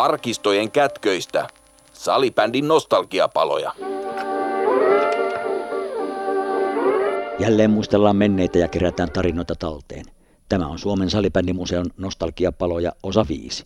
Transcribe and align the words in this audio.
Arkistojen 0.00 0.70
kätköistä. 0.70 1.48
Salibändin 1.92 2.68
nostalgiapaloja. 2.68 3.72
Jälleen 7.38 7.70
muistellaan 7.70 8.16
menneitä 8.16 8.58
ja 8.58 8.68
kerätään 8.68 9.10
tarinoita 9.12 9.54
talteen. 9.54 10.04
Tämä 10.48 10.66
on 10.66 10.78
Suomen 10.78 11.10
salibändimuseon 11.10 11.86
nostalgiapaloja 11.96 12.92
osa 13.02 13.26
5. 13.28 13.64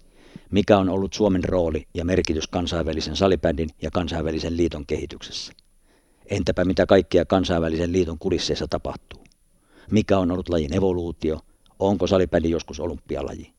Mikä 0.51 0.79
on 0.79 0.89
ollut 0.89 1.13
Suomen 1.13 1.45
rooli 1.45 1.87
ja 1.95 2.05
merkitys 2.05 2.47
kansainvälisen 2.47 3.17
salibändin 3.17 3.69
ja 3.83 3.91
kansainvälisen 3.91 4.57
liiton 4.57 4.87
kehityksessä? 4.87 5.53
Entäpä 6.27 6.65
mitä 6.65 6.87
kaikkea 6.87 7.25
kansainvälisen 7.25 7.93
liiton 7.93 8.19
kulisseissa 8.19 8.67
tapahtuu? 8.71 9.25
Mikä 9.91 10.19
on 10.19 10.31
ollut 10.31 10.49
lajin 10.49 10.77
evoluutio? 10.77 11.41
Onko 11.79 12.07
salibändi 12.07 12.51
joskus 12.51 12.81
olympialaji? 12.81 13.54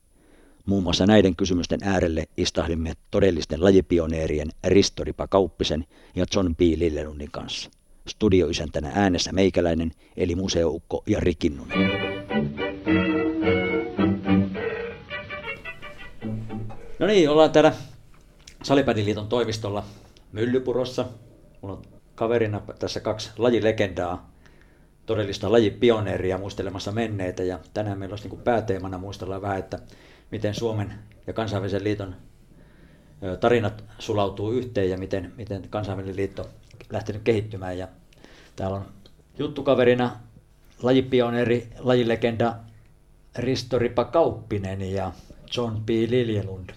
Muun 0.66 0.82
muassa 0.82 1.06
näiden 1.06 1.36
kysymysten 1.36 1.80
äärelle 1.82 2.24
istahdimme 2.36 2.92
todellisten 3.10 3.64
lajipioneerien 3.64 4.48
Ristoripa 4.64 5.26
Kauppisen 5.26 5.84
ja 6.16 6.24
John 6.34 6.56
B. 6.56 6.60
Lillelundin 6.60 7.30
kanssa. 7.30 7.70
Studioisäntänä 8.08 8.92
äänessä 8.94 9.32
meikäläinen, 9.32 9.92
eli 10.16 10.34
museoukko 10.34 11.02
ja 11.06 11.20
Rikinnunen. 11.20 11.78
No 16.98 17.06
niin, 17.06 17.30
ollaan 17.30 17.50
täällä 17.50 17.72
Salibändiliiton 18.62 19.28
toimistolla 19.28 19.84
Myllypurossa. 20.32 21.06
Mulla 21.62 21.76
on 21.76 21.82
kaverina 22.14 22.60
tässä 22.78 23.00
kaksi 23.00 23.30
lajilegendaa, 23.38 24.30
todellista 25.06 25.52
lajipioneeria 25.52 26.38
muistelemassa 26.38 26.92
menneitä. 26.92 27.42
Ja 27.42 27.58
tänään 27.74 27.98
meillä 27.98 28.12
olisi 28.12 28.28
niin 28.28 28.40
pääteemana 28.40 28.98
muistella 28.98 29.42
vähän, 29.42 29.58
että 29.58 29.78
miten 30.30 30.54
Suomen 30.54 30.94
ja 31.26 31.32
kansainvälisen 31.32 31.84
liiton 31.84 32.16
tarinat 33.40 33.84
sulautuu 33.98 34.52
yhteen 34.52 34.90
ja 34.90 34.98
miten, 34.98 35.32
miten 35.36 35.68
kansainvälinen 35.70 36.16
liitto 36.16 36.48
lähtenyt 36.90 37.22
kehittymään. 37.22 37.78
Ja 37.78 37.88
täällä 38.56 38.76
on 38.76 38.86
juttukaverina 39.38 40.16
lajipioneeri, 40.82 41.68
lajilegenda 41.78 42.54
Risto 43.36 43.78
Ripa 43.78 44.04
Kauppinen 44.04 44.92
ja 44.92 45.12
John 45.56 45.76
P. 45.86 45.88
Liljelund. 45.88 46.70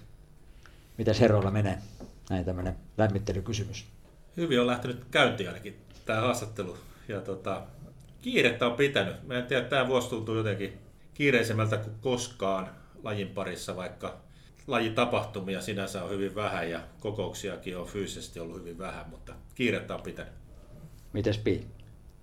Miten 0.98 1.16
herroilla 1.20 1.52
menee? 1.52 1.78
Näin 2.30 2.46
tämmöinen 2.46 2.76
lämmittelykysymys. 2.98 3.86
Hyvin 4.38 4.62
on 4.62 4.68
lähtenyt 4.68 5.06
käyntiin 5.12 5.50
ainakin 5.50 5.76
tämä 6.06 6.22
haastattelu. 6.22 6.78
Ja 7.08 7.22
tota, 7.22 7.62
kiirettä 8.22 8.66
on 8.66 8.74
pitänyt. 8.74 9.28
Mä 9.28 9.38
en 9.38 9.46
tiedä, 9.46 9.68
tämä 9.68 9.88
vuosi 9.88 10.10
tuntuu 10.10 10.36
jotenkin 10.36 10.78
kiireisemmältä 11.14 11.78
kuin 11.78 11.96
koskaan 12.02 12.70
lajin 13.04 13.28
parissa, 13.28 13.76
vaikka 13.76 14.22
lajitapahtumia 14.68 15.62
sinänsä 15.62 16.04
on 16.04 16.10
hyvin 16.10 16.36
vähän 16.36 16.70
ja 16.70 16.82
kokouksiakin 17.00 17.78
on 17.78 17.88
fyysisesti 17.88 18.40
ollut 18.40 18.60
hyvin 18.60 18.78
vähän, 18.78 19.10
mutta 19.10 19.34
kiirettä 19.56 19.96
on 19.96 20.02
pitänyt. 20.02 20.34
Mites 21.14 21.38
Pi? 21.38 21.68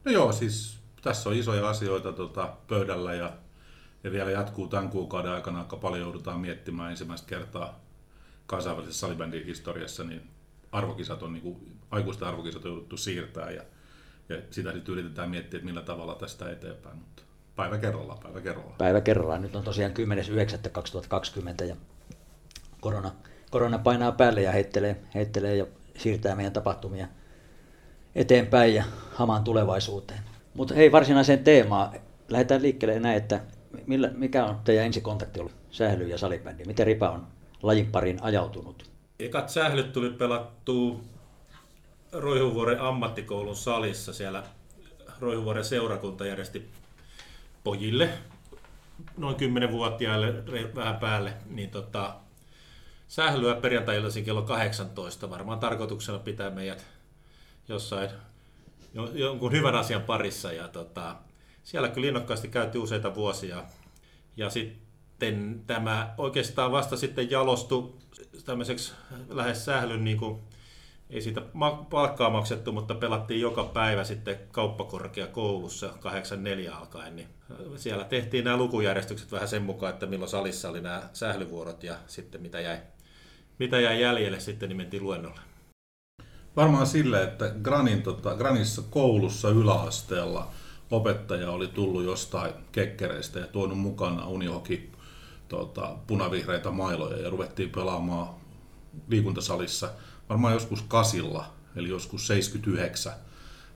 No 0.04 0.12
joo, 0.12 0.32
siis 0.32 0.78
tässä 1.02 1.28
on 1.28 1.36
isoja 1.36 1.68
asioita 1.68 2.12
tota, 2.12 2.56
pöydällä 2.68 3.14
ja, 3.14 3.32
ja 4.04 4.12
vielä 4.12 4.30
jatkuu 4.30 4.68
tämän 4.68 4.88
kuukauden 4.88 5.32
aikana 5.32 5.58
aika 5.58 5.76
paljon 5.76 6.00
joudutaan 6.00 6.40
miettimään 6.40 6.90
ensimmäistä 6.90 7.28
kertaa 7.28 7.80
kansainvälisessä 8.46 9.00
salibändin 9.00 9.46
historiassa, 9.46 10.04
niin 10.04 10.30
arvokisat 10.72 11.22
on, 11.22 11.32
niin 11.32 11.42
kuin, 11.42 11.78
aikuisten 11.90 12.28
arvokisat 12.28 12.64
on 12.64 12.70
jouduttu 12.70 12.96
siirtää 12.96 13.50
ja, 13.50 13.62
ja 14.28 14.36
sitä 14.50 14.72
sitten 14.72 14.92
yritetään 14.92 15.30
miettiä, 15.30 15.58
että 15.58 15.66
millä 15.66 15.82
tavalla 15.82 16.14
tästä 16.14 16.50
eteenpäin, 16.50 16.96
mutta 16.96 17.22
päivä 17.56 17.78
kerrallaan, 17.78 18.18
päivä 18.18 18.40
kerrallaan. 18.40 18.78
Päivä 18.78 19.00
kerrallaan. 19.00 19.42
Nyt 19.42 19.56
on 19.56 19.64
tosiaan 19.64 19.92
10.9.2020 21.60 21.64
ja 21.64 21.76
korona, 22.80 23.10
korona 23.50 23.78
painaa 23.78 24.12
päälle 24.12 24.42
ja 24.42 24.52
heittelee, 24.52 24.96
heittelee 25.14 25.56
ja 25.56 25.66
siirtää 25.98 26.34
meidän 26.34 26.52
tapahtumia 26.52 27.08
eteenpäin 28.14 28.74
ja 28.74 28.84
hamaan 29.14 29.44
tulevaisuuteen. 29.44 30.20
Mutta 30.54 30.74
hei, 30.74 30.92
varsinaiseen 30.92 31.44
teemaan. 31.44 32.00
Lähdetään 32.28 32.62
liikkeelle 32.62 33.00
näin, 33.00 33.16
että 33.16 33.40
millä, 33.86 34.10
mikä 34.14 34.44
on 34.44 34.56
teidän 34.64 34.86
ensikontakti 34.86 35.40
ollut 35.40 35.54
sähly 35.70 36.08
ja 36.08 36.18
salibändi? 36.18 36.64
Miten 36.64 36.86
Ripa 36.86 37.10
on 37.10 37.26
lajin 37.62 37.92
pariin 37.92 38.22
ajautunut? 38.22 38.90
Ekat 39.18 39.48
sählyt 39.48 39.92
tuli 39.92 40.10
pelattua 40.10 41.00
Roihuvuoren 42.12 42.80
ammattikoulun 42.80 43.56
salissa. 43.56 44.12
Siellä 44.12 44.42
Roihuvuoren 45.20 45.64
seurakunta 45.64 46.26
järjesti 46.26 46.70
pojille, 47.66 48.08
noin 49.16 49.36
10-vuotiaille 49.36 50.34
vähän 50.74 50.96
päälle, 50.96 51.32
niin 51.50 51.70
tota, 51.70 52.14
sählyä 53.08 53.54
perjantai 53.54 54.02
kello 54.24 54.42
18. 54.42 55.30
Varmaan 55.30 55.58
tarkoituksena 55.58 56.18
pitää 56.18 56.50
meidät 56.50 56.86
jossain 57.68 58.10
jonkun 59.14 59.52
hyvän 59.52 59.74
asian 59.74 60.02
parissa. 60.02 60.52
Ja 60.52 60.68
tota, 60.68 61.16
siellä 61.62 61.88
kyllä 61.88 62.08
innokkaasti 62.08 62.48
käytiin 62.48 62.82
useita 62.82 63.14
vuosia. 63.14 63.64
Ja 64.36 64.50
sitten 64.50 65.62
tämä 65.66 66.14
oikeastaan 66.18 66.72
vasta 66.72 66.96
sitten 66.96 67.30
jalostui 67.30 67.94
tämmöiseksi 68.44 68.92
lähes 69.28 69.64
sählyn 69.64 70.04
niin 70.04 70.18
kuin 70.18 70.40
ei 71.10 71.20
siitä 71.20 71.42
palkkaa 71.90 72.30
maksettu, 72.30 72.72
mutta 72.72 72.94
pelattiin 72.94 73.40
joka 73.40 73.64
päivä 73.64 74.04
sitten 74.04 74.38
kauppakorkeakoulussa 74.52 75.88
84 76.00 76.76
alkaen. 76.76 77.16
Niin 77.16 77.35
siellä 77.76 78.04
tehtiin 78.04 78.44
nämä 78.44 78.56
lukujärjestykset 78.56 79.32
vähän 79.32 79.48
sen 79.48 79.62
mukaan, 79.62 79.92
että 79.92 80.06
milloin 80.06 80.30
salissa 80.30 80.70
oli 80.70 80.80
nämä 80.80 81.02
sählyvuorot 81.12 81.82
ja 81.82 81.96
sitten 82.06 82.42
mitä 82.42 82.60
jäi, 82.60 82.78
mitä 83.58 83.80
jäi 83.80 84.00
jäljelle 84.00 84.40
sitten, 84.40 84.68
niin 84.68 84.76
mentiin 84.76 85.02
luennolle. 85.02 85.40
Varmaan 86.56 86.86
sille, 86.86 87.22
että 87.22 87.54
Granin, 87.62 88.02
tota, 88.02 88.34
Granissa 88.34 88.82
koulussa 88.90 89.48
yläasteella 89.48 90.50
opettaja 90.90 91.50
oli 91.50 91.66
tullut 91.66 92.04
jostain 92.04 92.52
kekkereistä 92.72 93.38
ja 93.38 93.46
tuonut 93.46 93.78
mukana 93.78 94.28
unihoki 94.28 94.92
tota, 95.48 95.96
punavihreitä 96.06 96.70
mailoja 96.70 97.18
ja 97.18 97.30
ruvettiin 97.30 97.70
pelaamaan 97.70 98.34
liikuntasalissa– 99.08 99.90
varmaan 100.28 100.54
joskus 100.54 100.82
kasilla, 100.82 101.54
eli 101.76 101.88
joskus 101.88 102.26
79 102.26 103.12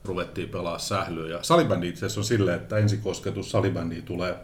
ruvettiin 0.05 0.49
pelaa 0.49 0.79
sählyä. 0.79 1.29
Ja 1.29 1.43
salibändi 1.43 1.89
itse 1.89 2.05
asiassa 2.05 2.21
on 2.21 2.25
silleen, 2.25 2.57
että 2.57 2.77
ensikosketus 2.77 3.51
salibändiin 3.51 4.03
tulee, 4.03 4.35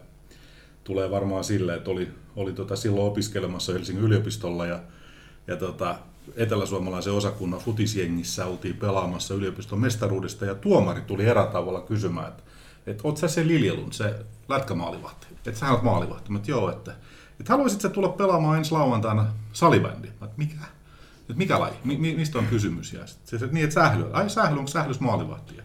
tulee 0.83 1.11
varmaan 1.11 1.43
silleen, 1.43 1.77
että 1.77 1.91
oli, 1.91 2.09
oli 2.35 2.53
tota 2.53 2.75
silloin 2.75 3.07
opiskelemassa 3.07 3.73
Helsingin 3.73 4.03
yliopistolla 4.03 4.65
ja, 4.65 4.79
ja 5.47 5.55
tota, 5.55 5.95
eteläsuomalaisen 6.35 7.13
osakunnan 7.13 7.59
futisjengissä 7.59 8.45
oltiin 8.45 8.77
pelaamassa 8.77 9.33
yliopiston 9.33 9.79
mestaruudesta 9.79 10.45
ja 10.45 10.55
tuomari 10.55 11.01
tuli 11.01 11.25
erätavalla 11.25 11.81
kysymään, 11.81 12.27
että, 12.27 12.43
että 12.87 13.01
oot 13.03 13.17
sä 13.17 13.27
se 13.27 13.47
Liljelun, 13.47 13.93
se 13.93 14.15
lätkämaalivahti, 14.49 15.27
että 15.31 15.59
sä 15.59 15.71
oot 15.71 15.83
maalivahti. 15.83 16.31
Mä, 16.31 16.39
joo, 16.47 16.69
että, 16.69 16.91
että 17.39 17.53
haluaisit 17.53 17.81
sä 17.81 17.89
tulla 17.89 18.09
pelaamaan 18.09 18.57
ensi 18.57 18.71
lauantaina 18.71 19.25
salibändiä? 19.53 20.11
Mä, 20.21 20.27
mikä? 20.37 20.76
Että 21.29 21.37
mikä 21.37 21.59
laji, 21.59 21.73
mi, 21.83 21.97
mistä 21.97 22.37
on 22.37 22.45
kysymys. 22.45 22.93
Ja 22.93 23.07
sit, 23.07 23.19
se, 23.25 23.47
niin, 23.51 23.63
että 23.63 23.73
sähly, 23.73 24.05
ai 24.13 24.29
sähly, 24.29 24.57
onko 24.59 24.71
sählys 24.71 24.99
maalivahtia? 24.99 25.63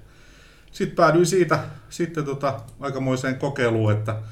Sitten 0.72 0.96
päädyin 0.96 1.26
siitä 1.26 1.64
sitten 1.90 2.24
tota, 2.24 2.60
aikamoiseen 2.80 3.38
kokeiluun, 3.38 3.92
että 3.92 4.22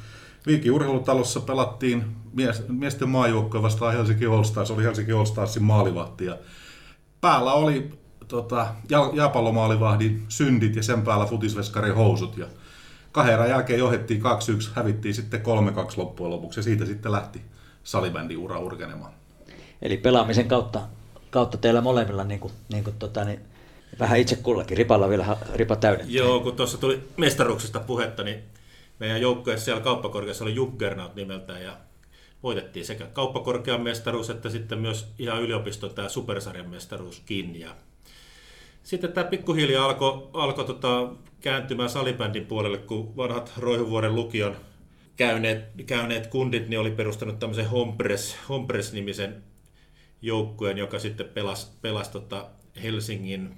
Viikin 0.46 0.72
urheilutalossa 0.72 1.40
pelattiin 1.40 2.04
mies, 2.32 2.68
miesten 2.68 3.08
maajoukkoja 3.08 3.62
vastaan 3.62 3.92
Helsinki 3.92 4.26
All 4.26 4.42
Stars, 4.42 4.70
oli 4.70 4.82
Helsinki 4.82 5.12
All 5.12 5.24
Starsin 5.24 5.62
maalivahti. 5.62 6.24
Ja 6.24 6.38
päällä 7.20 7.52
oli 7.52 7.90
tota, 8.28 8.66
jääpallomaalivahdin 9.14 10.24
syndit 10.28 10.76
ja 10.76 10.82
sen 10.82 11.02
päällä 11.02 11.26
futisveskarin 11.26 11.94
housut. 11.94 12.36
Ja 12.36 12.46
kahden 13.12 13.48
jälkeen 13.48 13.78
johdettiin 13.78 14.22
2-1, 14.22 14.24
hävittiin 14.74 15.14
sitten 15.14 15.40
3-2 15.40 15.42
loppujen 15.96 16.30
lopuksi 16.30 16.60
ja 16.60 16.64
siitä 16.64 16.86
sitten 16.86 17.12
lähti 17.12 17.42
salibändi 17.84 18.36
ura 18.36 18.58
urkenemaan. 18.58 19.12
Eli 19.82 19.96
pelaamisen 19.96 20.48
kautta 20.48 20.80
kautta 21.30 21.58
teillä 21.58 21.80
molemmilla 21.80 22.24
niin 22.24 22.40
kuin, 22.40 22.52
niin 22.72 22.84
kuin, 22.84 22.96
tota, 22.98 23.24
niin 23.24 23.40
vähän 23.98 24.18
itse 24.18 24.36
kullakin. 24.36 24.76
Ripalla 24.76 25.08
vielä 25.08 25.36
ripa 25.54 25.76
täydentää. 25.76 26.14
Joo, 26.14 26.40
kun 26.40 26.56
tuossa 26.56 26.78
tuli 26.78 27.00
mestaruuksista 27.16 27.80
puhetta, 27.80 28.22
niin 28.22 28.42
meidän 28.98 29.20
joukkueessa 29.20 29.64
siellä 29.64 29.82
kauppakorkeassa 29.82 30.44
oli 30.44 30.54
Juggernaut 30.54 31.14
nimeltään 31.14 31.62
ja 31.62 31.76
voitettiin 32.42 32.86
sekä 32.86 33.06
kauppakorkean 33.06 33.80
mestaruus 33.80 34.30
että 34.30 34.50
sitten 34.50 34.78
myös 34.78 35.06
ihan 35.18 35.42
yliopiston 35.42 35.94
tämä 35.94 36.08
supersarjan 36.08 36.70
mestaruuskin. 36.70 37.60
Ja 37.60 37.74
sitten 38.82 39.12
tämä 39.12 39.26
pikkuhiljaa 39.26 39.84
alkoi 39.84 40.28
alko, 40.32 40.64
tota, 40.64 41.08
kääntymään 41.40 41.90
salibändin 41.90 42.46
puolelle, 42.46 42.78
kun 42.78 43.16
vanhat 43.16 43.52
Roihuvuoren 43.58 44.14
lukion 44.14 44.56
käyneet, 45.16 45.64
käyneet 45.86 46.26
kundit 46.26 46.68
niin 46.68 46.80
oli 46.80 46.90
perustanut 46.90 47.38
tämmöisen 47.38 47.68
Hompres, 47.68 48.36
Hompres-nimisen 48.48 49.49
joukkueen, 50.22 50.78
joka 50.78 50.98
sitten 50.98 51.28
pelasi, 51.28 51.68
pelasi 51.82 52.12
tota 52.12 52.48
Helsingin 52.82 53.56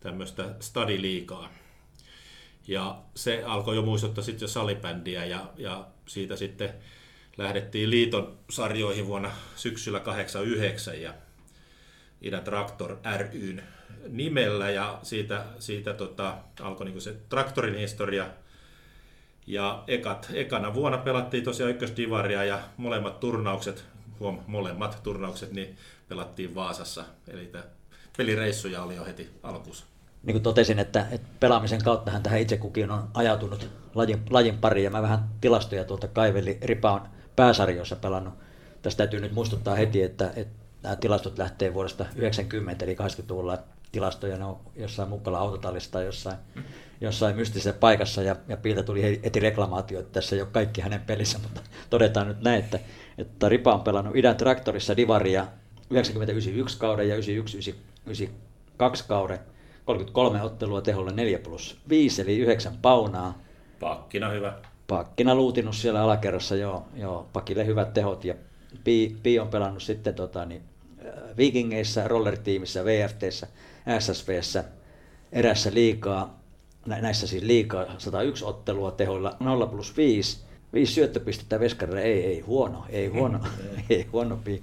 tämmöistä 0.00 0.54
stadiliikaa. 0.60 1.52
Ja 2.68 3.02
se 3.14 3.42
alkoi 3.46 3.76
jo 3.76 3.82
muistuttaa 3.82 4.24
sitten 4.24 4.44
jo 4.44 4.48
salibändiä 4.48 5.24
ja, 5.24 5.52
ja 5.56 5.86
siitä 6.06 6.36
sitten 6.36 6.74
lähdettiin 7.36 7.90
liiton 7.90 8.38
sarjoihin 8.50 9.06
vuonna 9.06 9.30
syksyllä 9.56 10.00
89 10.00 11.02
ja 11.02 11.14
Idän 12.22 12.44
Traktor 12.44 12.98
ryn 13.18 13.62
nimellä 14.08 14.70
ja 14.70 14.98
siitä, 15.02 15.44
siitä 15.58 15.94
tota, 15.94 16.38
alkoi 16.60 16.86
niin 16.86 17.00
se 17.00 17.16
traktorin 17.28 17.74
historia. 17.74 18.26
Ja 19.46 19.84
ekat, 19.86 20.30
ekana 20.34 20.74
vuonna 20.74 20.98
pelattiin 20.98 21.44
tosiaan 21.44 21.70
ykkösdivaria 21.70 22.44
ja 22.44 22.60
molemmat 22.76 23.20
turnaukset, 23.20 23.84
huom, 24.20 24.38
molemmat 24.46 25.00
turnaukset, 25.02 25.52
niin 25.52 25.76
pelattiin 26.08 26.54
Vaasassa. 26.54 27.04
Eli 27.28 27.52
pelireissuja 28.16 28.82
oli 28.82 28.96
jo 28.96 29.04
heti 29.04 29.30
alkuun. 29.42 29.76
Niin 30.22 30.34
kuin 30.34 30.42
totesin, 30.42 30.78
että, 30.78 31.06
että 31.10 31.28
pelaamisen 31.40 31.84
kauttahan 31.84 32.22
tähän 32.22 32.40
itse 32.40 32.56
kukin 32.56 32.90
on 32.90 33.08
ajautunut 33.14 33.70
lajin, 33.94 34.22
lajin 34.30 34.58
pariin 34.58 34.84
ja 34.84 34.90
mä 34.90 35.02
vähän 35.02 35.28
tilastoja 35.40 35.84
tuolta 35.84 36.08
kaiveli 36.08 36.58
Ripaun 36.62 37.00
pääsarjoissa 37.36 37.96
pelannut. 37.96 38.34
Tästä 38.82 38.98
täytyy 38.98 39.20
nyt 39.20 39.32
muistuttaa 39.32 39.74
heti, 39.74 40.02
että, 40.02 40.32
että 40.36 40.66
nämä 40.82 40.96
tilastot 40.96 41.38
lähtee 41.38 41.74
vuodesta 41.74 42.06
90 42.16 42.84
eli 42.84 42.94
80-luvulla 42.94 43.58
tilastoja, 43.92 44.36
ne 44.38 44.44
on 44.44 44.60
jossain 44.76 45.08
mukalla 45.08 45.38
autotallissa 45.38 45.92
tai 45.92 46.04
jossain, 46.04 46.36
jossain 47.00 47.36
mystisessä 47.36 47.72
paikassa 47.72 48.22
ja, 48.22 48.36
ja 48.48 48.56
Piiltä 48.56 48.82
tuli 48.82 49.20
heti 49.24 49.40
reklamaatio, 49.40 50.00
että 50.00 50.12
tässä 50.12 50.36
ei 50.36 50.42
ole 50.42 50.48
kaikki 50.52 50.80
hänen 50.80 51.00
pelissä, 51.00 51.38
mutta 51.38 51.60
todetaan 51.90 52.28
nyt 52.28 52.40
näin, 52.40 52.64
että, 52.64 52.78
että 53.18 53.48
Ripa 53.48 53.74
on 53.74 53.80
pelannut 53.80 54.16
idän 54.16 54.36
traktorissa 54.36 54.96
Divaria 54.96 55.46
1991 55.88 56.78
kauden 56.78 57.08
ja 57.08 57.14
1992 57.14 59.04
kauden, 59.08 59.38
33 59.84 60.42
ottelua 60.42 60.80
teholla 60.80 61.10
4 61.10 61.38
plus 61.38 61.78
5 61.88 62.22
eli 62.22 62.38
9 62.38 62.76
paunaa. 62.82 63.38
Pakkina 63.80 64.28
hyvä. 64.28 64.52
Pakkina 64.86 65.34
luutinut 65.34 65.76
siellä 65.76 66.02
alakerrassa, 66.02 66.56
joo, 66.56 66.86
joo 66.94 67.26
pakille 67.32 67.66
hyvät 67.66 67.92
tehot 67.92 68.24
ja 68.24 68.34
Pi, 68.84 69.16
Pi 69.22 69.38
on 69.38 69.48
pelannut 69.48 69.82
sitten 69.82 70.14
tota, 70.14 70.44
niin, 70.44 70.62
äh, 71.06 71.36
Vikingeissa, 71.36 72.08
Roller-tiimissä, 72.08 72.84
VFTssä, 72.84 73.46
SSVssä, 73.98 74.64
erässä 75.32 75.74
liikaa, 75.74 76.40
näissä 76.86 77.26
siis 77.26 77.42
liikaa 77.42 77.84
101 77.98 78.44
ottelua 78.44 78.90
tehoilla 78.90 79.36
0 79.40 79.66
plus 79.66 79.96
5, 79.96 80.45
5 80.72 80.92
syöttöpistettä 80.92 81.60
Veskarille, 81.60 82.02
ei, 82.02 82.24
ei 82.24 82.40
huono, 82.40 82.84
ei 82.88 83.06
huono, 83.06 83.40
ei 83.90 84.06
huono 84.12 84.38
Pi 84.44 84.62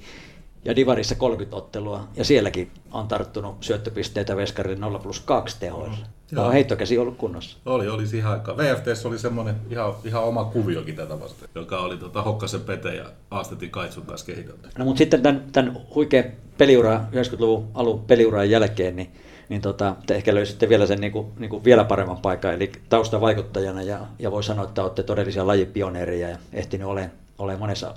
ja 0.66 0.76
Divarissa 0.76 1.16
30 1.16 1.58
ottelua, 1.58 2.08
ja 2.16 2.26
sielläkin 2.26 2.72
on 2.92 3.08
tarttunut 3.08 3.64
syöttöpisteitä 3.64 4.36
Veskarille 4.36 4.80
0 4.80 5.00
plus 5.00 5.20
2 5.20 5.60
tehoilla. 5.60 5.98
Mm. 6.32 6.38
On 6.38 6.54
heittokäsi 6.54 6.98
ollut 6.98 7.18
kunnossa. 7.18 7.58
Oli, 7.66 7.90
oli 7.90 8.08
siihen 8.08 8.30
aikaan. 8.30 8.58
VFTS 8.58 9.06
oli 9.06 9.20
semmoinen 9.20 9.56
ihan, 9.70 9.94
ihan 10.06 10.24
oma 10.24 10.46
kuviokin 10.46 10.96
tätä 10.96 11.20
vasten, 11.20 11.50
joka 11.56 11.80
oli 11.80 11.98
tota, 11.98 12.22
Hokkasen 12.22 12.62
Pete 12.62 12.96
ja 12.96 13.06
Aastetin 13.32 13.70
Kaitsun 13.70 14.06
kanssa 14.06 14.26
kehitelty. 14.26 14.70
No 14.78 14.86
mutta 14.86 14.98
sitten 14.98 15.22
tämän, 15.22 15.44
tämän 15.52 15.82
huikean 15.96 16.26
peliura, 16.58 17.02
90-luvun 17.12 17.72
alun 17.74 18.04
peliuran 18.04 18.50
jälkeen, 18.50 18.96
niin, 18.96 19.12
niin 19.50 19.62
tota, 19.62 19.96
te 20.08 20.16
ehkä 20.16 20.36
löysitte 20.36 20.70
vielä 20.70 20.86
sen 20.86 21.02
niin 21.02 21.12
kuin, 21.12 21.28
niin 21.40 21.50
kuin 21.50 21.64
vielä 21.64 21.84
paremman 21.84 22.18
paikan, 22.18 22.54
eli 22.54 22.72
taustavaikuttajana, 22.90 23.82
ja, 23.82 24.00
ja 24.20 24.32
voi 24.32 24.44
sanoa, 24.44 24.66
että 24.66 24.84
olette 24.84 25.04
todellisia 25.04 25.48
lajipioneereja 25.48 26.30
ja 26.30 26.38
ehtinyt 26.54 26.88
olemaan, 26.88 27.12
olemaan 27.38 27.60
monessa, 27.60 27.94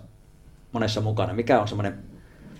monessa 0.72 1.00
mukana. 1.00 1.32
Mikä 1.32 1.60
on 1.60 1.68
semmoinen 1.68 1.98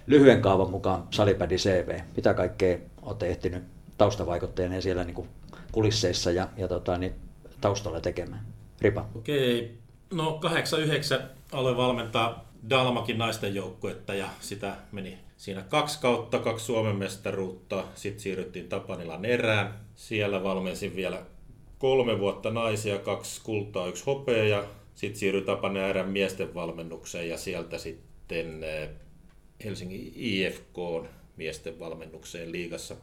lyhyen 0.07 0.43
kaavan 0.43 0.71
mukaan 0.71 1.03
salipädi 1.11 1.57
CV. 1.57 2.01
Mitä 2.17 2.35
kaikkea 2.35 2.79
olette 3.03 3.27
ehtinyt 3.27 3.65
taustavaikuttajana 3.99 4.81
siellä 4.81 5.05
niin 5.05 5.15
kuin 5.15 5.29
kulisseissa 5.73 6.31
ja, 6.31 6.49
ja 6.57 6.69
tota, 6.69 6.99
niin 6.99 7.15
taustalla 7.61 8.01
tekemään? 8.01 8.47
Ripa. 8.81 9.07
Okei. 9.15 9.79
No 10.15 10.33
89 10.33 11.21
aloin 11.53 11.77
valmentaa 11.77 12.47
Dalmakin 12.71 13.19
naisten 13.19 13.55
joukkuetta 13.55 14.15
ja 14.15 14.29
sitä 14.41 14.77
meni 14.93 15.19
siinä 15.37 15.63
kaksi 15.63 16.01
kautta, 16.01 16.39
kaksi 16.39 16.65
Suomen 16.65 16.97
mestaruutta. 16.97 17.85
Sitten 17.95 18.21
siirryttiin 18.21 18.69
Tapanilan 18.69 19.25
erään. 19.25 19.75
Siellä 19.95 20.43
valmensin 20.43 20.97
vielä 20.97 21.23
kolme 21.79 22.19
vuotta 22.19 22.51
naisia, 22.51 22.99
kaksi 22.99 23.41
kultaa, 23.45 23.87
yksi 23.87 24.05
hopea 24.07 24.45
ja 24.45 24.65
sitten 24.95 25.19
siirryin 25.19 25.47
Tapanilan 25.47 25.91
erän 25.91 26.09
miesten 26.09 26.55
valmennukseen 26.55 27.29
ja 27.29 27.39
sieltä 27.39 27.79
sitten 27.79 28.65
eh, 28.65 28.89
Helsingin 29.65 30.13
IFK 30.15 30.77
miesten 31.37 31.79
valmennukseen 31.79 32.53
liigassa. 32.53 32.97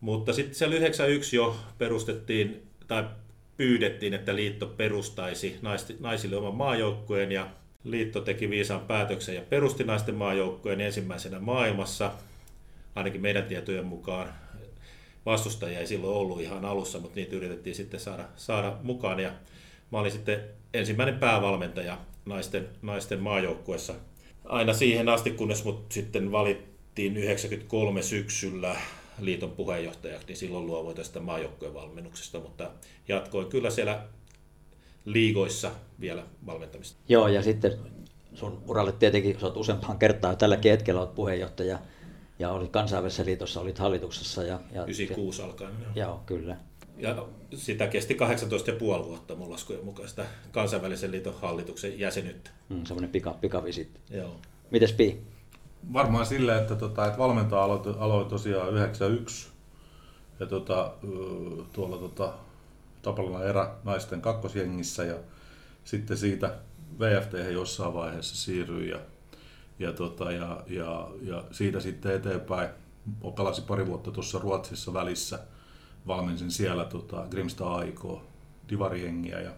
Mutta 0.00 0.32
sitten 0.32 0.54
siellä 0.54 0.76
91 0.76 1.36
jo 1.36 1.56
perustettiin 1.78 2.62
tai 2.86 3.04
pyydettiin, 3.56 4.14
että 4.14 4.36
liitto 4.36 4.66
perustaisi 4.66 5.58
naisille 6.00 6.36
oman 6.36 6.54
maajoukkueen 6.54 7.32
ja 7.32 7.50
liitto 7.84 8.20
teki 8.20 8.50
viisaan 8.50 8.80
päätöksen 8.80 9.34
ja 9.34 9.42
perusti 9.42 9.84
naisten 9.84 10.14
maajoukkueen 10.14 10.80
ensimmäisenä 10.80 11.38
maailmassa, 11.38 12.10
ainakin 12.94 13.20
meidän 13.20 13.44
tietojen 13.44 13.86
mukaan. 13.86 14.28
Vastustajia 15.26 15.78
ei 15.78 15.86
silloin 15.86 16.16
ollut 16.16 16.40
ihan 16.40 16.64
alussa, 16.64 16.98
mutta 16.98 17.16
niitä 17.16 17.36
yritettiin 17.36 17.76
sitten 17.76 18.00
saada, 18.00 18.24
saada 18.36 18.76
mukaan 18.82 19.20
ja 19.20 19.32
mä 19.92 19.98
olin 19.98 20.12
sitten 20.12 20.40
ensimmäinen 20.74 21.18
päävalmentaja 21.18 21.98
naisten, 22.26 22.68
naisten 22.82 23.20
maajoukkuessa 23.20 23.94
aina 24.44 24.72
siihen 24.72 25.08
asti, 25.08 25.30
kunnes 25.30 25.64
mut 25.64 25.92
sitten 25.92 26.32
valittiin 26.32 27.16
93 27.16 28.02
syksyllä 28.02 28.76
liiton 29.20 29.50
puheenjohtajaksi, 29.50 30.26
niin 30.26 30.36
silloin 30.36 30.66
luovuin 30.66 30.96
tästä 30.96 31.20
maajoukkojen 31.20 31.74
valmennuksesta, 31.74 32.40
mutta 32.40 32.70
jatkoin 33.08 33.46
kyllä 33.46 33.70
siellä 33.70 34.02
liigoissa 35.04 35.70
vielä 36.00 36.24
valmentamista. 36.46 37.00
Joo, 37.08 37.28
ja 37.28 37.42
sitten 37.42 37.72
sun 38.34 38.62
uralle 38.68 38.92
tietenkin, 38.92 39.40
sä 39.40 39.46
oot 39.46 39.56
useampaan 39.56 39.98
kertaa 39.98 40.36
tälläkin 40.36 40.70
hetkellä 40.70 41.00
olet 41.00 41.14
puheenjohtaja, 41.14 41.78
ja 42.38 42.50
olit 42.50 42.70
kansainvälisessä 42.70 43.24
liitossa, 43.24 43.60
olit 43.60 43.78
hallituksessa. 43.78 44.42
Ja, 44.42 44.60
ja 44.72 44.82
96 44.82 45.42
alkaen. 45.42 45.74
Joo. 45.80 45.90
joo, 45.94 46.22
kyllä. 46.26 46.56
Ja 46.98 47.26
sitä 47.54 47.86
kesti 47.86 48.14
18,5 48.14 49.04
vuotta 49.04 49.34
mun 49.34 49.50
laskujen 49.50 49.84
mukaan 49.84 50.08
sitä 50.08 50.26
kansainvälisen 50.52 51.10
liiton 51.10 51.34
hallituksen 51.40 51.98
jäsenyyttä. 51.98 52.50
Mm, 52.68 52.84
semmoinen 52.84 53.10
pika, 53.10 53.34
pikavisitti. 53.40 54.00
Joo. 54.10 54.36
Mites 54.70 54.92
Pi? 54.92 55.20
Varmaan 55.92 56.26
silleen, 56.26 56.60
että, 56.60 56.74
tota, 56.74 57.06
että 57.06 57.18
valmentaja 57.18 57.64
aloitoi, 57.64 57.94
aloitoi 57.98 58.30
tosiaan 58.30 58.74
91 58.74 59.48
ja 60.40 60.46
tota, 60.46 60.92
tuolla 61.72 61.96
tota, 61.96 62.34
Tapalana 63.04 63.44
erä 63.44 63.74
naisten 63.84 64.20
kakkosjengissä 64.20 65.04
ja 65.04 65.16
sitten 65.84 66.16
siitä 66.16 66.54
VFT 66.98 67.52
jossain 67.52 67.94
vaiheessa 67.94 68.36
siirryi 68.36 68.88
ja, 68.88 68.98
ja, 69.78 69.92
tota, 69.92 70.32
ja, 70.32 70.62
ja, 70.66 71.08
ja, 71.22 71.44
siitä 71.50 71.80
sitten 71.80 72.14
eteenpäin. 72.14 72.68
Pelasin 73.36 73.64
pari 73.64 73.86
vuotta 73.86 74.10
tuossa 74.10 74.38
Ruotsissa 74.38 74.94
välissä– 74.94 75.38
valmensin 76.06 76.50
siellä 76.50 76.84
tota, 76.84 77.26
Grimsta 77.30 77.74
Aikoa, 77.74 78.24
divarihengiä 78.68 79.40
ja, 79.40 79.50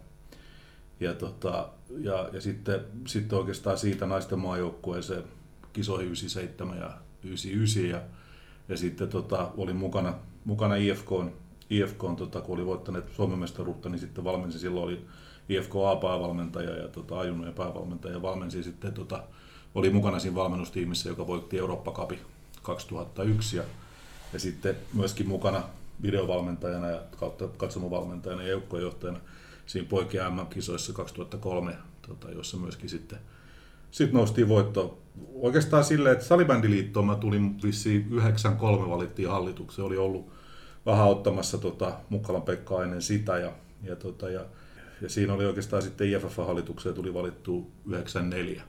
ja, 1.01 1.15
tota, 1.15 1.69
ja, 1.99 2.29
ja 2.33 2.41
sitten, 2.41 2.81
sitten 3.07 3.39
oikeastaan 3.39 3.79
siitä 3.79 4.07
naisten 4.07 4.39
maajoukkueeseen 4.39 5.25
kisoihin 5.73 6.07
97 6.07 6.79
ja 6.79 6.91
99 7.25 7.91
ja, 7.91 8.01
ja 8.69 8.77
sitten 8.77 9.09
tota, 9.09 9.51
olin 9.57 9.77
mukana, 9.77 10.15
mukana 10.45 10.77
IFK, 10.77 11.11
IFK 11.71 12.05
tota, 12.17 12.41
kun 12.41 12.55
oli 12.57 12.67
voittaneet 12.67 13.05
Suomen 13.17 13.39
mestaruutta, 13.39 13.89
niin 13.89 13.99
sitten 13.99 14.25
valmensin, 14.25 14.61
silloin 14.61 14.85
oli 14.85 15.07
IFK 15.49 15.73
A-päävalmentaja 15.87 16.77
ja 16.77 16.89
tota, 16.89 17.19
Ajunnu 17.19 17.47
ja 17.47 17.53
päävalmentaja 17.53 18.15
ja 18.15 18.23
valmensin 18.23 18.65
sitten, 18.65 18.93
tota, 18.93 19.23
oli 19.75 19.91
mukana 19.91 20.19
siinä 20.19 20.35
valmennustiimissä, 20.35 21.09
joka 21.09 21.27
voitti 21.27 21.59
Eurooppa 21.59 21.93
Cup 21.93 22.11
2001 22.63 23.57
ja, 23.57 23.63
ja 24.33 24.39
sitten 24.39 24.77
myöskin 24.95 25.29
mukana 25.29 25.63
videovalmentajana 26.03 26.87
ja 26.87 27.01
kautta 27.17 27.49
katsomovalmentajana 27.57 28.43
ja 28.43 28.49
joukkojohtajana 28.49 29.21
siinä 29.67 29.89
poikien 29.89 30.33
MM-kisoissa 30.33 30.93
2003, 30.93 31.77
tota, 32.09 32.31
jossa 32.31 32.57
myöskin 32.57 32.89
sitten 32.89 33.19
sit 33.91 34.13
noustiin 34.13 34.49
voitto. 34.49 34.99
Oikeastaan 35.35 35.85
silleen, 35.85 36.13
että 36.13 36.25
salibändiliittoon 36.25 37.07
mä 37.07 37.17
tulin 37.17 37.63
vissiin 37.63 38.09
9-3 38.11 38.91
valittiin 38.91 39.29
hallitukseen, 39.29 39.87
oli 39.87 39.97
ollut 39.97 40.36
vähän 40.87 41.09
ottamassa 41.09 41.59
tota, 41.59 41.99
Mukkalan 42.09 42.43
Pekka 42.43 42.83
ennen 42.83 43.03
sitä 43.03 43.39
ja, 43.39 43.53
ja, 43.83 43.97
tota, 43.97 44.31
ja, 44.31 44.45
ja 45.01 45.09
siinä 45.09 45.35
oli 45.35 45.47
oikeastaan 45.47 45.83
sitten 45.83 46.09
IFF-hallitukseen 46.09 46.95
tuli 46.95 47.15
valittu 47.15 47.71
94. 47.89 48.63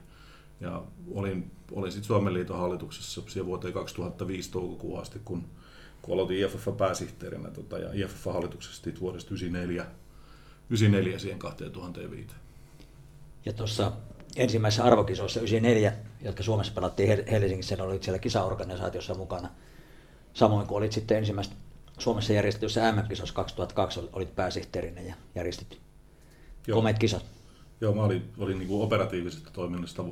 Ja 0.60 0.82
olin, 1.14 1.50
olin 1.72 1.92
sitten 1.92 2.06
Suomen 2.06 2.34
liiton 2.34 2.58
hallituksessa 2.58 3.22
siihen 3.26 3.46
vuoteen 3.46 3.74
2005 3.74 4.50
toukokuun 4.50 5.00
asti, 5.00 5.20
kun 5.24 5.44
kun 6.02 6.14
aloitin 6.14 6.38
IFF-pääsihteerinä 6.38 7.50
tota, 7.50 7.78
ja 7.78 7.88
IFF-hallituksessa 7.92 9.00
vuodesta 9.00 9.28
1994, 9.28 9.86
94 10.70 11.18
siihen 11.18 11.38
2005. 11.38 12.34
Ja 13.44 13.52
tuossa 13.52 13.92
ensimmäisessä 14.36 14.84
arvokisoissa 14.84 15.40
94, 15.40 15.92
jotka 16.20 16.42
Suomessa 16.42 16.72
pelattiin 16.72 17.24
Helsingissä, 17.30 17.84
olit 17.84 18.02
siellä 18.02 18.18
kisaorganisaatiossa 18.18 19.14
mukana. 19.14 19.48
Samoin 20.34 20.66
kuin 20.66 20.78
olit 20.78 20.92
sitten 20.92 21.16
ensimmäistä 21.16 21.54
Suomessa 21.98 22.32
järjestetyssä 22.32 22.92
MM-kisossa 22.92 23.34
2002, 23.34 24.08
olit 24.12 24.36
pääsihteerinä 24.36 25.00
ja 25.00 25.14
järjestit 25.34 25.80
komeet 26.72 26.98
kisat. 26.98 27.24
Joo, 27.80 27.94
mä 27.94 28.02
olin, 28.02 28.30
olin 28.38 28.58
niin 28.58 28.68
kuin 28.68 28.82
operatiivisesta 28.82 29.50
toiminnasta 29.52 30.04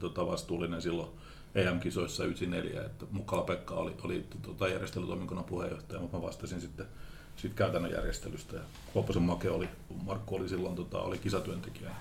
tota, 0.00 0.26
vastuullinen 0.26 0.82
silloin 0.82 1.08
EM-kisoissa 1.54 2.24
94, 2.24 2.80
että 2.80 3.06
Mukkala 3.10 3.42
Pekka 3.42 3.74
oli, 3.74 3.94
oli 4.02 4.26
tota, 4.42 4.68
järjestelytoimikunnan 4.68 5.44
puheenjohtaja, 5.44 6.00
mutta 6.00 6.16
mä 6.16 6.22
vastasin 6.22 6.60
sitten 6.60 6.86
siitä 7.36 7.56
käytännön 7.56 7.90
järjestelystä. 7.90 8.56
Ja 8.56 8.62
Lopposen 8.94 9.22
Make 9.22 9.50
oli, 9.50 9.68
Markku 10.04 10.36
oli 10.36 10.48
silloin 10.48 10.76
tota, 10.76 10.98
oli 10.98 11.18
kisatyöntekijä 11.18 11.88
ja 11.88 11.94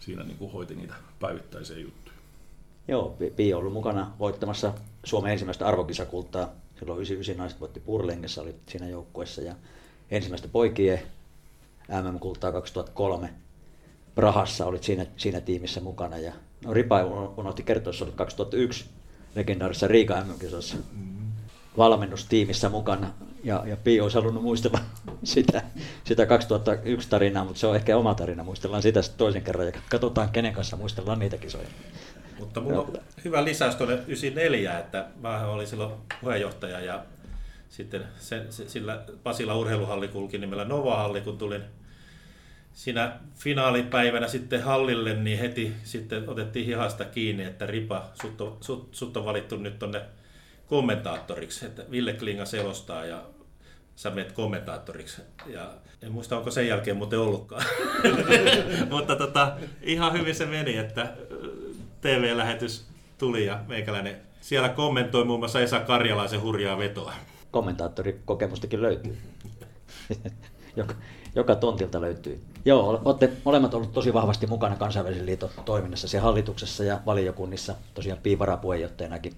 siinä 0.00 0.22
niin 0.22 0.38
kuin 0.38 0.52
hoiti 0.52 0.74
niitä 0.74 0.94
päivittäisiä 1.20 1.78
juttuja. 1.78 2.16
Joo, 2.88 3.16
Pi 3.36 3.54
on 3.54 3.60
ollut 3.60 3.72
mukana 3.72 4.12
voittamassa 4.18 4.72
Suomen 5.04 5.32
ensimmäistä 5.32 5.66
arvokisakultaa. 5.66 6.48
Silloin 6.78 6.96
99 6.96 7.36
naiset 7.36 7.60
voitti 7.60 7.80
Purlingessa, 7.80 8.42
oli 8.42 8.54
siinä 8.68 8.88
joukkueessa 8.88 9.42
ja 9.42 9.54
ensimmäistä 10.10 10.48
poikien 10.48 11.02
MM-kultaa 11.88 12.52
2003 12.52 13.30
Prahassa 14.14 14.66
olit 14.66 14.84
siinä, 14.84 15.06
siinä 15.16 15.40
tiimissä 15.40 15.80
mukana. 15.80 16.18
Ja, 16.18 16.32
no, 16.64 16.74
Ripa 16.74 17.04
unohti 17.36 17.62
kertoa, 17.62 17.90
että 17.92 18.04
olit 18.04 18.14
2001 18.14 18.84
legendaarisessa 19.34 19.88
Riika 19.88 20.24
MM-kisossa 20.24 20.76
valmennustiimissä 21.76 22.68
mukana. 22.68 23.10
Ja, 23.44 23.62
ja 23.66 23.76
Pi 23.76 24.00
olisi 24.00 24.18
halunnut 24.18 24.42
muistella 24.42 24.78
sitä, 25.24 25.62
sitä 26.04 26.26
2001 26.26 27.08
tarinaa, 27.08 27.44
mutta 27.44 27.60
se 27.60 27.66
on 27.66 27.76
ehkä 27.76 27.96
oma 27.96 28.14
tarina. 28.14 28.44
Muistellaan 28.44 28.82
sitä 28.82 29.00
toisen 29.16 29.42
kerran 29.42 29.66
ja 29.66 29.72
katsotaan, 29.90 30.28
kenen 30.28 30.52
kanssa 30.52 30.76
muistellaan 30.76 31.18
niitä 31.18 31.36
kisoja. 31.36 31.68
Mutta 32.38 32.60
mulla 32.60 32.80
on 32.80 32.92
hyvä 33.24 33.44
lisäys 33.44 33.76
tuonne 33.76 33.94
94, 33.94 34.78
että 34.78 35.06
mä 35.20 35.46
olin 35.46 35.66
silloin 35.66 35.92
puheenjohtaja 36.20 36.80
ja 36.80 37.04
sitten 37.68 38.04
sen, 38.18 38.46
sillä 38.50 39.04
Pasila 39.22 39.56
urheiluhalli 39.56 40.08
kulki 40.08 40.38
nimellä 40.38 40.64
Nova-halli, 40.64 41.20
kun 41.20 41.38
tulin 41.38 41.62
siinä 42.72 43.16
finaalipäivänä 43.34 44.28
sitten 44.28 44.62
hallille, 44.62 45.14
niin 45.14 45.38
heti 45.38 45.72
sitten 45.84 46.28
otettiin 46.28 46.66
hihasta 46.66 47.04
kiinni, 47.04 47.44
että 47.44 47.66
Ripa, 47.66 48.10
sut 48.22 48.40
on, 48.40 48.56
sut, 48.60 48.88
sut 48.92 49.16
on 49.16 49.24
valittu 49.24 49.56
nyt 49.56 49.78
tonne 49.78 50.02
kommentaattoriksi, 50.66 51.66
että 51.66 51.82
Ville 51.90 52.12
Klinga 52.12 52.44
selostaa 52.44 53.04
ja 53.06 53.22
sä 53.96 54.10
menet 54.10 54.32
kommentaattoriksi. 54.32 55.22
Ja 55.46 55.70
en 56.02 56.12
muista, 56.12 56.36
onko 56.36 56.50
sen 56.50 56.68
jälkeen 56.68 56.96
muuten 56.96 57.18
ollutkaan. 57.18 57.64
Mutta 58.90 59.16
tota, 59.16 59.56
ihan 59.82 60.12
hyvin 60.12 60.34
se 60.34 60.46
meni, 60.46 60.76
että 60.76 61.12
TV-lähetys 62.04 62.84
tuli 63.18 63.46
ja 63.46 63.60
meikäläinen 63.68 64.16
siellä 64.40 64.68
kommentoi 64.68 65.24
muun 65.24 65.38
muassa 65.38 65.60
Esa 65.60 65.80
Karjalaisen 65.80 66.42
hurjaa 66.42 66.78
vetoa. 66.78 67.12
Kommentaattorikokemustakin 67.50 68.82
löytyy. 68.82 69.18
joka, 70.76 70.94
joka 71.34 71.54
tontilta 71.54 72.00
löytyy. 72.00 72.40
Joo, 72.64 73.00
olette 73.04 73.32
molemmat 73.44 73.74
olleet 73.74 73.92
tosi 73.92 74.12
vahvasti 74.12 74.46
mukana 74.46 74.76
kansainvälisen 74.76 75.26
liiton 75.26 75.50
toiminnassa, 75.64 76.08
siellä 76.08 76.24
hallituksessa 76.24 76.84
ja 76.84 77.00
valiokunnissa, 77.06 77.74
tosiaan 77.94 78.20
Pi 78.22 78.38
varapuheenjohtajanakin 78.38 79.32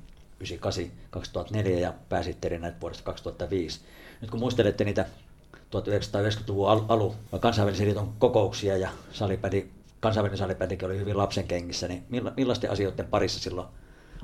98-2004 0.44 1.68
ja 1.68 1.92
pääsihteerinä 2.08 2.72
vuodesta 2.80 3.04
2005. 3.04 3.80
Nyt 4.20 4.30
kun 4.30 4.40
muistelette 4.40 4.84
niitä 4.84 5.06
1990-luvun 5.54 6.68
alu 6.88 7.14
kansainvälisen 7.40 7.86
liiton 7.86 8.12
kokouksia 8.18 8.76
ja 8.76 8.88
salipädi, 9.12 9.66
kansainvälinen 10.06 10.38
salipädikin 10.38 10.88
oli 10.88 10.98
hyvin 10.98 11.16
lapsen 11.16 11.46
kengissä, 11.46 11.88
niin 11.88 12.04
millaisten 12.36 12.70
asioiden 12.70 13.06
parissa 13.06 13.40
silloin 13.40 13.68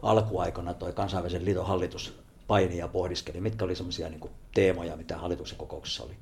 alkuaikana 0.02 0.74
tuo 0.74 0.92
kansainvälisen 0.92 1.44
liiton 1.44 1.66
hallitus 1.66 2.18
paini 2.46 2.78
ja 2.78 2.88
pohdiskeli? 2.88 3.40
Mitkä 3.40 3.64
oli 3.64 3.74
sellaisia 3.74 4.08
niin 4.08 4.30
teemoja, 4.54 4.96
mitä 4.96 5.16
hallituksen 5.16 5.58
kokouksessa 5.58 6.04
oli? 6.04 6.12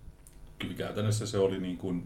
Kyllä 0.59 0.75
käytännössä 0.75 1.27
se 1.27 1.39
oli 1.39 1.59
niin 1.59 1.79
kuin, 1.79 2.03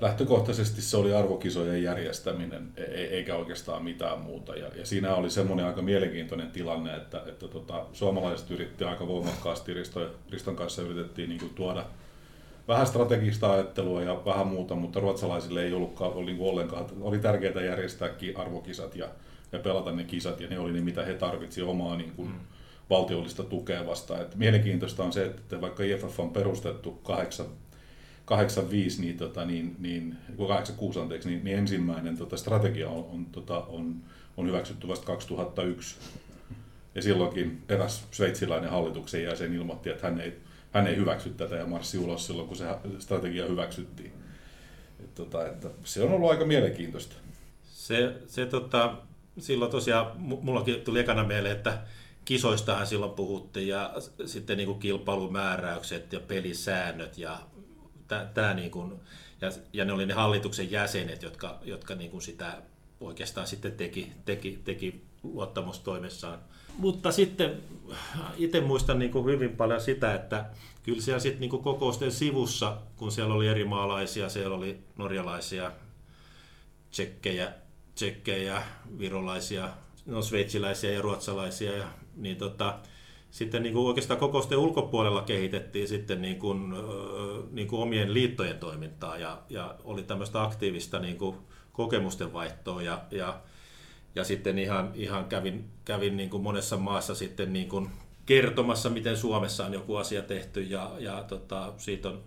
lähtökohtaisesti 0.00 0.82
se 0.82 0.96
oli 0.96 1.14
arvokisojen 1.14 1.82
järjestäminen, 1.82 2.72
e-, 2.76 2.82
e-, 2.82 3.06
eikä 3.06 3.36
oikeastaan 3.36 3.84
mitään 3.84 4.20
muuta. 4.20 4.54
Ja, 4.54 4.70
ja 4.74 4.86
siinä 4.86 5.14
oli 5.14 5.30
semmoinen 5.30 5.66
aika 5.66 5.82
mielenkiintoinen 5.82 6.50
tilanne, 6.50 6.96
että, 6.96 7.22
että 7.26 7.48
tota, 7.48 7.86
suomalaiset 7.92 8.50
yritti 8.50 8.84
aika 8.84 9.06
voimakkaasti, 9.06 9.74
Risto, 9.74 10.10
Riston 10.30 10.56
kanssa 10.56 10.82
yritettiin 10.82 11.28
niin 11.28 11.40
kuin 11.40 11.54
tuoda 11.54 11.86
vähän 12.70 12.86
strategista 12.86 13.52
ajattelua 13.52 14.02
ja 14.02 14.24
vähän 14.24 14.46
muuta, 14.46 14.74
mutta 14.74 15.00
ruotsalaisille 15.00 15.62
ei 15.62 15.72
ollutkaan 15.72 16.12
oli 16.12 16.32
niin 16.32 16.50
ollenkaan. 16.50 16.86
Oli 17.00 17.18
tärkeää 17.18 17.64
järjestää 17.64 18.08
arvokisat 18.36 18.96
ja, 18.96 19.08
ja 19.52 19.58
pelata 19.58 19.92
ne 19.92 20.04
kisat, 20.04 20.40
ja 20.40 20.48
ne 20.48 20.58
oli 20.58 20.72
ne, 20.72 20.80
mitä 20.80 21.04
he 21.04 21.14
tarvitsivat 21.14 21.70
omaa 21.70 21.96
niin 21.96 22.12
kuin, 22.12 22.28
mm. 22.28 22.34
valtiollista 22.90 23.44
tukea 23.44 23.86
vastaan. 23.86 24.22
Et 24.22 24.36
mielenkiintoista 24.36 25.04
on 25.04 25.12
se, 25.12 25.24
että 25.24 25.60
vaikka 25.60 25.82
IFF 25.82 26.20
on 26.20 26.30
perustettu 26.30 26.90
kahdeksan 26.90 27.46
85, 28.24 29.00
niin, 29.00 29.16
tota, 29.16 29.44
niin, 29.44 29.76
niin 29.78 30.16
86 30.48 31.00
anteeksi, 31.00 31.28
niin, 31.28 31.44
niin 31.44 31.58
ensimmäinen 31.58 32.16
tota, 32.16 32.36
strategia 32.36 32.88
on, 32.88 33.06
on, 33.12 33.26
tota, 33.32 33.58
on, 33.58 33.96
on 34.36 34.46
hyväksytty 34.46 34.88
vasta 34.88 35.06
2001. 35.06 35.96
Ja 36.94 37.02
silloinkin 37.02 37.62
eräs 37.68 38.04
sveitsiläinen 38.10 38.70
hallituksen 38.70 39.22
jäsen 39.22 39.54
ilmoitti, 39.54 39.90
että 39.90 40.06
hän 40.06 40.20
ei, 40.20 40.38
hän 40.72 40.86
ei 40.86 40.96
hyväksy 40.96 41.30
tätä 41.30 41.56
ja 41.56 41.66
marssi 41.66 41.98
ulos 41.98 42.26
silloin, 42.26 42.48
kun 42.48 42.56
se 42.56 42.64
strategia 42.98 43.46
hyväksyttiin. 43.46 44.12
Et, 45.04 45.14
tota, 45.14 45.46
että 45.46 45.68
se 45.84 46.02
on 46.02 46.12
ollut 46.12 46.30
aika 46.30 46.44
mielenkiintoista. 46.44 47.16
Se, 47.62 48.14
se 48.26 48.46
tota, 48.46 48.96
silloin 49.38 49.70
tosiaan, 49.70 50.12
mullakin 50.16 50.80
tuli 50.80 51.00
ekana 51.00 51.24
mieleen, 51.24 51.56
että 51.56 51.78
kisoistahan 52.24 52.86
silloin 52.86 53.12
puhuttiin 53.12 53.68
ja 53.68 53.94
sitten 54.26 54.56
niin 54.56 54.66
kuin 54.66 54.78
kilpailumääräykset 54.78 56.12
ja 56.12 56.20
pelisäännöt 56.20 57.18
ja 57.18 57.38
tämä 58.34 58.54
niin 58.54 58.70
kuin, 58.70 58.92
ja, 59.40 59.50
ja 59.72 59.84
ne 59.84 59.92
oli 59.92 60.06
ne 60.06 60.14
hallituksen 60.14 60.70
jäsenet, 60.70 61.22
jotka, 61.22 61.58
jotka 61.62 61.94
niin 61.94 62.10
kuin 62.10 62.22
sitä 62.22 62.62
oikeastaan 63.00 63.46
sitten 63.46 63.72
teki, 63.72 64.12
teki, 64.24 64.60
teki 64.64 65.04
luottamustoimessaan. 65.22 66.38
Mutta 66.78 67.12
sitten 67.12 67.60
itse 68.36 68.60
muistan 68.60 68.98
niin 68.98 69.10
kuin 69.10 69.24
hyvin 69.24 69.56
paljon 69.56 69.80
sitä, 69.80 70.14
että 70.14 70.44
kyllä 70.82 71.00
siellä 71.00 71.20
sitten 71.20 71.40
niin 71.40 71.50
kuin 71.50 71.62
kokousten 71.62 72.12
sivussa, 72.12 72.76
kun 72.96 73.12
siellä 73.12 73.34
oli 73.34 73.48
eri 73.48 73.64
maalaisia, 73.64 74.28
siellä 74.28 74.56
oli 74.56 74.78
norjalaisia, 74.96 75.72
tsekkejä, 76.90 77.52
tsekkejä 77.94 78.62
virolaisia, 78.98 79.68
no, 80.06 80.22
sveitsiläisiä 80.22 80.90
ja 80.90 81.02
ruotsalaisia, 81.02 81.76
ja, 81.76 81.88
niin 82.16 82.36
tota, 82.36 82.78
sitten 83.30 83.62
niin 83.62 83.72
kuin 83.72 83.86
oikeastaan 83.86 84.20
kokousten 84.20 84.58
ulkopuolella 84.58 85.22
kehitettiin 85.22 85.88
sitten 85.88 86.22
niin 86.22 86.38
kuin, 86.38 86.74
niin 87.50 87.68
kuin 87.68 87.82
omien 87.82 88.14
liittojen 88.14 88.58
toimintaa 88.58 89.18
ja, 89.18 89.42
ja 89.48 89.74
oli 89.84 90.02
tämmöistä 90.02 90.42
aktiivista 90.42 90.98
niin 90.98 91.18
kuin 91.18 91.36
kokemusten 91.72 92.32
vaihtoa 92.32 92.82
ja, 92.82 93.02
ja, 93.10 93.40
ja 94.14 94.24
sitten 94.24 94.58
ihan, 94.58 94.92
ihan 94.94 95.24
kävin, 95.24 95.64
kävin 95.84 96.16
niin 96.16 96.30
kuin 96.30 96.42
monessa 96.42 96.76
maassa 96.76 97.14
sitten 97.14 97.52
niin 97.52 97.68
kuin 97.68 97.90
kertomassa, 98.26 98.90
miten 98.90 99.16
Suomessa 99.16 99.66
on 99.66 99.72
joku 99.72 99.96
asia 99.96 100.22
tehty 100.22 100.62
ja, 100.62 100.92
ja 100.98 101.24
tota, 101.28 101.72
siitä 101.76 102.08
on 102.08 102.22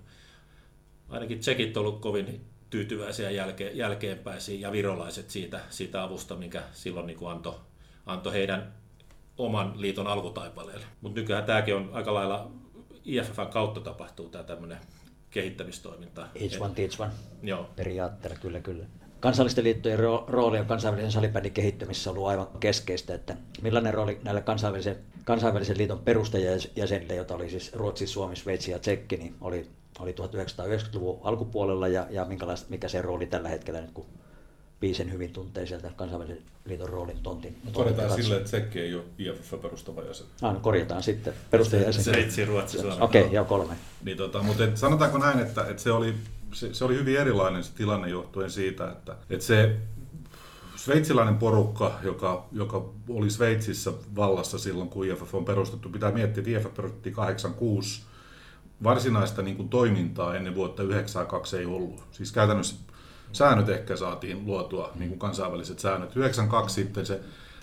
ainakin 1.09 1.39
tsekit 1.39 1.77
ollut 1.77 1.99
kovin 1.99 2.41
tyytyväisiä 2.69 3.29
jälke, 3.29 3.71
jälkeenpäin 3.73 4.41
ja 4.59 4.71
virolaiset 4.71 5.29
siitä, 5.29 5.59
siitä 5.69 6.03
avusta, 6.03 6.35
minkä 6.35 6.63
silloin 6.71 7.07
niin 7.07 7.17
kuin 7.17 7.31
antoi, 7.31 7.55
antoi 8.05 8.33
heidän 8.33 8.73
oman 9.37 9.81
liiton 9.81 10.07
alkutaipaleelle. 10.07 10.85
Mutta 11.01 11.19
nykyään 11.19 11.43
tämäkin 11.43 11.75
on 11.75 11.89
aika 11.93 12.13
lailla 12.13 12.51
IFFn 13.05 13.47
kautta 13.47 13.81
tapahtuu 13.81 14.29
tämä 14.29 14.43
tämmöinen 14.43 14.77
kehittämistoiminta. 15.29 16.27
Each 16.35 16.61
one 16.61 16.73
teach 16.73 17.01
one 17.01 17.11
Joo. 17.43 17.69
periaatteella, 17.75 18.37
kyllä 18.37 18.59
kyllä. 18.59 18.85
Kansallisten 19.23 19.63
liittojen 19.63 19.99
rooli 20.27 20.59
on 20.59 20.65
kansainvälisen 20.65 21.11
salibändin 21.11 21.51
kehittämisessä 21.51 22.09
ollut 22.09 22.27
aivan 22.27 22.47
keskeistä, 22.59 23.15
että 23.15 23.35
millainen 23.61 23.93
rooli 23.93 24.19
näille 24.23 24.41
kansainvälisen, 24.41 24.97
kansainvälisen 25.23 25.77
liiton 25.77 25.99
perustajajäsenille, 25.99 27.15
joita 27.15 27.35
oli 27.35 27.49
siis 27.49 27.73
Ruotsi, 27.73 28.07
Suomi, 28.07 28.35
Sveitsi 28.35 28.71
ja 28.71 28.79
Tsekki, 28.79 29.17
niin 29.17 29.35
oli, 29.41 29.67
oli 29.99 30.11
1990-luvun 30.11 31.19
alkupuolella 31.23 31.87
ja, 31.87 32.07
ja 32.09 32.27
mikä 32.69 32.87
se 32.87 33.01
rooli 33.01 33.25
tällä 33.25 33.49
hetkellä 33.49 33.81
nyt, 33.81 33.91
kun 33.91 34.05
Piisen 34.79 35.11
hyvin 35.11 35.33
tuntee 35.33 35.65
sieltä 35.65 35.91
kansainvälisen 35.95 36.43
liiton 36.65 36.89
roolin 36.89 37.19
tontin. 37.23 37.57
Korjataan 37.73 38.15
sille, 38.15 38.35
että 38.35 38.47
Tsekki 38.47 38.79
ei 38.79 38.95
ole 38.95 39.03
IFF 39.17 39.53
perustava 39.61 40.01
jäsen. 40.01 40.27
Ah, 40.41 40.53
no 40.53 40.59
korjataan 40.59 41.03
sitten. 41.03 41.33
Perustajajäsen. 41.51 42.03
Sveitsi, 42.03 42.45
Ruotsi, 42.45 42.77
Suomi. 42.77 42.97
Okei, 43.01 43.21
okay, 43.21 43.33
joo 43.33 43.45
kolme. 43.45 43.73
Niin, 44.03 44.17
tota, 44.17 44.43
mutta 44.43 44.63
et, 44.63 44.77
sanotaanko 44.77 45.17
näin, 45.17 45.39
että, 45.39 45.61
että 45.61 45.83
se, 45.83 45.91
oli, 45.91 46.15
se, 46.53 46.73
se, 46.73 46.85
oli 46.85 46.95
hyvin 46.95 47.17
erilainen 47.17 47.63
se 47.63 47.73
tilanne 47.73 48.09
johtuen 48.09 48.51
siitä, 48.51 48.91
että, 48.91 49.15
että 49.29 49.45
se 49.45 49.77
sveitsiläinen 50.75 51.37
porukka, 51.37 51.99
joka, 52.03 52.45
joka 52.51 52.85
oli 53.09 53.29
Sveitsissä 53.29 53.93
vallassa 54.15 54.57
silloin, 54.57 54.89
kun 54.89 55.05
IFF 55.05 55.35
on 55.35 55.45
perustettu, 55.45 55.89
pitää 55.89 56.11
miettiä, 56.11 56.41
että 56.41 56.51
IFF 56.51 56.75
perustettiin 56.75 57.15
86 57.15 58.03
varsinaista 58.83 59.41
niin 59.41 59.57
kuin, 59.57 59.69
toimintaa 59.69 60.35
ennen 60.35 60.55
vuotta 60.55 60.83
92 60.83 61.57
ei 61.57 61.65
ollut. 61.65 62.03
Siis 62.11 62.31
käytännössä 62.31 62.75
säännöt 63.31 63.69
ehkä 63.69 63.95
saatiin 63.95 64.45
luotua, 64.45 64.91
niin 64.95 65.09
kuin 65.09 65.19
kansainväliset 65.19 65.79
säännöt. 65.79 66.15
92 66.15 66.75
sitten 66.75 67.05
se 67.05 67.19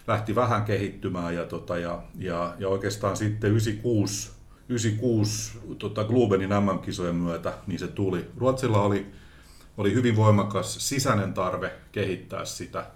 lähti 0.06 0.34
vähän 0.34 0.64
kehittymään 0.64 1.34
ja, 1.34 1.46
tota, 1.46 1.78
ja, 1.78 2.02
ja, 2.18 2.54
ja 2.58 2.68
oikeastaan 2.68 3.16
sitten 3.16 3.50
96, 3.50 4.30
96 4.70 5.58
tota 5.78 6.04
Globenin 6.04 6.50
MM-kisojen 6.50 7.14
myötä 7.14 7.52
niin 7.66 7.78
se 7.78 7.88
tuli. 7.88 8.30
Ruotsilla 8.36 8.82
oli, 8.82 9.06
oli 9.76 9.94
hyvin 9.94 10.16
voimakas 10.16 10.88
sisäinen 10.88 11.34
tarve 11.34 11.72
kehittää 11.92 12.44
sitä 12.44 12.86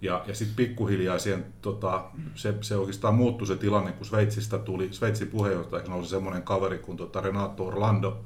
Ja, 0.00 0.24
ja 0.26 0.34
sitten 0.34 0.56
pikkuhiljaa 0.56 1.18
siihen, 1.18 1.44
tota, 1.62 2.04
se, 2.34 2.54
se 2.60 2.76
oikeastaan 2.76 3.14
muuttui 3.14 3.46
se 3.46 3.56
tilanne, 3.56 3.92
kun 3.92 4.06
Sveitsistä 4.06 4.58
tuli, 4.58 4.88
Sveitsin 4.90 5.28
puheenjohtajaksi 5.28 5.90
nousi 5.90 6.10
semmoinen 6.10 6.42
kaveri 6.42 6.78
kuin 6.78 6.96
tota 6.96 7.20
Renato 7.20 7.66
Orlando, 7.66 8.24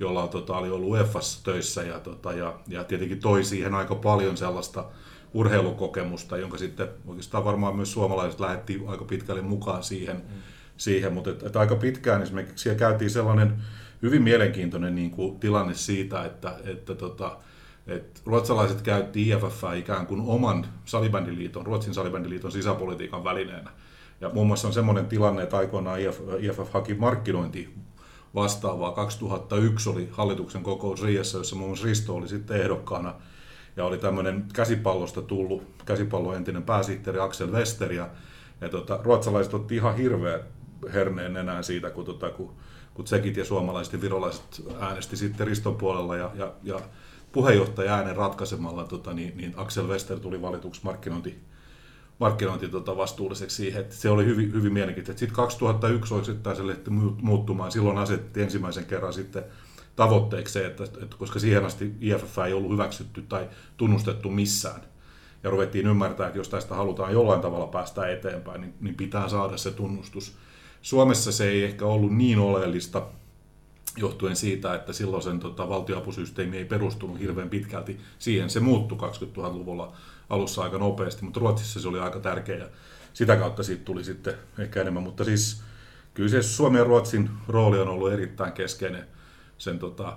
jolla 0.00 0.28
tota, 0.28 0.56
oli 0.56 0.70
ollut 0.70 0.88
UEFassa 0.88 1.44
töissä 1.44 1.82
ja, 1.82 2.00
tota, 2.00 2.32
ja, 2.32 2.58
ja 2.68 2.84
tietenkin 2.84 3.20
toi 3.20 3.44
siihen 3.44 3.74
aika 3.74 3.94
paljon 3.94 4.36
sellaista 4.36 4.84
urheilukokemusta, 5.34 6.36
jonka 6.36 6.58
sitten 6.58 6.88
oikeastaan 7.06 7.44
varmaan 7.44 7.76
myös 7.76 7.92
suomalaiset 7.92 8.40
lähetti 8.40 8.82
aika 8.86 9.04
pitkälle 9.04 9.42
mukaan 9.42 9.82
siihen. 9.82 10.16
Mm. 10.16 10.42
Siihen. 10.78 11.12
Mutta 11.12 11.30
et, 11.30 11.42
et 11.42 11.56
aika 11.56 11.76
pitkään 11.76 12.22
esimerkiksi 12.22 12.62
siellä 12.62 12.78
käytiin 12.78 13.10
sellainen 13.10 13.56
hyvin 14.02 14.22
mielenkiintoinen 14.22 14.94
niin 14.94 15.10
kuin, 15.10 15.40
tilanne 15.40 15.74
siitä, 15.74 16.24
että, 16.24 16.54
että 16.64 16.94
tota, 16.94 17.36
et 17.86 18.22
ruotsalaiset 18.26 18.82
käytti 18.82 19.28
IFF 19.28 19.64
ikään 19.76 20.06
kuin 20.06 20.20
oman 20.20 20.66
salibändiliiton, 20.84 21.66
Ruotsin 21.66 21.94
salibändiliiton 21.94 22.52
sisäpolitiikan 22.52 23.24
välineenä. 23.24 23.70
Ja 24.20 24.28
muun 24.28 24.46
muassa 24.46 24.68
on 24.68 24.74
semmoinen 24.74 25.06
tilanne, 25.06 25.42
että 25.42 25.56
aikoinaan 25.56 26.00
IFF, 26.00 26.20
IFF 26.38 26.72
haki 26.72 26.94
markkinointi 26.94 27.74
vastaavaa. 28.34 28.92
2001 28.92 29.88
oli 29.88 30.08
hallituksen 30.12 30.62
kokous 30.62 31.02
Riassa, 31.02 31.38
jossa 31.38 31.56
muun 31.56 31.68
muassa 31.68 31.86
Risto 31.86 32.14
oli 32.14 32.28
sitten 32.28 32.60
ehdokkaana. 32.60 33.14
Ja 33.76 33.84
oli 33.84 33.98
tämmöinen 33.98 34.44
käsipallosta 34.52 35.22
tullut, 35.22 35.62
käsipallon 35.86 36.36
entinen 36.36 36.62
pääsihteeri 36.62 37.18
Axel 37.18 37.52
Wester. 37.52 37.92
Ja, 37.92 38.08
ja 38.60 38.68
tota, 38.68 39.00
ruotsalaiset 39.02 39.54
otti 39.54 39.76
ihan 39.76 39.96
hirveä 39.96 40.40
herneen 40.92 41.36
enää 41.36 41.62
siitä, 41.62 41.90
kun, 41.90 42.04
tota, 42.04 42.30
kun, 42.30 42.54
kun 42.94 43.04
tsekit 43.04 43.36
ja 43.36 43.44
suomalaiset 43.44 43.92
ja 43.92 44.00
virolaiset 44.00 44.62
äänesti 44.80 45.16
sitten 45.16 45.46
Riston 45.46 45.76
puolella. 45.76 46.16
Ja, 46.16 46.30
ja, 46.34 46.52
ja 46.62 46.80
puheenjohtaja 47.32 47.94
äänen 47.94 48.16
ratkaisemalla 48.16 48.84
tota, 48.84 49.12
niin, 49.12 49.36
niin 49.36 49.54
Axel 49.56 49.88
Wester 49.88 50.20
tuli 50.20 50.42
valituksi 50.42 50.80
markkinointi, 50.84 51.38
markkinointi 52.18 52.68
tota, 52.68 52.96
vastuulliseksi 52.96 53.56
siihen, 53.56 53.80
että 53.80 53.94
se 53.94 54.10
oli 54.10 54.24
hyvin, 54.24 54.52
hyvin 54.52 54.72
mielenkiintoista. 54.72 55.20
Sitten 55.20 55.36
2001 55.36 56.14
osittain 56.14 56.56
se 56.56 56.66
lehti 56.66 56.90
muuttumaan, 57.22 57.72
silloin 57.72 57.98
asetettiin 57.98 58.44
ensimmäisen 58.44 58.86
kerran 58.86 59.12
sitten 59.12 59.44
tavoitteeksi 59.96 60.64
että, 60.64 60.84
että 60.84 61.16
koska 61.18 61.38
siihen 61.38 61.64
asti 61.64 61.94
IFF 62.00 62.38
ei 62.38 62.52
ollut 62.52 62.72
hyväksytty 62.72 63.22
tai 63.22 63.48
tunnustettu 63.76 64.30
missään, 64.30 64.80
ja 65.42 65.50
ruvettiin 65.50 65.86
ymmärtää, 65.86 66.26
että 66.26 66.38
jos 66.38 66.48
tästä 66.48 66.74
halutaan 66.74 67.12
jollain 67.12 67.40
tavalla 67.40 67.66
päästä 67.66 68.08
eteenpäin, 68.08 68.60
niin, 68.60 68.74
niin 68.80 68.94
pitää 68.94 69.28
saada 69.28 69.56
se 69.56 69.70
tunnustus. 69.70 70.36
Suomessa 70.82 71.32
se 71.32 71.48
ei 71.48 71.64
ehkä 71.64 71.84
ollut 71.84 72.16
niin 72.16 72.38
oleellista, 72.38 73.06
johtuen 73.96 74.36
siitä, 74.36 74.74
että 74.74 74.92
silloin 74.92 75.22
sen 75.22 75.40
tota, 75.40 75.68
valtioapusysteemi 75.68 76.56
ei 76.56 76.64
perustunut 76.64 77.20
hirveän 77.20 77.50
pitkälti 77.50 78.00
siihen. 78.18 78.50
Se 78.50 78.60
muuttui 78.60 78.98
2000-luvulla 78.98 79.92
alussa 80.30 80.62
aika 80.62 80.78
nopeasti, 80.78 81.24
mutta 81.24 81.40
Ruotsissa 81.40 81.80
se 81.80 81.88
oli 81.88 81.98
aika 81.98 82.20
tärkeä 82.20 82.56
ja 82.56 82.68
sitä 83.12 83.36
kautta 83.36 83.62
siitä 83.62 83.84
tuli 83.84 84.04
sitten 84.04 84.34
ehkä 84.58 84.80
enemmän. 84.80 85.02
Mutta 85.02 85.24
siis 85.24 85.62
kyllä 86.14 86.28
se 86.28 86.42
Suomen 86.42 86.78
ja 86.78 86.84
Ruotsin 86.84 87.30
rooli 87.48 87.80
on 87.80 87.88
ollut 87.88 88.12
erittäin 88.12 88.52
keskeinen 88.52 89.06
sen 89.58 89.78
tota, 89.78 90.16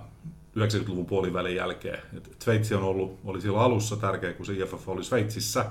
90-luvun 0.58 1.06
puolivälin 1.06 1.56
jälkeen. 1.56 1.98
Et 2.16 2.36
Sveitsi 2.38 2.74
on 2.74 2.82
ollut, 2.82 3.20
oli 3.24 3.40
silloin 3.40 3.64
alussa 3.64 3.96
tärkeä, 3.96 4.32
kun 4.32 4.46
se 4.46 4.52
IFF 4.52 4.88
oli 4.88 5.04
Sveitsissä, 5.04 5.64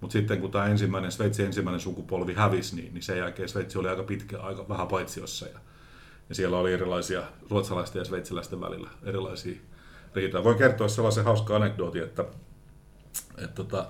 mutta 0.00 0.12
sitten 0.12 0.40
kun 0.40 0.50
tämä 0.50 0.66
ensimmäinen, 0.66 1.12
Sveitsin 1.12 1.46
ensimmäinen 1.46 1.80
sukupolvi 1.80 2.34
hävisi, 2.34 2.76
niin, 2.76 2.94
niin 2.94 3.02
sen 3.02 3.18
jälkeen 3.18 3.48
Sveitsi 3.48 3.78
oli 3.78 3.88
aika 3.88 4.02
pitkä, 4.02 4.40
aika 4.40 4.68
vähän 4.68 4.88
paitsiossa. 4.88 5.46
Ja 5.46 5.58
ja 6.28 6.34
siellä 6.34 6.58
oli 6.58 6.72
erilaisia 6.72 7.22
ruotsalaisten 7.50 8.00
ja 8.00 8.04
sveitsiläisten 8.04 8.60
välillä 8.60 8.90
erilaisia 9.02 9.56
riitoja. 10.14 10.44
Voin 10.44 10.58
kertoa 10.58 10.88
sellaisen 10.88 11.24
hauska 11.24 11.56
anekdootin, 11.56 12.02
että, 12.02 12.24
että 13.38 13.54
tota, 13.54 13.86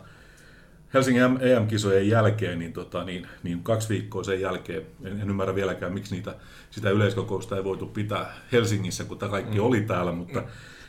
Helsingin 0.95 1.23
EM-kisojen 1.23 2.09
jälkeen, 2.09 2.59
niin, 2.59 2.73
tota, 2.73 3.05
niin, 3.05 3.27
niin 3.42 3.62
kaksi 3.62 3.88
viikkoa 3.88 4.25
sen 4.25 4.40
jälkeen, 4.40 4.83
en, 5.05 5.21
en 5.21 5.31
ymmärrä 5.31 5.55
vieläkään, 5.55 5.92
miksi 5.92 6.14
niitä, 6.14 6.35
sitä 6.71 6.90
yleiskokousta 6.90 7.57
ei 7.57 7.64
voitu 7.64 7.87
pitää 7.87 8.35
Helsingissä, 8.53 9.05
kun 9.05 9.19
tämä 9.19 9.31
kaikki 9.31 9.59
mm. 9.59 9.64
oli 9.64 9.81
täällä, 9.81 10.12
mutta 10.12 10.42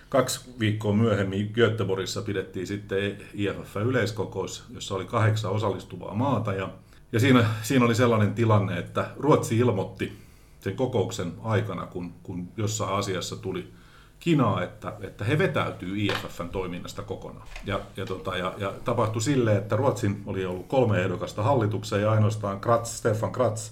kaksi 0.10 0.50
viikkoa 0.60 0.94
myöhemmin 0.94 1.52
Göteborgissa 1.54 2.22
pidettiin 2.22 2.68
sitten 2.68 3.18
IFF-yleiskokous, 3.34 4.64
jossa 4.74 4.96
oli 4.96 5.06
kahdeksan 5.06 5.52
osallistuvaa 5.52 6.14
maata, 6.14 6.54
ja, 6.54 6.70
ja 7.12 7.20
siinä, 7.20 7.46
siinä 7.62 7.86
oli 7.86 7.96
sellainen 7.96 8.34
tilanne, 8.34 8.80
että 8.80 9.10
Ruotsi 9.18 9.58
ilmoitti 9.58 10.18
sen 10.60 10.76
kokouksen 10.76 11.34
aikana, 11.44 11.86
kun, 11.86 12.14
kun 12.24 12.48
jossain 12.58 12.94
asiassa 12.94 13.36
tuli 13.36 13.74
kinaa, 14.20 14.64
että, 14.64 14.94
että 15.02 15.26
he 15.26 15.38
vetäytyy 15.38 15.98
IFFn 15.98 16.50
toiminnasta 16.50 17.02
kokonaan. 17.02 17.48
Ja, 17.66 17.80
ja, 17.98 18.06
tota, 18.06 18.38
ja, 18.38 18.54
ja 18.58 18.74
tapahtui 18.86 19.22
sille, 19.22 19.56
että 19.56 19.76
Ruotsin 19.76 20.24
oli 20.26 20.46
ollut 20.46 20.68
kolme 20.68 21.02
ehdokasta 21.02 21.44
hallitukseen 21.44 22.02
ja 22.02 22.12
ainoastaan 22.12 22.60
Kratz, 22.60 22.90
Stefan 22.90 23.32
Kratz, 23.32 23.72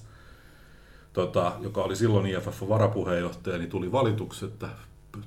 tota, 1.13 1.51
joka 1.61 1.81
oli 1.81 1.95
silloin 1.95 2.25
IFFn 2.25 2.69
varapuheenjohtaja, 2.69 3.57
niin 3.57 3.69
tuli 3.69 3.91
valituksi, 3.91 4.45
että 4.45 4.69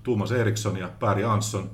Tuomas 0.02 0.32
Eriksson 0.32 0.76
ja 0.76 0.90
Päri 1.00 1.24
Ansson, 1.24 1.70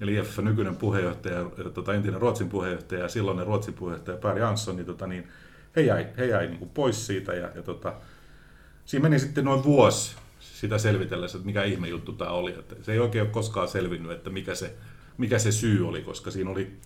eli 0.00 0.14
IFFn 0.14 0.44
nykyinen 0.44 0.76
puheenjohtaja, 0.76 1.44
tota, 1.74 1.94
entinen 1.94 2.20
Ruotsin 2.20 2.48
puheenjohtaja 2.48 3.00
ja 3.00 3.08
silloinen 3.08 3.46
Ruotsin 3.46 3.74
puheenjohtaja 3.74 4.16
Päri 4.16 4.42
Ansson, 4.42 4.76
niin, 4.76 4.86
tota, 4.86 5.06
niin 5.06 5.28
he 5.76 5.80
jäi, 5.80 6.06
he 6.16 6.26
jäi 6.26 6.46
niin 6.46 6.58
kuin 6.58 6.70
pois 6.70 7.06
siitä 7.06 7.34
ja, 7.34 7.48
ja 7.54 7.62
tota, 7.62 7.94
siinä 8.84 9.02
meni 9.02 9.18
sitten 9.18 9.44
noin 9.44 9.64
vuosi 9.64 10.16
sitä 10.40 10.78
selvitellessä, 10.78 11.38
että 11.38 11.46
mikä 11.46 11.62
ihme 11.64 11.88
juttu 11.88 12.12
tämä 12.12 12.30
oli. 12.30 12.50
Että 12.50 12.74
se 12.82 12.92
ei 12.92 12.98
oikein 12.98 13.22
ole 13.22 13.30
koskaan 13.30 13.68
selvinnyt, 13.68 14.12
että 14.12 14.30
mikä 14.30 14.54
se, 14.54 14.76
mikä 15.18 15.38
se 15.38 15.52
syy 15.52 15.88
oli, 15.88 16.02
koska 16.02 16.30
siinä 16.30 16.50
oli 16.50 16.76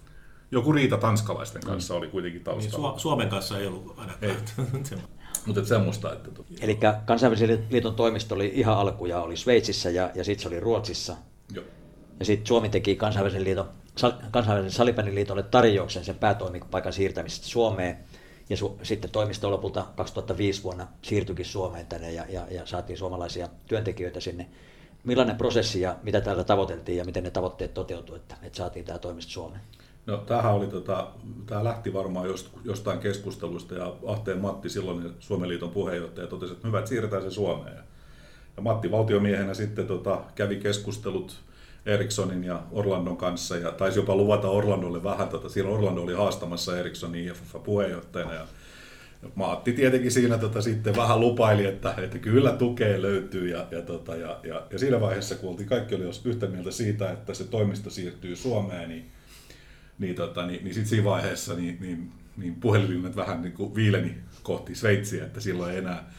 joku 0.50 0.72
riita 0.72 0.96
tanskalaisten 0.96 1.62
kanssa 1.62 1.94
mm. 1.94 1.98
oli 1.98 2.08
kuitenkin 2.08 2.44
taustalla. 2.44 2.88
Niin, 2.88 2.96
Su- 2.96 3.00
Suomen 3.00 3.28
kanssa 3.28 3.58
ei 3.58 3.66
ollut 3.66 3.98
ainakaan. 3.98 4.36
Mutta 5.46 5.64
semmoista, 5.64 6.12
että... 6.12 6.30
Eli 6.60 6.78
kansainvälisen 7.04 7.66
liiton 7.70 7.94
toimisto 7.94 8.34
oli 8.34 8.52
ihan 8.54 8.78
alkuja, 8.78 9.20
oli 9.22 9.36
Sveitsissä 9.36 9.90
ja, 9.90 10.10
ja 10.14 10.24
sitten 10.24 10.42
se 10.42 10.48
oli 10.48 10.60
Ruotsissa. 10.60 11.16
Joo. 11.54 11.64
Ja 12.18 12.24
sitten 12.24 12.46
Suomi 12.46 12.68
teki 12.68 12.96
kansainvälisen, 12.96 13.44
liiton, 13.44 13.68
kansainvälisen 14.30 14.76
salibändiliitolle 14.76 15.42
tarjouksen 15.42 16.04
sen 16.04 16.18
päätoimipaikan 16.18 16.92
siirtämisestä 16.92 17.46
Suomeen. 17.46 17.98
Ja 18.50 18.56
su, 18.56 18.78
sitten 18.82 19.10
toimisto 19.10 19.50
lopulta 19.50 19.86
2005 19.96 20.62
vuonna 20.62 20.88
siirtyikin 21.02 21.46
Suomeen 21.46 21.86
tänne 21.86 22.12
ja, 22.12 22.24
ja, 22.28 22.46
ja 22.50 22.66
saatiin 22.66 22.98
suomalaisia 22.98 23.48
työntekijöitä 23.66 24.20
sinne. 24.20 24.46
Millainen 25.04 25.36
prosessi 25.36 25.80
ja 25.80 25.96
mitä 26.02 26.20
täällä 26.20 26.44
tavoiteltiin 26.44 26.98
ja 26.98 27.04
miten 27.04 27.24
ne 27.24 27.30
tavoitteet 27.30 27.74
toteutuivat, 27.74 28.22
että, 28.22 28.36
että 28.42 28.56
saatiin 28.56 28.84
tämä 28.84 28.98
toimisto 28.98 29.32
Suomeen? 29.32 29.62
No 30.10 30.16
tämähän 30.16 30.52
oli, 30.52 30.66
tota, 30.66 31.06
tämä 31.46 31.64
lähti 31.64 31.92
varmaan 31.92 32.28
jostain 32.64 32.98
keskustelusta 32.98 33.74
ja 33.74 33.94
Ahteen 34.06 34.38
Matti, 34.38 34.68
silloin 34.68 35.14
Suomen 35.18 35.48
liiton 35.48 35.70
puheenjohtaja, 35.70 36.26
totesi, 36.26 36.52
että 36.52 36.68
hyvä, 36.68 36.78
että 36.78 36.88
siirretään 36.88 37.22
se 37.22 37.30
Suomeen. 37.30 37.76
Ja 38.56 38.62
Matti 38.62 38.90
valtiomiehenä 38.90 39.54
sitten 39.54 39.86
tota, 39.86 40.20
kävi 40.34 40.56
keskustelut 40.56 41.40
Erikssonin 41.86 42.44
ja 42.44 42.62
Orlandon 42.72 43.16
kanssa 43.16 43.56
ja 43.56 43.70
taisi 43.70 43.98
jopa 43.98 44.16
luvata 44.16 44.48
Orlandolle 44.48 45.02
vähän, 45.02 45.28
tota, 45.28 45.48
silloin 45.48 45.76
Orlando 45.76 46.02
oli 46.02 46.14
haastamassa 46.14 46.78
Erikssonin 46.78 47.28
IFF-puheenjohtajana 47.28 48.34
ja 48.34 48.46
Maatti 49.34 49.72
tietenkin 49.72 50.10
siinä 50.10 50.38
tota, 50.38 50.62
sitten 50.62 50.96
vähän 50.96 51.20
lupaili, 51.20 51.66
että, 51.66 51.94
että 51.98 52.18
kyllä 52.18 52.52
tukea 52.52 53.02
löytyy 53.02 53.48
ja, 53.48 53.66
ja, 53.70 53.82
tota, 53.82 54.16
ja, 54.16 54.40
ja, 54.42 54.62
ja 54.70 54.78
siinä 54.78 55.00
vaiheessa, 55.00 55.34
kun 55.34 55.50
oltiin, 55.50 55.68
kaikki 55.68 55.94
oli 55.94 56.04
yhtä 56.24 56.46
mieltä 56.46 56.70
siitä, 56.70 57.10
että 57.10 57.34
se 57.34 57.44
toimisto 57.44 57.90
siirtyy 57.90 58.36
Suomeen, 58.36 58.88
niin, 58.88 59.10
niin, 60.00 60.14
tota, 60.14 60.46
niin, 60.46 60.64
niin 60.64 60.74
sitten 60.74 60.88
siinä 60.88 61.04
vaiheessa 61.04 61.54
niin, 61.54 61.78
niin, 61.80 62.12
niin 62.36 62.54
puhelinlinjat 62.54 63.16
vähän 63.16 63.42
niin 63.42 63.74
viileni 63.74 64.14
kohti 64.42 64.74
Sveitsiä, 64.74 65.24
että 65.24 65.40
silloin 65.40 65.72
ei 65.72 65.78
enää, 65.78 66.10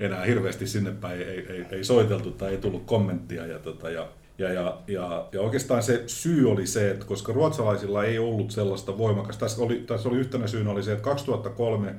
enää 0.00 0.24
hirveästi 0.24 0.66
sinne 0.66 0.90
päin 0.90 1.20
ei, 1.20 1.46
ei, 1.48 1.64
ei 1.70 1.84
soiteltu 1.84 2.30
tai 2.30 2.50
ei 2.50 2.58
tullut 2.58 2.84
kommenttia. 2.86 3.46
Ja, 3.46 3.58
tota, 3.58 3.90
ja, 3.90 4.08
ja, 4.38 4.52
ja, 4.52 4.78
ja, 4.86 5.28
ja 5.32 5.40
oikeastaan 5.40 5.82
se 5.82 6.02
syy 6.06 6.50
oli 6.50 6.66
se, 6.66 6.90
että 6.90 7.06
koska 7.06 7.32
ruotsalaisilla 7.32 8.04
ei 8.04 8.18
ollut 8.18 8.50
sellaista 8.50 8.98
voimakasta, 8.98 9.40
tässä 9.40 9.62
oli, 9.62 9.84
tässä 9.86 10.08
oli 10.08 10.18
yhtenä 10.18 10.46
syynä 10.46 10.70
oli 10.70 10.82
se, 10.82 10.92
että 10.92 11.04
2003 11.04 11.94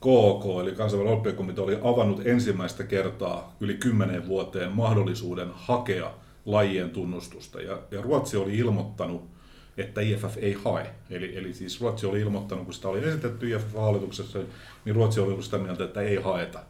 KOK, 0.00 0.44
eli 0.62 0.72
kansainvälinen 0.72 1.12
olympiakomitea, 1.12 1.64
oli 1.64 1.78
avannut 1.82 2.26
ensimmäistä 2.26 2.84
kertaa 2.84 3.56
yli 3.60 3.74
kymmenen 3.74 4.26
vuoteen 4.26 4.72
mahdollisuuden 4.72 5.48
hakea 5.52 6.14
lajien 6.44 6.90
tunnustusta. 6.90 7.60
Ja, 7.60 7.78
ja 7.90 8.02
Ruotsi 8.02 8.36
oli 8.36 8.58
ilmoittanut, 8.58 9.35
että 9.76 10.00
IFF 10.00 10.36
ei 10.36 10.52
hae. 10.64 10.90
Eli, 11.10 11.36
eli 11.36 11.54
siis 11.54 11.80
Ruotsi 11.80 12.06
oli 12.06 12.20
ilmoittanut, 12.20 12.64
kun 12.64 12.74
sitä 12.74 12.88
oli 12.88 13.04
esitetty 13.04 13.50
IFF-hallituksessa, 13.50 14.38
niin 14.84 14.94
Ruotsi 14.94 15.20
oli 15.20 15.42
sitä 15.42 15.58
mieltä, 15.58 15.84
että 15.84 16.00
ei 16.00 16.16
haeta. 16.16 16.60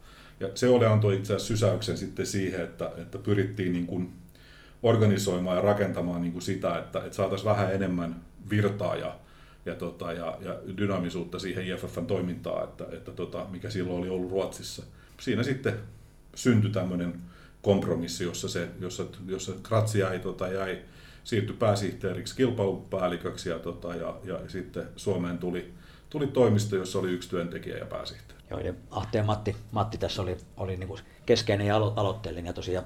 Ja 0.41 0.49
se 0.55 0.69
oli 0.69 0.87
antoi 0.87 1.17
itse 1.17 1.35
asiassa 1.35 1.55
sysäyksen 1.55 1.99
sitten 1.99 2.27
siihen, 2.27 2.61
että, 2.61 2.91
että 2.97 3.19
pyrittiin 3.19 3.73
niin 3.73 3.87
kuin 3.87 4.13
organisoimaan 4.83 5.57
ja 5.57 5.63
rakentamaan 5.63 6.23
niin 6.23 6.33
kuin 6.33 6.43
sitä, 6.43 6.79
että, 6.79 6.99
että 6.99 7.17
saataisiin 7.17 7.51
vähän 7.51 7.75
enemmän 7.75 8.21
virtaa 8.51 8.97
ja, 8.97 9.19
ja, 9.67 9.75
tota, 9.75 10.13
ja, 10.13 10.39
ja 10.41 10.57
dynaamisuutta 10.77 11.39
siihen 11.39 11.67
IFFn 11.67 12.07
toimintaan, 12.07 12.65
että, 12.65 12.85
että 12.93 13.13
tota, 13.13 13.47
mikä 13.51 13.71
silloin 13.71 13.99
oli 13.99 14.09
ollut 14.09 14.31
Ruotsissa. 14.31 14.83
Siinä 15.21 15.43
sitten 15.43 15.75
syntyi 16.35 16.71
tämmöinen 16.71 17.15
kompromissi, 17.63 18.25
jossa, 18.25 18.49
se, 18.49 18.69
jossa, 18.81 19.05
jossa 19.27 19.53
Kratsi 19.63 19.99
jäi, 19.99 20.19
tota, 20.19 20.49
jäi 20.49 20.79
siirtyi 21.27 21.57
pääsihteeriksi 21.57 22.37
kilpailupäälliköksi 22.37 23.49
ja, 23.49 23.59
tota, 23.59 23.95
ja, 23.95 24.17
ja 24.25 24.41
sitten 24.49 24.89
Suomeen 24.97 25.39
tuli, 25.39 25.75
tuli 26.11 26.27
toimisto, 26.27 26.77
jossa 26.77 26.99
oli 26.99 27.11
yksi 27.11 27.31
työntekijä 27.31 27.79
ja 27.79 27.87
pääsihteeri. 27.87 28.43
Joo, 28.51 28.61
ja 28.61 28.75
Ahteen 28.91 29.27
Matti, 29.27 29.57
Matti 29.71 29.99
tässä 29.99 30.23
oli, 30.23 30.37
oli 30.57 30.77
niin 30.77 30.89
kuin 30.89 31.01
keskeinen 31.27 31.67
ja 31.67 31.77
alo- 31.77 31.93
aloitteellinen 31.97 32.47
ja 32.47 32.53
tosiaan 32.53 32.85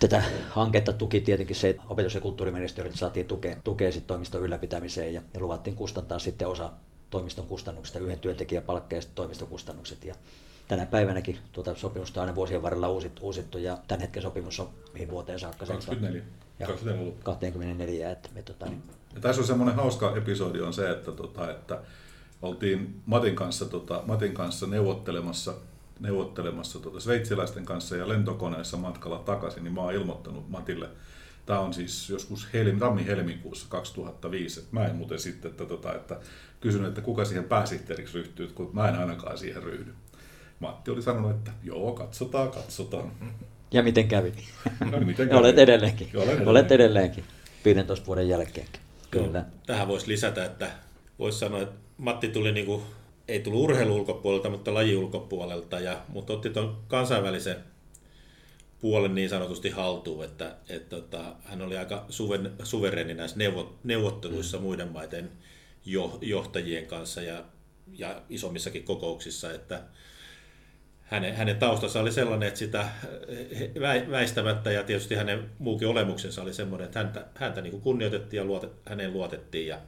tätä 0.00 0.22
hanketta 0.48 0.92
tuki 0.92 1.20
tietenkin 1.20 1.56
se, 1.56 1.68
että 1.68 1.82
opetus- 1.88 2.14
ja 2.14 2.20
kulttuuriministeriötä 2.20 2.96
saatiin 2.96 3.26
tukea, 3.26 3.56
tukea 3.64 3.92
sit 3.92 4.06
toimiston 4.06 4.42
ylläpitämiseen 4.42 5.14
ja, 5.14 5.22
ja 5.34 5.40
luvattiin 5.40 5.76
kustantaa 5.76 6.18
sitten 6.18 6.48
osa 6.48 6.72
toimiston 7.10 7.46
kustannuksista, 7.46 7.98
yhden 7.98 8.20
työntekijän 8.20 8.64
palkkeista 8.64 9.12
toimistokustannukset. 9.14 10.04
Ja 10.04 10.14
tänä 10.68 10.86
päivänäkin 10.86 11.38
tuota 11.52 11.74
sopimusta 11.74 12.20
on 12.20 12.22
aina 12.22 12.34
vuosien 12.34 12.62
varrella 12.62 12.88
uusittu, 12.88 13.22
uusittu 13.26 13.58
ja 13.58 13.78
tämän 13.88 14.00
hetken 14.00 14.22
sopimus 14.22 14.60
on 14.60 14.68
mihin 14.92 15.10
vuoteen 15.10 15.38
saakka? 15.38 15.66
24. 15.66 16.22
Ja 16.58 16.66
24 16.66 17.12
24, 17.24 18.10
että 18.10 18.28
me, 18.34 18.42
tota, 18.42 18.66
niin, 18.66 18.82
Ja 19.14 19.20
tässä 19.20 19.40
on 19.40 19.46
semmoinen 19.46 19.76
hauska 19.76 20.16
episodi 20.16 20.60
on 20.60 20.74
se, 20.74 20.90
että, 20.90 21.12
tota, 21.12 21.50
että 21.50 21.80
oltiin 22.42 23.02
Matin 23.06 23.36
kanssa, 23.36 23.64
tota, 23.64 24.02
Matin 24.06 24.34
kanssa 24.34 24.66
neuvottelemassa, 24.66 25.54
neuvottelemassa 26.00 26.78
tota, 26.78 27.00
sveitsiläisten 27.00 27.64
kanssa 27.64 27.96
ja 27.96 28.08
lentokoneessa 28.08 28.76
matkalla 28.76 29.18
takaisin, 29.18 29.64
niin 29.64 29.74
mä 29.74 29.80
oon 29.80 29.94
ilmoittanut 29.94 30.48
Matille, 30.50 30.88
Tämä 31.46 31.60
on 31.60 31.74
siis 31.74 32.10
joskus 32.10 32.48
helmi, 32.52 32.80
tammi-helmikuussa 32.80 33.66
2005. 33.68 34.60
Että 34.60 34.76
mä 34.76 34.86
en 34.86 34.96
muuten 34.96 35.18
sitten, 35.18 35.50
että, 35.50 35.64
tota, 35.64 35.94
että 35.94 36.20
kysyn, 36.60 36.84
että 36.84 37.00
kuka 37.00 37.24
siihen 37.24 37.44
pääsihteeriksi 37.44 38.18
ryhtyy, 38.18 38.46
kun 38.46 38.70
mä 38.72 38.88
en 38.88 38.94
ainakaan 38.94 39.38
siihen 39.38 39.62
ryhdy. 39.62 39.94
Matti 40.60 40.90
oli 40.90 41.02
sanonut, 41.02 41.30
että 41.30 41.50
joo, 41.62 41.92
katsotaan, 41.92 42.50
katsotaan. 42.50 43.12
Ja 43.72 43.82
miten 43.82 44.08
kävi? 44.08 44.32
No, 44.80 44.90
niin, 44.90 45.06
miten 45.06 45.28
Ja 45.28 45.36
olet 45.38 45.56
kävi? 45.56 45.62
edelleenkin. 45.62 46.08
Olen 46.14 46.22
edelleenkin. 46.22 46.48
Olet 46.48 46.72
edelleenkin. 46.72 47.24
15 47.64 48.06
vuoden 48.06 48.28
jälkeenkin. 48.28 48.80
Kyllä. 49.10 49.44
Tähän 49.66 49.88
voisi 49.88 50.08
lisätä, 50.08 50.44
että 50.44 50.70
voisi 51.18 51.38
sanoa, 51.38 51.62
että 51.62 51.74
Matti 51.98 52.28
tuli 52.28 52.52
niin 52.52 52.66
kuin, 52.66 52.82
ei 53.28 53.40
tullut 53.40 53.60
urheilu 53.60 53.94
ulkopuolelta, 53.94 54.50
mutta 54.50 54.74
laji 54.74 54.96
ulkopuolelta, 54.96 55.80
ja, 55.80 56.02
mutta 56.08 56.32
otti 56.32 56.50
tuon 56.50 56.76
kansainvälisen 56.88 57.56
puolen 58.80 59.14
niin 59.14 59.28
sanotusti 59.28 59.70
haltuun, 59.70 60.24
että, 60.24 60.56
että, 60.68 60.96
että 60.96 61.20
hän 61.44 61.62
oli 61.62 61.76
aika 61.76 62.04
suven, 62.08 62.52
suvereni 62.62 63.14
näissä 63.14 63.36
neuvo, 63.38 63.78
neuvotteluissa 63.84 64.56
mm. 64.56 64.62
muiden 64.62 64.88
maiden 64.88 65.30
jo, 65.84 66.18
johtajien 66.22 66.86
kanssa 66.86 67.22
ja, 67.22 67.44
ja 67.98 68.22
isommissakin 68.28 68.84
kokouksissa, 68.84 69.52
että 69.52 69.82
hänen, 71.06 71.36
hänen 71.36 71.56
taustansa 71.56 72.00
oli 72.00 72.12
sellainen, 72.12 72.48
että 72.48 72.58
sitä 72.58 72.88
vä- 73.78 74.10
väistämättä 74.10 74.70
ja 74.70 74.82
tietysti 74.82 75.14
hänen 75.14 75.50
muukin 75.58 75.88
olemuksensa 75.88 76.42
oli 76.42 76.54
sellainen, 76.54 76.84
että 76.86 76.98
häntä, 76.98 77.24
häntä 77.34 77.60
niin 77.60 77.70
kuin 77.70 77.82
kunnioitettiin 77.82 78.38
ja 78.38 78.44
luote, 78.44 78.68
häneen 78.88 79.12
luotettiin 79.12 79.66
ja 79.66 79.78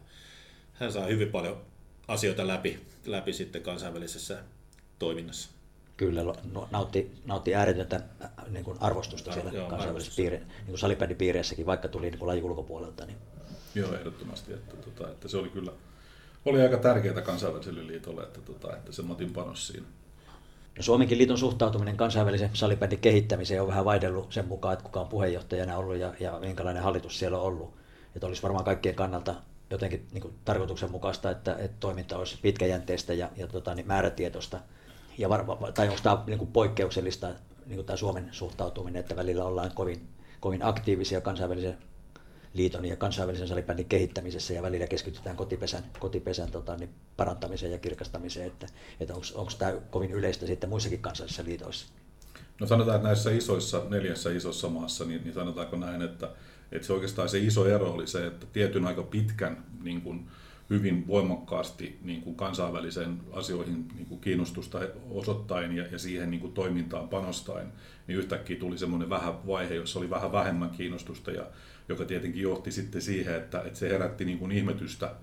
hän 0.72 0.92
saa 0.92 1.07
hyvin 1.07 1.28
paljon 1.28 1.61
asioita 2.09 2.46
läpi, 2.46 2.81
läpi 3.07 3.33
sitten 3.33 3.62
kansainvälisessä 3.62 4.38
toiminnassa. 4.98 5.50
Kyllä, 5.96 6.22
no, 6.52 6.68
nautti, 6.70 7.12
nautti 7.24 7.54
ääretöntä 7.54 7.96
äh, 7.96 8.31
niin 8.50 8.64
kuin 8.64 8.78
arvostusta 8.81 9.31
Ar- 9.31 9.35
siellä 9.35 9.52
joo, 9.52 9.68
kansainvälisessä 9.68 10.16
piiri, 10.16 10.38
niin 10.38 10.66
kuin 10.66 10.78
salibändipiireissäkin, 10.78 11.66
vaikka 11.66 11.88
tuli 11.88 12.11
niin 12.11 12.18
kuin 12.18 12.26
laji 12.28 12.42
ulkopuolelta. 12.42 13.07
Niin. 13.07 13.18
Joo, 13.74 13.94
ehdottomasti. 13.94 14.52
Että, 14.52 14.76
tota, 14.76 15.11
että 15.11 15.28
se 15.28 15.37
oli 15.37 15.48
kyllä 15.48 15.72
oli 16.44 16.62
aika 16.62 16.76
tärkeää 16.76 17.20
kansainväliselle 17.20 17.87
liitolle, 17.87 18.22
että, 18.22 18.40
tota, 18.40 18.76
että 18.76 18.92
se 18.92 19.02
Matin 19.02 19.33
panos 19.33 19.66
siinä. 19.66 19.87
No 20.79 20.83
Suomenkin 20.83 21.19
liiton 21.19 21.38
suhtautuminen 21.38 21.97
kansainvälisen 21.97 22.51
salibändin 22.53 22.99
kehittämiseen 22.99 23.62
on 23.62 23.69
vähän 23.69 23.85
vaihdellut 23.85 24.33
sen 24.33 24.49
mukaan, 24.49 24.73
että 24.73 24.85
kuka 24.85 25.01
on 25.01 25.09
puheenjohtajana 25.09 25.77
ollut 25.77 25.97
ja, 25.97 26.14
ja 26.21 26.38
minkälainen 26.41 26.83
hallitus 26.83 27.19
siellä 27.19 27.38
on 27.38 27.45
ollut. 27.45 27.75
Että 28.17 28.27
olisi 28.27 28.43
varmaan 28.43 28.64
kaikkien 28.64 28.95
kannalta 28.95 29.35
jotenkin 29.71 30.07
niin 30.12 30.23
kuin 30.23 30.35
tarkoituksenmukaista, 30.45 31.31
että, 31.31 31.57
että 31.59 31.77
toiminta 31.81 32.19
olisi 32.19 32.38
pitkäjänteistä 32.43 33.14
ja, 33.14 33.31
ja 33.37 33.47
tota, 33.47 33.75
niin 33.75 33.87
määrätietoista. 33.87 34.61
Ja 35.19 35.29
var, 35.29 35.45
tai 35.75 35.88
onko 35.88 36.01
tämä 36.03 36.23
niin 36.27 36.38
kuin 36.38 36.53
poikkeuksellista, 36.53 37.29
niin 37.67 37.77
kuin 37.77 37.87
tämä 37.87 37.97
Suomen 37.97 38.29
suhtautuminen, 38.31 39.01
että 39.01 39.17
välillä 39.17 39.45
ollaan 39.45 39.71
kovin, 39.75 40.09
kovin 40.41 40.64
aktiivisia 40.64 41.21
kansainvälisen 41.21 41.79
liiton 42.59 42.85
ja 42.85 42.97
kansainvälisen 42.97 43.49
salibändin 43.49 43.87
kehittämisessä 43.87 44.55
ja 44.55 44.62
välillä 44.62 44.87
keskitytään 44.87 45.37
kotipesän, 45.37 45.85
kotipesän 45.99 46.51
tota, 46.51 46.77
niin 46.77 46.90
parantamiseen 47.16 47.73
ja 47.73 47.79
kirkastamiseen, 47.79 48.47
että, 48.47 48.66
että 49.01 49.14
onko 49.14 49.53
tämä 49.59 49.73
kovin 49.90 50.11
yleistä 50.11 50.47
sitten 50.47 50.71
muissakin 50.71 51.01
kansallisissa 51.01 51.44
liitoissa? 51.44 51.87
No 52.61 52.66
sanotaan, 52.66 52.97
että 52.97 53.09
näissä 53.09 53.31
isoissa, 53.31 53.83
neljässä 53.88 54.31
isossa 54.31 54.68
maassa, 54.68 55.05
niin, 55.05 55.25
niin 55.25 55.35
sanotaanko 55.35 55.77
näin, 55.77 56.03
että, 56.03 56.31
että 56.73 56.87
se 56.87 56.92
oikeastaan 56.92 57.29
se 57.29 57.38
iso 57.38 57.66
ero 57.66 57.92
oli 57.92 58.07
se, 58.07 58.27
että 58.27 58.47
tietyn 58.53 58.87
aika 58.87 59.03
pitkän 59.03 59.64
niin 59.83 60.01
kuin, 60.01 60.29
hyvin 60.71 61.07
voimakkaasti 61.07 61.99
niin 62.03 62.23
kuin 62.23 62.37
kansainvälisen 62.37 63.21
asioihin 63.33 63.88
niin 63.94 64.07
kuin 64.07 64.21
kiinnostusta 64.21 64.81
osoittain 65.11 65.77
ja, 65.77 65.87
ja 65.92 65.99
siihen 65.99 66.31
niin 66.31 66.40
kuin 66.40 66.53
toimintaan 66.53 67.09
panostain, 67.09 67.68
niin 68.07 68.18
yhtäkkiä 68.18 68.57
tuli 68.57 68.79
semmoinen 68.79 69.11
vähän 69.11 69.47
vaihe, 69.47 69.75
jossa 69.75 69.99
oli 69.99 70.11
vähän 70.11 70.33
vähemmän 70.33 70.71
kiinnostusta, 70.71 71.31
ja, 71.31 71.47
joka 71.88 72.05
tietenkin 72.05 72.42
johti 72.42 72.72
sitten 72.72 73.03
siihen, 73.03 73.35
että, 73.35 73.62
että 73.62 73.79
se 73.79 73.88
herätti 73.88 74.24
niin 74.24 74.38
kuin 74.38 74.53
ihmetystä 74.53 75.14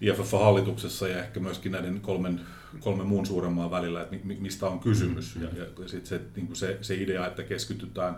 IFF-hallituksessa 0.00 1.08
ja 1.08 1.24
ehkä 1.24 1.40
myöskin 1.40 1.72
näiden 1.72 2.00
kolmen, 2.00 2.40
kolmen 2.80 3.06
muun 3.06 3.26
suuremman 3.26 3.70
välillä, 3.70 4.02
että 4.02 4.16
mi- 4.24 4.38
mistä 4.40 4.66
on 4.66 4.80
kysymys. 4.80 5.36
Ja, 5.36 5.48
ja 5.58 5.88
sitten 5.88 6.06
se, 6.06 6.20
niin 6.36 6.46
kuin 6.46 6.56
se, 6.56 6.78
se 6.80 6.94
idea, 6.94 7.26
että 7.26 7.42
keskitytään, 7.42 8.16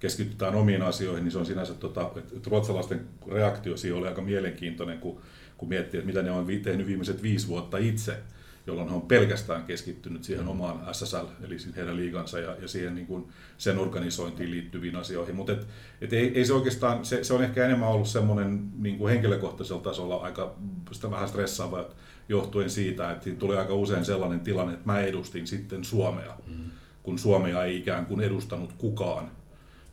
keskitytään 0.00 0.54
omiin 0.54 0.82
asioihin, 0.82 1.24
niin 1.24 1.32
se 1.32 1.38
on 1.38 1.46
sinänsä, 1.46 1.74
tota, 1.74 2.10
että, 2.16 2.50
ruotsalaisten 2.50 3.06
reaktio 3.32 3.76
siihen 3.76 3.98
oli 3.98 4.08
aika 4.08 4.22
mielenkiintoinen, 4.22 4.98
kun, 4.98 5.20
kun 5.56 5.68
miettii, 5.68 5.98
että 5.98 6.06
mitä 6.06 6.22
ne 6.22 6.30
on 6.30 6.46
vi- 6.46 6.60
tehnyt 6.60 6.86
viimeiset 6.86 7.22
viisi 7.22 7.48
vuotta 7.48 7.78
itse, 7.78 8.18
jolloin 8.66 8.88
he 8.88 8.94
on 8.94 9.02
pelkästään 9.02 9.64
keskittynyt 9.64 10.24
siihen 10.24 10.48
omaan 10.48 10.94
SSL, 10.94 11.26
eli 11.44 11.56
heidän 11.76 11.96
liigansa 11.96 12.38
ja, 12.38 12.56
ja 12.62 12.68
siihen 12.68 12.94
niin 12.94 13.06
kuin 13.06 13.28
sen 13.58 13.78
organisointiin 13.78 14.50
liittyviin 14.50 14.96
asioihin. 14.96 15.36
Mutta 15.36 15.52
et, 15.52 15.66
et 16.00 16.12
ei, 16.12 16.38
ei, 16.38 16.46
se 16.46 16.52
oikeastaan, 16.52 17.04
se, 17.04 17.24
se, 17.24 17.34
on 17.34 17.44
ehkä 17.44 17.64
enemmän 17.64 17.88
ollut 17.88 18.08
semmoinen 18.08 18.70
niin 18.78 18.98
kuin 18.98 19.10
henkilökohtaisella 19.10 19.82
tasolla 19.82 20.16
aika 20.16 20.54
sitä 20.92 21.10
vähän 21.10 21.28
stressaava 21.28 21.84
johtuen 22.28 22.70
siitä, 22.70 23.10
että 23.10 23.30
tuli 23.30 23.56
aika 23.56 23.74
usein 23.74 24.04
sellainen 24.04 24.40
tilanne, 24.40 24.72
että 24.72 24.86
mä 24.86 25.00
edustin 25.00 25.46
sitten 25.46 25.84
Suomea, 25.84 26.36
mm. 26.46 26.70
kun 27.02 27.18
Suomea 27.18 27.64
ei 27.64 27.76
ikään 27.76 28.06
kuin 28.06 28.20
edustanut 28.20 28.72
kukaan 28.72 29.30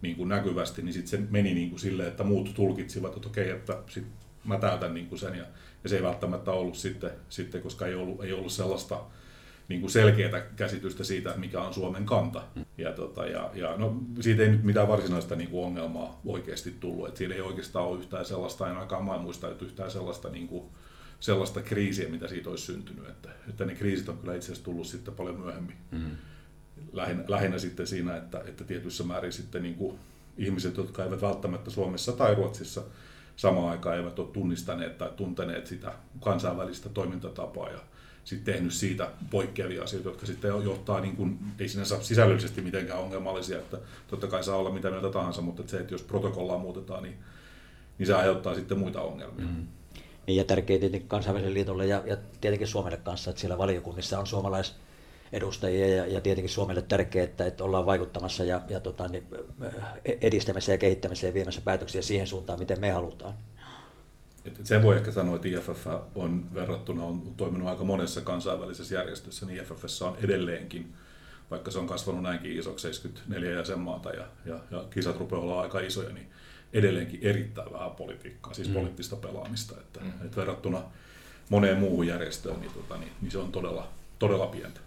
niin 0.01 0.15
kuin 0.15 0.29
näkyvästi, 0.29 0.81
niin 0.81 0.93
sitten 0.93 1.19
se 1.19 1.27
meni 1.31 1.53
niin 1.53 1.69
kuin 1.69 1.79
silleen, 1.79 2.09
että 2.09 2.23
muut 2.23 2.53
tulkitsivat, 2.53 3.15
että 3.15 3.27
okei, 3.27 3.49
että 3.49 3.77
sit 3.87 4.05
mä 4.43 4.57
täytän 4.57 4.93
niin 4.93 5.07
kuin 5.07 5.19
sen 5.19 5.35
ja, 5.35 5.45
ja 5.83 5.89
se 5.89 5.95
ei 5.95 6.03
välttämättä 6.03 6.51
ollut 6.51 6.77
sitten, 6.77 7.11
sitten 7.29 7.61
koska 7.61 7.87
ei 7.87 7.95
ollut, 7.95 8.23
ei 8.23 8.33
ollut 8.33 8.51
sellaista 8.51 8.99
niin 9.67 9.81
kuin 9.81 9.91
selkeää 9.91 10.41
käsitystä 10.55 11.03
siitä, 11.03 11.33
mikä 11.37 11.61
on 11.61 11.73
Suomen 11.73 12.05
kanta. 12.05 12.43
Ja, 12.77 12.91
tota, 12.91 13.25
ja, 13.25 13.49
ja 13.53 13.77
no, 13.77 14.03
siitä 14.19 14.43
ei 14.43 14.49
nyt 14.49 14.63
mitään 14.63 14.87
varsinaista 14.87 15.35
niin 15.35 15.49
kuin 15.49 15.65
ongelmaa 15.65 16.21
oikeasti 16.25 16.75
tullut. 16.79 17.07
että 17.07 17.17
siinä 17.17 17.35
ei 17.35 17.41
oikeastaan 17.41 17.85
ole 17.85 17.99
yhtään 17.99 18.25
sellaista, 18.25 18.69
en 18.69 18.75
ainakaan 18.75 19.05
mä 19.05 19.15
en 19.15 19.21
muista, 19.21 19.49
että 19.49 19.65
yhtään 19.65 19.91
sellaista, 19.91 20.29
niin 20.29 20.47
kuin, 20.47 20.65
sellaista 21.19 21.61
kriisiä, 21.61 22.09
mitä 22.09 22.27
siitä 22.27 22.49
olisi 22.49 22.65
syntynyt. 22.65 23.09
Että, 23.09 23.29
että 23.49 23.65
ne 23.65 23.75
kriisit 23.75 24.09
on 24.09 24.17
kyllä 24.17 24.35
itse 24.35 24.45
asiassa 24.45 24.65
tullut 24.65 24.87
sitten 24.87 25.13
paljon 25.13 25.39
myöhemmin. 25.39 25.75
Mm. 25.91 26.11
Lähinnä, 26.93 27.23
lähinnä 27.27 27.59
sitten 27.59 27.87
siinä, 27.87 28.17
että, 28.17 28.43
että 28.45 28.63
tietyissä 28.63 29.03
määrin 29.03 29.33
sitten 29.33 29.63
niin 29.63 29.75
kuin 29.75 29.99
ihmiset, 30.37 30.77
jotka 30.77 31.03
eivät 31.03 31.21
välttämättä 31.21 31.69
Suomessa 31.69 32.11
tai 32.11 32.35
Ruotsissa 32.35 32.83
samaan 33.41 33.69
aikaan 33.69 33.97
eivät 33.97 34.19
ole 34.19 34.27
tunnistaneet 34.27 34.97
tai 34.97 35.09
tunteneet 35.15 35.67
sitä 35.67 35.93
kansainvälistä 36.19 36.89
toimintatapaa 36.89 37.69
ja 37.69 37.79
sitten 38.23 38.53
tehnyt 38.53 38.73
siitä 38.73 39.09
poikkeavia 39.31 39.83
asioita, 39.83 40.09
jotka 40.09 40.25
sitten 40.25 40.51
johtaa, 40.63 41.01
niin 41.01 41.15
kuin, 41.15 41.39
ei 41.59 41.69
sinänsä 41.69 42.03
sisällöllisesti 42.03 42.61
mitenkään 42.61 42.99
ongelmallisia, 42.99 43.57
että 43.57 43.77
totta 44.07 44.27
kai 44.27 44.43
saa 44.43 44.57
olla 44.57 44.69
mitä 44.69 44.89
mieltä 44.89 45.09
tahansa, 45.09 45.41
mutta 45.41 45.61
että 45.61 45.71
se, 45.71 45.79
että 45.79 45.93
jos 45.93 46.03
protokollaa 46.03 46.57
muutetaan, 46.57 47.03
niin, 47.03 47.17
niin 47.97 48.07
se 48.07 48.13
aiheuttaa 48.13 48.55
sitten 48.55 48.79
muita 48.79 49.01
ongelmia. 49.01 49.45
Mm. 49.45 49.67
Niin 50.27 50.37
ja 50.37 50.43
tärkeää 50.43 50.79
tietenkin 50.79 51.09
kansainväliselle 51.09 51.53
liitolle 51.53 51.85
ja, 51.85 52.03
ja 52.05 52.17
tietenkin 52.41 52.67
Suomelle 52.67 52.97
kanssa, 52.97 53.29
että 53.29 53.39
siellä 53.39 53.57
valiokunnissa 53.57 54.19
on 54.19 54.27
suomalaisedustajia 55.39 55.95
ja, 55.95 56.05
ja 56.07 56.21
tietenkin 56.21 56.49
Suomelle 56.49 56.81
tärkeää, 56.81 57.23
että, 57.23 57.45
että 57.45 57.63
ollaan 57.63 57.85
vaikuttamassa 57.85 58.43
ja, 58.43 58.61
ja 58.69 58.79
tota, 58.79 59.07
niin, 59.07 59.27
edistämässä 60.21 60.71
ja 60.71 60.77
kehittämässä 60.77 61.27
ja 61.27 61.33
viemässä 61.33 61.61
päätöksiä 61.61 62.01
siihen 62.01 62.27
suuntaan, 62.27 62.59
miten 62.59 62.79
me 62.79 62.91
halutaan. 62.91 63.33
Sen 64.63 64.83
voi 64.83 64.95
ehkä 64.95 65.11
sanoa, 65.11 65.35
että 65.35 65.47
IFF 65.47 65.87
on 66.15 66.53
verrattuna 66.53 67.03
on 67.03 67.33
toiminut 67.37 67.67
aika 67.67 67.83
monessa 67.83 68.21
kansainvälisessä 68.21 68.95
järjestössä, 68.95 69.45
niin 69.45 69.61
IFFssä 69.61 70.05
on 70.05 70.17
edelleenkin, 70.23 70.93
vaikka 71.51 71.71
se 71.71 71.79
on 71.79 71.87
kasvanut 71.87 72.23
näinkin 72.23 72.59
isoksi, 72.59 72.81
74 72.81 73.51
jäsenmaata 73.51 74.09
ja, 74.09 74.25
ja, 74.45 74.59
ja 74.71 74.85
kisat 74.89 75.19
rupeaa 75.19 75.41
olla 75.41 75.61
aika 75.61 75.79
isoja, 75.79 76.09
niin 76.09 76.27
edelleenkin 76.73 77.19
erittäin 77.23 77.73
vähän 77.73 77.91
politiikkaa, 77.91 78.53
siis 78.53 78.67
mm. 78.67 78.73
poliittista 78.73 79.15
pelaamista. 79.15 79.75
Että, 79.79 79.99
mm. 79.99 80.25
että 80.25 80.37
verrattuna 80.37 80.81
moneen 81.49 81.77
muuhun 81.77 82.07
järjestöön, 82.07 82.59
niin, 82.59 82.73
tota, 82.73 82.97
niin, 82.97 83.11
niin 83.21 83.31
se 83.31 83.37
on 83.37 83.51
todella, 83.51 83.87
todella 84.19 84.47
pientä. 84.47 84.79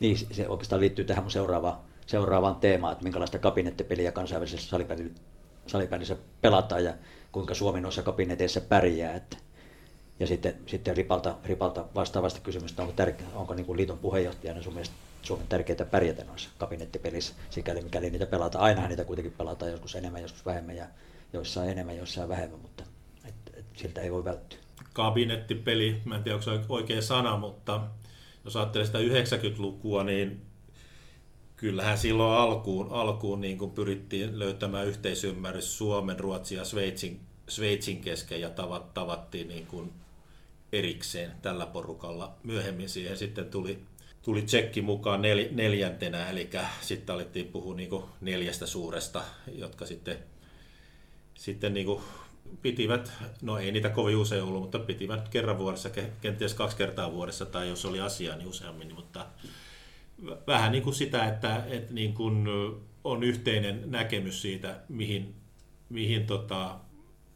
Niin, 0.00 0.16
se 0.16 0.48
oikeastaan 0.48 0.80
liittyy 0.80 1.04
tähän 1.04 1.24
mun 1.24 1.30
seuraavaan, 1.30 1.78
seuraavaan 2.06 2.56
teemaan, 2.56 2.92
että 2.92 3.04
minkälaista 3.04 3.38
kabinettipeliä 3.38 4.12
kansainvälisessä 4.12 4.76
salibändissä 5.66 6.16
pelataan 6.40 6.84
ja 6.84 6.94
kuinka 7.32 7.54
Suomi 7.54 7.80
noissa 7.80 8.02
kabineteissa 8.02 8.60
pärjää. 8.60 9.14
Että, 9.14 9.36
ja 10.20 10.26
sitten, 10.26 10.54
sitten 10.66 10.96
Ripalta, 10.96 11.34
Ripalta 11.44 11.84
vastaavasta 11.94 12.40
kysymystä, 12.40 12.82
onko, 12.82 12.94
tärkeä, 12.94 13.26
onko 13.34 13.54
niin 13.54 13.76
liiton 13.76 13.98
puheenjohtajana 13.98 14.62
sun 14.62 14.72
mielestä 14.72 14.94
Suomen 15.22 15.46
tärkeää 15.48 15.84
pärjätä 15.90 16.24
noissa 16.24 16.50
kabinettipelissä, 16.58 17.34
sikäli 17.50 17.80
mikäli 17.80 18.10
niitä 18.10 18.26
pelataan. 18.26 18.64
Ainahan 18.64 18.88
niitä 18.88 19.04
kuitenkin 19.04 19.34
pelataan 19.38 19.70
joskus 19.70 19.94
enemmän, 19.94 20.22
joskus 20.22 20.46
vähemmän 20.46 20.76
ja 20.76 20.86
joissain 21.32 21.70
enemmän, 21.70 21.96
joissain 21.96 22.28
vähemmän, 22.28 22.60
mutta 22.60 22.84
et, 23.24 23.34
et, 23.54 23.64
siltä 23.76 24.00
ei 24.00 24.12
voi 24.12 24.24
välttyä. 24.24 24.58
Kabinettipeli, 24.92 26.02
mä 26.04 26.16
en 26.16 26.22
tiedä 26.22 26.34
onko 26.34 26.44
se 26.44 26.60
oikea 26.68 27.02
sana, 27.02 27.36
mutta 27.36 27.80
jos 28.48 28.56
ajattelee 28.56 28.86
sitä 28.86 28.98
90-lukua, 28.98 30.04
niin 30.04 30.42
kyllähän 31.56 31.98
silloin 31.98 32.40
alkuun, 32.40 32.92
alkuun 32.92 33.40
niin 33.40 33.58
kuin 33.58 33.70
pyrittiin 33.70 34.38
löytämään 34.38 34.86
yhteisymmärrys 34.86 35.78
Suomen, 35.78 36.20
Ruotsin 36.20 36.58
ja 36.58 36.64
Sveitsin, 36.64 37.20
Sveitsin 37.48 38.00
kesken 38.00 38.40
ja 38.40 38.50
tavat, 38.50 38.94
tavattiin 38.94 39.48
niin 39.48 39.66
kuin 39.66 39.92
erikseen 40.72 41.32
tällä 41.42 41.66
porukalla. 41.66 42.34
Myöhemmin 42.42 42.88
siihen 42.88 43.16
sitten 43.16 43.50
tuli, 43.50 43.78
tuli 44.22 44.42
tsekki 44.42 44.82
mukaan 44.82 45.22
nel, 45.22 45.48
neljäntenä, 45.50 46.30
eli 46.30 46.50
sitten 46.80 47.14
alettiin 47.14 47.46
puhua 47.46 47.74
niin 47.74 47.90
neljästä 48.20 48.66
suuresta, 48.66 49.22
jotka 49.54 49.86
sitten, 49.86 50.18
sitten 51.34 51.74
niin 51.74 51.86
kuin 51.86 52.00
pitivät, 52.62 53.12
no 53.42 53.58
ei 53.58 53.72
niitä 53.72 53.90
kovin 53.90 54.16
usein 54.16 54.42
ollut, 54.42 54.62
mutta 54.62 54.78
pitivät 54.78 55.28
kerran 55.28 55.58
vuodessa, 55.58 55.90
kenties 56.20 56.54
kaksi 56.54 56.76
kertaa 56.76 57.12
vuodessa, 57.12 57.46
tai 57.46 57.68
jos 57.68 57.84
oli 57.84 58.00
asiaa, 58.00 58.36
niin 58.36 58.48
useammin, 58.48 58.94
mutta 58.94 59.26
vähän 60.46 60.72
niin 60.72 60.84
kuin 60.84 60.94
sitä, 60.94 61.28
että, 61.28 61.64
että 61.66 61.94
niin 61.94 62.14
kuin 62.14 62.46
on 63.04 63.22
yhteinen 63.22 63.82
näkemys 63.86 64.42
siitä, 64.42 64.80
mihin, 64.88 65.34
mihin 65.88 66.26
tota 66.26 66.78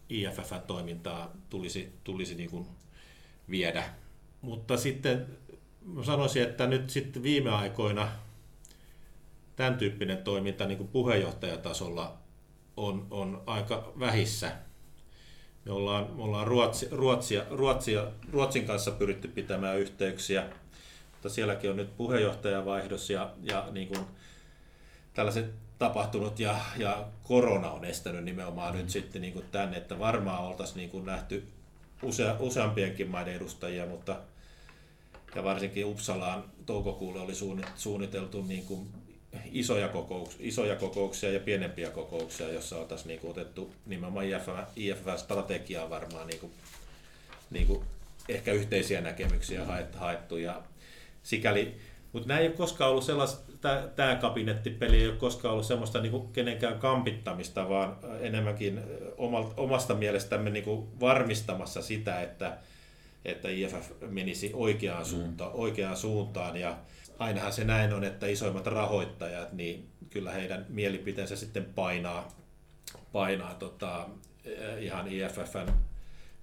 IFF-toimintaa 0.09 1.33
tulisi, 1.51 1.92
tulisi 2.05 2.35
niin 2.35 2.51
kuin 2.51 2.66
viedä. 3.51 3.85
Mutta 4.40 4.77
sitten 4.77 5.27
sanoisin, 6.03 6.42
että 6.42 6.66
nyt 6.66 6.90
sitten 6.90 7.22
viime 7.22 7.51
aikoina 7.51 8.09
tämän 9.57 9.79
tyyppinen 9.79 10.18
toiminta 10.18 10.66
niin 10.66 10.79
kuin 10.79 10.88
puheenjohtajatasolla 10.88 12.18
on, 12.77 13.07
on 13.11 13.42
aika 13.46 13.92
vähissä. 13.98 14.53
Me 15.64 15.72
ollaan, 15.72 16.11
me 16.16 16.22
ollaan 16.22 16.46
Ruotsi, 16.46 16.88
Ruotsia, 16.90 17.42
Ruotsia, 17.51 18.07
Ruotsin 18.33 18.66
kanssa 18.66 18.90
pyritty 18.90 19.29
pitämään 19.29 19.79
yhteyksiä– 19.79 20.46
mutta 21.22 21.35
sielläkin 21.35 21.70
on 21.70 21.77
nyt 21.77 21.96
puheenjohtajavaihdos 21.96 23.11
ja, 23.11 23.31
ja 23.42 23.68
niin 23.70 23.88
kuin 23.88 24.01
tällaiset 25.14 25.51
tapahtunut 25.79 26.38
ja, 26.38 26.57
ja 26.77 27.05
korona 27.22 27.70
on 27.70 27.85
estänyt 27.85 28.25
nimenomaan 28.25 28.75
mm. 28.75 28.79
nyt 28.79 28.90
sitten 28.90 29.22
niin 29.22 29.33
kuin 29.33 29.44
tänne, 29.53 29.77
että 29.77 29.98
varmaan 29.98 30.44
oltaisiin 30.44 30.77
niin 30.77 30.90
kuin 30.90 31.07
nähty 31.07 31.48
usea, 32.03 32.37
useampienkin 32.38 33.11
maiden 33.11 33.35
edustajia, 33.35 33.87
mutta 33.87 34.16
ja 35.35 35.44
varsinkin 35.44 35.87
Uppsalaan 35.87 36.44
toukokuulle 36.66 37.20
oli 37.20 37.35
suunniteltu 37.77 38.42
niin 38.42 38.64
kuin 38.64 38.88
isoja, 39.53 39.88
kokouksia, 39.88 40.40
isoja 40.40 40.77
kokouksia 40.77 41.33
ja 41.33 41.40
pienempiä 41.40 41.90
kokouksia, 41.90 42.53
jossa 42.53 42.77
oltaisiin 42.79 43.09
niin 43.09 43.21
kuin 43.21 43.31
otettu 43.31 43.73
nimenomaan 43.87 44.27
IFF-strategiaa 44.77 45.90
varmaan 45.90 46.27
niin 46.27 46.40
kuin, 46.40 46.53
niin 47.51 47.66
kuin 47.66 47.85
ehkä 48.29 48.53
yhteisiä 48.53 49.01
näkemyksiä 49.01 49.64
haettu. 49.97 50.37
Ja 50.37 50.62
sikäli, 51.23 51.77
mutta 52.12 52.29
nämä 52.29 52.40
ei 52.40 52.47
ole 52.47 52.57
koskaan 52.57 52.90
ollut 52.90 53.05
sellaista, 53.05 53.53
tämä 53.97 54.16
kabinettipeli 54.21 54.97
ei 54.97 55.09
ole 55.09 55.16
koskaan 55.16 55.53
ollut 55.53 55.66
semmoista 55.66 56.01
niin 56.01 56.12
kuin 56.12 56.33
kenenkään 56.33 56.79
kampittamista, 56.79 57.68
vaan 57.68 57.97
enemmänkin 58.21 58.81
omasta 59.57 59.95
mielestämme 59.95 60.51
niin 60.51 60.64
kuin 60.64 61.01
varmistamassa 61.01 61.83
sitä, 61.83 62.23
että, 62.23 62.59
että 63.25 63.49
IFF 63.49 63.90
menisi 64.01 64.51
oikeaan, 64.55 65.05
suuntaan, 65.05 65.53
mm. 65.53 65.59
oikeaan 65.59 65.97
suuntaan. 65.97 66.57
Ja 66.57 66.77
ainahan 67.18 67.53
se 67.53 67.64
näin 67.64 67.92
on, 67.92 68.05
että 68.05 68.27
isoimmat 68.27 68.66
rahoittajat, 68.66 69.53
niin 69.53 69.88
kyllä 70.11 70.33
heidän 70.33 70.66
mielipiteensä 70.68 71.37
sitten 71.37 71.64
painaa, 71.64 72.29
painaa 73.12 73.55
tota, 73.55 74.09
ihan 74.79 75.09
IFFn 75.09 75.72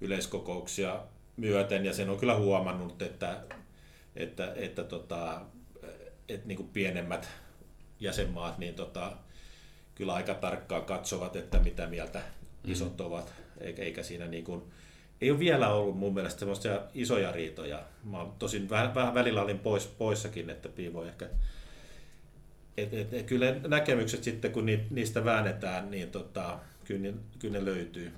yleiskokouksia 0.02 1.00
myöten, 1.38 1.86
ja 1.86 1.94
sen 1.94 2.10
on 2.10 2.20
kyllä 2.20 2.36
huomannut, 2.36 3.02
että 3.02 3.44
että, 4.16 4.54
että, 4.56 4.84
tota, 4.84 5.42
että 6.30 6.48
niin 6.48 6.56
kuin 6.56 6.70
pienemmät 6.70 7.30
jäsenmaat 8.00 8.58
niin 8.58 8.76
tota, 8.76 9.18
kyllä 9.96 10.14
aika 10.14 10.34
tarkkaan 10.34 10.86
katsovat, 10.86 11.36
että 11.36 11.60
mitä 11.60 11.88
mieltä 11.88 12.22
isot 12.66 12.98
mm. 12.98 13.06
ovat, 13.06 13.34
eikä, 13.62 13.82
eikä 13.84 14.04
siinä 14.04 14.28
niin 14.28 14.44
kuin, 14.44 14.64
ei 15.22 15.32
ole 15.32 15.40
vielä 15.40 15.74
ollut 15.74 15.98
mun 15.98 16.14
mielestä 16.14 16.40
semmoisia 16.40 16.82
isoja 16.94 17.32
riitoja. 17.32 17.84
Mä 18.04 18.26
tosin 18.40 18.70
vähän, 18.70 18.96
vähän 18.96 19.14
välillä 19.14 19.42
olin 19.42 19.60
pois, 19.60 19.88
poissakin, 19.88 20.50
että 20.50 20.70
piivo 20.70 21.04
ehkä 21.04 21.30
et, 22.78 22.94
et, 22.94 23.14
et, 23.14 23.26
kyllä 23.26 23.56
näkemykset 23.68 24.24
sitten, 24.24 24.52
kun 24.52 24.66
niistä 24.90 25.26
väännetään, 25.26 25.92
niin 25.92 26.12
tota, 26.12 26.60
kyllä, 26.86 27.02
ne, 27.02 27.14
kyllä 27.40 27.60
ne 27.60 27.66
löytyy. 27.66 28.12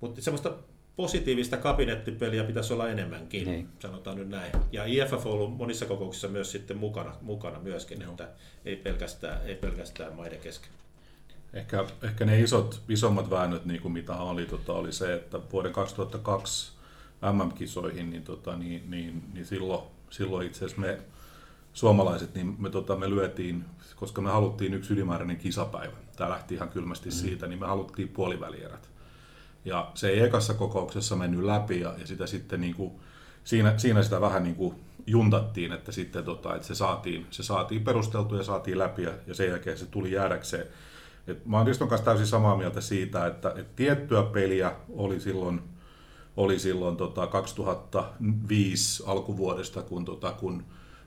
Mutta 0.00 0.20
semmoista 0.20 0.52
positiivista 0.96 1.56
kabinettipeliä 1.56 2.44
pitäisi 2.44 2.72
olla 2.72 2.88
enemmänkin, 2.88 3.46
niin. 3.46 3.68
sanotaan 3.78 4.16
nyt 4.16 4.28
näin. 4.28 4.52
Ja 4.72 4.84
IFF 4.84 5.26
on 5.26 5.32
ollut 5.32 5.56
monissa 5.56 5.86
kokouksissa 5.86 6.28
myös 6.28 6.52
sitten 6.52 6.76
mukana, 6.76 7.16
mukana 7.20 7.60
myöskin, 7.60 8.00
Joo. 8.00 8.10
että 8.10 8.28
ei 8.64 8.76
pelkästään, 8.76 9.46
ei 9.46 9.54
pelkästään 9.54 10.16
maiden 10.16 10.40
kesken. 10.40 10.70
Ehkä, 11.56 11.84
ehkä 12.02 12.24
ne 12.24 12.40
isot, 12.40 12.82
isommat 12.88 13.30
väännöt, 13.30 13.64
niin 13.64 13.82
kuin 13.82 13.92
mitä 13.92 14.14
oli, 14.14 14.46
tota, 14.46 14.72
oli 14.72 14.92
se, 14.92 15.14
että 15.14 15.40
vuoden 15.52 15.72
2002 15.72 16.72
MM-kisoihin, 17.32 18.10
niin, 18.10 18.22
tota, 18.22 18.56
niin, 18.56 18.90
niin, 18.90 19.22
niin 19.32 19.46
silloin, 19.46 19.82
silloin 20.10 20.46
itse 20.46 20.64
asiassa 20.64 20.80
me 20.80 20.98
suomalaiset, 21.72 22.34
niin 22.34 22.56
me, 22.58 22.70
tota, 22.70 22.96
me 22.96 23.10
lyötiin, 23.10 23.64
koska 23.96 24.20
me 24.20 24.30
haluttiin 24.30 24.74
yksi 24.74 24.92
ylimääräinen 24.92 25.36
kisapäivä, 25.36 25.96
tämä 26.16 26.30
lähti 26.30 26.54
ihan 26.54 26.68
kylmästi 26.68 27.08
mm. 27.08 27.12
siitä, 27.12 27.46
niin 27.46 27.58
me 27.58 27.66
haluttiin 27.66 28.08
puolivälierät. 28.08 28.90
Ja 29.64 29.90
se 29.94 30.08
ei 30.08 30.20
ekassa 30.20 30.54
kokouksessa 30.54 31.16
mennyt 31.16 31.44
läpi 31.44 31.80
ja, 31.80 31.94
ja 31.98 32.06
sitä 32.06 32.26
sitten 32.26 32.60
niin 32.60 32.74
kuin, 32.74 32.92
siinä, 33.44 33.78
siinä 33.78 34.02
sitä 34.02 34.20
vähän 34.20 34.44
niin 34.44 34.56
kuin 34.56 34.74
juntattiin, 35.06 35.72
että 35.72 35.92
sitten 35.92 36.24
tota, 36.24 36.54
että 36.54 36.68
se, 36.68 36.74
saatiin, 36.74 37.26
se 37.30 37.42
saatiin 37.42 37.84
perusteltu 37.84 38.36
ja 38.36 38.42
saatiin 38.42 38.78
läpi 38.78 39.02
ja, 39.02 39.12
ja 39.26 39.34
sen 39.34 39.48
jälkeen 39.48 39.78
se 39.78 39.86
tuli 39.86 40.12
jäädäkseen. 40.12 40.66
Et 41.26 41.46
mä 41.46 41.56
olen 41.56 41.66
Riston 41.66 41.88
kanssa 41.88 42.04
täysin 42.04 42.26
samaa 42.26 42.56
mieltä 42.56 42.80
siitä, 42.80 43.26
että, 43.26 43.48
että 43.48 43.72
tiettyä 43.76 44.22
peliä 44.22 44.72
oli 44.88 45.20
silloin, 45.20 45.60
oli 46.36 46.58
silloin 46.58 46.96
tota 46.96 47.26
2005 47.26 49.02
alkuvuodesta, 49.06 49.82
kun, 49.82 50.04
tota, 50.04 50.32
kun, 50.32 50.64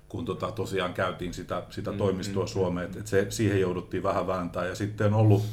kun 0.10 0.26
tota 0.26 0.52
tosiaan 0.52 0.94
käytiin 0.94 1.34
sitä, 1.34 1.64
sitä 1.70 1.92
mm, 1.92 1.98
toimistoa 1.98 2.44
mm, 2.44 2.48
Suomeen, 2.48 2.92
että 2.98 3.10
se, 3.10 3.26
siihen 3.30 3.62
jouduttiin 3.62 4.04
vähän 4.04 4.28
vääntää. 4.28 4.66
Ja 4.66 4.76
sitten 4.76 5.14
on 5.14 5.20
ollut, 5.20 5.44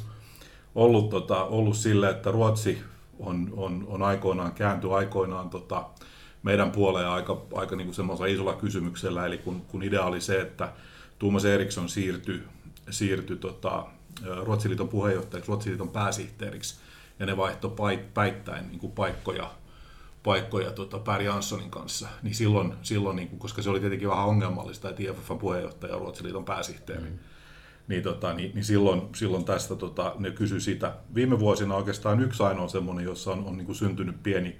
ollut, 0.75 1.09
tota, 1.09 1.43
ollut 1.43 1.77
sille, 1.77 2.09
että 2.09 2.31
Ruotsi 2.31 2.81
on, 3.19 3.53
on, 3.57 3.85
on 3.87 4.01
aikoinaan 4.01 4.51
kääntyi 4.51 4.93
aikoinaan 4.93 5.49
tota, 5.49 5.85
meidän 6.43 6.71
puoleen 6.71 7.07
aika, 7.07 7.41
aika 7.53 7.75
niin 7.75 7.93
semmoisella 7.93 8.33
isolla 8.33 8.53
kysymyksellä, 8.53 9.25
eli 9.25 9.37
kun, 9.37 9.61
kun 9.61 9.83
idea 9.83 10.03
oli 10.03 10.21
se, 10.21 10.41
että 10.41 10.73
Tuomas 11.19 11.45
Eriksson 11.45 11.89
siirtyi, 11.89 12.43
siirtyi 12.89 13.37
tota, 13.37 13.85
Ruotsiliiton 14.43 14.89
puheenjohtajaksi, 14.89 15.47
Ruotsiliiton 15.47 15.89
pääsihteeriksi, 15.89 16.79
ja 17.19 17.25
ne 17.25 17.37
vaihtoi 17.37 17.75
päittäin 18.13 18.67
niin 18.67 18.79
kuin 18.79 18.91
paikkoja, 18.91 19.51
paikkoja 20.23 20.71
tota, 20.71 20.99
Per 20.99 21.21
Janssonin 21.21 21.71
kanssa, 21.71 22.07
niin 22.23 22.35
silloin, 22.35 22.73
silloin 22.81 23.15
niin 23.15 23.27
kuin, 23.27 23.39
koska 23.39 23.61
se 23.61 23.69
oli 23.69 23.79
tietenkin 23.79 24.09
vähän 24.09 24.25
ongelmallista, 24.25 24.89
että 24.89 25.03
IFFn 25.03 25.37
puheenjohtaja 25.37 25.95
on 25.95 26.01
Ruotsiliiton 26.01 26.45
pääsihteeri, 26.45 27.09
mm. 27.09 27.19
Niin, 27.87 28.03
tota, 28.03 28.33
niin, 28.33 28.51
niin 28.53 28.65
silloin, 28.65 29.01
silloin 29.15 29.45
tästä 29.45 29.75
tota, 29.75 30.15
ne 30.19 30.31
kysy 30.31 30.59
sitä. 30.59 30.93
Viime 31.15 31.39
vuosina 31.39 31.75
oikeastaan 31.75 32.19
yksi 32.19 32.43
ainoa 32.43 32.67
semmoinen, 32.67 33.05
jossa 33.05 33.31
on, 33.31 33.45
on 33.45 33.57
niin 33.57 33.65
kuin 33.65 33.75
syntynyt 33.75 34.23
pieni, 34.23 34.57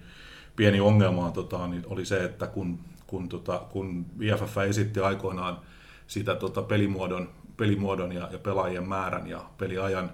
pieni 0.55 0.79
ongelma, 0.79 1.31
tota, 1.31 1.67
niin 1.67 1.83
oli 1.85 2.05
se, 2.05 2.23
että 2.23 2.47
kun, 2.47 2.79
kun, 3.07 3.29
tota, 3.29 3.61
kun 3.71 4.05
IFF 4.21 4.57
esitti 4.57 4.99
aikoinaan 4.99 5.59
sitä 6.07 6.35
tota, 6.35 6.61
pelimuodon, 6.61 7.29
pelimuodon 7.57 8.11
ja, 8.11 8.29
ja 8.31 8.39
pelaajien 8.39 8.87
määrän 8.87 9.27
ja 9.27 9.49
peliajan 9.57 10.11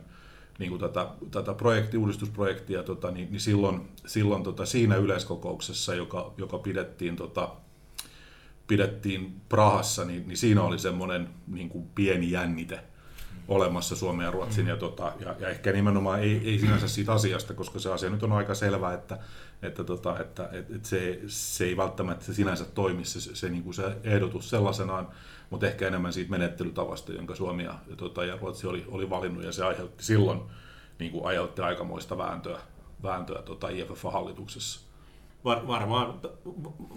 niin 0.60 0.70
kuin 0.70 0.80
tätä, 0.80 1.08
tätä 1.32 1.54
projekti, 1.54 1.98
uudistusprojektia, 1.98 2.84
tota, 2.84 3.12
niin, 3.12 3.32
niin 3.32 3.40
silloin, 3.40 3.88
silloin 4.06 4.44
tota, 4.44 4.66
siinä 4.66 4.96
yleiskokouksessa, 4.96 5.96
joka, 5.96 6.34
joka 6.38 6.58
pidettiin, 6.58 7.16
tota, 7.16 7.50
pidettiin 8.68 9.42
Prahassa, 9.50 10.06
niin, 10.06 10.28
niin 10.28 10.38
siinä 10.38 10.64
oli 10.64 10.80
semmoinen 10.80 11.30
niin 11.48 11.70
kuin 11.70 11.88
pieni 11.96 12.32
jännite 12.32 12.80
olemassa 13.48 13.96
Suomen 13.96 14.26
ja 14.26 14.32
Ruotsin. 14.32 14.66
Mm. 14.66 14.70
Ja, 14.70 14.78
tota, 14.78 15.14
ja, 15.20 15.36
ja 15.40 15.50
ehkä 15.50 15.72
nimenomaan 15.72 16.20
ei, 16.20 16.42
ei 16.46 16.60
sinänsä 16.60 16.88
siitä 16.88 17.14
asiasta, 17.14 17.54
koska 17.54 17.80
se 17.80 17.92
asia 17.92 18.10
nyt 18.10 18.24
on 18.24 18.32
aika 18.32 18.56
selvä, 18.56 18.94
että, 18.94 19.20
että, 19.64 19.84
tota, 19.84 20.20
että, 20.20 20.50
että, 20.52 20.76
että 20.76 20.90
se, 20.90 21.20
se 21.28 21.66
ei 21.66 21.78
välttämättä 21.78 22.34
sinänsä 22.34 22.66
toimi 22.66 23.06
se, 23.06 23.22
se, 23.22 23.36
se, 23.36 23.50
niin 23.50 23.64
kuin 23.64 23.74
se 23.74 23.84
ehdotus 24.04 24.50
sellaisenaan, 24.50 25.08
mutta 25.50 25.68
ehkä 25.68 25.88
enemmän 25.88 26.14
siitä 26.14 26.32
menettelytavasta, 26.32 27.14
jonka 27.14 27.36
Suomi 27.36 27.64
ja, 27.64 27.76
ja, 27.90 27.96
tota, 27.96 28.26
ja 28.26 28.38
Ruotsi 28.42 28.68
oli, 28.68 28.86
oli 28.88 29.10
valinnut, 29.10 29.44
ja 29.44 29.52
se 29.52 29.66
aiheutti 29.66 30.04
silloin, 30.04 30.42
niin 31.00 31.12
kuin 31.12 31.26
aiheutti 31.26 31.62
aikamoista 31.62 32.18
vääntöä, 32.18 32.60
vääntöä 33.04 33.42
tota 33.42 33.70
IFF-hallituksessa. 33.70 34.80
Var, 35.46 35.68
varmaan 35.68 36.20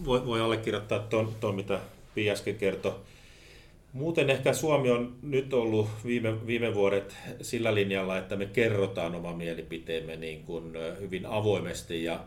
voi, 0.05 0.27
voi 0.27 0.41
allekirjoittaa 0.41 0.99
tuon, 0.99 1.35
ton, 1.41 1.55
mitä 1.55 1.81
Pi 2.15 2.31
äsken 2.31 2.57
kertoi. 2.57 2.95
Muuten 3.93 4.31
ehkä 4.31 4.53
Suomi 4.53 4.91
on 4.91 5.17
nyt 5.23 5.55
ollut 5.55 5.89
viime, 6.05 6.47
viime 6.47 6.75
vuodet 6.75 7.17
sillä 7.43 7.75
linjalla, 7.75 8.19
että 8.19 8.37
me 8.37 8.47
kerrotaan 8.47 9.15
oma 9.15 9.33
mielipiteemme 9.33 10.17
niin 10.17 10.43
kuin 10.43 10.73
hyvin 11.01 11.27
avoimesti 11.27 12.05
ja 12.05 12.21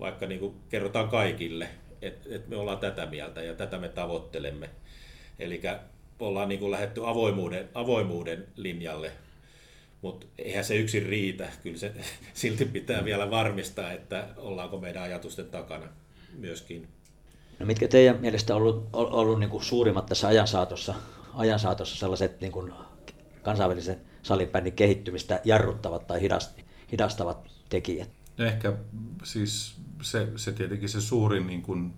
vaikka 0.00 0.26
niin 0.26 0.40
kuin 0.40 0.54
kerrotaan 0.68 1.08
kaikille, 1.08 1.68
että 2.02 2.28
et 2.30 2.48
me 2.48 2.56
ollaan 2.56 2.78
tätä 2.78 3.06
mieltä 3.06 3.42
ja 3.42 3.54
tätä 3.54 3.78
me 3.78 3.88
tavoittelemme. 3.88 4.70
Eli 5.38 5.60
ollaan 6.18 6.48
niin 6.48 6.60
kuin 6.60 6.70
lähdetty 6.70 7.06
avoimuuden, 7.06 7.68
avoimuuden 7.74 8.46
linjalle, 8.56 9.12
mutta 10.02 10.26
eihän 10.38 10.64
se 10.64 10.76
yksin 10.76 11.06
riitä. 11.06 11.48
Kyllä 11.62 11.78
se 11.78 11.92
silti 12.34 12.64
pitää 12.64 13.04
vielä 13.04 13.30
varmistaa, 13.30 13.92
että 13.92 14.28
ollaanko 14.36 14.78
meidän 14.78 15.02
ajatusten 15.02 15.46
takana 15.46 15.86
myöskin. 16.38 16.88
No 17.58 17.66
mitkä 17.66 17.88
teidän 17.88 18.20
mielestä 18.20 18.56
on 18.56 18.62
ollut, 18.62 18.88
ollut 18.92 19.40
niin 19.40 19.50
kuin 19.50 19.64
suurimmat 19.64 20.06
tässä 20.06 20.28
ajan 20.28 20.48
saatossa, 20.48 20.94
ajan 21.34 21.58
saatossa 21.58 21.96
sellaiset 21.96 22.40
niin 22.40 22.52
kuin 22.52 22.72
kansainvälisen 23.42 24.00
salibändin 24.22 24.72
kehittymistä 24.72 25.40
jarruttavat 25.44 26.06
tai 26.06 26.20
hidastavat 26.92 27.48
tekijät? 27.68 28.10
No 28.36 28.44
ehkä 28.44 28.72
siis 29.24 29.76
se, 30.02 30.28
se 30.36 30.52
tietenkin 30.52 30.88
se 30.88 31.00
suurin 31.00 31.46
niin 31.46 31.62
kuin 31.62 31.94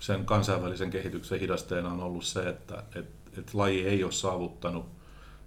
sen 0.00 0.26
kansainvälisen 0.26 0.90
kehityksen 0.90 1.40
hidasteena 1.40 1.92
on 1.92 2.00
ollut 2.00 2.24
se, 2.24 2.48
että 2.48 2.82
et, 2.94 3.06
et 3.38 3.54
laji 3.54 3.86
ei 3.86 4.04
ole 4.04 4.12
saavuttanut 4.12 4.86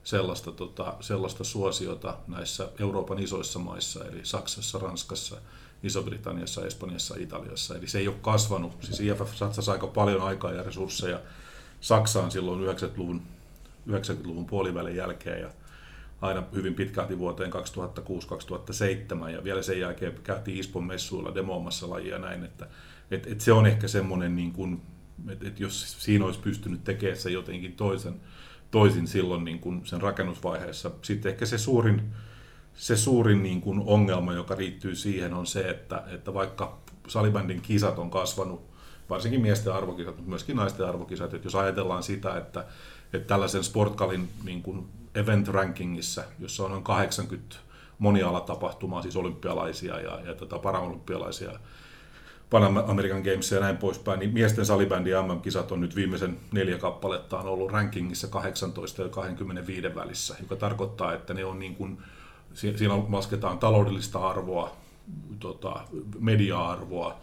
sellaista, 0.03 0.51
tota, 0.51 0.93
sellaista 0.99 1.43
suosiota 1.43 2.17
näissä 2.27 2.69
Euroopan 2.79 3.19
isoissa 3.19 3.59
maissa, 3.59 4.05
eli 4.05 4.19
Saksassa, 4.23 4.79
Ranskassa, 4.79 5.35
Iso-Britanniassa, 5.83 6.65
Espanjassa, 6.65 7.15
Italiassa. 7.19 7.75
Eli 7.75 7.87
se 7.87 7.99
ei 7.99 8.07
ole 8.07 8.15
kasvanut. 8.21 8.77
Siis 8.81 8.99
IFF 8.99 9.35
satsasi 9.35 9.71
aika 9.71 9.87
paljon 9.87 10.21
aikaa 10.21 10.51
ja 10.51 10.63
resursseja 10.63 11.19
Saksaan 11.81 12.31
silloin 12.31 12.75
90-luvun, 12.75 13.21
90-luvun 13.89 14.45
puolivälin 14.45 14.95
jälkeen 14.95 15.41
ja 15.41 15.49
aina 16.21 16.43
hyvin 16.55 16.73
pitkälti 16.73 17.19
vuoteen 17.19 17.51
2006-2007 17.53 19.29
ja 19.29 19.43
vielä 19.43 19.61
sen 19.61 19.79
jälkeen 19.79 20.13
käytiin 20.23 20.57
Ispon 20.57 20.83
messuilla 20.83 21.35
demoamassa 21.35 21.89
lajia 21.89 22.17
näin, 22.17 22.43
että 22.43 22.67
et, 23.11 23.27
et 23.27 23.41
se 23.41 23.51
on 23.51 23.65
ehkä 23.65 23.87
semmoinen, 23.87 24.35
niin 24.35 24.81
että 25.29 25.47
et 25.47 25.59
jos 25.59 26.03
siinä 26.03 26.25
olisi 26.25 26.39
pystynyt 26.39 26.83
tekemään 26.83 27.17
se 27.17 27.29
jotenkin 27.29 27.73
toisen, 27.73 28.21
toisin 28.71 29.07
silloin 29.07 29.43
niin 29.43 29.59
kuin 29.59 29.85
sen 29.85 30.01
rakennusvaiheessa. 30.01 30.91
Sitten 31.01 31.31
ehkä 31.31 31.45
se 31.45 31.57
suurin, 31.57 32.01
se 32.73 32.97
suurin 32.97 33.43
niin 33.43 33.61
kuin 33.61 33.81
ongelma, 33.85 34.33
joka 34.33 34.57
liittyy 34.57 34.95
siihen, 34.95 35.33
on 35.33 35.47
se, 35.47 35.69
että, 35.69 36.03
että 36.07 36.33
vaikka 36.33 36.79
salibändin 37.07 37.61
kisat 37.61 37.99
on 37.99 38.09
kasvanut, 38.09 38.69
varsinkin 39.09 39.41
miesten 39.41 39.73
arvokisat, 39.73 40.15
mutta 40.15 40.29
myöskin 40.29 40.55
naisten 40.55 40.85
arvokisat, 40.85 41.33
että 41.33 41.45
jos 41.45 41.55
ajatellaan 41.55 42.03
sitä, 42.03 42.37
että, 42.37 42.65
että 43.13 43.27
tällaisen 43.27 43.63
sportkalin 43.63 44.29
niin 44.43 44.61
kuin 44.61 44.87
event 45.15 45.47
rankingissa, 45.47 46.23
jossa 46.39 46.63
on 46.63 46.71
noin 46.71 46.83
80 46.83 47.55
monialatapahtumaa, 47.99 49.01
siis 49.01 49.15
olympialaisia 49.15 49.99
ja, 49.99 50.19
ja 50.25 50.35
tota 50.35 50.59
paraolympialaisia, 50.59 51.59
Pan 52.49 52.77
American 52.89 53.21
Games 53.21 53.51
ja 53.51 53.59
näin 53.59 53.77
poispäin, 53.77 54.19
niin 54.19 54.33
miesten 54.33 54.65
salibändi 54.65 55.11
MM-kisat 55.11 55.71
on 55.71 55.81
nyt 55.81 55.95
viimeisen 55.95 56.37
neljä 56.51 56.77
kappaletta 56.77 57.39
on 57.39 57.47
ollut 57.47 57.71
rankingissa 57.71 58.27
18 58.27 59.01
ja 59.01 59.09
25 59.09 59.95
välissä, 59.95 60.35
joka 60.41 60.55
tarkoittaa, 60.55 61.13
että 61.13 61.33
ne 61.33 61.45
on 61.45 61.59
niin 61.59 61.75
kuin, 61.75 61.97
siinä 62.53 62.93
lasketaan 63.09 63.59
taloudellista 63.59 64.29
arvoa, 64.29 64.75
tota, 65.39 65.81
media-arvoa, 66.19 67.19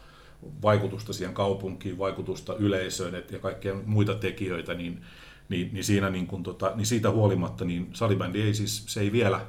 vaikutusta 0.62 1.12
siihen 1.12 1.35
kaupunkiin, 1.35 1.99
vaikutusta 1.99 2.55
yleisöön 2.55 3.25
ja 3.31 3.38
kaikkea 3.38 3.75
muita 3.87 4.14
tekijöitä, 4.14 4.75
niin, 4.75 5.03
niin, 5.48 5.70
niin, 5.72 5.85
siinä 5.85 6.11
niin 6.11 6.26
kuin, 6.26 6.42
tota, 6.42 6.72
niin 6.74 6.87
siitä 6.87 7.11
huolimatta 7.11 7.64
niin 7.64 7.90
salibändi 7.92 8.42
ei 8.42 8.54
siis, 8.54 8.85
se 8.87 9.00
ei 9.00 9.12
vielä, 9.12 9.40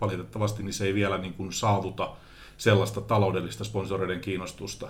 valitettavasti 0.00 0.62
niin 0.62 0.72
se 0.72 0.84
ei 0.84 0.94
vielä 0.94 1.18
niin 1.18 1.34
kuin 1.34 1.52
saavuta 1.52 2.12
sellaista 2.56 3.00
taloudellista 3.00 3.64
sponsoreiden 3.64 4.20
kiinnostusta, 4.20 4.88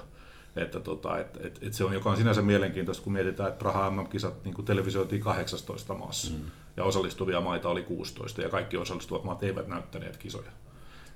että 0.57 0.81
tota, 0.81 1.19
et, 1.19 1.39
et, 1.41 1.59
et 1.63 1.73
se 1.73 1.85
on, 1.85 1.95
joka 1.95 2.11
on 2.11 2.17
sinänsä 2.17 2.43
mielenkiintoista, 2.43 3.05
kun 3.05 3.13
mietitään, 3.13 3.49
että 3.49 3.59
Praha 3.59 3.91
MM-kisat 3.91 4.45
niin 4.45 4.65
televisioitiin 4.65 5.23
18 5.23 5.95
maassa 5.95 6.33
mm. 6.33 6.45
ja 6.77 6.85
osallistuvia 6.85 7.41
maita 7.41 7.69
oli 7.69 7.83
16 7.83 8.43
ja 8.43 8.49
kaikki 8.49 8.77
osallistuvat 8.77 9.25
maat 9.25 9.43
eivät 9.43 9.69
näyttäneet 9.69 10.17
kisoja. 10.17 10.51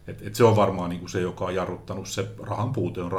Et, 0.07 0.22
et 0.22 0.35
se 0.35 0.44
on 0.44 0.57
varmaan 0.57 0.90
niin 0.90 1.00
kuin 1.00 1.11
se, 1.11 1.20
joka 1.20 1.44
on 1.44 1.54
jarruttanut, 1.54 2.09
se 2.09 2.28
rahan 2.38 2.72
puute 2.72 3.00
on 3.02 3.11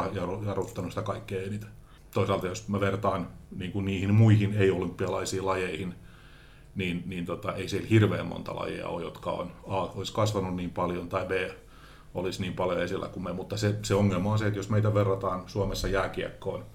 jarruttanut 0.46 0.92
sitä 0.92 1.02
kaikkea 1.02 1.42
eniten. 1.42 1.70
Toisaalta 2.14 2.48
jos 2.48 2.68
mä 2.68 2.80
vertaan 2.80 3.28
niin 3.56 3.72
kuin 3.72 3.86
niihin 3.86 4.14
muihin 4.14 4.54
ei-olympialaisiin 4.54 5.46
lajeihin, 5.46 5.96
niin, 6.76 7.04
niin 7.06 7.26
tota, 7.26 7.56
ei 7.56 7.70
siellä 7.70 7.88
hirveän 7.88 8.26
monta 8.26 8.56
lajia 8.56 8.88
ole, 8.88 9.04
jotka 9.04 9.32
on 9.32 9.52
A, 9.68 9.82
olisi 9.82 10.14
kasvanut 10.14 10.56
niin 10.56 10.70
paljon, 10.70 11.10
tai 11.10 11.26
B, 11.26 11.32
olisi 12.14 12.42
niin 12.42 12.54
paljon 12.54 12.82
esillä 12.82 13.08
kuin 13.08 13.24
me, 13.24 13.34
mutta 13.34 13.58
se, 13.58 13.76
se 13.84 13.96
ongelma 13.96 14.32
on 14.32 14.40
se, 14.40 14.48
että 14.48 14.60
jos 14.60 14.70
meitä 14.70 14.94
verrataan 14.94 15.44
Suomessa 15.48 15.88
jääkiekkoon 15.88 16.66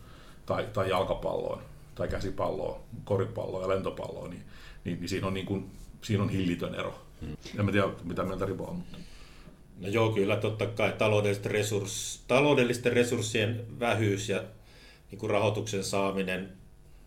tai, 0.46 0.68
tai 0.72 0.90
jalkapalloon 0.90 1.62
tai 1.94 2.08
käsipalloon, 2.08 2.80
koripalloon 3.04 3.62
ja 3.62 3.68
lentopalloon, 3.68 4.30
niin, 4.30 4.42
niin, 4.84 5.00
niin 5.00 5.08
siinä, 5.08 5.26
on 5.26 5.34
niin 5.34 5.46
kuin, 5.46 5.70
siinä 6.02 6.22
on 6.22 6.28
hillitön 6.28 6.74
ero. 6.74 6.94
Hmm. 7.20 7.36
En 7.58 7.64
mä 7.64 7.72
tiedä, 7.72 7.88
mitä 8.04 8.24
mieltä 8.24 8.46
Ripo 8.46 8.64
on, 8.64 8.76
mutta... 8.76 8.98
No 9.80 9.88
joo, 9.88 10.12
kyllä 10.12 10.36
totta 10.36 10.66
kai 10.66 10.92
taloudellisten, 10.92 11.52
resurs, 11.52 12.24
taloudellisten 12.28 12.92
resurssien 12.92 13.66
vähyys 13.80 14.28
ja 14.28 14.42
niin 15.14 15.20
kuin 15.20 15.30
rahoituksen 15.30 15.84
saaminen 15.84 16.52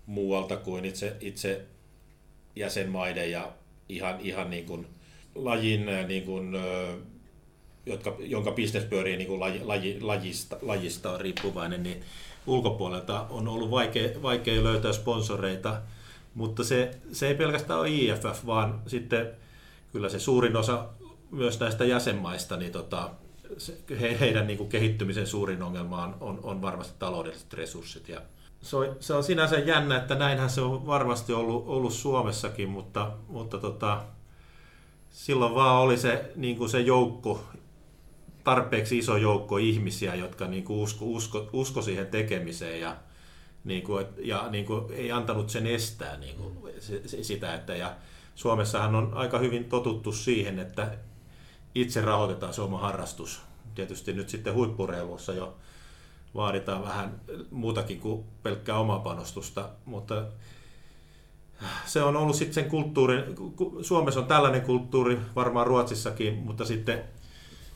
muualta 0.06 0.58
kuin 0.58 0.86
itse, 0.86 1.18
itse 1.22 1.66
jäsenmaiden 2.56 3.32
ja 3.32 3.52
ihan, 3.90 4.20
ihan 4.20 4.50
niin 4.50 4.66
kuin 4.66 4.88
lajin 5.36 5.86
niin 6.08 6.24
kuin, 6.24 6.56
jotka, 7.86 8.16
jonka 8.20 8.52
bisnes 8.52 8.84
pyörii 8.84 9.18
niin 9.18 9.28
kuin 9.28 9.40
laji, 9.40 9.64
laji, 9.64 10.02
lajista, 10.02 10.58
lajista 10.62 11.12
on 11.12 11.22
riippuvainen, 11.22 11.84
niin 11.84 12.02
ulkopuolelta 12.46 13.26
on 13.30 13.48
ollut 13.48 13.72
vaikea, 13.72 14.22
vaikea 14.22 14.64
löytää 14.64 14.94
sponsoreita, 14.94 15.82
mutta 16.36 16.64
se, 16.64 16.92
se 17.12 17.28
ei 17.28 17.36
pelkästään 17.36 17.80
ole 17.80 17.90
IFF, 17.90 18.46
vaan 18.46 18.82
sitten 18.88 19.32
kyllä 19.92 20.10
se 20.10 20.20
suurin 20.20 20.56
osa 20.56 20.86
myös 21.32 21.60
näistä 21.60 21.86
jäsenmaista, 21.86 22.58
niin 22.58 22.72
tota, 22.72 23.12
he, 24.02 24.20
heidän 24.20 24.48
niin 24.48 24.58
kuin 24.58 24.70
kehittymisen 24.70 25.28
suurin 25.28 25.64
ongelma 25.64 26.04
on, 26.04 26.18
on, 26.22 26.40
on 26.44 26.62
varmasti 26.62 26.94
taloudelliset 27.00 27.54
resurssit. 27.54 28.10
Ja 28.10 28.22
se, 28.62 28.76
on, 28.76 28.96
se 29.00 29.14
on 29.14 29.24
sinänsä 29.24 29.60
jännä, 29.60 29.98
että 29.98 30.16
näinhän 30.16 30.50
se 30.50 30.62
on 30.62 30.88
varmasti 30.88 31.34
ollut, 31.34 31.64
ollut 31.68 31.94
Suomessakin, 31.94 32.70
mutta, 32.70 33.12
mutta 33.28 33.58
tota, 33.58 34.04
silloin 35.10 35.56
vaan 35.56 35.82
oli 35.82 35.98
se, 35.98 36.32
niin 36.36 36.58
kuin 36.58 36.70
se 36.70 36.80
joukko, 36.80 37.44
tarpeeksi 38.44 38.98
iso 38.98 39.18
joukko 39.18 39.58
ihmisiä, 39.58 40.16
jotka 40.16 40.48
niin 40.48 40.64
kuin 40.64 40.80
usko, 40.80 41.06
usko, 41.06 41.50
usko 41.54 41.82
siihen 41.82 42.08
tekemiseen 42.08 42.82
ja, 42.82 42.96
niin 43.64 43.84
kuin, 43.84 44.06
ja 44.18 44.48
niin 44.50 44.66
kuin, 44.66 44.94
ei 44.94 45.12
antanut 45.12 45.50
sen 45.50 45.68
estää 45.68 46.18
niin 46.18 46.36
kuin, 46.36 46.74
sitä. 47.22 47.54
Että, 47.54 47.76
ja 47.76 47.96
Suomessahan 48.36 48.96
on 48.96 49.14
aika 49.14 49.40
hyvin 49.40 49.66
totuttu 49.66 50.12
siihen, 50.12 50.60
että 50.60 50.98
itse 51.82 52.02
rahoitetaan 52.02 52.54
se 52.54 52.62
oma 52.62 52.80
harrastus. 52.80 53.42
Tietysti 53.76 54.14
nyt 54.14 54.30
sitten 54.30 54.54
huippureilussa 54.54 55.34
jo 55.34 55.56
vaaditaan 56.36 56.84
vähän 56.84 57.22
muutakin 57.52 58.00
kuin 58.00 58.24
pelkkää 58.44 58.78
omaa 58.78 59.00
panostusta, 59.00 59.70
mutta 59.86 60.24
se 61.86 62.04
on 62.04 62.16
ollut 62.16 62.36
sitten 62.36 62.54
sen 62.54 62.70
kulttuurin, 62.70 63.24
Suomessa 63.82 64.20
on 64.20 64.26
tällainen 64.26 64.62
kulttuuri, 64.62 65.20
varmaan 65.36 65.68
Ruotsissakin, 65.68 66.34
mutta 66.34 66.66
sitten 66.66 67.04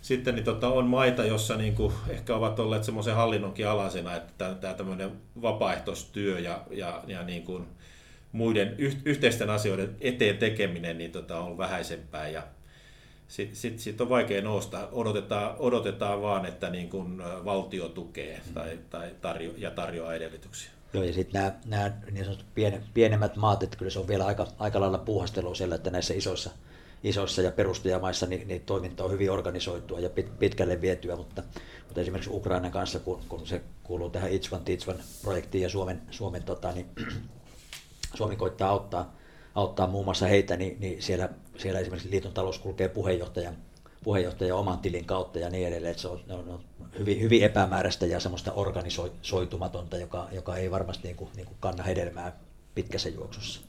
sitten 0.02 0.36
niin 0.36 0.46
tota, 0.46 0.68
on 0.68 0.86
maita, 0.86 1.26
jossa 1.26 1.58
niin 1.58 1.76
kuin, 1.76 1.94
ehkä 2.10 2.36
ovat 2.36 2.60
olleet 2.60 2.84
semmoisen 2.84 3.16
hallinnonkin 3.16 3.68
alasena, 3.68 4.16
että 4.16 4.56
tämä 4.56 4.74
tämmöinen 4.74 5.12
vapaaehtoistyö 5.42 6.40
ja, 6.40 6.62
ja, 6.72 7.04
ja 7.08 7.24
niin 7.24 7.44
kuin 7.44 7.68
muiden 8.32 8.76
yh, 8.78 8.98
yhteisten 9.06 9.50
asioiden 9.50 9.96
eteen 10.02 10.38
tekeminen 10.38 10.98
niin 10.98 11.12
tota, 11.12 11.40
on 11.40 11.58
vähäisempää 11.58 12.28
ja 12.28 12.44
sitten 13.32 13.56
sit, 13.56 13.80
sit 13.80 14.02
on 14.02 14.10
vaikea 14.10 14.42
nousta. 14.42 14.88
Odotetaan, 14.92 15.56
odotetaan 15.60 16.22
vaan, 16.22 16.46
että 16.46 16.70
niin 16.70 16.90
kuin 16.90 17.18
valtio 17.46 17.90
tukee 17.90 18.42
tai, 18.54 18.80
tai 18.90 19.16
tarjo, 19.22 19.52
ja 19.58 19.72
tarjoaa 19.72 20.14
edellytyksiä. 20.14 20.72
Joo, 20.94 21.04
ja 21.04 21.14
sitten 21.14 21.54
nämä, 21.66 21.92
niin 22.12 22.26
sanotut 22.26 22.46
pienemmät 22.94 23.36
maat, 23.36 23.64
että 23.64 23.78
kyllä 23.78 23.92
se 23.92 24.00
on 24.00 24.08
vielä 24.08 24.26
aika, 24.26 24.48
aika 24.60 24.80
lailla 24.80 24.98
puuhastelua 24.98 25.56
siellä, 25.56 25.76
että 25.76 25.90
näissä 25.90 26.14
isoissa 26.14 26.50
isoissa 27.04 27.42
ja 27.42 27.52
perustajamaissa 27.52 28.26
niin, 28.26 28.48
niin 28.48 28.62
toiminta 28.62 29.04
on 29.04 29.12
hyvin 29.12 29.32
organisoitua 29.32 30.00
ja 30.00 30.10
pit, 30.10 30.40
pitkälle 30.40 30.82
vietyä, 30.82 31.16
mutta, 31.16 31.44
mutta 31.86 32.02
esimerkiksi 32.02 32.30
Ukrainan 32.34 32.72
kanssa, 32.72 33.00
kun, 33.00 33.22
kun 33.30 33.48
se 33.48 33.62
kuuluu 33.84 34.10
tähän 34.10 34.32
It's 34.32 34.56
One 34.56 34.64
Teach 34.66 34.90
One 34.90 35.00
projektiin 35.24 35.62
ja 35.62 35.70
Suomen, 35.70 36.02
Suomen 36.12 36.44
tota, 36.44 36.72
niin, 36.72 36.86
Suomi 38.18 38.36
koittaa 38.36 38.70
auttaa, 38.70 39.16
auttaa 39.56 39.88
muun 39.88 40.06
muassa 40.06 40.26
heitä, 40.26 40.58
niin, 40.58 40.78
niin 40.80 41.02
siellä, 41.02 41.30
siellä 41.62 41.80
esimerkiksi 41.80 42.12
liiton 42.12 42.34
talous 42.34 42.60
kulkee 42.60 42.90
puheenjohtajan 42.90 43.58
puheenjohtajan 44.04 44.58
oman 44.58 44.80
tilin 44.80 45.06
kautta 45.06 45.40
ja 45.40 45.50
niin 45.50 45.68
edelleen. 45.68 45.92
Että 45.92 46.02
se 46.02 46.08
on, 46.08 46.22
on, 46.30 46.50
on 46.50 46.64
hyvin, 47.00 47.22
hyvin 47.22 47.44
epämääräistä 47.44 48.06
ja 48.06 48.20
semmoista 48.20 48.54
organisoitumatonta, 48.54 49.98
joka, 49.98 50.28
joka 50.32 50.58
ei 50.58 50.72
varmasti 50.72 51.08
niin 51.08 51.16
kuin, 51.16 51.30
niin 51.36 51.46
kuin 51.46 51.58
kanna 51.60 51.84
hedelmää 51.84 52.40
pitkässä 52.76 53.10
juoksussa. 53.10 53.62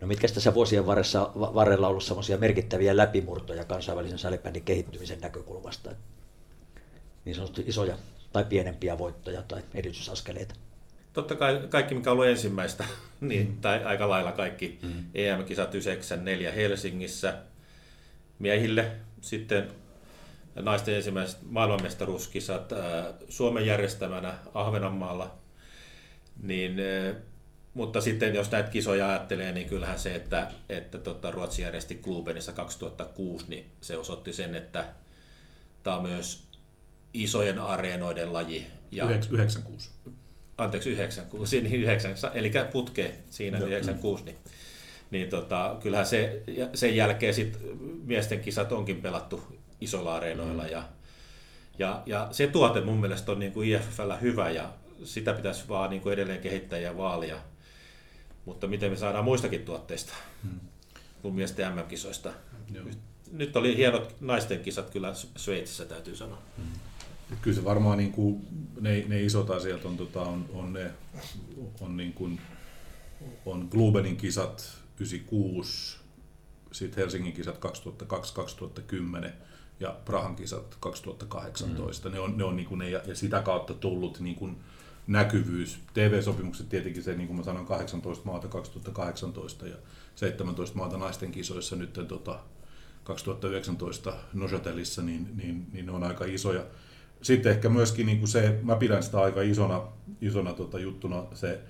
No 0.00 0.06
mitkä 0.06 0.28
tässä 0.28 0.54
vuosien 0.54 0.86
varressa, 0.86 1.30
varrella 1.34 1.88
ollut 1.88 2.04
semmoisia 2.04 2.38
merkittäviä 2.38 2.96
läpimurtoja 2.96 3.64
kansainvälisen 3.64 4.18
salibändin 4.18 4.62
kehittymisen 4.62 5.20
näkökulmasta? 5.20 5.90
Niin 7.24 7.34
sanotusti 7.34 7.64
isoja 7.66 7.98
tai 8.32 8.44
pienempiä 8.44 8.98
voittoja 8.98 9.42
tai 9.42 9.62
edistysaskeleita? 9.74 10.54
Totta 11.12 11.34
kai 11.34 11.62
kaikki, 11.68 11.94
mikä 11.94 12.10
on 12.10 12.12
ollut 12.12 12.26
ensimmäistä, 12.26 12.84
niin, 13.20 13.48
mm. 13.48 13.60
tai 13.60 13.84
aika 13.84 14.08
lailla 14.08 14.32
kaikki 14.32 14.78
mm. 14.82 15.04
EM-kisat 15.14 15.74
94 15.74 16.52
Helsingissä 16.52 17.34
miehille, 18.38 18.92
sitten 19.20 19.68
naisten 20.54 20.94
ensimmäiset 20.94 21.38
maailmanmestaruuskisat 21.42 22.72
Suomen 23.28 23.66
järjestämänä 23.66 24.34
Ahvenanmaalla, 24.54 25.38
niin 26.42 26.76
mutta 27.74 28.00
sitten 28.00 28.34
jos 28.34 28.50
näitä 28.50 28.70
kisoja 28.70 29.08
ajattelee, 29.08 29.52
niin 29.52 29.68
kyllähän 29.68 29.98
se, 29.98 30.14
että, 30.14 30.50
että 30.68 30.98
tota, 30.98 31.30
Ruotsi 31.30 31.62
järjesti 31.62 31.94
Klubenissa 31.94 32.52
2006, 32.52 33.44
niin 33.48 33.66
se 33.80 33.96
osoitti 33.96 34.32
sen, 34.32 34.54
että 34.54 34.84
tämä 35.82 35.96
on 35.96 36.02
myös 36.02 36.48
isojen 37.14 37.58
areenoiden 37.58 38.32
laji. 38.32 38.66
Ja, 38.90 39.04
96. 39.04 39.90
Anteeksi, 40.60 40.90
96, 40.90 41.60
niin 41.60 41.82
9, 41.82 42.14
eli 42.34 42.52
putke 42.72 43.14
siinä 43.30 43.58
Joo. 43.58 43.68
96, 43.68 44.24
niin, 44.24 44.36
niin 45.10 45.28
tota, 45.28 45.76
kyllähän 45.82 46.06
se, 46.06 46.42
sen 46.74 46.96
jälkeen 46.96 47.34
sit 47.34 47.58
miesten 48.04 48.40
kisat 48.40 48.72
onkin 48.72 49.02
pelattu 49.02 49.42
isolla 49.80 50.16
areenoilla 50.16 50.62
mm. 50.62 50.68
ja, 50.70 50.82
ja, 51.78 52.02
ja 52.06 52.28
se 52.30 52.46
tuote 52.46 52.80
mun 52.80 53.00
mielestä 53.00 53.32
on 53.32 53.38
niin 53.38 53.52
kuin 53.52 53.68
IFFllä 53.68 54.16
hyvä 54.16 54.50
ja 54.50 54.72
sitä 55.04 55.32
pitäisi 55.32 55.68
vaan 55.68 55.90
niin 55.90 56.02
kuin 56.02 56.12
edelleen 56.12 56.40
kehittää 56.40 56.78
ja 56.78 56.96
vaalia. 56.96 57.36
Mutta 58.44 58.66
miten 58.66 58.90
me 58.90 58.96
saadaan 58.96 59.24
muistakin 59.24 59.64
tuotteista 59.64 60.14
hmm. 60.42 60.60
kuin 61.22 61.34
miesten 61.34 61.72
MM-kisoista. 61.74 62.32
Joo. 62.74 62.84
Nyt 63.32 63.56
oli 63.56 63.76
hienot 63.76 64.16
naisten 64.20 64.60
kisat 64.60 64.90
kyllä 64.90 65.14
Sveitsissä 65.36 65.84
täytyy 65.84 66.16
sanoa. 66.16 66.38
Hmm. 66.56 66.79
Kyllä 67.42 67.56
se 67.56 67.64
varmaan 67.64 67.98
niin 67.98 68.12
kuin, 68.12 68.46
ne, 68.80 69.04
ne 69.08 69.22
isot 69.22 69.50
asiat 69.50 69.84
on, 69.84 69.96
tota, 69.96 70.20
on, 70.22 70.46
on, 70.52 70.72
ne, 70.72 70.90
on, 71.80 71.96
niin 71.96 72.12
kuin, 72.12 72.40
on 73.46 73.68
Glubenin 73.70 74.16
kisat 74.16 74.78
96, 74.96 75.98
sitten 76.72 77.02
Helsingin 77.02 77.32
kisat 77.32 77.60
2002-2010 79.24 79.30
ja 79.80 79.96
Prahan 80.04 80.36
kisat 80.36 80.76
2018. 80.80 82.08
Mm. 82.08 82.14
Ne 82.14 82.20
on, 82.20 82.38
ne 82.38 82.44
on 82.44 82.56
niin 82.56 82.68
kuin 82.68 82.78
ne, 82.78 82.90
ja 82.90 83.14
sitä 83.14 83.42
kautta 83.42 83.74
tullut 83.74 84.20
niin 84.20 84.36
kuin 84.36 84.56
näkyvyys. 85.06 85.78
TV-sopimukset 85.94 86.68
tietenkin 86.68 87.02
se, 87.02 87.14
niin 87.14 87.26
kuin 87.26 87.36
mä 87.36 87.42
sanoin, 87.42 87.66
18 87.66 88.24
maata 88.24 88.48
2018 88.48 89.66
ja 89.66 89.76
17 90.14 90.78
maata 90.78 90.96
naisten 90.96 91.30
kisoissa 91.30 91.76
nyt 91.76 91.92
tota, 92.08 92.38
2019 93.04 94.12
Nojotelissa, 94.32 95.02
niin, 95.02 95.28
niin, 95.36 95.66
niin 95.72 95.86
ne 95.86 95.92
on 95.92 96.02
aika 96.02 96.24
isoja. 96.24 96.64
Sitten 97.22 97.52
ehkä 97.52 97.68
myöskin 97.68 98.06
niin 98.06 98.18
kuin 98.18 98.28
se, 98.28 98.58
mä 98.62 98.76
pidän 98.76 99.02
sitä 99.02 99.20
aika 99.20 99.42
isona, 99.42 99.82
isona 100.20 100.52
tota 100.52 100.78
juttuna 100.78 101.24
se 101.34 101.60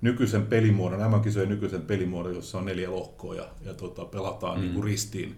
nykyisen 0.00 0.46
pelimuodon, 0.46 0.98
nämä 0.98 1.18
kisojen 1.18 1.48
nykyisen 1.48 1.82
pelimuodon, 1.82 2.34
jossa 2.34 2.58
on 2.58 2.64
neljä 2.64 2.90
lohkoa 2.90 3.34
ja, 3.34 3.48
ja 3.64 3.74
tota, 3.74 4.04
pelataan 4.04 4.58
mm. 4.58 4.62
niin 4.62 4.74
kuin 4.74 4.84
ristiin. 4.84 5.36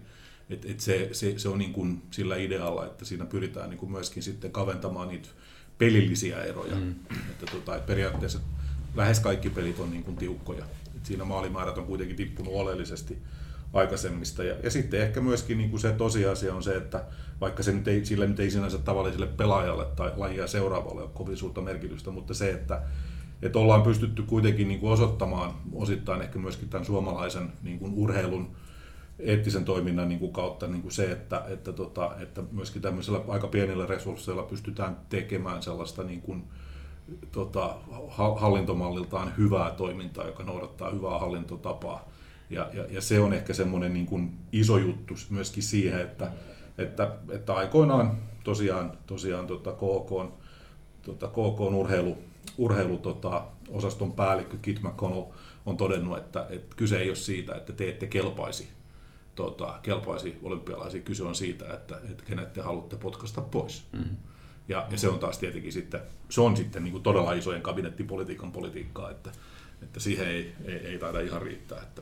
Et, 0.49 0.65
et 0.65 0.79
se, 0.79 1.09
se, 1.11 1.39
se, 1.39 1.49
on 1.49 1.57
niin 1.57 1.73
kuin 1.73 2.01
sillä 2.11 2.35
idealla, 2.35 2.85
että 2.85 3.05
siinä 3.05 3.25
pyritään 3.25 3.69
niin 3.69 3.77
kuin 3.77 3.91
myöskin 3.91 4.23
sitten 4.23 4.51
kaventamaan 4.51 5.07
niitä 5.07 5.29
pelillisiä 5.77 6.43
eroja. 6.43 6.75
Mm. 6.75 6.95
Että, 7.29 7.45
tota, 7.51 7.75
että 7.75 7.87
periaatteessa 7.87 8.39
lähes 8.95 9.19
kaikki 9.19 9.49
pelit 9.49 9.79
on 9.79 9.91
niin 9.91 10.03
kuin 10.03 10.17
tiukkoja. 10.17 10.65
Et 10.95 11.05
siinä 11.05 11.23
maalimäärät 11.23 11.77
on 11.77 11.85
kuitenkin 11.85 12.15
tippunut 12.15 12.53
oleellisesti 12.53 13.17
aikaisemmista. 13.73 14.43
Ja, 14.43 14.55
ja 14.63 14.71
sitten 14.71 15.01
ehkä 15.01 15.21
myöskin 15.21 15.57
niin 15.57 15.69
kuin 15.69 15.79
se 15.79 15.91
tosiasia 15.91 16.55
on 16.55 16.63
se, 16.63 16.75
että 16.75 17.03
vaikka 17.41 17.63
se 17.63 17.71
nyt 17.71 17.87
ei, 17.87 18.05
sillä 18.05 18.25
nyt 18.25 18.39
ei 18.39 18.51
sinänsä 18.51 18.77
tavalliselle 18.77 19.27
pelaajalle 19.27 19.85
tai 19.85 20.11
lajia 20.17 20.47
seuraavalle 20.47 21.01
ole 21.01 21.09
kovin 21.13 21.37
suurta 21.37 21.61
merkitystä, 21.61 22.11
mutta 22.11 22.33
se, 22.33 22.51
että, 22.51 22.81
että 23.41 23.59
ollaan 23.59 23.81
pystytty 23.81 24.23
kuitenkin 24.23 24.67
niin 24.67 24.79
kuin 24.79 24.91
osoittamaan 24.91 25.53
osittain 25.73 26.21
ehkä 26.21 26.39
myöskin 26.39 26.69
tämän 26.69 26.85
suomalaisen 26.85 27.51
niin 27.63 27.79
kuin 27.79 27.93
urheilun 27.93 28.55
eettisen 29.19 29.65
toiminnan 29.65 30.09
niin 30.09 30.19
kuin 30.19 30.33
kautta 30.33 30.67
niin 30.67 30.81
kuin 30.81 30.91
se, 30.91 31.11
että, 31.11 31.43
että, 31.47 31.73
tota, 31.73 32.11
että 32.19 32.43
myöskin 32.51 32.81
tämmöisellä 32.81 33.19
aika 33.27 33.47
pienillä 33.47 33.85
resursseilla 33.85 34.43
pystytään 34.43 34.97
tekemään 35.09 35.63
sellaista 35.63 36.03
niin 36.03 36.21
kuin, 36.21 36.43
tota, 37.31 37.75
hallintomalliltaan 38.35 39.33
hyvää 39.37 39.71
toimintaa, 39.71 40.25
joka 40.25 40.43
noudattaa 40.43 40.91
hyvää 40.91 41.19
hallintotapaa. 41.19 42.09
Ja, 42.49 42.69
ja, 42.73 42.85
ja 42.89 43.01
se 43.01 43.19
on 43.19 43.33
ehkä 43.33 43.53
semmoinen 43.53 43.93
niin 43.93 44.05
kuin 44.05 44.37
iso 44.51 44.77
juttu 44.77 45.13
myöskin 45.29 45.63
siihen, 45.63 46.01
että, 46.01 46.31
että, 46.77 47.11
että 47.29 47.53
aikoinaan 47.53 48.17
tosiaan, 48.43 48.97
tosiaan 49.07 49.47
tota 49.47 49.71
KK, 49.71 50.33
tota 51.01 51.27
KK 51.27 51.59
urheilu, 51.59 52.17
urheilu 52.57 52.97
tota, 52.97 53.45
osaston 53.69 54.11
päällikkö 54.11 54.57
Kit 54.61 54.81
McConnell 54.81 55.23
on 55.65 55.77
todennut, 55.77 56.17
että, 56.17 56.45
että 56.49 56.75
kyse 56.75 56.99
ei 56.99 57.09
ole 57.09 57.15
siitä, 57.15 57.55
että 57.55 57.73
te 57.73 57.89
ette 57.89 58.07
kelpaisi 58.07 58.67
tota, 59.35 59.79
kelpaisi 59.83 60.37
olympialaisiin. 60.43 61.03
Kyse 61.03 61.23
on 61.23 61.35
siitä, 61.35 61.73
että, 61.73 61.99
että 62.09 62.23
kenet 62.25 62.53
te 62.53 62.61
haluatte 62.61 62.95
potkasta 62.95 63.41
pois. 63.41 63.83
Mm-hmm. 63.91 64.17
Ja, 64.67 64.87
ja, 64.91 64.97
se 64.97 65.09
on 65.09 65.19
taas 65.19 65.37
tietenkin 65.37 65.73
sitten, 65.73 66.01
se 66.29 66.41
on 66.41 66.57
sitten 66.57 66.83
niin 66.83 66.91
kuin 66.91 67.03
todella 67.03 67.33
isojen 67.33 67.61
kabinettipolitiikan 67.61 68.51
politiikkaa, 68.51 69.11
että, 69.11 69.31
että 69.81 69.99
siihen 69.99 70.27
ei, 70.27 70.53
ei, 70.65 70.75
ei 70.75 70.99
taida 70.99 71.19
ihan 71.19 71.41
riittää. 71.41 71.81
Että. 71.81 72.01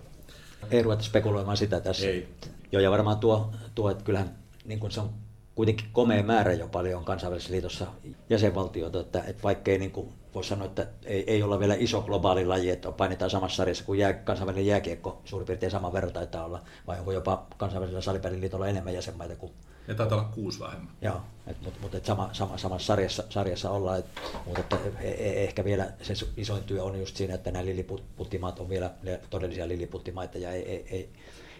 Ei 0.72 0.84
ruveta 0.84 1.03
spekuloimaan 1.03 1.58
sitä 1.58 1.80
tässä. 1.80 2.08
Ei. 2.08 2.28
Joo, 2.72 2.82
ja 2.82 2.91
varmaan 2.91 3.18
tuo, 3.18 3.51
tuo 3.76 3.91
että 3.91 4.03
kyllähän 4.03 4.36
niin 4.66 4.80
kuin 4.80 4.91
se 4.91 4.99
on 4.99 5.10
kuitenkin 5.55 5.88
komea 5.91 6.24
määrä 6.24 6.53
jo 6.53 6.68
paljon 6.68 7.05
kansainvälisessä 7.05 7.53
liitossa 7.53 7.88
jäsenvaltioita, 8.30 8.99
että, 8.99 9.24
että 9.28 9.43
vaikkei 9.43 9.78
niin 9.78 9.91
kuin 9.91 10.14
voisi 10.36 10.49
sanoa, 10.49 10.66
että 10.66 10.88
ei, 11.05 11.24
ei 11.28 11.43
olla 11.43 11.60
vielä 11.60 11.76
iso 11.80 12.01
globaali 12.01 12.45
laji, 12.45 12.70
että 12.70 12.91
painetaan 12.91 13.32
samassa 13.32 13.55
sarjassa 13.55 13.84
kuin 13.84 13.99
jää, 13.99 14.14
kansainvälinen 14.14 14.66
jääkiekko 14.66 15.22
suurin 15.26 15.45
piirtein 15.45 15.72
saman 15.72 15.93
verran 15.93 16.14
taitaa 16.14 16.45
olla, 16.45 16.62
vai 16.88 16.99
onko 16.99 17.12
jopa 17.12 17.47
kansainvälisellä 17.58 18.01
salipeliliitolla 18.01 18.68
enemmän 18.68 18.93
jäsenmaita 18.93 19.36
kuin... 19.36 19.51
Ja 19.88 19.96
taitaa 19.96 20.18
olla 20.18 20.30
kuusi 20.34 20.60
vähemmän. 20.60 20.90
Joo, 21.02 21.22
mutta 21.62 21.80
mut, 21.82 22.06
sama, 22.06 22.30
sama, 22.34 22.58
samassa 22.58 22.88
sarjassa, 22.88 23.24
sarjassa 23.30 23.70
ollaan, 23.70 24.00
et, 24.00 24.06
mutta 24.46 24.60
että 24.60 24.78
e, 25.00 25.10
e, 25.10 25.44
ehkä 25.44 25.64
vielä 25.64 25.92
se 26.02 26.14
isoin 26.38 26.64
työ 26.64 26.84
on 26.84 27.00
just 27.00 27.16
siinä, 27.16 27.34
että 27.34 27.52
nämä 27.52 27.66
liliputtimaat 27.66 28.60
on 28.60 28.70
vielä 28.70 28.92
todellisia 29.30 29.68
liliputtimaita 29.68 30.38
ja 30.38 30.52
ei, 30.52 30.72
ei, 30.72 30.86
ei 30.92 31.10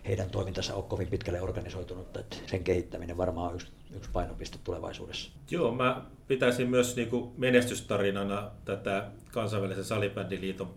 heidän 0.08 0.30
toimintansa 0.30 0.76
ole 0.76 0.84
kovin 0.84 1.08
pitkälle 1.08 1.42
organisoitunut, 1.42 2.18
että 2.18 2.36
sen 2.46 2.64
kehittäminen 2.64 3.18
varmaan 3.18 3.50
on 3.50 3.56
yksi, 3.56 3.68
yksi 3.96 4.10
painopiste 4.14 4.58
tulevaisuudessa. 4.64 5.32
Joo, 5.52 5.72
mä 5.72 6.02
pitäisin 6.28 6.70
myös 6.70 6.96
niin 6.96 7.10
kuin 7.10 7.32
menestystarinana 7.38 8.52
tätä 8.66 9.08
kansainvälisen 9.32 9.84
salibändiliiton 9.84 10.74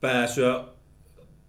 pääsyä 0.00 0.64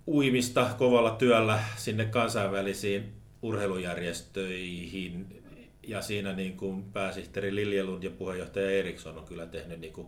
uimista 0.07 0.69
kovalla 0.77 1.11
työllä 1.11 1.59
sinne 1.75 2.05
kansainvälisiin 2.05 3.13
urheilujärjestöihin. 3.41 5.42
Ja 5.87 6.01
siinä 6.01 6.33
niin 6.33 6.57
kuin 6.57 6.83
pääsihteeri 6.83 7.55
Liljelund 7.55 8.03
ja 8.03 8.11
puheenjohtaja 8.11 8.71
Eriksson 8.71 9.17
on 9.17 9.25
kyllä 9.25 9.45
tehnyt 9.45 9.79
niin 9.79 9.93
kuin 9.93 10.07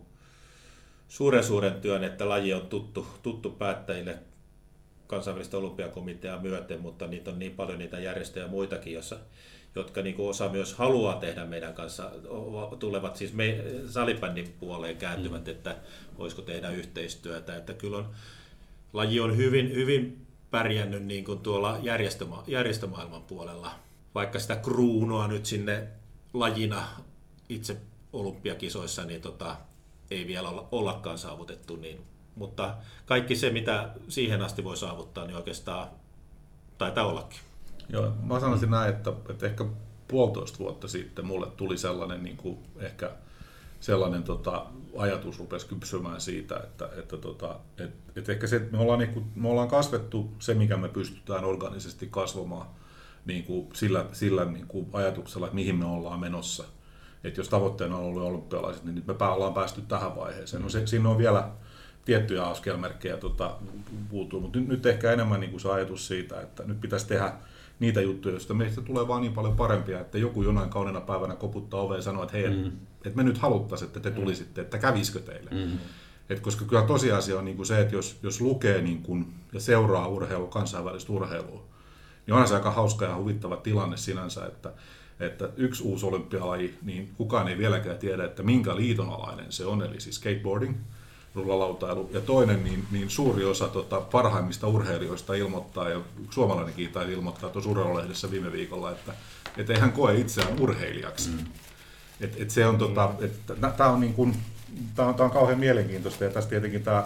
suuren 1.08 1.44
suuren 1.44 1.80
työn, 1.80 2.04
että 2.04 2.28
laji 2.28 2.54
on 2.54 2.66
tuttu, 2.66 3.06
tuttu 3.22 3.50
päättäjille 3.50 4.18
kansainvälistä 5.06 5.56
olympiakomiteaa 5.56 6.40
myöten, 6.40 6.80
mutta 6.80 7.06
niitä 7.06 7.30
on 7.30 7.38
niin 7.38 7.52
paljon 7.52 7.78
niitä 7.78 7.98
järjestöjä 7.98 8.46
muitakin, 8.46 8.92
jossa, 8.92 9.18
jotka 9.74 10.02
niin 10.02 10.16
kuin 10.16 10.28
osa 10.28 10.48
myös 10.48 10.74
haluaa 10.74 11.16
tehdä 11.16 11.44
meidän 11.44 11.74
kanssa, 11.74 12.10
tulevat 12.78 13.16
siis 13.16 13.32
me, 13.32 13.64
salibändin 13.88 14.54
puoleen 14.60 14.96
kääntyvät, 14.96 15.44
mm. 15.44 15.50
että 15.50 15.76
voisiko 16.18 16.42
tehdä 16.42 16.70
yhteistyötä. 16.70 17.56
Että 17.56 17.72
kyllä 17.72 17.96
on, 17.96 18.10
laji 18.92 19.20
on 19.20 19.36
hyvin, 19.36 19.74
hyvin 19.74 20.26
pärjännyt 20.50 21.04
niin 21.04 21.24
kuin 21.24 21.38
tuolla 21.38 21.78
järjestöma, 21.82 22.44
järjestömaailman 22.46 23.22
puolella. 23.22 23.85
Vaikka 24.16 24.38
sitä 24.38 24.56
kruunua 24.56 25.28
nyt 25.28 25.46
sinne 25.46 25.88
lajina 26.32 26.88
itse 27.48 27.76
olympiakisoissa 28.12 29.04
niin 29.04 29.20
tota, 29.20 29.56
ei 30.10 30.26
vielä 30.26 30.48
olla, 30.48 30.68
ollakaan 30.72 31.18
saavutettu, 31.18 31.76
niin 31.76 32.00
mutta 32.34 32.74
kaikki 33.06 33.36
se, 33.36 33.50
mitä 33.50 33.90
siihen 34.08 34.42
asti 34.42 34.64
voi 34.64 34.76
saavuttaa, 34.76 35.26
niin 35.26 35.36
oikeastaan 35.36 35.88
taitaa 36.78 37.06
ollakin. 37.06 37.38
Joo, 37.88 38.12
mä 38.22 38.40
sanoisin 38.40 38.70
näin, 38.70 38.94
että, 38.94 39.12
että 39.30 39.46
ehkä 39.46 39.64
puolitoista 40.08 40.58
vuotta 40.58 40.88
sitten 40.88 41.26
mulle 41.26 41.46
tuli 41.46 41.78
sellainen 41.78 42.22
niin 42.22 42.36
kuin 42.36 42.58
ehkä 42.76 43.10
sellainen 43.80 44.22
tota, 44.22 44.66
ajatus 44.98 45.38
rupesi 45.38 45.66
kypsymään 45.66 46.20
siitä, 46.20 46.56
että, 46.56 46.88
että, 46.98 47.16
tota, 47.16 47.58
että, 47.78 48.12
että 48.16 48.32
ehkä 48.32 48.46
se, 48.46 48.68
me, 48.72 48.78
ollaan, 48.78 48.98
niin 48.98 49.12
kuin, 49.12 49.26
me 49.34 49.48
ollaan 49.48 49.68
kasvettu 49.68 50.30
se, 50.38 50.54
mikä 50.54 50.76
me 50.76 50.88
pystytään 50.88 51.44
organisesti 51.44 52.06
kasvamaan 52.10 52.66
niin 53.26 53.44
kuin 53.44 53.68
sillä, 53.72 54.06
sillä 54.12 54.44
niin 54.44 54.66
kuin 54.66 54.86
ajatuksella, 54.92 55.46
että 55.46 55.54
mihin 55.54 55.76
me 55.76 55.84
ollaan 55.84 56.20
menossa. 56.20 56.64
Että 57.24 57.40
jos 57.40 57.48
tavoitteena 57.48 57.96
on 57.96 58.04
ollut 58.04 58.22
olympialaiset, 58.22 58.84
niin 58.84 58.94
nyt 58.94 59.06
me 59.06 59.14
ollaan 59.26 59.54
päästy 59.54 59.80
tähän 59.88 60.16
vaiheeseen. 60.16 60.62
No 60.62 60.68
se, 60.68 60.86
siinä 60.86 61.08
on 61.08 61.18
vielä 61.18 61.50
tiettyjä 62.04 62.44
askelmerkkejä 62.44 63.16
tota, 63.16 63.56
puuttuu, 64.08 64.40
mutta 64.40 64.58
nyt, 64.58 64.68
nyt 64.68 64.86
ehkä 64.86 65.12
enemmän 65.12 65.40
niin 65.40 65.50
kuin 65.50 65.60
se 65.60 65.70
ajatus 65.70 66.06
siitä, 66.06 66.40
että 66.40 66.62
nyt 66.66 66.80
pitäisi 66.80 67.08
tehdä 67.08 67.32
niitä 67.80 68.00
juttuja, 68.00 68.34
joista 68.34 68.54
meistä 68.54 68.80
tulee 68.80 69.08
vaan 69.08 69.22
niin 69.22 69.32
paljon 69.32 69.56
parempia, 69.56 70.00
että 70.00 70.18
joku 70.18 70.42
jonain 70.42 70.70
kaunina 70.70 71.00
päivänä 71.00 71.34
koputtaa 71.36 71.80
oveen 71.80 71.98
ja 71.98 72.02
sanoo, 72.02 72.22
että 72.22 72.36
hei, 72.36 72.48
mm. 72.48 72.72
että 73.04 73.16
me 73.16 73.22
nyt 73.22 73.38
haluttaisiin, 73.38 73.86
että 73.86 74.00
te 74.00 74.10
mm. 74.10 74.16
tulisitte, 74.16 74.60
että 74.60 74.78
kävisikö 74.78 75.20
teille. 75.20 75.50
Mm. 75.50 75.78
Et 76.30 76.40
koska 76.40 76.64
kyllä 76.64 76.82
tosiasia 76.82 77.38
on 77.38 77.44
niin 77.44 77.56
kuin 77.56 77.66
se, 77.66 77.80
että 77.80 77.94
jos, 77.94 78.18
jos 78.22 78.40
lukee 78.40 78.82
niin 78.82 79.02
kuin, 79.02 79.34
ja 79.52 79.60
seuraa 79.60 80.08
urheilua, 80.08 80.48
kansainvälistä 80.48 81.12
urheilua, 81.12 81.64
niin 82.26 82.34
onhan 82.34 82.48
se 82.48 82.54
aika 82.54 82.70
hauska 82.70 83.04
ja 83.04 83.16
huvittava 83.16 83.56
tilanne 83.56 83.96
sinänsä, 83.96 84.46
että, 84.46 84.72
että 85.20 85.48
yksi 85.56 85.82
uusi 85.82 86.06
olympialaji, 86.06 86.78
niin 86.82 87.10
kukaan 87.16 87.48
ei 87.48 87.58
vieläkään 87.58 87.98
tiedä, 87.98 88.24
että 88.24 88.42
minkä 88.42 88.76
liiton 88.76 89.10
alainen 89.10 89.52
se 89.52 89.66
on, 89.66 89.82
eli 89.82 90.00
siis 90.00 90.16
skateboarding– 90.16 90.76
rullalautailu. 91.36 92.10
Ja 92.12 92.20
toinen, 92.20 92.64
niin, 92.64 92.84
niin 92.90 93.10
suuri 93.10 93.44
osa 93.44 93.68
tota, 93.68 94.00
parhaimmista 94.00 94.66
urheilijoista 94.66 95.34
ilmoittaa, 95.34 95.88
ja 95.88 96.00
suomalainenkin 96.30 96.92
taisi 96.92 97.12
ilmoittaa 97.12 97.50
tuossa 97.50 97.70
urheilulehdessä 97.70 98.30
viime 98.30 98.52
viikolla, 98.52 98.90
että 98.90 99.12
et 99.56 99.70
ei 99.70 99.78
hän 99.78 99.92
koe 99.92 100.14
itseään 100.14 100.60
urheilijaksi. 100.60 101.30
Mm. 101.30 101.38
Et, 102.20 102.40
et 102.40 102.50
se 102.50 102.66
on, 102.66 102.78
tota, 102.78 103.10
tämä 103.76 103.90
on, 103.90 104.00
niin 104.00 104.14
kuin, 104.14 104.36
tää 104.94 105.06
on, 105.06 105.14
tää 105.14 105.26
on 105.26 105.32
kauhean 105.32 105.58
mielenkiintoista, 105.58 106.24
ja 106.24 106.30
tässä 106.30 106.50
tietenkin 106.50 106.82
tämä 106.82 107.04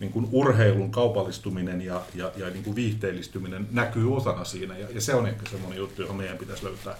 niin 0.00 0.12
kuin 0.12 0.28
urheilun 0.32 0.90
kaupallistuminen 0.90 1.82
ja, 1.82 2.02
ja, 2.14 2.32
ja 2.36 2.50
niin 2.50 2.64
kuin 2.64 2.76
viihteellistyminen 2.76 3.68
näkyy 3.70 4.16
osana 4.16 4.44
siinä, 4.44 4.78
ja, 4.78 4.86
ja 4.94 5.00
se 5.00 5.14
on 5.14 5.26
ehkä 5.26 5.50
semmoinen 5.50 5.78
juttu, 5.78 6.02
johon 6.02 6.16
meidän 6.16 6.38
pitäisi 6.38 6.64
löytää, 6.64 6.96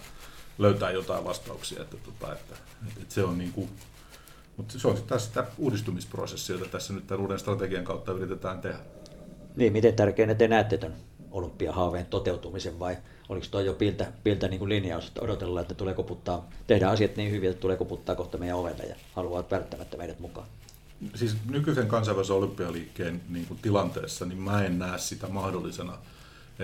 löytää 0.58 0.90
jotain 0.90 1.24
vastauksia, 1.24 1.82
että, 1.82 1.96
tota, 1.96 2.32
että, 2.32 2.54
että 2.86 3.14
se 3.14 3.24
on 3.24 3.38
niin 3.38 3.52
kuin, 3.52 3.68
mutta 4.56 4.78
se 4.78 4.88
on 4.88 4.96
sitten 4.96 5.20
sitä 5.20 5.44
uudistumisprosessia, 5.58 6.56
jota 6.56 6.70
tässä 6.70 6.92
nyt 6.92 7.06
tämän 7.06 7.20
uuden 7.20 7.38
strategian 7.38 7.84
kautta 7.84 8.12
yritetään 8.12 8.60
tehdä. 8.60 8.78
Niin, 9.56 9.72
miten 9.72 9.94
tärkeänä 9.94 10.34
te 10.34 10.48
näette 10.48 10.78
tämän 10.78 10.96
olympiahaaveen 11.30 12.06
toteutumisen 12.06 12.78
vai 12.78 12.96
oliko 13.28 13.46
tuo 13.50 13.60
jo 13.60 13.74
piltä, 13.74 14.12
piltä 14.24 14.48
niin 14.48 14.58
kuin 14.58 14.68
linjaus, 14.68 15.08
että 15.08 15.20
odotellaan, 15.20 15.62
että 15.62 15.74
tulee 15.74 15.94
koputtaa, 15.94 16.50
tehdään 16.66 16.92
asiat 16.92 17.16
niin 17.16 17.30
hyvin, 17.30 17.50
että 17.50 17.60
tulee 17.60 17.76
koputtaa 17.76 18.14
kohta 18.14 18.38
meidän 18.38 18.56
ovelle 18.56 18.82
ja 18.82 18.94
haluavat 19.12 19.50
välttämättä 19.50 19.96
meidät 19.96 20.20
mukaan? 20.20 20.46
Siis 21.14 21.36
nykyisen 21.46 21.88
kansainvälisen 21.88 22.36
olympialiikkeen 22.36 23.20
niin 23.28 23.46
kuin 23.46 23.60
tilanteessa, 23.62 24.26
niin 24.26 24.38
mä 24.38 24.64
en 24.64 24.78
näe 24.78 24.98
sitä 24.98 25.28
mahdollisena 25.28 25.98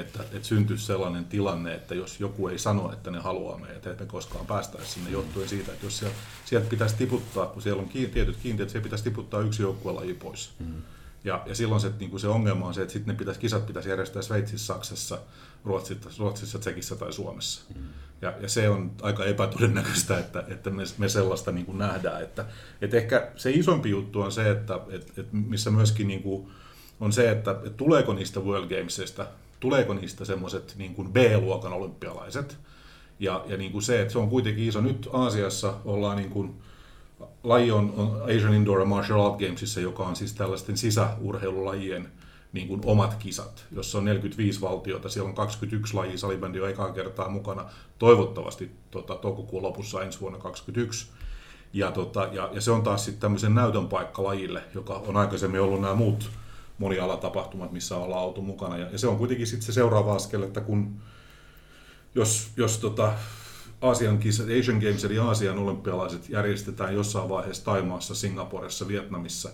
että, 0.01 0.22
että 0.22 0.49
syntyisi 0.49 0.87
sellainen 0.87 1.24
tilanne, 1.24 1.74
että 1.74 1.95
jos 1.95 2.20
joku 2.20 2.49
ei 2.49 2.59
sano, 2.59 2.93
että 2.93 3.11
ne 3.11 3.18
haluaa 3.18 3.59
meitä, 3.59 3.91
että 3.91 4.05
me 4.05 4.11
koskaan 4.11 4.47
päästäisiin 4.47 4.95
sinne 4.95 5.11
johtuen 5.11 5.49
siitä, 5.49 5.72
että 5.72 5.87
jos 5.87 5.99
sieltä, 5.99 6.16
sieltä 6.45 6.70
pitäisi 6.70 6.97
tiputtaa, 6.97 7.47
kun 7.47 7.62
siellä 7.62 7.82
on 7.82 7.89
tietyt 7.89 8.37
kiintiöt, 8.37 8.70
siellä 8.70 8.84
pitäisi 8.84 9.05
tiputtaa 9.05 9.41
yksi 9.41 9.62
joukkuelaji 9.62 10.14
pois. 10.14 10.51
Mm. 10.59 10.82
Ja, 11.27 11.43
ja 11.47 11.55
silloin 11.55 11.81
se, 11.81 11.93
niin 11.99 12.11
kuin 12.11 12.20
se 12.20 12.29
ongelma 12.29 12.66
on 12.66 12.74
se, 12.74 12.83
että 12.83 12.93
sitten 12.93 13.14
ne 13.14 13.18
pitäisi, 13.18 13.41
kisat 13.41 13.66
pitäisi 13.66 13.89
järjestää 13.89 14.22
Sveitsissä, 14.22 14.66
Saksassa, 14.66 15.18
Ruotsissa, 15.64 16.11
Ruotsissa 16.18 16.59
Tsekissä 16.59 16.97
tai 16.97 17.12
Suomessa. 17.12 17.62
Mm. 17.74 17.83
Ja, 18.22 18.35
ja 18.41 18.49
se 18.49 18.68
on 18.68 18.91
aika 19.03 19.24
epätodennäköistä, 19.24 20.18
että, 20.18 20.45
että 20.49 20.70
me, 20.70 20.83
me 20.99 21.09
sellaista 21.09 21.53
niin 21.53 21.66
kuin 21.66 21.79
nähdään. 21.79 22.22
Että, 22.22 22.45
että 22.81 22.97
ehkä 22.97 23.31
se 23.37 23.51
isompi 23.51 23.91
juttu 23.91 24.20
on 24.20 24.33
se, 24.33 24.51
että, 24.51 24.81
että, 24.89 25.12
että 25.20 25.37
missä 25.37 25.70
myöskin 25.70 26.09
niin 26.09 26.22
kuin 26.22 26.49
on 27.01 27.12
se, 27.12 27.31
että, 27.31 27.51
että 27.51 27.70
tuleeko 27.70 28.12
niistä 28.12 28.41
World 28.41 28.68
Gamesista 28.68 29.27
tuleeko 29.61 29.95
niistä 29.95 30.24
semmoiset 30.24 30.74
niin 30.79 30.95
kuin 30.95 31.12
B-luokan 31.12 31.72
olympialaiset. 31.72 32.57
Ja, 33.20 33.45
ja 33.47 33.57
niin 33.57 33.72
kuin 33.72 33.83
se, 33.83 34.01
että 34.01 34.12
se 34.12 34.18
on 34.18 34.31
kuitenkin 34.31 34.68
iso. 34.68 34.81
Nyt 34.81 35.09
Aasiassa 35.12 35.74
ollaan 35.85 36.16
niin 36.16 36.31
kuin, 36.31 36.55
laji 37.47 37.70
on, 37.70 37.94
on 37.97 38.22
Asian 38.22 38.55
Indoor 38.55 38.84
Martial 38.84 39.20
Art 39.20 39.38
Gamesissa, 39.38 39.80
joka 39.80 40.03
on 40.03 40.16
siis 40.16 40.32
tällaisten 40.32 40.76
sisäurheilulajien 40.76 42.09
niin 42.53 42.68
kuin 42.68 42.80
omat 42.84 43.14
kisat, 43.14 43.66
jossa 43.72 43.99
on 43.99 44.05
45 44.05 44.61
valtiota, 44.61 45.09
siellä 45.09 45.28
on 45.28 45.34
21 45.34 45.94
lajia, 45.94 46.18
salibändi 46.18 46.61
on 46.61 46.70
ekaa 46.70 46.92
kertaa 46.92 47.28
mukana, 47.28 47.64
toivottavasti 47.99 48.70
tota, 48.90 49.14
toukokuun 49.14 49.62
lopussa 49.62 50.03
ensi 50.03 50.20
vuonna 50.20 50.38
2021. 50.38 51.07
Ja, 51.72 51.92
tota, 51.92 52.28
ja, 52.32 52.51
ja 52.53 52.61
se 52.61 52.70
on 52.70 52.82
taas 52.82 53.05
sitten 53.05 53.20
tämmöisen 53.20 53.55
näytön 53.55 53.88
paikka 53.88 54.24
lajille, 54.24 54.62
joka 54.74 54.94
on 54.94 55.16
aikaisemmin 55.16 55.61
ollut 55.61 55.80
nämä 55.80 55.94
muut 55.94 56.30
monialatapahtumat, 56.78 57.72
missä 57.72 57.97
ollaan 57.97 58.24
oltu 58.24 58.42
mukana. 58.42 58.78
Ja, 58.78 58.86
ja 58.92 58.99
se 58.99 59.09
on 59.09 59.18
kuitenkin 59.18 59.47
sitten 59.47 59.66
se 59.66 59.72
seuraava 59.72 60.14
askel, 60.14 60.42
että 60.42 60.61
kun 60.61 61.01
jos, 62.14 62.51
jos 62.57 62.78
tota, 62.78 63.12
Asian 63.81 64.18
kisat, 64.18 64.47
Asian 64.61 64.79
Games 64.79 65.05
eli 65.05 65.18
Aasian 65.18 65.59
olympialaiset 65.59 66.29
järjestetään 66.29 66.95
jossain 66.95 67.29
vaiheessa 67.29 67.64
Taimaassa, 67.64 68.14
Singaporessa, 68.14 68.89
Vietnamissa, 68.89 69.49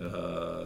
ää, 0.00 0.10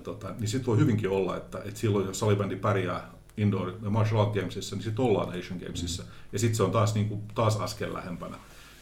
tota, 0.02 0.34
niin 0.38 0.48
sitten 0.48 0.66
voi 0.66 0.78
hyvinkin 0.78 1.10
olla, 1.10 1.36
että, 1.36 1.58
että 1.58 1.80
silloin 1.80 2.06
jos 2.06 2.18
salibändi 2.18 2.56
pärjää 2.56 3.10
indoor 3.36 3.72
ja 3.82 3.90
martial 3.90 4.20
art 4.20 4.34
gamesissa, 4.34 4.76
niin 4.76 4.82
sitten 4.82 5.04
ollaan 5.04 5.38
Asian 5.38 5.60
Gamesissa. 5.60 6.02
Mm. 6.02 6.08
Ja 6.32 6.38
sitten 6.38 6.56
se 6.56 6.62
on 6.62 6.70
taas, 6.70 6.94
niin 6.94 7.08
kuin, 7.08 7.22
taas 7.34 7.56
askel 7.56 7.94
lähempänä. 7.94 8.36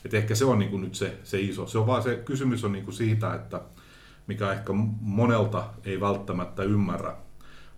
Et 0.04 0.14
ehkä 0.14 0.34
se 0.34 0.44
on 0.44 0.58
niin 0.58 0.70
kuin 0.70 0.82
nyt 0.82 0.94
se, 0.94 1.18
se 1.24 1.40
iso. 1.40 1.66
Se 1.66 1.78
on 1.78 1.86
vaan 1.86 2.02
se 2.02 2.16
kysymys 2.16 2.64
on 2.64 2.72
niin 2.72 2.84
kuin 2.84 2.94
siitä, 2.94 3.34
että 3.34 3.60
mikä 4.26 4.52
ehkä 4.52 4.72
monelta 5.00 5.64
ei 5.84 6.00
välttämättä 6.00 6.62
ymmärrä, 6.62 7.16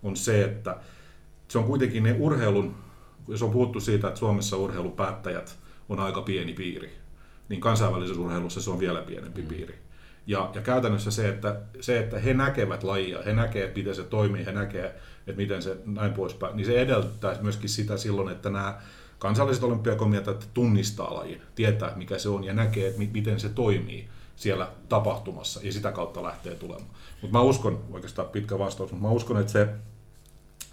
on 0.03 0.15
se, 0.15 0.43
että 0.43 0.77
se 1.47 1.57
on 1.57 1.63
kuitenkin 1.63 2.03
ne 2.03 2.15
urheilun, 2.19 2.75
jos 3.27 3.41
on 3.41 3.51
puhuttu 3.51 3.79
siitä, 3.79 4.07
että 4.07 4.19
Suomessa 4.19 4.57
urheilupäättäjät 4.57 5.57
on 5.91 5.99
aika 5.99 6.21
pieni 6.21 6.53
piiri, 6.53 6.97
niin 7.49 7.61
kansainvälisessä 7.61 8.21
urheilussa 8.21 8.61
se 8.61 8.69
on 8.69 8.79
vielä 8.79 9.01
pienempi 9.01 9.41
mm. 9.41 9.47
piiri. 9.47 9.75
Ja, 10.27 10.51
ja 10.55 10.61
käytännössä 10.61 11.11
se 11.11 11.29
että, 11.29 11.61
se, 11.79 11.99
että 11.99 12.19
he 12.19 12.33
näkevät 12.33 12.83
lajia, 12.83 13.21
he 13.21 13.33
näkevät, 13.33 13.75
miten 13.75 13.95
se 13.95 14.03
toimii, 14.03 14.45
he 14.45 14.51
näkevät, 14.51 14.91
että 15.27 15.41
miten 15.41 15.61
se 15.61 15.77
näin 15.85 16.13
poispäin, 16.13 16.55
niin 16.55 16.65
se 16.65 16.81
edellyttää 16.81 17.37
myöskin 17.41 17.69
sitä 17.69 17.97
silloin, 17.97 18.29
että 18.29 18.49
nämä 18.49 18.81
kansalliset 19.19 19.63
olympiakomiteat 19.63 20.49
tunnistaa 20.53 21.15
lajin, 21.15 21.41
tietää 21.55 21.95
mikä 21.95 22.17
se 22.17 22.29
on 22.29 22.43
ja 22.43 22.53
näkee, 22.53 22.87
että 22.87 23.01
miten 23.13 23.39
se 23.39 23.49
toimii 23.49 24.09
siellä 24.35 24.69
tapahtumassa 24.89 25.59
ja 25.63 25.71
sitä 25.71 25.91
kautta 25.91 26.23
lähtee 26.23 26.55
tulemaan. 26.55 26.89
Mutta 27.21 27.37
mä 27.37 27.43
uskon, 27.43 27.83
oikeastaan 27.91 28.27
pitkä 28.27 28.59
vastaus, 28.59 28.91
mutta 28.91 29.07
mä 29.07 29.13
uskon, 29.13 29.39
että 29.39 29.51
se, 29.51 29.67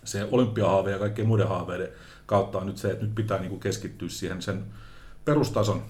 se 0.05 0.29
olympiahaave 0.31 0.91
ja 0.91 0.99
kaikkien 0.99 1.29
muiden 1.29 1.49
haaveiden 1.49 1.89
kautta 2.27 2.59
on 2.59 2.67
nyt 2.67 2.77
se, 2.77 2.91
että 2.91 3.05
nyt 3.05 3.15
pitää 3.15 3.39
niinku 3.39 3.59
keskittyä 3.59 4.09
siihen 4.09 4.43
sen 4.43 4.65
perustason 5.29 5.83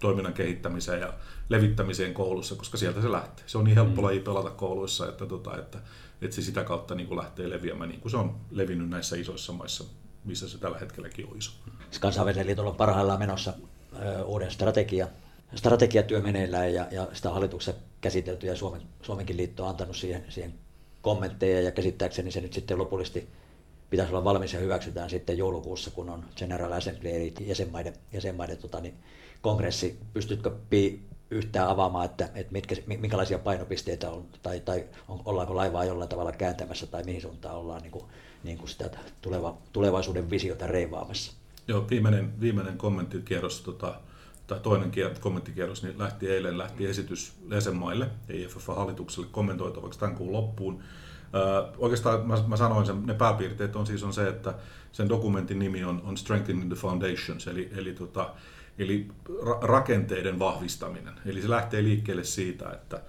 toiminnan 0.00 0.32
kehittämiseen 0.32 1.00
ja 1.00 1.12
levittämiseen 1.48 2.14
koulussa, 2.14 2.54
koska 2.54 2.76
sieltä 2.76 3.02
se 3.02 3.12
lähtee. 3.12 3.44
Se 3.46 3.58
on 3.58 3.64
niin 3.64 3.74
helppo 3.74 4.00
mm. 4.00 4.06
laji 4.06 4.20
pelata 4.20 4.50
kouluissa, 4.50 5.08
että, 5.08 5.26
tota, 5.26 5.58
että, 5.58 5.78
että 6.22 6.36
se 6.36 6.42
sitä 6.42 6.64
kautta 6.64 6.94
niin 6.94 7.06
kuin 7.06 7.18
lähtee 7.18 7.50
leviämään, 7.50 7.90
niin 7.90 8.00
kuin 8.00 8.10
se 8.10 8.16
on 8.16 8.36
levinnyt 8.50 8.88
näissä 8.88 9.16
isoissa 9.16 9.52
maissa, 9.52 9.84
missä 10.24 10.48
se 10.48 10.58
tällä 10.58 10.78
hetkelläkin 10.78 11.26
on 11.30 11.38
iso. 11.38 11.52
Kansainvälisen 12.00 12.46
liitolla 12.46 12.70
on 12.70 12.76
parhaillaan 12.76 13.18
menossa 13.18 13.52
ö, 14.02 14.24
uuden 14.24 14.50
strategia 14.50 15.08
strategiatyö 15.54 16.20
meneillään 16.20 16.74
ja, 16.74 16.86
ja 16.90 17.08
sitä 17.12 17.30
hallituksessa 17.30 17.80
käsitelty 18.00 18.46
ja 18.46 18.56
Suomen, 18.56 18.82
Suomenkin 19.02 19.36
liitto 19.36 19.64
on 19.64 19.70
antanut 19.70 19.96
siihen, 19.96 20.24
siihen 20.28 20.54
kommentteja 21.02 21.60
ja 21.60 21.70
käsittääkseni 21.70 22.30
se 22.30 22.40
nyt 22.40 22.52
sitten 22.52 22.78
lopullisesti 22.78 23.28
pitäisi 23.90 24.12
olla 24.12 24.24
valmis 24.24 24.52
ja 24.52 24.60
hyväksytään 24.60 25.10
sitten 25.10 25.38
joulukuussa, 25.38 25.90
kun 25.90 26.10
on 26.10 26.24
General 26.36 26.72
Assembly 26.72 27.10
eli 27.10 27.34
jäsenmaiden, 27.40 27.94
jäsenmaiden 28.12 28.58
tota, 28.58 28.80
niin, 28.80 28.94
kongressi. 29.40 29.98
Pystytkö 30.12 30.50
Pi 30.70 31.02
yhtään 31.30 31.68
avaamaan, 31.68 32.04
että, 32.04 32.30
että 32.34 32.52
mitkä, 32.52 32.76
minkälaisia 32.86 33.38
painopisteitä 33.38 34.10
on, 34.10 34.26
tai, 34.42 34.60
tai 34.60 34.84
on, 35.08 35.22
ollaanko 35.24 35.56
laivaa 35.56 35.84
jollain 35.84 36.08
tavalla 36.08 36.32
kääntämässä, 36.32 36.86
tai 36.86 37.02
mihin 37.02 37.22
suuntaan 37.22 37.56
ollaan 37.56 37.82
niin 37.82 37.92
kuin, 37.92 38.04
niin 38.44 38.58
kuin 38.58 38.68
sitä 38.68 38.90
tuleva, 39.22 39.58
tulevaisuuden 39.72 40.30
visiota 40.30 40.66
reivaamassa? 40.66 41.32
Joo, 41.68 41.86
viimeinen, 41.90 42.40
viimeinen 42.40 42.78
kommenttikierros 42.78 43.60
tota, 43.60 44.00
tai 44.46 44.60
toinen 44.60 44.92
kommenttikierros, 45.20 45.82
niin 45.82 45.98
lähti 45.98 46.30
eilen 46.30 46.58
lähti 46.58 46.86
esitys 46.86 47.32
jäsenmaille, 47.50 48.08
EFF-hallitukselle 48.28 49.28
kommentoitavaksi 49.30 49.98
tämän 49.98 50.16
kuun 50.16 50.32
loppuun. 50.32 50.82
Oikeastaan 51.78 52.26
mä, 52.26 52.34
mä 52.46 52.56
sanoin 52.56 52.86
sen, 52.86 53.06
ne 53.06 53.14
pääpiirteet 53.14 53.76
on 53.76 53.86
siis 53.86 54.02
on 54.02 54.12
se, 54.12 54.28
että 54.28 54.54
sen 54.92 55.08
dokumentin 55.08 55.58
nimi 55.58 55.84
on, 55.84 56.02
on 56.04 56.16
Strengthening 56.16 56.68
the 56.68 56.80
Foundations, 56.80 57.46
eli, 57.46 57.70
eli, 57.76 57.92
tota, 57.92 58.30
eli 58.78 59.08
ra- 59.30 59.58
rakenteiden 59.62 60.38
vahvistaminen. 60.38 61.14
Eli 61.26 61.42
se 61.42 61.50
lähtee 61.50 61.82
liikkeelle 61.82 62.24
siitä, 62.24 62.70
että 62.70 63.00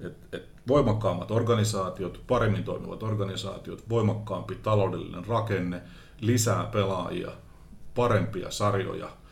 et, 0.00 0.16
et 0.32 0.48
voimakkaammat 0.68 1.30
organisaatiot, 1.30 2.20
paremmin 2.26 2.64
toimivat 2.64 3.02
organisaatiot, 3.02 3.88
voimakkaampi 3.88 4.54
taloudellinen 4.54 5.26
rakenne, 5.26 5.82
lisää 6.20 6.64
pelaajia, 6.64 7.30
parempia 7.94 8.50
sarjoja– 8.50 9.08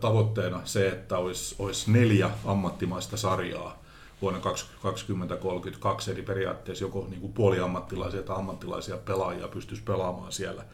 tavoitteena 0.00 0.60
se, 0.64 0.88
että 0.88 1.18
olisi, 1.18 1.56
olisi 1.58 1.92
neljä 1.92 2.30
ammattimaista 2.44 3.16
sarjaa 3.16 3.77
vuonna 4.22 4.40
2032, 4.82 6.10
eli 6.10 6.22
periaatteessa 6.22 6.84
joko 6.84 7.06
niin 7.10 7.20
kuin 7.20 7.32
puoliammattilaisia 7.32 8.22
tai 8.22 8.36
ammattilaisia 8.36 8.96
pelaajia 8.96 9.48
pystyisi 9.48 9.82
pelaamaan 9.82 10.32
siellä, 10.32 10.64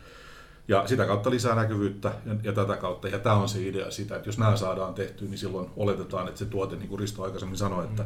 Ja 0.69 0.89
sitä 0.89 1.07
kautta 1.07 1.31
lisää 1.31 1.55
näkyvyyttä 1.55 2.13
ja, 2.27 2.35
ja 2.43 2.53
tätä 2.53 2.77
kautta. 2.77 3.09
Ja 3.09 3.19
tämä 3.19 3.37
on 3.37 3.49
se 3.49 3.69
idea 3.69 3.91
sitä, 3.91 4.17
että 4.17 4.29
jos 4.29 4.39
nämä 4.39 4.57
saadaan 4.57 4.95
tehtyä, 4.95 5.29
niin 5.29 5.39
silloin 5.39 5.71
oletetaan, 5.77 6.29
että 6.29 6.39
se 6.39 6.45
tuote, 6.45 6.77
niin 6.77 6.89
kuin 6.89 6.99
Risto 6.99 7.23
aikaisemmin 7.23 7.59
sanoi, 7.59 7.85
että, 7.85 8.05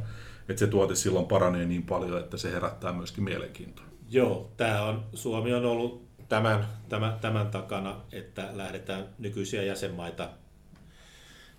että 0.48 0.60
se 0.60 0.66
tuote 0.66 0.94
silloin 0.94 1.26
paranee 1.26 1.66
niin 1.66 1.82
paljon, 1.82 2.18
että 2.18 2.36
se 2.36 2.52
herättää 2.52 2.92
myöskin 2.92 3.24
mielenkiintoa. 3.24 3.84
Joo, 4.10 4.50
tämä 4.56 4.84
on, 4.84 5.04
Suomi 5.14 5.54
on 5.54 5.64
ollut 5.64 6.08
tämän, 6.28 6.66
tämän, 6.88 7.18
tämän 7.20 7.50
takana, 7.50 7.96
että 8.12 8.48
lähdetään 8.52 9.04
nykyisiä 9.18 9.62
jäsenmaita 9.62 10.28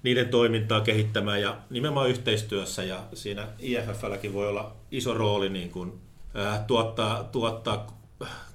niiden 0.03 0.29
toimintaa 0.29 0.81
kehittämään 0.81 1.41
ja 1.41 1.57
nimenomaan 1.69 2.09
yhteistyössä 2.09 2.83
ja 2.83 3.03
siinä 3.13 3.47
IFFlläkin 3.59 4.33
voi 4.33 4.47
olla 4.47 4.75
iso 4.91 5.13
rooli 5.13 5.49
niin 5.49 5.71
kuin, 5.71 5.93
ää, 6.33 6.63
tuottaa, 6.67 7.23
tuottaa 7.23 7.99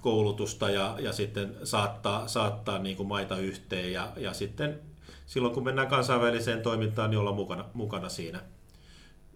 koulutusta 0.00 0.70
ja, 0.70 0.96
ja 0.98 1.12
sitten 1.12 1.56
saattaa, 1.64 2.28
saattaa 2.28 2.78
niin 2.78 2.96
kuin 2.96 3.08
maita 3.08 3.36
yhteen 3.36 3.92
ja, 3.92 4.12
ja 4.16 4.32
sitten 4.34 4.80
silloin 5.26 5.54
kun 5.54 5.64
mennään 5.64 5.88
kansainväliseen 5.88 6.62
toimintaan, 6.62 7.10
niin 7.10 7.18
olla 7.18 7.32
mukana, 7.32 7.64
mukana 7.74 8.08
siinä, 8.08 8.42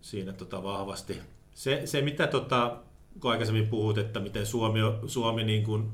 siinä 0.01 0.33
tota 0.33 0.63
vahvasti. 0.63 1.21
Se, 1.55 1.83
se 1.85 2.03
mitä 2.03 2.27
tota, 2.27 2.77
kun 3.21 3.31
aikaisemmin 3.31 3.69
puhut, 3.69 3.99
että 3.99 4.21
miten 4.21 4.47
Suomi, 4.47 4.81
Suomi 5.07 5.45
niin 5.45 5.65
kuin 5.65 5.93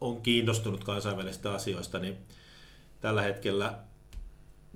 on 0.00 0.22
kiinnostunut 0.22 0.84
kansainvälisistä 0.84 1.52
asioista, 1.52 1.98
niin 1.98 2.16
tällä 3.00 3.22
hetkellä 3.22 3.78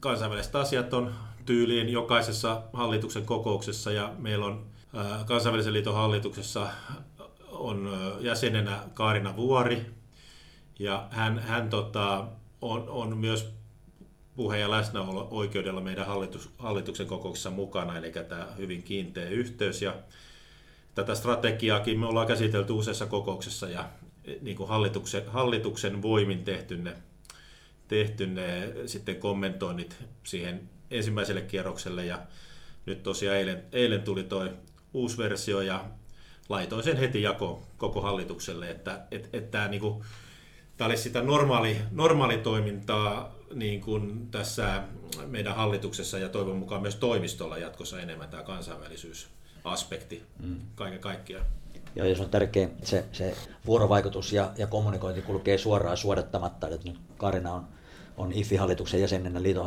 kansainväliset 0.01 0.57
asiat 0.57 0.95
on 0.95 1.15
tyyliin 1.47 1.89
jokaisessa 1.89 2.63
hallituksen 2.73 3.27
kokouksessa 3.27 3.93
ja 3.93 4.13
meillä 4.19 4.47
on 4.47 4.67
kansainvälisen 5.27 5.73
liiton 5.73 5.95
hallituksessa 5.95 6.69
on 7.49 7.99
jäsenenä 8.21 8.79
Kaarina 8.95 9.37
Vuori 9.37 9.87
ja 10.79 11.09
hän, 11.11 11.39
hän 11.39 11.71
tota, 11.71 12.27
on, 12.61 12.89
on 12.89 13.17
myös 13.17 13.53
puheen 14.37 14.61
ja 14.61 14.71
läsnäolo 14.71 15.29
oikeudella 15.31 15.81
meidän 15.81 16.07
hallitus, 16.07 16.51
hallituksen 16.59 17.07
kokouksessa 17.07 17.51
mukana, 17.51 17.99
eli 17.99 18.13
tämä 18.29 18.49
hyvin 18.59 18.83
kiinteä 18.83 19.29
yhteys. 19.29 19.83
Ja 19.83 19.95
tätä 20.95 21.15
strategiaakin 21.15 22.01
me 22.01 22.07
ollaan 22.07 22.27
käsitelty 22.27 22.73
useassa 22.73 23.07
kokouksessa 23.07 23.69
ja 23.69 23.89
niin 24.41 24.57
kuin 24.57 24.69
hallituksen, 24.69 25.27
hallituksen 25.27 26.03
voimin 26.03 26.45
tehty 26.45 26.77
ne, 26.77 26.97
tehty 27.89 28.27
ne 28.27 28.73
sitten 28.87 29.17
kommentoinnit 29.17 29.97
siihen 30.25 30.69
ensimmäiselle 30.91 31.41
kierrokselle 31.41 32.07
ja 32.07 32.19
nyt 32.87 33.03
tosiaan 33.03 33.37
eilen, 33.37 33.65
eilen 33.73 34.03
tuli 34.03 34.25
toi 34.25 34.51
uusi 34.95 35.19
versio 35.19 35.61
ja 35.61 35.85
laitoin 36.49 36.85
sen 36.85 36.97
heti 36.97 37.23
jako 37.23 37.63
koko 37.77 38.01
hallitukselle, 38.01 38.71
että 38.71 39.01
et, 39.11 39.29
et 39.33 39.51
tämä 39.51 39.69
niinku, 39.69 40.05
olisi 40.81 41.03
sitä 41.03 41.23
normaali, 41.23 41.77
normaali 41.91 42.39
toimintaa 42.39 43.35
niin 43.55 43.81
kuin 43.81 44.31
tässä 44.31 44.83
meidän 45.27 45.57
hallituksessa 45.57 46.19
ja 46.19 46.29
toivon 46.29 46.57
mukaan 46.57 46.83
myös 46.83 46.97
toimistolla 46.97 47.59
jatkossa 47.59 48.01
enemmän 48.01 48.29
tämä 48.29 48.43
kansainvälisyysaspekti 48.43 50.23
mm. 50.43 50.61
kaiken 50.75 51.01
kaikkiaan. 51.01 51.47
Ja 51.97 52.07
jos 52.07 52.21
on 52.21 52.31
tärkeä 52.31 52.69
se, 52.83 53.05
se 53.13 53.37
vuorovaikutus 53.67 54.33
ja, 54.33 54.53
ja 54.59 54.67
kommunikointi 54.67 55.23
kulkee 55.23 55.59
suoraan 55.59 55.97
suodattamatta, 55.97 56.69
että 56.69 56.89
nyt 56.89 57.01
Karina 57.17 57.53
on 57.53 57.69
on 58.17 58.33
IFI-hallituksen 58.33 59.01
jäsenenä 59.01 59.43
liiton 59.43 59.65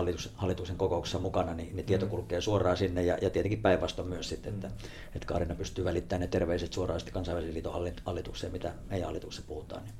kokouksessa 0.77 1.19
mukana, 1.19 1.53
niin, 1.53 1.75
niin 1.75 1.85
tieto 1.85 2.05
mm. 2.05 2.09
kulkee 2.09 2.41
suoraan 2.41 2.77
sinne 2.77 3.03
ja, 3.03 3.17
ja 3.21 3.29
tietenkin 3.29 3.61
päinvastoin 3.61 4.07
myös 4.07 4.29
sitten, 4.29 4.53
että, 4.53 4.71
että 5.15 5.25
Kaarina 5.27 5.55
pystyy 5.55 5.85
välittämään 5.85 6.21
ne 6.21 6.27
terveiset 6.27 6.73
suoraan 6.73 6.99
sitten 6.99 7.13
kansainvälisen 7.13 7.53
liiton 7.53 7.93
hallitukseen, 8.05 8.51
mitä 8.51 8.73
meidän 8.89 9.05
hallituksessa 9.05 9.47
puhutaan. 9.47 9.83
Niin 9.83 9.93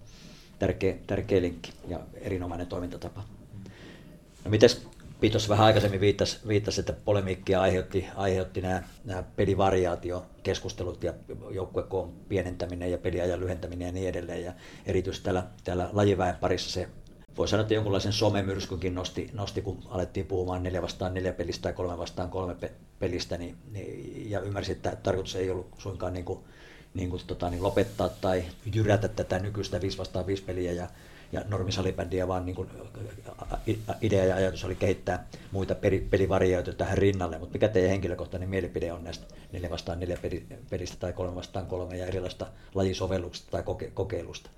tärkeä, 0.60 0.95
tärkeä 1.08 1.41
linkki 1.41 1.72
ja 1.88 2.00
erinomainen 2.22 2.68
toimintatapa. 2.68 3.24
No 4.45 4.52
mites 4.52 4.88
Pitos 5.20 5.50
vähän 5.50 5.66
aikaisemmin 5.66 6.02
viittasi, 6.02 6.39
viittasi 6.47 6.80
että 6.80 6.93
polemiikkia 6.93 7.62
aiheutti, 7.62 8.06
aiheutti 8.16 8.62
nämä, 8.62 8.84
nämä 9.06 9.24
pelivariaatiokeskustelut 9.24 11.04
ja 11.04 11.14
joukkuekoon 11.52 12.12
pienentäminen 12.30 12.91
ja 12.91 12.97
peliajan 12.97 13.39
lyhentäminen 13.39 13.86
ja 13.86 13.91
niin 13.91 14.10
edelleen. 14.10 14.43
Ja 14.43 14.54
erityisesti 14.86 15.24
täällä, 15.24 15.43
täällä 15.64 15.89
lajiväen 15.93 16.36
parissa 16.36 16.72
se 16.72 16.88
voi 17.40 17.48
sanoa, 17.48 17.62
että 17.62 17.74
jonkunlaisen 17.74 18.14
somemyrskynkin 18.14 18.96
nosti, 18.96 19.30
nosti, 19.34 19.62
kun 19.62 19.80
alettiin 19.90 20.26
puhumaan 20.26 20.64
neljä 20.64 20.82
vastaan 20.82 21.14
neljä 21.14 21.34
pelistä 21.34 21.64
tai 21.64 21.74
kolme 21.74 21.98
vastaan 21.98 22.30
kolme 22.30 22.56
pelistä, 23.00 23.38
niin, 23.38 23.56
niin, 23.72 24.32
ja 24.32 24.40
ymmärsin, 24.40 24.76
että 24.76 24.98
tarkoitus 25.04 25.36
ei 25.36 25.50
ollut 25.50 25.68
suinkaan 25.78 26.14
niin 26.14 26.26
kuin, 26.26 26.40
niin 26.94 27.10
kuin, 27.10 27.22
tota, 27.28 27.50
niin 27.50 27.64
lopettaa 27.64 28.10
tai 28.10 28.44
jyrätä 28.74 29.08
tätä 29.08 29.40
nykyistä 29.40 29.82
5 29.82 29.98
vastaan 29.98 30.28
5 30.28 30.44
peliä 30.44 30.72
ja, 30.72 30.88
ja 31.32 31.42
normisalibändiä, 31.48 32.28
vaan 32.28 32.46
niin 32.46 32.56
kuin, 32.56 32.70
idea 34.02 34.26
ja 34.26 34.36
ajatus 34.36 34.66
oli 34.66 34.76
kehittää 34.76 35.28
muita 35.52 35.76
pelivarioita 36.10 36.74
tähän 36.74 36.98
rinnalle. 36.98 37.38
Mutta 37.38 37.54
mikä 37.54 37.68
teidän 37.68 37.92
henkilökohtainen 37.92 38.50
mielipide 38.50 38.94
on 38.94 39.04
näistä 39.04 39.26
4 39.52 39.70
vastaan 39.70 40.00
4 40.00 40.18
pelistä 40.70 40.98
tai 41.00 41.14
3 41.14 41.36
vastaan 41.36 41.66
3 41.66 41.98
ja 41.98 42.06
erilaista 42.06 42.48
lajisovelluksista 42.76 43.52
tai 43.52 43.64
koke- 43.64 43.92
kokeilusta? 43.94 44.50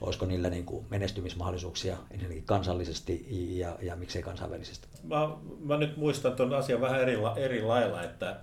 Olisiko 0.00 0.26
niillä 0.26 0.50
niin 0.50 0.64
kuin 0.64 0.86
menestymismahdollisuuksia 0.90 1.96
ensinnäkin 2.10 2.44
kansallisesti 2.44 3.26
ja, 3.58 3.78
ja 3.82 3.96
miksei 3.96 4.22
kansainvälisesti? 4.22 4.88
Mä, 5.02 5.28
mä 5.64 5.76
nyt 5.76 5.96
muistan 5.96 6.32
tuon 6.32 6.54
asian 6.54 6.80
vähän 6.80 7.00
eri, 7.00 7.16
eri 7.36 7.62
lailla, 7.62 8.02
että, 8.02 8.40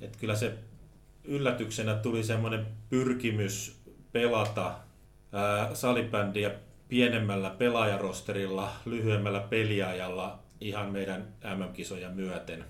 että 0.00 0.18
kyllä 0.18 0.36
se 0.36 0.54
yllätyksenä 1.24 1.94
tuli 1.94 2.24
semmoinen 2.24 2.66
pyrkimys 2.90 3.80
pelata 4.12 4.78
ää, 5.32 5.74
salibändiä 5.74 6.50
pienemmällä 6.88 7.50
pelaajarosterilla, 7.50 8.72
lyhyemmällä 8.84 9.40
peliajalla 9.40 10.38
ihan 10.60 10.92
meidän 10.92 11.28
MM-kisoja 11.56 12.10
myöten. 12.10 12.64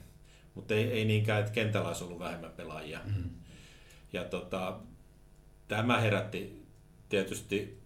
Mutta 0.54 0.74
ei, 0.74 0.92
ei 0.92 1.04
niinkään, 1.04 1.40
että 1.40 1.52
kentällä 1.52 1.88
olisi 1.88 2.04
ollut 2.04 2.18
vähemmän 2.18 2.50
pelaajia. 2.56 3.00
Mm-hmm. 3.04 3.30
Ja 4.12 4.24
tota, 4.24 4.78
tämä 5.68 6.00
herätti 6.00 6.66
tietysti 7.08 7.77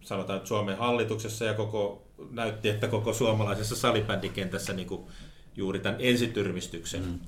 sanotaan, 0.00 0.36
että 0.36 0.48
Suomen 0.48 0.76
hallituksessa 0.76 1.44
ja 1.44 1.54
koko, 1.54 2.06
näytti, 2.30 2.68
että 2.68 2.88
koko 2.88 3.12
suomalaisessa 3.12 3.76
salibändikentässä 3.76 4.72
niin 4.72 4.88
kuin 4.88 5.06
juuri 5.56 5.78
tämän 5.78 6.00
ensityrmistyksen. 6.00 7.02
Mm. 7.02 7.18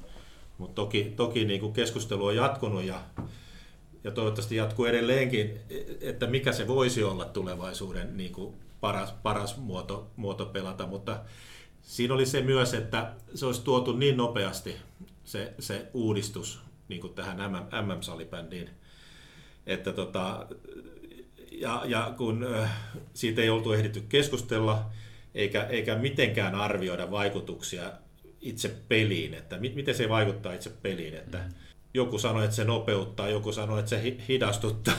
Mutta 0.58 0.74
toki, 0.74 1.12
toki 1.16 1.44
niin 1.44 1.60
kuin 1.60 1.72
keskustelu 1.72 2.26
on 2.26 2.36
jatkunut 2.36 2.84
ja, 2.84 3.00
ja 4.04 4.10
toivottavasti 4.10 4.56
jatkuu 4.56 4.84
edelleenkin, 4.84 5.58
että 6.00 6.26
mikä 6.26 6.52
se 6.52 6.68
voisi 6.68 7.04
olla 7.04 7.24
tulevaisuuden 7.24 8.16
niin 8.16 8.32
kuin 8.32 8.54
paras, 8.80 9.12
paras 9.22 9.56
muoto, 9.56 10.10
muoto 10.16 10.46
pelata, 10.46 10.86
mutta 10.86 11.20
siinä 11.82 12.14
oli 12.14 12.26
se 12.26 12.40
myös, 12.40 12.74
että 12.74 13.12
se 13.34 13.46
olisi 13.46 13.62
tuotu 13.62 13.96
niin 13.96 14.16
nopeasti 14.16 14.76
se, 15.24 15.54
se 15.58 15.86
uudistus 15.94 16.60
niin 16.88 17.00
kuin 17.00 17.14
tähän 17.14 17.52
MM-salibändiin, 17.86 18.70
että 19.66 19.92
tota, 19.92 20.46
ja, 21.50 21.82
ja 21.86 22.14
kun 22.16 22.46
siitä 23.14 23.42
ei 23.42 23.50
oltu 23.50 23.72
ehditty 23.72 24.02
keskustella, 24.08 24.90
eikä, 25.34 25.62
eikä 25.64 25.96
mitenkään 25.96 26.54
arvioida 26.54 27.10
vaikutuksia 27.10 27.92
itse 28.40 28.76
peliin, 28.88 29.34
että 29.34 29.58
mit, 29.58 29.74
miten 29.74 29.94
se 29.94 30.08
vaikuttaa 30.08 30.52
itse 30.52 30.70
peliin, 30.82 31.14
että 31.14 31.38
mm. 31.38 31.54
joku 31.94 32.18
sanoi, 32.18 32.44
että 32.44 32.56
se 32.56 32.64
nopeuttaa, 32.64 33.28
joku 33.28 33.52
sanoi, 33.52 33.78
että 33.78 33.90
se 33.90 34.16
hidastuttaa. 34.28 34.94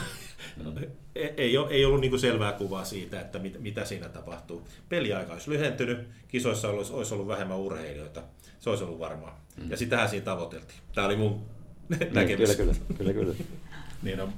Mm. 0.64 0.76
ei, 1.14 1.56
ei 1.70 1.84
ollut 1.84 2.00
niin 2.00 2.18
selvää 2.18 2.52
kuvaa 2.52 2.84
siitä, 2.84 3.20
että 3.20 3.38
mit, 3.38 3.60
mitä 3.60 3.84
siinä 3.84 4.08
tapahtuu. 4.08 4.68
Peliaika 4.88 5.32
olisi 5.32 5.50
lyhentynyt, 5.50 6.08
kisoissa 6.28 6.68
olisi, 6.68 6.92
olisi 6.92 7.14
ollut 7.14 7.28
vähemmän 7.28 7.58
urheilijoita, 7.58 8.22
se 8.58 8.70
olisi 8.70 8.84
ollut 8.84 8.98
varmaa. 8.98 9.44
Mm. 9.56 9.70
Ja 9.70 9.76
sitähän 9.76 10.08
siinä 10.08 10.24
tavoiteltiin. 10.24 10.78
Tämä 10.94 11.06
oli 11.06 11.16
mun 11.16 11.44
niin, 11.88 12.14
näkemys. 12.14 12.56
Kyllä, 12.56 12.74
kyllä, 12.74 13.12
kyllä, 13.12 13.12
kyllä. 13.12 13.34
niin 14.02 14.18
no, 14.18 14.28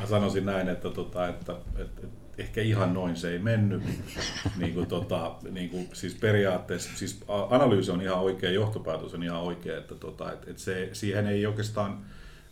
mä 0.00 0.06
sanoisin 0.06 0.46
näin, 0.46 0.68
että, 0.68 0.90
tota, 0.90 1.28
että, 1.28 1.52
että, 1.78 2.00
että 2.04 2.22
ehkä 2.38 2.60
ihan 2.60 2.94
noin 2.94 3.16
se 3.16 3.30
ei 3.30 3.38
mennyt. 3.38 3.82
niin 4.58 4.74
kuin, 4.74 4.86
tota, 4.86 5.34
niin 5.50 5.70
kuin, 5.70 5.88
siis 5.92 6.14
periaatteessa, 6.14 6.90
siis 6.94 7.24
analyysi 7.50 7.90
on 7.90 8.02
ihan 8.02 8.18
oikea, 8.18 8.50
johtopäätös 8.50 9.14
on 9.14 9.22
ihan 9.22 9.40
oikea, 9.40 9.78
että, 9.78 9.94
tota, 9.94 10.32
että, 10.32 10.50
että 10.50 10.62
se, 10.62 10.90
siihen 10.92 11.26
ei 11.26 11.46
oikeastaan, 11.46 11.98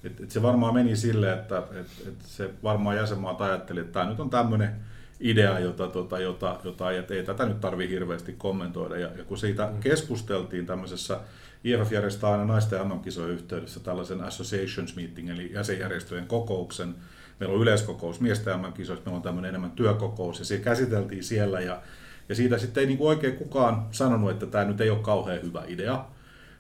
että, 0.05 0.23
että 0.23 0.33
se 0.33 0.43
varmaan 0.43 0.75
meni 0.75 0.97
silleen, 0.97 1.39
että, 1.39 1.59
että, 1.59 2.09
että 2.09 2.25
se 2.27 2.51
varmaan 2.62 2.97
jäsenmaat 2.97 3.41
ajatteli, 3.41 3.81
että 3.81 3.93
tämä 3.93 4.11
nyt 4.11 4.21
on 4.21 4.31
tämmöinen 4.31 4.77
idea, 5.21 5.59
jota, 5.59 5.89
tota, 5.89 6.18
jota, 6.18 6.61
jota 6.64 6.93
että 6.93 7.14
ei 7.14 7.23
tätä 7.23 7.47
nyt 7.47 7.61
tarvitse 7.61 7.95
hirveästi 7.95 8.33
kommentoida. 8.33 8.97
Ja, 8.97 9.09
ja 9.16 9.25
kun 9.25 9.39
siitä 9.39 9.66
mm. 9.66 9.81
keskusteltiin 9.81 10.66
tämmöisessä 10.66 11.21
IFF 11.65 11.93
järjestää 11.93 12.31
aina 12.31 12.45
naisten 12.45 12.89
MM-kisojen 12.89 13.31
yhteydessä 13.31 13.81
tällaisen 13.81 14.21
associations 14.21 14.97
meeting, 14.97 15.31
eli 15.31 15.53
jäsenjärjestöjen 15.53 16.27
kokouksen. 16.27 16.95
Meillä 17.41 17.55
on 17.55 17.63
yleiskokous 17.63 18.21
miesten 18.21 18.61
MM-kisoissa, 18.61 19.05
meillä 19.05 19.17
on 19.17 19.23
tämmöinen 19.23 19.49
enemmän 19.49 19.71
työkokous, 19.71 20.39
ja 20.39 20.45
se 20.45 20.59
käsiteltiin 20.59 21.25
siellä, 21.25 21.61
ja, 21.61 21.83
ja 22.29 22.35
siitä 22.35 22.59
sitten 22.59 22.81
ei 22.81 22.87
niin 22.87 22.99
kuin 22.99 23.09
oikein 23.09 23.37
kukaan 23.37 23.87
sanonut, 23.91 24.31
että 24.31 24.47
tämä 24.47 24.65
nyt 24.65 24.81
ei 24.81 24.91
ole 24.91 24.99
kauhean 24.99 25.43
hyvä 25.43 25.65
idea. 25.67 26.05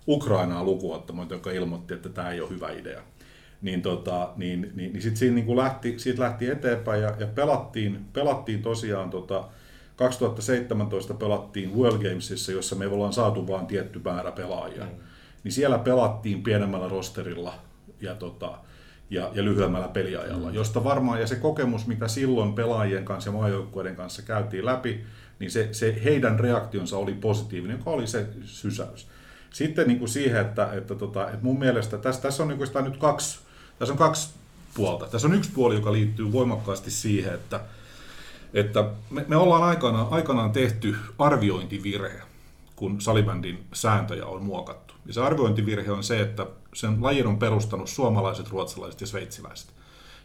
Ukrainaa 0.08 0.64
lukuottamatta, 0.64 1.34
joka 1.34 1.50
ilmoitti, 1.50 1.94
että 1.94 2.08
tämä 2.08 2.30
ei 2.30 2.40
ole 2.40 2.50
hyvä 2.50 2.70
idea. 2.70 3.02
Niin, 3.62 3.82
tota, 3.82 4.30
niin, 4.36 4.72
niin, 4.74 4.92
niin 4.92 5.02
sitten 5.02 5.16
siinä 5.16 5.34
niin 5.34 5.46
kuin 5.46 5.58
lähti, 5.58 5.98
siitä 5.98 6.22
lähti 6.22 6.50
eteenpäin 6.50 7.02
ja, 7.02 7.14
ja 7.18 7.26
pelattiin, 7.26 8.04
pelattiin 8.12 8.62
tosiaan 8.62 9.10
tota, 9.10 9.44
2017 10.00 11.14
pelattiin 11.14 11.76
World 11.76 12.02
Gamesissa, 12.02 12.52
jossa 12.52 12.76
me 12.76 12.86
ollaan 12.86 13.12
saatu 13.12 13.48
vain 13.48 13.66
tietty 13.66 14.00
määrä 14.04 14.32
pelaajia. 14.32 14.84
Mm. 14.84 14.90
Niin 15.44 15.52
siellä 15.52 15.78
pelattiin 15.78 16.42
pienemmällä 16.42 16.88
rosterilla 16.88 17.54
ja, 18.00 18.14
tota, 18.14 18.58
ja, 19.10 19.30
ja 19.34 19.44
lyhyemmällä 19.44 19.88
peliajalla, 19.88 20.48
mm. 20.48 20.54
josta 20.54 20.84
varmaan, 20.84 21.20
ja 21.20 21.26
se 21.26 21.36
kokemus, 21.36 21.86
mitä 21.86 22.08
silloin 22.08 22.52
pelaajien 22.52 23.04
kanssa 23.04 23.30
ja 23.30 23.34
maajoukkueiden 23.34 23.96
kanssa 23.96 24.22
käytiin 24.22 24.66
läpi, 24.66 25.04
niin 25.38 25.50
se, 25.50 25.68
se 25.72 26.00
heidän 26.04 26.40
reaktionsa 26.40 26.96
oli 26.96 27.14
positiivinen, 27.14 27.76
joka 27.76 27.90
oli 27.90 28.06
se 28.06 28.26
sysäys. 28.44 29.06
Sitten 29.50 29.88
niin 29.88 29.98
kuin 29.98 30.08
siihen, 30.08 30.40
että, 30.40 30.72
että, 30.72 30.94
tota, 30.94 31.26
että 31.26 31.42
mun 31.42 31.58
mielestä 31.58 31.98
tässä, 31.98 32.22
tässä 32.22 32.42
on 32.42 32.48
niin 32.48 32.58
kuin 32.58 32.84
nyt 32.84 32.96
kaksi, 32.96 33.38
tässä 33.78 33.92
on 33.92 33.98
kaksi 33.98 34.30
puolta. 34.74 35.06
Tässä 35.06 35.28
on 35.28 35.34
yksi 35.34 35.50
puoli, 35.54 35.74
joka 35.74 35.92
liittyy 35.92 36.32
voimakkaasti 36.32 36.90
siihen, 36.90 37.34
että, 37.34 37.60
että 38.54 38.84
me, 39.10 39.24
me 39.28 39.36
ollaan 39.36 39.62
aikanaan, 39.62 40.06
aikanaan 40.10 40.52
tehty 40.52 40.96
arviointivirhe, 41.18 42.22
kun 42.76 43.00
salibändin 43.00 43.64
sääntöjä 43.72 44.26
on 44.26 44.44
muokattu. 44.44 44.94
Ja 45.06 45.12
se 45.12 45.20
arviointivirhe 45.20 45.92
on 45.92 46.04
se, 46.04 46.20
että 46.20 46.46
sen 46.74 47.02
lajin 47.02 47.26
on 47.26 47.38
perustanut 47.38 47.88
suomalaiset, 47.88 48.48
ruotsalaiset 48.48 49.00
ja 49.00 49.06
sveitsiläiset, 49.06 49.70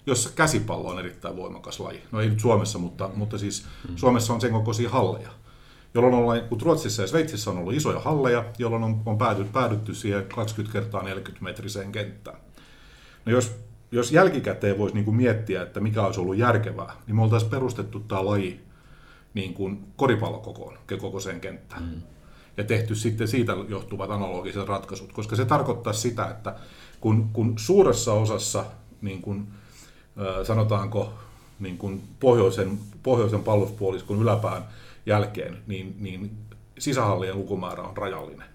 jossa 0.05 0.29
käsipallo 0.35 0.89
on 0.89 0.99
erittäin 0.99 1.37
voimakas 1.37 1.79
laji. 1.79 2.03
No 2.11 2.21
ei 2.21 2.29
nyt 2.29 2.39
Suomessa, 2.39 2.79
mutta, 2.79 3.09
mutta 3.15 3.37
siis 3.37 3.65
mm. 3.89 3.95
Suomessa 3.95 4.33
on 4.33 4.41
sen 4.41 4.51
kokoisia 4.51 4.89
halleja 4.89 5.29
jolloin 5.95 6.13
on, 6.13 6.49
kun 6.49 6.61
Ruotsissa 6.61 7.01
ja 7.01 7.07
Sveitsissä 7.07 7.51
on 7.51 7.57
ollut 7.57 7.73
isoja 7.73 7.99
halleja, 7.99 8.45
jolloin 8.57 8.83
on, 8.83 9.01
on 9.05 9.17
päädytty, 9.17 9.53
päädytty 9.53 9.95
siihen 9.95 10.25
20 10.35 10.79
kertaa 10.79 11.03
40 11.03 11.43
metriseen 11.43 11.91
kenttään. 11.91 12.37
No 13.25 13.31
jos, 13.31 13.55
jos 13.95 14.11
jälkikäteen 14.11 14.77
voisi 14.77 14.95
niin 14.95 15.05
kuin 15.05 15.17
miettiä, 15.17 15.61
että 15.61 15.79
mikä 15.79 16.03
olisi 16.03 16.19
ollut 16.19 16.37
järkevää, 16.37 16.93
niin 17.07 17.15
me 17.15 17.23
oltaisiin 17.23 17.49
perustettu 17.49 17.99
tämä 17.99 18.25
laji 18.25 18.59
niin 19.33 19.53
kuin 19.53 19.87
koripallokokoon, 19.95 20.77
kokoiseen 20.99 21.41
kenttään. 21.41 21.83
Mm. 21.83 22.01
Ja 22.57 22.63
tehty 22.63 22.95
sitten 22.95 23.27
siitä 23.27 23.53
johtuvat 23.69 24.11
analogiset 24.11 24.67
ratkaisut, 24.67 25.13
koska 25.13 25.35
se 25.35 25.45
tarkoittaa 25.45 25.93
sitä, 25.93 26.29
että 26.29 26.55
kun, 27.01 27.29
kun 27.33 27.53
suuressa 27.57 28.13
osassa, 28.13 28.65
niin 29.01 29.21
kuin, 29.21 29.47
sanotaanko, 30.43 31.13
niin 31.59 31.77
kuin 31.77 32.03
pohjoisen, 32.19 32.79
pohjoisen 33.03 33.43
palluspuoliskon 33.43 34.21
yläpään 34.21 34.63
jälkeen, 35.05 35.57
niin, 35.67 35.95
niin 35.99 36.31
sisähallien 36.79 37.37
lukumäärä 37.37 37.83
on 37.83 37.97
rajallinen. 37.97 38.54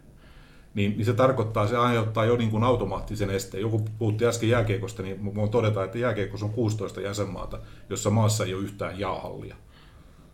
Niin, 0.74 0.96
niin 0.96 1.04
se 1.04 1.12
tarkoittaa, 1.12 1.66
se 1.66 1.76
aiheuttaa 1.76 2.24
jo 2.24 2.36
niin 2.36 2.50
kuin 2.50 2.64
automaattisen 2.64 3.30
esteen. 3.30 3.60
Joku 3.60 3.84
puhutti 3.98 4.26
äsken 4.26 4.48
jääkiekosta, 4.48 5.02
niin 5.02 5.34
voin 5.34 5.50
todeta, 5.50 5.84
että 5.84 5.98
jääkiekossa 5.98 6.46
on 6.46 6.52
16 6.52 7.00
jäsenmaata, 7.00 7.58
jossa 7.90 8.10
maassa 8.10 8.44
ei 8.44 8.54
ole 8.54 8.62
yhtään 8.62 8.98
jäähallia. 8.98 9.56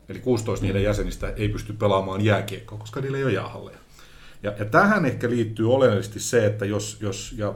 Eli 0.09 0.19
16 0.19 0.67
niiden 0.67 0.83
jäsenistä 0.83 1.33
ei 1.37 1.49
pysty 1.49 1.73
pelaamaan 1.73 2.25
jääkiekkoa, 2.25 2.79
koska 2.79 3.01
niillä 3.01 3.19
ei 3.19 3.25
ole 3.25 3.33
jäähalleja. 3.33 3.79
Ja, 4.43 4.55
ja 4.59 4.65
tähän 4.65 5.07
ehkä 5.07 5.31
liittyy 5.31 5.75
oleellisesti 5.75 6.21
se, 6.21 6.47
että 6.47 6.65
jos, 6.65 6.99
jos 7.01 7.35
ja 7.39 7.55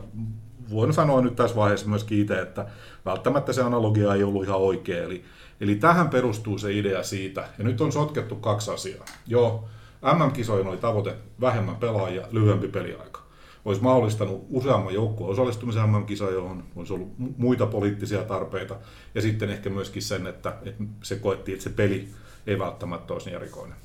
voin 0.71 0.93
sanoa 0.93 1.21
nyt 1.21 1.37
tässä 1.37 1.57
vaiheessa 1.57 1.89
myöskin 1.89 2.21
itse, 2.21 2.41
että 2.41 2.67
välttämättä 3.05 3.53
se 3.53 3.63
analogia 3.63 4.15
ei 4.15 4.25
ollut 4.25 4.45
ihan 4.45 4.61
oikea. 4.61 5.03
Eli 5.03 5.25
Eli 5.61 5.75
tähän 5.75 6.09
perustuu 6.09 6.59
se 6.59 6.73
idea 6.73 7.03
siitä, 7.03 7.49
ja 7.59 7.65
nyt 7.65 7.81
on 7.81 7.93
sotkettu 7.93 8.37
kaksi 8.37 8.71
asiaa. 8.71 9.05
Joo, 9.27 9.69
MM-kisojen 10.03 10.67
oli 10.67 10.77
tavoite 10.77 11.17
vähemmän 11.41 11.77
pelaajia, 11.77 12.27
lyhyempi 12.31 12.69
peliaika. 12.69 13.21
Olisi 13.65 13.83
mahdollistanut 13.83 14.47
useamman 14.51 14.95
joukkueen 14.95 15.33
osallistumisen 15.33 15.89
MM-kisoihin, 15.89 16.63
olisi 16.77 16.93
ollut 16.93 17.13
muita 17.19 17.67
poliittisia 17.67 18.23
tarpeita, 18.23 18.77
ja 19.15 19.23
sitten 19.23 19.51
ehkä 19.51 19.71
myöskin 19.71 20.03
sen, 20.03 20.27
että, 20.27 20.57
että 20.65 20.85
se 21.03 21.17
koettiin, 21.17 21.53
että 21.53 21.65
se 21.65 21.71
peli 21.71 22.09
ei 22.47 22.59
välttämättä 22.59 23.13
olisi 23.13 23.27
niin 23.27 23.37
erikoinen. 23.37 23.77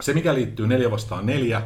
Se, 0.00 0.14
mikä 0.14 0.34
liittyy 0.34 0.66
neljä 0.66 0.90
vastaan 0.90 1.26
neljä, 1.26 1.62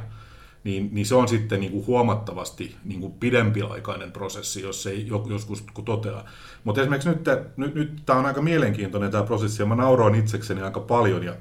niin, 0.65 0.89
niin 0.93 1.07
se 1.07 1.15
on 1.15 1.29
sitten 1.29 1.61
niin 1.61 1.73
kuin 1.73 1.87
huomattavasti 1.87 2.77
niin 2.85 3.01
kuin 3.01 3.13
pidempiaikainen 3.13 4.13
prosessi, 4.13 4.63
jos 4.63 4.83
se 4.83 4.91
ei 4.91 5.09
joskus 5.29 5.65
toteaa. 5.85 6.25
Mutta 6.65 6.81
esimerkiksi 6.81 7.09
nyt, 7.09 7.25
nyt, 7.57 7.75
nyt 7.75 8.03
tämä 8.07 8.19
on 8.19 8.27
aika 8.27 8.43
mielenkiintoinen 8.43 9.11
tämä 9.11 9.25
prosessi, 9.25 9.63
ja 9.63 9.67
mä 9.67 9.75
nauroin 9.75 10.15
itsekseni 10.15 10.63
aika 10.63 10.81
paljon, 10.81 11.25
ja 11.25 11.37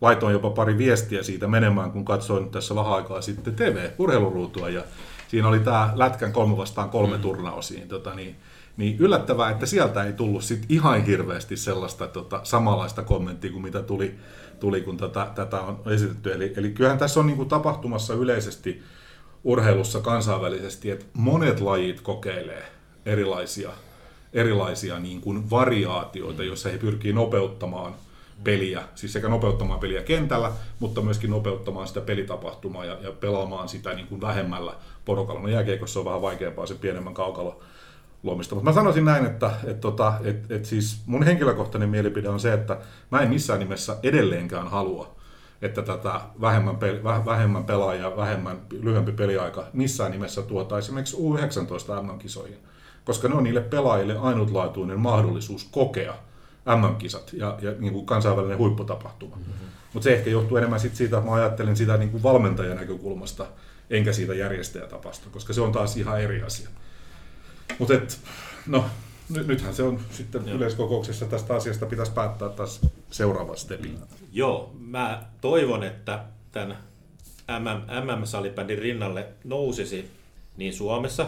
laitoin 0.00 0.32
jopa 0.32 0.50
pari 0.50 0.78
viestiä 0.78 1.22
siitä 1.22 1.46
menemään, 1.46 1.90
kun 1.90 2.04
katsoin 2.04 2.50
tässä 2.50 2.74
vähän 2.74 2.92
aikaa 2.92 3.20
sitten 3.20 3.54
TV-urheiluruutua, 3.54 4.68
ja 4.68 4.82
siinä 5.28 5.48
oli 5.48 5.60
tämä 5.60 5.92
Lätkän 5.94 6.32
kolme 6.32 6.56
vastaan 6.56 6.90
kolme 6.90 7.16
mm. 7.16 7.22
turnaus, 7.22 7.70
niin, 7.70 7.88
tota, 7.88 8.14
niin, 8.14 8.36
niin 8.76 8.96
yllättävää, 8.98 9.50
että 9.50 9.66
sieltä 9.66 10.04
ei 10.04 10.12
tullut 10.12 10.44
sit 10.44 10.66
ihan 10.68 11.04
hirveästi 11.04 11.56
sellaista 11.56 12.06
tota, 12.06 12.40
samanlaista 12.42 13.02
kommenttia 13.02 13.52
kuin 13.52 13.62
mitä 13.62 13.82
tuli 13.82 14.14
tuli, 14.60 14.80
kun 14.80 14.96
tätä, 14.96 15.26
tätä 15.34 15.60
on 15.60 15.80
esitetty. 15.86 16.32
Eli, 16.32 16.52
eli 16.56 16.70
kyllähän 16.70 16.98
tässä 16.98 17.20
on 17.20 17.26
niin 17.26 17.36
kuin 17.36 17.48
tapahtumassa 17.48 18.14
yleisesti 18.14 18.82
urheilussa 19.44 20.00
kansainvälisesti, 20.00 20.90
että 20.90 21.06
monet 21.12 21.60
lajit 21.60 22.00
kokeilee 22.00 22.72
erilaisia, 23.06 23.70
erilaisia 24.32 24.98
niin 24.98 25.20
kuin 25.20 25.50
variaatioita, 25.50 26.44
joissa 26.44 26.68
he 26.68 26.78
pyrkii 26.78 27.12
nopeuttamaan 27.12 27.94
peliä, 28.44 28.82
siis 28.94 29.12
sekä 29.12 29.28
nopeuttamaan 29.28 29.80
peliä 29.80 30.02
kentällä, 30.02 30.52
mutta 30.80 31.00
myöskin 31.00 31.30
nopeuttamaan 31.30 31.88
sitä 31.88 32.00
pelitapahtumaa 32.00 32.84
ja, 32.84 32.96
ja 33.02 33.12
pelaamaan 33.12 33.68
sitä 33.68 33.94
niin 33.94 34.06
kuin 34.06 34.20
vähemmällä 34.20 34.74
porukalla. 35.04 35.40
No 35.40 35.48
jääkiekossa 35.48 36.00
on 36.00 36.04
vähän 36.04 36.22
vaikeampaa 36.22 36.66
se 36.66 36.74
pienemmän 36.74 37.14
kaukalo 37.14 37.60
luomista. 38.22 38.54
Mutta 38.54 38.70
mä 38.70 38.74
sanoisin 38.74 39.04
näin, 39.04 39.26
että 39.26 39.50
et, 39.64 39.80
tota, 39.80 40.14
et, 40.24 40.50
et 40.50 40.64
siis 40.64 41.02
mun 41.06 41.22
henkilökohtainen 41.22 41.88
mielipide 41.88 42.28
on 42.28 42.40
se, 42.40 42.52
että 42.52 42.76
mä 43.10 43.20
en 43.20 43.28
missään 43.28 43.58
nimessä 43.58 43.96
edelleenkään 44.02 44.68
halua, 44.68 45.16
että 45.62 45.82
tätä 45.82 46.20
vähemmän, 46.40 46.76
peli, 46.76 47.04
vähemmän 47.04 47.64
pelaajia, 47.64 48.16
vähemmän 48.16 48.60
lyhyempi 48.70 49.12
peliaika 49.12 49.64
missään 49.72 50.10
nimessä 50.10 50.42
tuota 50.42 50.78
esimerkiksi 50.78 51.16
U19 51.16 52.02
MM-kisoihin, 52.02 52.58
koska 53.04 53.28
ne 53.28 53.34
on 53.34 53.44
niille 53.44 53.60
pelaajille 53.60 54.18
ainutlaatuinen 54.18 55.00
mahdollisuus 55.00 55.68
kokea 55.70 56.14
MM-kisat 56.66 57.32
ja, 57.32 57.58
ja 57.62 57.72
niin 57.78 57.92
kuin 57.92 58.06
kansainvälinen 58.06 58.58
huipputapahtuma. 58.58 59.36
Mm-hmm. 59.36 59.52
Mutta 59.92 60.04
se 60.04 60.14
ehkä 60.14 60.30
johtuu 60.30 60.56
enemmän 60.56 60.80
sit 60.80 60.96
siitä, 60.96 61.18
että 61.18 61.30
mä 61.30 61.36
ajattelen 61.36 61.76
sitä 61.76 61.96
niin 61.96 62.10
kuin 62.10 62.22
valmentajan 62.22 62.76
näkökulmasta, 62.76 63.46
enkä 63.90 64.12
siitä 64.12 64.34
järjestäjätapasta, 64.34 65.30
koska 65.30 65.52
se 65.52 65.60
on 65.60 65.72
taas 65.72 65.96
ihan 65.96 66.20
eri 66.20 66.42
asia. 66.42 66.68
Mutta 67.78 67.94
no, 68.66 68.84
nythän 69.28 69.74
se 69.74 69.82
on 69.82 70.00
sitten 70.10 70.46
Joo. 70.46 70.56
yleiskokouksessa 70.56 71.26
tästä 71.26 71.54
asiasta 71.54 71.86
pitäisi 71.86 72.12
päättää 72.12 72.48
taas 72.48 72.80
seuraava 73.10 73.56
stepi. 73.56 73.94
Joo, 74.32 74.72
mä 74.78 75.22
toivon, 75.40 75.84
että 75.84 76.24
tämän 76.52 76.76
MM-salibändin 78.04 78.78
rinnalle 78.78 79.26
nousisi 79.44 80.10
niin 80.56 80.74
Suomessa 80.74 81.26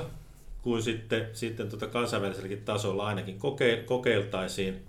kuin 0.62 0.82
sitten, 0.82 1.28
sitten 1.32 1.68
tuota 1.68 1.86
kansainväliselläkin 1.86 2.64
tasolla 2.64 3.06
ainakin 3.06 3.38
koke, 3.38 3.82
kokeiltaisiin 3.86 4.82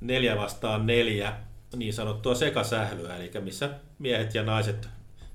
neljä 0.00 0.36
vastaan 0.36 0.86
neljä 0.86 1.32
niin 1.76 1.92
sanottua 1.92 2.34
sekasählyä, 2.34 3.16
eli 3.16 3.30
missä 3.40 3.70
miehet 3.98 4.34
ja 4.34 4.42
naiset 4.42 4.88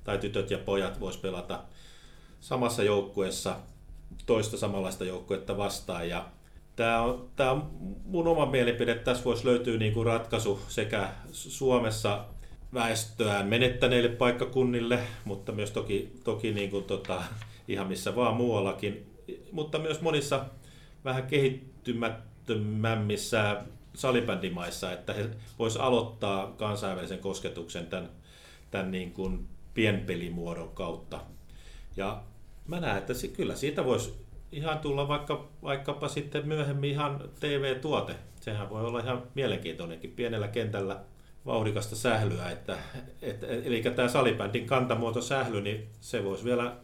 tai 0.04 0.18
tytöt 0.18 0.50
ja 0.50 0.58
pojat 0.58 1.00
vois 1.00 1.16
pelata 1.16 1.62
samassa 2.40 2.82
joukkueessa 2.82 3.56
toista 4.26 4.56
samanlaista 4.56 5.04
joukkuetta 5.04 5.56
vastaan. 5.56 6.08
Ja 6.08 6.28
tämä 6.76 7.02
on, 7.02 7.28
tämä 7.36 7.50
on 7.50 7.70
mun 8.04 8.26
oma 8.26 8.46
mielipide, 8.46 8.92
että 8.92 9.04
tässä 9.04 9.24
voisi 9.24 9.46
löytyä 9.46 9.78
niin 9.78 9.92
kuin 9.92 10.06
ratkaisu 10.06 10.60
sekä 10.68 11.08
Suomessa 11.32 12.24
väestöään 12.74 13.46
menettäneille 13.46 14.08
paikkakunnille, 14.08 14.98
mutta 15.24 15.52
myös 15.52 15.70
toki, 15.70 16.12
toki 16.24 16.52
niin 16.52 16.70
kuin 16.70 16.84
tota, 16.84 17.22
ihan 17.68 17.86
missä 17.86 18.16
vaan 18.16 18.36
muuallakin, 18.36 19.06
mutta 19.52 19.78
myös 19.78 20.00
monissa 20.00 20.44
vähän 21.04 21.26
kehittymättömämmissä 21.26 23.62
salibändimaissa, 23.96 24.92
että 24.92 25.12
he 25.12 25.30
vois 25.58 25.76
aloittaa 25.76 26.52
kansainvälisen 26.56 27.18
kosketuksen 27.18 27.86
tämän, 27.86 28.08
tämän 28.70 28.90
niin 28.90 29.12
kuin 29.12 29.48
pienpelimuodon 29.74 30.68
kautta. 30.68 31.20
Ja 31.96 32.22
mä 32.66 32.80
näen, 32.80 32.98
että 32.98 33.12
kyllä 33.36 33.54
siitä 33.54 33.84
voisi 33.84 34.14
ihan 34.52 34.78
tulla 34.78 35.08
vaikka, 35.08 35.48
vaikkapa 35.62 36.08
sitten 36.08 36.48
myöhemmin 36.48 36.90
ihan 36.90 37.30
TV-tuote. 37.40 38.14
Sehän 38.40 38.70
voi 38.70 38.84
olla 38.84 39.00
ihan 39.00 39.22
mielenkiintoinenkin 39.34 40.10
pienellä 40.10 40.48
kentällä 40.48 41.00
vauhdikasta 41.46 41.96
sählyä. 41.96 42.50
Että, 42.50 42.78
et, 43.22 43.42
eli 43.42 43.82
tämä 43.82 44.08
salibändin 44.08 44.66
kantamuoto 44.66 45.22
sähly, 45.22 45.60
niin 45.60 45.88
se 46.00 46.24
voisi 46.24 46.44
vielä 46.44 46.76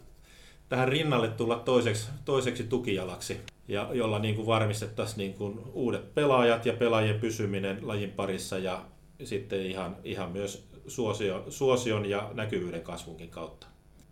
tähän 0.73 0.89
rinnalle 0.89 1.29
tulla 1.29 1.57
toiseksi, 1.57 2.09
toiseksi 2.25 2.65
tukijalaksi, 2.65 3.41
ja 3.69 3.89
jolla 3.93 4.19
niin 4.19 4.35
kuin 4.35 4.47
varmistettaisiin 4.47 5.19
niin 5.19 5.35
kuin 5.35 5.61
uudet 5.73 6.15
pelaajat 6.15 6.67
ja 6.67 6.73
pelaajien 6.73 7.21
pysyminen 7.21 7.79
lajin 7.83 8.11
parissa 8.11 8.59
ja 8.59 8.85
sitten 9.25 9.67
ihan, 9.67 9.97
ihan 10.05 10.31
myös 10.31 10.69
suosio, 10.87 11.45
suosion 11.49 12.07
ja 12.07 12.31
näkyvyyden 12.35 12.83
kasvunkin 12.83 13.31
kautta. 13.31 13.67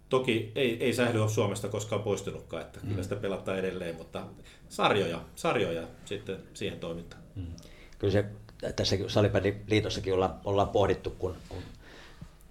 Toki 0.09 0.53
ei, 0.55 0.85
ei 0.85 0.93
sähly 0.93 1.23
ole 1.23 1.29
Suomesta 1.29 1.69
koskaan 1.69 2.03
poistunutkaan, 2.03 2.63
että 2.63 2.81
mm. 2.83 2.89
kyllä 2.89 3.03
sitä 3.03 3.17
pelataan 3.17 3.59
edelleen, 3.59 3.97
mutta 3.97 4.23
sarjoja, 4.69 5.21
sarjoja 5.35 5.83
sitten 6.05 6.37
siihen 6.55 6.81
toimintaan. 6.81 7.23
Mm. 7.35 7.47
Kyllä 7.99 8.13
se 8.13 8.25
tässä 8.77 8.97
liitossakin 9.67 10.15
ollaan, 10.15 10.35
ollaan 10.45 10.69
pohdittu, 10.69 11.11
kun, 11.11 11.37
kun 11.49 11.63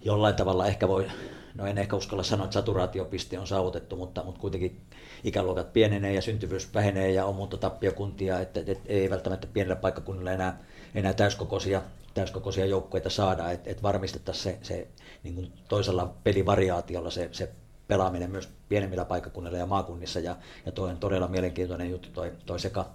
jollain 0.00 0.34
tavalla 0.34 0.66
ehkä 0.66 0.88
voi, 0.88 1.06
no 1.54 1.66
en 1.66 1.78
ehkä 1.78 1.96
uskalla 1.96 2.22
sanoa, 2.22 2.44
että 2.44 2.54
saturaatiopiste 2.54 3.38
on 3.38 3.46
saavutettu, 3.46 3.96
mutta, 3.96 4.24
mutta 4.24 4.40
kuitenkin 4.40 4.80
ikäluokat 5.24 5.72
pienenee 5.72 6.14
ja 6.14 6.22
syntyvyys 6.22 6.74
vähenee 6.74 7.10
ja 7.10 7.26
on 7.26 7.34
muuttotappiokuntia, 7.34 8.40
että, 8.40 8.60
että 8.66 8.82
ei 8.86 9.10
välttämättä 9.10 9.46
pienellä 9.46 9.76
paikkakunnilla 9.76 10.32
enää, 10.32 10.58
enää 10.94 11.12
täyskokoisia, 11.12 11.82
täyskokoisia 12.14 12.66
joukkueita 12.66 13.10
saada, 13.10 13.50
että, 13.50 13.70
että 13.70 13.82
varmistettaisiin 13.82 14.58
se, 14.62 14.74
se 14.74 14.88
niin 15.22 15.34
kuin 15.34 15.52
toisella 15.68 16.14
pelivariaatiolla 16.24 17.10
se, 17.10 17.28
se 17.32 17.50
pelaaminen 17.90 18.30
myös 18.30 18.48
pienemmillä 18.68 19.04
paikkakunnilla 19.04 19.58
ja 19.58 19.66
maakunnissa. 19.66 20.20
Ja, 20.20 20.36
ja 20.66 20.72
toi 20.72 20.90
on 20.90 20.96
todella 20.96 21.28
mielenkiintoinen 21.28 21.90
juttu, 21.90 22.08
toi, 22.12 22.32
toi 22.46 22.60
seka, 22.60 22.88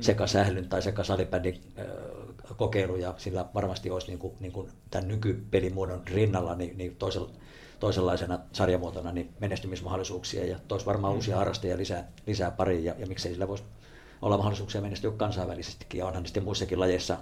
seka 0.00 0.26
sählyn 0.26 0.68
tai 0.68 0.82
seka 0.82 1.04
salibändin 1.04 1.60
kokeilu, 2.56 2.96
ja 2.96 3.14
sillä 3.16 3.46
varmasti 3.54 3.90
olisi 3.90 4.06
niin 4.06 4.18
kuin, 4.18 4.32
niin 4.40 4.52
kuin 4.52 4.68
tämän 4.90 5.08
nykypelimuodon 5.08 6.02
rinnalla 6.06 6.54
niin, 6.54 6.78
niin 6.78 6.96
toisella, 6.96 7.30
toisenlaisena 7.82 8.38
sarjamuotona 8.52 9.12
niin 9.12 9.34
menestymismahdollisuuksia 9.40 10.46
ja 10.46 10.58
toisi 10.68 10.86
varmaan 10.86 11.12
mm. 11.12 11.16
uusia 11.16 11.36
harrastajia 11.36 11.76
lisää, 11.76 12.08
lisää 12.26 12.50
pariin 12.50 12.84
ja, 12.84 12.94
ja 12.98 13.06
miksei 13.06 13.32
sillä 13.32 13.48
voisi 13.48 13.64
olla 14.22 14.36
mahdollisuuksia 14.36 14.80
menestyä 14.80 15.10
kansainvälisestikin 15.10 15.98
ja 15.98 16.06
onhan 16.06 16.26
sitten 16.26 16.44
muissakin 16.44 16.80
lajeissa 16.80 17.18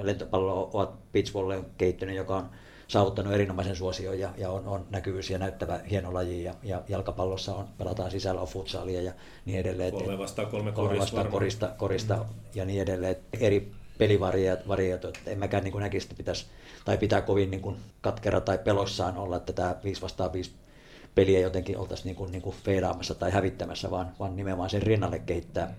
lentopallo 0.00 0.70
ovat 0.72 1.12
beach 1.12 1.34
volley 1.34 1.64
kehittynyt, 1.78 2.16
joka 2.16 2.36
on 2.36 2.50
saavuttanut 2.88 3.32
erinomaisen 3.32 3.76
suosion 3.76 4.18
ja, 4.18 4.30
ja 4.36 4.50
on, 4.50 4.66
on 4.66 4.86
näkyvyys 4.90 5.30
ja 5.30 5.38
näyttävä 5.38 5.80
hieno 5.90 6.14
laji 6.14 6.44
ja, 6.44 6.54
ja 6.62 6.82
jalkapallossa 6.88 7.54
on, 7.54 7.68
pelataan 7.78 8.10
sisällä 8.10 8.40
on 8.40 8.48
futsaalia 8.48 9.02
ja 9.02 9.12
niin 9.44 9.58
edelleen. 9.58 9.92
Kolme 9.92 10.18
vastaan 10.18 10.48
kolme, 10.48 10.72
kolme 10.72 10.98
vastaan 10.98 11.28
korista, 11.28 11.68
korista 11.78 12.16
mm. 12.16 12.24
ja 12.54 12.64
niin 12.64 12.82
edelleen. 12.82 13.16
Eri 13.40 13.72
pelivariot, 14.02 15.04
että 15.04 15.30
en 15.30 15.38
mäkään 15.38 15.64
niin 15.64 15.78
näkisi, 15.78 16.04
että 16.04 16.16
pitäisi, 16.16 16.46
tai 16.84 16.98
pitää 16.98 17.22
kovin 17.22 17.50
niin 17.50 17.62
kuin 17.62 17.76
katkera 18.00 18.40
tai 18.40 18.58
pelossaan 18.58 19.16
olla, 19.16 19.36
että 19.36 19.52
tämä 19.52 19.76
5 19.84 20.02
vastaan 20.02 20.32
5 20.32 20.52
peliä 21.14 21.40
jotenkin 21.40 21.78
oltaisiin 21.78 22.06
niin 22.06 22.16
kuin, 22.16 22.32
niin 22.32 22.42
kuin 22.42 22.56
feidaamassa 22.64 23.14
tai 23.14 23.30
hävittämässä, 23.30 23.90
vaan, 23.90 24.12
vaan 24.20 24.36
nimenomaan 24.36 24.70
sen 24.70 24.82
rinnalle 24.82 25.18
kehittää 25.18 25.74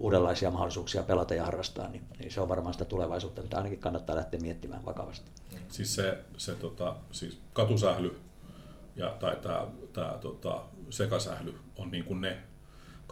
uudenlaisia 0.00 0.50
mahdollisuuksia 0.50 1.02
pelata 1.02 1.34
ja 1.34 1.44
harrastaa, 1.44 1.88
niin, 1.88 2.02
niin 2.18 2.32
se 2.32 2.40
on 2.40 2.48
varmaan 2.48 2.72
sitä 2.72 2.84
tulevaisuutta, 2.84 3.42
mitä 3.42 3.56
ainakin 3.56 3.78
kannattaa 3.78 4.16
lähteä 4.16 4.40
miettimään 4.40 4.84
vakavasti. 4.84 5.30
Siis 5.68 5.94
se, 5.94 6.18
se 6.36 6.54
tota, 6.54 6.96
siis 7.10 7.38
katusähly 7.52 8.20
ja, 8.96 9.16
tai 9.20 9.36
tämä 9.92 10.18
tota, 10.20 10.62
sekasähly 10.90 11.54
on 11.76 11.90
niin 11.90 12.04
kuin 12.04 12.20
ne 12.20 12.38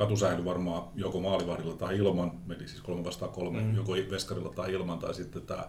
katusähly 0.00 0.44
varmaan 0.44 0.82
joko 0.94 1.20
maalivahdilla 1.20 1.74
tai 1.74 1.96
ilman, 1.96 2.32
eli 2.50 2.68
siis 2.68 2.80
kolme 2.80 3.04
vastaan 3.04 3.32
kolme, 3.32 3.60
mm. 3.60 3.74
joko 3.74 3.92
veskarilla 4.10 4.50
tai 4.50 4.72
ilman, 4.72 4.98
tai 4.98 5.14
sitten 5.14 5.42
tämä 5.42 5.68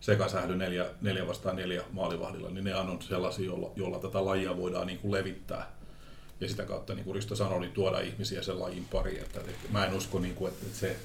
sekasähly 0.00 0.56
neljä, 0.56 0.86
neljä 1.00 1.26
vastaan 1.26 1.56
neljä 1.56 1.82
maalivahdilla, 1.92 2.50
niin 2.50 2.64
ne 2.64 2.74
on 2.74 3.02
sellaisia, 3.02 3.46
jolla, 3.46 3.70
jolla 3.76 3.98
tätä 3.98 4.24
lajia 4.24 4.56
voidaan 4.56 4.86
niin 4.86 4.98
kuin 4.98 5.12
levittää 5.12 5.72
ja 6.40 6.48
sitä 6.48 6.64
kautta, 6.64 6.94
niin 6.94 7.04
kuin 7.04 7.14
Risto 7.14 7.36
sanoi, 7.36 7.60
niin 7.60 7.72
tuoda 7.72 8.00
ihmisiä 8.00 8.42
sen 8.42 8.60
lajin 8.60 8.84
pariin. 8.92 9.20
Että, 9.20 9.40
että 9.40 9.72
mä 9.72 9.86
en 9.86 9.94
usko, 9.94 10.18
niin 10.18 10.34
kuin, 10.34 10.52
että, 10.52 10.66
että 10.66 10.78
se, 10.78 10.96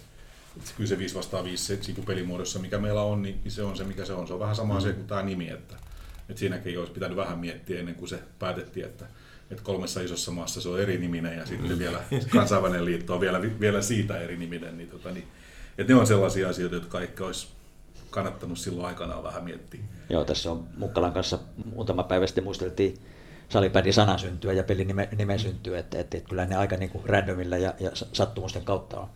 että 0.57 0.71
kyllä 0.77 0.87
se 0.87 0.97
5 0.97 1.15
vastaan 1.15 1.45
5 1.45 1.65
se, 1.65 1.83
se 1.83 1.93
pelimuodossa, 2.05 2.59
mikä 2.59 2.77
meillä 2.77 3.01
on, 3.01 3.21
niin 3.21 3.41
se 3.47 3.63
on 3.63 3.77
se, 3.77 3.83
mikä 3.83 4.05
se 4.05 4.13
on. 4.13 4.27
Se 4.27 4.33
on 4.33 4.39
vähän 4.39 4.55
sama 4.55 4.73
mm. 4.73 4.77
asia 4.77 4.93
kuin 4.93 5.07
tämä 5.07 5.21
nimi, 5.21 5.49
että, 5.49 5.75
että 6.29 6.39
siinäkin 6.39 6.79
olisi 6.79 6.93
pitänyt 6.93 7.17
vähän 7.17 7.39
miettiä 7.39 7.79
ennen 7.79 7.95
kuin 7.95 8.09
se 8.09 8.19
päätettiin, 8.39 8.85
että, 8.85 9.05
että 9.51 9.63
kolmessa 9.63 10.01
isossa 10.01 10.31
maassa 10.31 10.61
se 10.61 10.69
on 10.69 10.81
eri 10.81 10.97
niminen 10.97 11.37
ja 11.37 11.45
sitten 11.45 11.71
mm. 11.71 11.79
vielä 11.79 12.03
kansainvälinen 12.29 12.85
liitto 12.85 13.13
on 13.13 13.21
vielä, 13.21 13.41
vielä 13.59 13.81
siitä 13.81 14.19
eri 14.19 14.37
niminen. 14.37 14.77
Niin, 14.77 14.89
tota, 14.89 15.11
niin, 15.11 15.27
että 15.77 15.93
ne 15.93 15.99
on 15.99 16.07
sellaisia 16.07 16.49
asioita, 16.49 16.75
jotka 16.75 17.01
ehkä 17.01 17.25
olisi 17.25 17.47
kannattanut 18.09 18.57
silloin 18.57 18.87
aikanaan 18.87 19.23
vähän 19.23 19.43
miettiä. 19.43 19.79
Joo, 20.09 20.25
tässä 20.25 20.51
on 20.51 20.67
Mukkalan 20.77 21.13
kanssa 21.13 21.39
muutama 21.75 22.03
päivä 22.03 22.27
sitten 22.27 22.43
muisteltiin 22.43 22.97
salipädin 23.49 23.93
sana 23.93 24.17
syntyä 24.17 24.53
ja 24.53 24.63
pelin 24.63 24.87
nime, 24.87 25.09
nime 25.17 25.37
syntyä, 25.37 25.79
että, 25.79 25.99
että, 25.99 26.17
että 26.17 26.29
kyllä 26.29 26.45
ne 26.45 26.55
aika 26.55 26.77
niin 26.77 26.89
kuin 26.89 27.05
randomilla 27.05 27.57
ja, 27.57 27.73
ja 27.79 27.91
sattumusten 27.93 28.65
kautta 28.65 28.99
on 28.99 29.07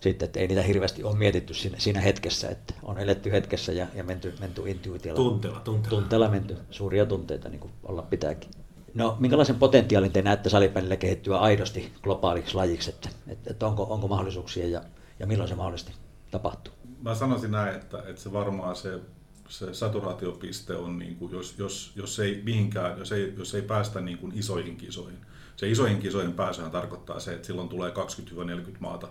sitten, 0.00 0.26
että 0.26 0.40
ei 0.40 0.46
niitä 0.46 0.62
hirveästi 0.62 1.04
ole 1.04 1.16
mietitty 1.16 1.54
siinä, 1.54 1.78
siinä 1.78 2.00
hetkessä, 2.00 2.48
että 2.48 2.74
on 2.82 2.98
eletty 2.98 3.32
hetkessä 3.32 3.72
ja, 3.72 3.86
ja 3.94 4.04
menty, 4.04 4.34
menty 4.40 4.62
intuitiolla. 4.66 5.16
Tunteella, 5.16 5.60
tunteella. 5.60 6.00
Tunteella 6.00 6.28
menty, 6.28 6.56
suuria 6.70 7.06
tunteita 7.06 7.48
niin 7.48 7.60
kuin 7.60 7.72
olla 7.82 8.02
pitääkin. 8.02 8.50
No, 8.94 9.16
minkälaisen 9.20 9.56
potentiaalin 9.56 10.12
te 10.12 10.22
näette 10.22 10.50
salipelillä 10.50 10.96
kehittyä 10.96 11.38
aidosti 11.38 11.92
globaaliksi 12.02 12.54
lajiksi, 12.54 12.90
että, 12.90 13.08
että, 13.46 13.66
onko, 13.66 13.82
onko 13.82 14.08
mahdollisuuksia 14.08 14.68
ja, 14.68 14.82
ja 15.18 15.26
milloin 15.26 15.48
se 15.48 15.54
mahdollisesti 15.54 15.92
tapahtuu? 16.30 16.74
Mä 17.02 17.14
sanoisin 17.14 17.50
näin, 17.50 17.74
että, 17.74 17.98
että 18.06 18.22
se 18.22 18.32
varmaan 18.32 18.76
se 18.76 19.00
se 19.48 19.74
saturaatiopiste 19.74 20.76
on, 20.76 20.98
niin 20.98 21.16
kuin, 21.16 21.32
jos, 21.32 21.54
jos, 21.58 21.92
jos 21.96 22.18
ei 22.18 22.42
mihinkään, 22.44 22.98
jos 22.98 23.12
ei, 23.12 23.34
jos 23.38 23.54
ei 23.54 23.62
päästä 23.62 24.00
niin 24.00 24.18
kuin 24.18 24.32
isoihin 24.38 24.76
kisoihin. 24.76 25.18
Se 25.56 25.70
isoihin 25.70 25.98
kisoihin 25.98 26.32
pääsyhän 26.32 26.70
tarkoittaa 26.70 27.20
se, 27.20 27.34
että 27.34 27.46
silloin 27.46 27.68
tulee 27.68 27.90
20-40 27.90 28.76
maata 28.80 29.08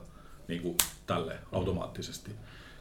niin 0.47 0.61
kuin 0.61 0.77
tälle 1.07 1.37
automaattisesti, 1.51 2.31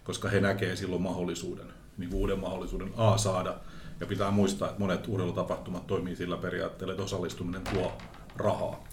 koska 0.05 0.29
he 0.29 0.41
näkee 0.41 0.77
silloin 0.77 1.03
mahdollisuuden, 1.03 1.67
niin 1.99 2.11
kuin 2.11 2.21
uuden 2.21 2.39
mahdollisuuden 2.39 2.93
A 2.97 3.19
saada, 3.19 3.55
ja 4.01 4.07
pitää 4.07 4.30
muistaa, 4.30 4.68
että 4.68 4.80
monet 4.80 5.09
urheilutapahtumat 5.09 5.86
toimii 5.86 6.16
sillä 6.16 6.36
periaatteella, 6.36 6.93
että 6.93 7.05
osallistuminen 7.05 7.62
tuo 7.62 7.93
rahaa. 8.36 8.84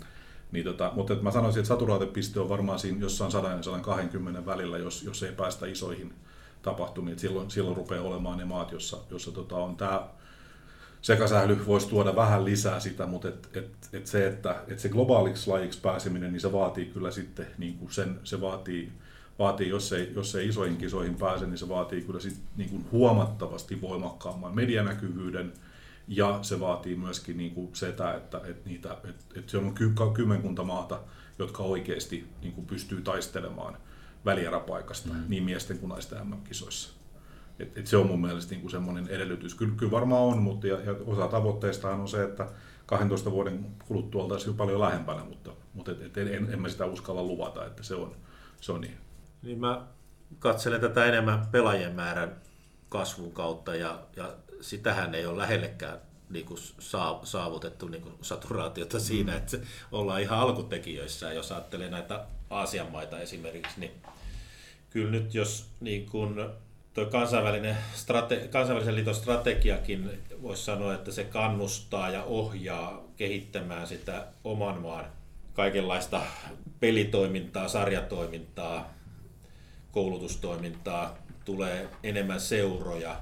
Niin 0.51 0.65
tota, 0.65 0.91
mutta 0.95 1.15
mä 1.15 1.31
sanoisin, 1.31 1.59
että 1.59 1.67
saturaatipiste 1.67 2.39
on 2.39 2.49
varmaan 2.49 2.79
siinä 2.79 2.99
jossain 3.01 3.31
100 3.31 3.49
ja 3.49 3.63
120 3.63 4.45
välillä, 4.45 4.77
jos, 4.77 5.03
jos 5.03 5.23
ei 5.23 5.31
päästä 5.31 5.65
isoihin 5.65 6.13
tapahtumia. 6.61 7.13
Et 7.13 7.19
silloin, 7.19 7.51
silloin 7.51 7.77
rupeaa 7.77 8.03
olemaan 8.03 8.37
ne 8.37 8.45
maat, 8.45 8.71
jossa, 8.71 8.97
jossa 9.09 9.31
tota 9.31 9.55
on 9.55 9.77
tämä 9.77 10.07
sekasähly 11.01 11.65
voisi 11.67 11.89
tuoda 11.89 12.15
vähän 12.15 12.45
lisää 12.45 12.79
sitä, 12.79 13.05
mutta 13.05 13.27
et, 13.27 13.49
et, 13.53 13.89
et 13.93 14.07
se, 14.07 14.27
että 14.27 14.63
et 14.67 14.79
se 14.79 14.89
globaaliksi 14.89 15.49
lajiksi 15.49 15.81
pääseminen, 15.81 16.31
niin 16.31 16.41
se 16.41 16.51
vaatii 16.51 16.85
kyllä 16.85 17.11
sitten 17.11 17.47
niin 17.57 17.77
kuin 17.77 17.91
sen, 17.91 18.19
se 18.23 18.41
vaatii, 18.41 18.91
vaatii 19.39 19.69
jos, 19.69 19.93
ei, 19.93 20.11
jos 20.15 20.35
ei 20.35 20.47
isoihin 20.47 20.77
kisoihin 20.77 21.15
pääse, 21.15 21.47
niin 21.47 21.57
se 21.57 21.69
vaatii 21.69 22.01
kyllä 22.01 22.19
sit 22.19 22.37
niin 22.57 22.69
kuin 22.69 22.85
huomattavasti 22.91 23.81
voimakkaamman 23.81 24.55
medianäkyvyyden, 24.55 25.53
ja 26.07 26.39
se 26.41 26.59
vaatii 26.59 26.95
myöskin 26.95 27.37
niin 27.37 27.51
kuin 27.51 27.69
sitä, 27.73 28.13
että, 28.13 28.41
että, 28.45 28.69
niitä, 28.69 28.93
että, 28.93 29.23
että 29.35 29.51
se 29.51 29.57
on 29.57 29.73
kymmenkunta 30.13 30.63
maata, 30.63 30.99
jotka 31.39 31.63
oikeasti 31.63 32.27
niin 32.41 32.53
kuin 32.53 32.67
pystyy 32.67 33.01
taistelemaan– 33.01 33.77
välieräpaikasta 34.25 35.13
mm. 35.13 35.23
niin 35.27 35.43
miesten 35.43 35.79
kuin 35.79 35.89
naisten 35.89 36.27
MM-kisoissa. 36.27 36.89
Et, 37.59 37.77
et 37.77 37.87
se 37.87 37.97
on 37.97 38.07
mun 38.07 38.21
mielestä 38.21 38.51
niin 38.51 38.61
kuin 38.61 38.71
semmoinen 38.71 39.07
edellytys. 39.07 39.55
Kyllä, 39.55 39.73
kyllä 39.77 39.91
varmaan 39.91 40.21
on, 40.21 40.37
mutta 40.37 40.67
ja, 40.67 40.79
ja 40.79 40.95
osa 41.05 41.27
tavoitteistahan 41.27 41.99
on 41.99 42.07
se, 42.07 42.23
että 42.23 42.47
12 42.85 43.31
vuoden 43.31 43.65
kuluttua 43.87 44.23
oltaisiin 44.23 44.55
paljon 44.55 44.79
lähempänä, 44.79 45.23
mutta, 45.23 45.51
mutta 45.73 45.91
et, 45.91 46.01
et 46.01 46.17
en, 46.17 46.27
en, 46.27 46.53
en 46.53 46.61
mä 46.61 46.69
sitä 46.69 46.85
uskalla 46.85 47.23
luvata, 47.23 47.65
että 47.65 47.83
se 47.83 47.95
on, 47.95 48.15
se 48.61 48.71
on 48.71 48.81
niin. 48.81 48.97
Niin 49.41 49.59
mä 49.59 49.87
katselen 50.39 50.81
tätä 50.81 51.05
enemmän 51.05 51.47
pelaajien 51.51 51.95
määrän 51.95 52.35
kasvun 52.89 53.31
kautta 53.31 53.75
ja, 53.75 53.99
ja 54.15 54.33
sitähän 54.61 55.15
ei 55.15 55.25
ole 55.25 55.37
lähellekään 55.37 55.99
niin 56.29 56.45
kuin 56.45 56.59
saavutettu 57.23 57.87
niin 57.87 58.01
kuin 58.01 58.15
saturaatiota 58.21 58.99
siinä, 58.99 59.35
että 59.35 59.57
ollaan 59.91 60.21
ihan 60.21 60.39
alkutekijöissä. 60.39 61.33
Jos 61.33 61.51
ajattelee 61.51 61.89
näitä 61.89 62.25
Aasian 62.49 62.91
maita 62.91 63.19
esimerkiksi, 63.19 63.79
niin 63.79 63.91
kyllä 64.89 65.11
nyt 65.11 65.33
jos 65.33 65.69
niin 65.79 66.05
kuin 66.05 66.35
tuo 66.93 67.05
kansainvälinen 67.05 67.77
strate, 67.93 68.47
kansainvälisen 68.51 68.95
liiton 68.95 69.15
strategiakin 69.15 70.23
voisi 70.41 70.65
sanoa, 70.65 70.93
että 70.93 71.11
se 71.11 71.23
kannustaa 71.23 72.09
ja 72.09 72.23
ohjaa 72.23 73.03
kehittämään 73.17 73.87
sitä 73.87 74.27
oman 74.43 74.81
maan 74.81 75.05
kaikenlaista 75.53 76.21
pelitoimintaa, 76.79 77.67
sarjatoimintaa, 77.67 78.93
koulutustoimintaa, 79.91 81.17
tulee 81.45 81.89
enemmän 82.03 82.41
seuroja, 82.41 83.21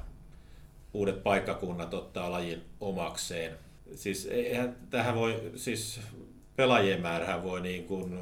uudet 0.93 1.23
paikkakunnat 1.23 1.93
ottaa 1.93 2.31
lajin 2.31 2.61
omakseen. 2.79 3.57
Siis 3.95 4.25
eihän, 4.25 4.75
tähän 4.89 5.15
voi, 5.15 5.51
siis 5.55 5.99
pelaajien 6.55 7.01
määrähän 7.01 7.43
voi 7.43 7.61
niin 7.61 7.83
kuin 7.83 8.19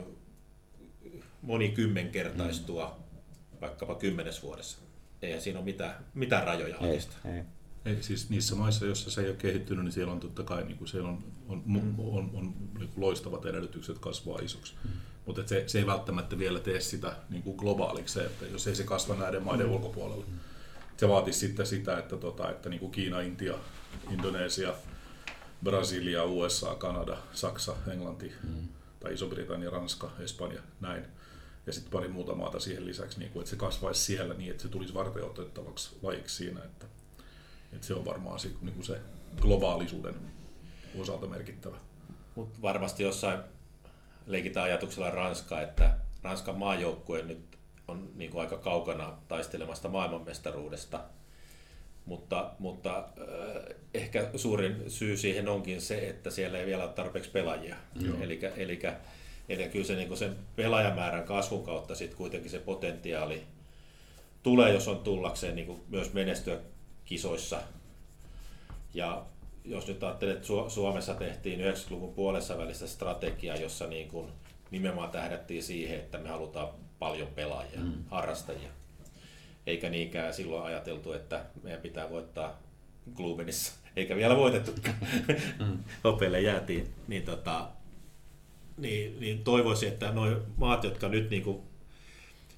monikymmenkertaistua 1.41 2.97
mm. 2.97 3.61
vaikkapa 3.61 3.95
kymmenes 3.95 4.43
vuodessa. 4.43 4.77
Eihän 5.21 5.41
siinä 5.41 5.59
ole 5.59 5.65
mitään, 5.65 6.05
mitään 6.13 6.43
rajoja 6.43 6.77
ei, 6.77 6.99
ei. 7.25 7.43
Ei, 7.85 8.03
siis 8.03 8.29
niissä 8.29 8.55
maissa, 8.55 8.85
joissa 8.85 9.11
se 9.11 9.21
ei 9.21 9.27
ole 9.29 9.35
kehittynyt, 9.35 9.83
niin 9.83 9.93
siellä 9.93 10.13
on 10.13 10.19
totta 10.19 10.43
kai 10.43 10.63
niin 10.63 10.77
kuin 10.77 10.87
siellä 10.87 11.09
on, 11.09 11.23
on, 11.47 11.63
mm. 11.65 11.75
on, 11.75 11.93
on, 11.99 12.29
on 12.33 12.53
niin 12.79 12.89
kuin 12.89 13.01
loistavat 13.01 13.45
edellytykset 13.45 13.99
kasvaa 13.99 14.39
isoksi. 14.39 14.73
Mm. 14.83 14.91
Mutta 15.25 15.47
se, 15.47 15.63
se 15.67 15.79
ei 15.79 15.85
välttämättä 15.85 16.39
vielä 16.39 16.59
tee 16.59 16.81
sitä 16.81 17.15
niin 17.29 17.43
kuin 17.43 17.55
globaaliksi, 17.57 18.19
että 18.19 18.45
jos 18.45 18.67
ei 18.67 18.75
se 18.75 18.83
kasva 18.83 19.15
näiden 19.15 19.43
maiden 19.43 19.65
mm. 19.65 19.73
ulkopuolella. 19.73 20.25
Se 20.97 21.07
vaatisi 21.07 21.39
sitten 21.39 21.65
sitä, 21.65 21.97
että, 21.97 22.17
tota, 22.17 22.49
että 22.49 22.69
niin 22.69 22.79
kuin 22.79 22.91
Kiina, 22.91 23.21
Intia, 23.21 23.53
Indonesia, 24.11 24.73
Brasilia, 25.63 26.23
USA, 26.23 26.75
Kanada, 26.75 27.17
Saksa, 27.33 27.75
Englanti 27.91 28.33
mm. 28.43 28.67
tai 28.99 29.13
Iso-Britannia, 29.13 29.69
Ranska, 29.69 30.11
Espanja, 30.19 30.61
näin, 30.81 31.05
ja 31.67 31.73
sitten 31.73 31.91
pari 31.91 32.07
muuta 32.07 32.35
maata 32.35 32.59
siihen 32.59 32.85
lisäksi, 32.85 33.19
niin 33.19 33.31
kuin, 33.31 33.41
että 33.41 33.49
se 33.49 33.55
kasvaisi 33.55 34.01
siellä 34.01 34.33
niin, 34.33 34.51
että 34.51 34.63
se 34.63 34.69
tulisi 34.69 34.93
varteenotettavaksi 34.93 35.97
lajiksi 36.01 36.35
siinä, 36.35 36.63
että, 36.63 36.85
että 37.73 37.87
se 37.87 37.93
on 37.93 38.05
varmaan 38.05 38.39
se, 38.39 38.49
niin 38.61 38.73
kuin 38.73 38.85
se 38.85 38.99
globaalisuuden 39.41 40.15
osalta 40.99 41.27
merkittävä. 41.27 41.77
Mutta 42.35 42.61
varmasti 42.61 43.03
jossain 43.03 43.39
leikitään 44.27 44.65
ajatuksella 44.65 45.09
Ranska, 45.09 45.61
että 45.61 45.97
Ranskan 46.23 46.57
maajoukkue 46.57 47.21
nyt 47.21 47.57
on 47.87 48.09
niin 48.15 48.31
kuin 48.31 48.41
aika 48.41 48.57
kaukana 48.57 49.17
taistelemasta 49.27 49.89
maailmanmestaruudesta. 49.89 50.99
Mutta, 52.05 52.51
mutta 52.59 52.97
äh, 52.97 53.75
ehkä 53.93 54.29
suurin 54.35 54.83
syy 54.87 55.17
siihen 55.17 55.49
onkin 55.49 55.81
se, 55.81 56.09
että 56.09 56.29
siellä 56.29 56.57
ei 56.57 56.65
vielä 56.65 56.83
ole 56.83 56.93
tarpeeksi 56.93 57.31
pelaajia. 57.31 57.75
Eli, 58.21 58.39
eli, 58.57 58.79
eli 59.49 59.69
kyllä 59.69 59.85
se 59.85 59.95
niin 59.95 60.17
sen 60.17 60.35
pelaajamäärän 60.55 61.23
kasvun 61.23 61.65
kautta 61.65 61.95
sitten 61.95 62.17
kuitenkin 62.17 62.51
se 62.51 62.59
potentiaali 62.59 63.43
tulee, 64.43 64.73
jos 64.73 64.87
on 64.87 64.99
tullakseen 64.99 65.55
niin 65.55 65.67
kuin 65.67 65.81
myös 65.89 66.13
menestyä 66.13 66.57
kisoissa. 67.05 67.61
Ja 68.93 69.25
jos 69.65 69.87
nyt 69.87 70.03
ajattelee, 70.03 70.33
että 70.33 70.47
Suomessa 70.67 71.13
tehtiin 71.13 71.59
90-luvun 71.59 72.13
puolessa 72.13 72.57
välissä 72.57 72.87
strategia, 72.87 73.55
jossa 73.55 73.87
niin 73.87 74.07
kuin 74.07 74.31
nimenomaan 74.71 75.09
tähdättiin 75.09 75.63
siihen, 75.63 75.99
että 75.99 76.17
me 76.17 76.29
halutaan 76.29 76.67
paljon 76.99 77.27
pelaajia, 77.27 77.79
mm. 77.79 77.93
harrastajia. 78.07 78.69
Eikä 79.67 79.89
niinkään 79.89 80.33
silloin 80.33 80.65
ajateltu, 80.65 81.13
että 81.13 81.45
meidän 81.63 81.81
pitää 81.81 82.09
voittaa 82.09 82.59
Glubenissa, 83.15 83.73
eikä 83.95 84.15
vielä 84.15 84.35
voitettu. 84.37 84.71
Mm. 85.59 85.83
Hopeille 86.03 86.41
jäätiin. 86.41 86.93
Niin, 87.07 87.23
tota, 87.23 87.67
niin, 88.77 89.19
niin 89.19 89.43
toivoisin, 89.43 89.89
että 89.89 90.11
nuo 90.11 90.27
maat, 90.57 90.83
jotka 90.83 91.07
nyt 91.07 91.29
niin 91.29 91.43
kuin 91.43 91.61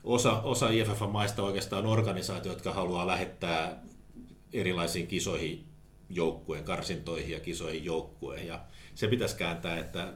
osa, 0.04 0.42
osa 0.42 0.70
IFF-maista 0.70 1.44
oikeastaan 1.44 1.86
on 1.86 1.92
organisaatio, 1.92 2.52
jotka 2.52 2.74
haluaa 2.74 3.08
lähettää 3.08 3.84
erilaisiin 4.54 5.08
kisoihin 5.08 5.68
joukkueen, 6.10 6.64
karsintoihin 6.64 7.32
ja 7.32 7.40
kisoihin 7.40 7.86
joukkueen. 7.86 8.48
Ja 8.48 8.60
se 8.96 9.08
pitäisi 9.08 9.36
kääntää, 9.36 9.80
että 9.80 10.14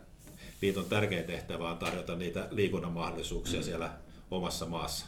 liiton 0.62 0.86
tärkein 0.86 1.24
tehtävä 1.24 1.72
on 1.72 1.78
tarjota 1.78 2.16
niitä 2.16 2.48
liikunnan 2.52 2.92
mahdollisuuksia 2.92 3.64
siellä 3.64 3.92
omassa 4.32 4.66
maassa. 4.66 5.06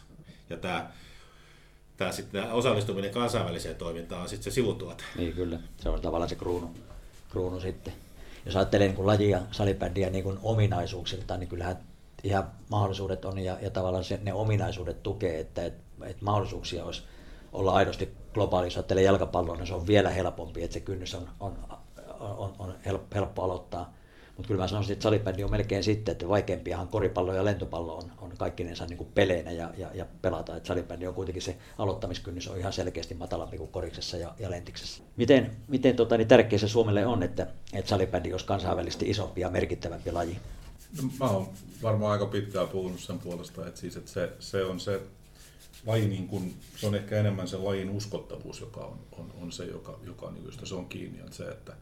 Ja 0.50 0.58
tämä, 0.58 0.92
tämä, 1.98 2.12
sitten, 2.12 2.42
tämä 2.42 2.54
osallistuminen 2.54 3.12
kansainväliseen 3.12 3.76
toimintaan 3.76 4.22
on 4.22 4.30
sitten 4.30 4.52
se 4.52 4.56
sivutuote. 4.56 5.04
Niin 5.18 5.34
kyllä, 5.34 5.60
se 5.78 5.90
on 5.90 6.02
tavallaan 6.02 6.30
se 6.30 6.36
kruunu, 6.36 6.76
kruunu 7.30 7.60
sitten. 7.60 7.94
Jos 8.46 8.56
ajattelee 8.56 8.88
niin 8.88 8.96
kuin 8.96 9.08
lajia, 9.08 9.42
salibändiä 9.52 10.10
niin 10.10 10.24
kuin 10.24 10.40
ominaisuuksilta, 10.44 11.38
niin 11.38 11.50
kyllähän 11.50 11.78
ihan 12.24 12.52
mahdollisuudet 12.70 13.26
on 13.26 13.40
ja, 13.40 13.58
ja 13.62 13.70
tavallaan 13.70 14.04
se, 14.04 14.20
ne 14.24 14.34
ominaisuudet 14.34 15.04
tukee, 15.04 15.40
että, 15.40 15.66
että, 15.66 16.06
että 16.06 16.26
mahdollisuuksia 16.26 16.86
olisi 16.86 17.04
olla 17.54 17.74
aidosti 17.74 18.10
globaali, 18.34 18.68
jos 18.68 18.78
ajattelee 18.78 19.04
niin 19.58 19.68
se 19.68 19.74
on 19.74 19.88
vielä 19.88 20.10
helpompi, 20.10 20.64
että 20.64 20.74
se 20.74 20.80
kynnys 20.80 21.16
on, 21.16 21.30
on, 21.40 21.58
on, 22.20 22.54
on 22.60 22.76
helppo, 22.86 23.16
helppo 23.16 23.44
aloittaa. 23.44 23.94
Mutta 24.38 24.48
kyllä 24.48 24.62
mä 24.64 24.68
sanoisin, 24.68 24.94
että 24.94 25.04
salibändi 25.04 25.44
on 25.44 25.52
melkein 25.52 25.84
sitten, 25.84 26.12
että 26.12 26.28
vaikeampiahan 26.28 26.88
koripallo 26.88 27.34
ja 27.34 27.46
lentopallo 27.46 27.98
on, 27.98 28.12
on 28.22 28.32
kaikkinensa 28.38 28.86
niin 28.86 28.98
kuin 28.98 29.10
peleinä 29.16 29.52
ja, 29.52 29.70
ja, 29.78 29.90
ja 29.94 30.06
pelata. 30.22 30.56
Että 30.56 30.68
salibändi 30.68 31.08
on 31.08 31.14
kuitenkin 31.14 31.42
se 31.42 31.58
aloittamiskynnys 31.78 32.48
on 32.48 32.58
ihan 32.58 32.74
selkeästi 32.74 33.16
matalampi 33.16 33.58
kuin 33.58 33.72
koriksessa 33.72 34.18
ja, 34.18 34.34
ja 34.40 34.52
lentiksessä. 34.52 35.04
Miten, 35.18 35.56
miten 35.68 35.96
tota, 35.96 36.18
niin 36.18 36.28
tärkeä 36.28 36.60
se 36.60 36.68
Suomelle 36.68 37.06
on, 37.06 37.24
että, 37.24 37.48
että 37.74 37.90
salibändi 37.90 38.32
olisi 38.32 38.46
kansainvälisesti 38.46 39.10
isompi 39.10 39.42
ja 39.42 39.50
merkittävämpi 39.50 40.12
laji? 40.12 40.38
No, 41.02 41.10
mä 41.20 41.30
oon 41.30 41.50
varmaan 41.84 42.12
aika 42.12 42.26
pitkään 42.26 42.68
puhunut 42.68 43.00
sen 43.00 43.20
puolesta, 43.20 43.68
että, 43.68 43.80
siis, 43.80 43.98
että 43.98 44.12
se, 44.12 44.32
se 44.40 44.64
on 44.64 44.80
se 44.80 45.02
laji, 45.86 46.08
niin 46.08 46.28
kun, 46.28 46.54
se 46.76 46.88
on 46.88 46.96
ehkä 46.96 47.20
enemmän 47.20 47.48
se 47.48 47.58
lajin 47.58 47.90
uskottavuus, 47.90 48.60
joka 48.60 48.80
on, 48.80 49.00
on, 49.12 49.34
on 49.42 49.52
se, 49.52 49.66
joka, 49.66 50.00
joka 50.04 50.32
niin 50.32 50.46
josta 50.46 50.66
se 50.66 50.76
on 50.76 50.86
kiinni. 50.86 51.20
Että 51.20 51.36
se, 51.36 51.44
että, 51.44 51.74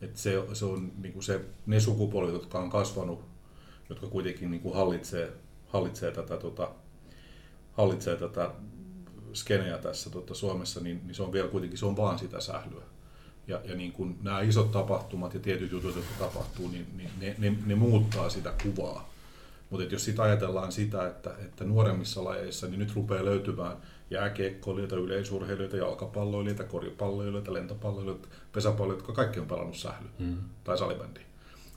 että 0.00 0.20
se, 0.20 0.42
se 0.52 0.64
on 0.64 0.92
niin 1.02 1.12
kuin 1.12 1.22
se, 1.22 1.40
ne 1.66 1.80
sukupolvet, 1.80 2.34
jotka 2.34 2.58
on 2.58 2.70
kasvanut, 2.70 3.24
jotka 3.88 4.06
kuitenkin 4.06 4.50
niin 4.50 4.60
kuin 4.60 4.74
hallitsee, 4.74 5.32
hallitsee 5.68 6.10
tätä, 6.10 6.36
tota, 6.36 6.70
hallitsee 7.72 8.16
tätä 8.16 8.50
skeneä 9.34 9.78
tässä 9.78 10.10
tota, 10.10 10.34
Suomessa, 10.34 10.80
niin, 10.80 11.00
niin, 11.06 11.14
se 11.14 11.22
on 11.22 11.32
vielä 11.32 11.48
kuitenkin 11.48 11.78
se 11.78 11.86
on 11.86 11.96
vaan 11.96 12.18
sitä 12.18 12.40
sählyä. 12.40 12.82
Ja, 13.46 13.60
ja 13.64 13.74
niin 13.74 13.92
kuin 13.92 14.18
nämä 14.22 14.40
isot 14.40 14.72
tapahtumat 14.72 15.34
ja 15.34 15.40
tietyt 15.40 15.72
jutut, 15.72 15.96
jotka 15.96 16.14
tapahtuu, 16.18 16.68
niin, 16.68 16.86
niin 16.96 17.10
ne, 17.20 17.34
ne, 17.38 17.56
ne 17.66 17.74
muuttaa 17.74 18.30
sitä 18.30 18.54
kuvaa. 18.62 19.10
Mutta 19.70 19.94
jos 19.94 20.04
sitä 20.04 20.22
ajatellaan 20.22 20.72
sitä, 20.72 21.06
että, 21.06 21.30
että 21.44 21.64
nuoremmissa 21.64 22.24
lajeissa, 22.24 22.66
niin 22.66 22.78
nyt 22.78 22.94
rupeaa 22.94 23.24
löytymään 23.24 23.76
jääkiekkoilijoita, 24.10 24.96
yleisurheilijoita, 24.96 25.76
jalkapalloilijoita, 25.76 26.64
koripalloilijoita, 26.64 27.52
lentopalloilijoita, 27.52 28.28
pesäpalloilijoita, 28.52 29.02
jotka 29.02 29.22
kaikki 29.22 29.40
on 29.40 29.46
pelannut 29.46 29.76
sähly 29.76 30.08
mm. 30.18 30.36
tai 30.64 30.78
salibändi. 30.78 31.20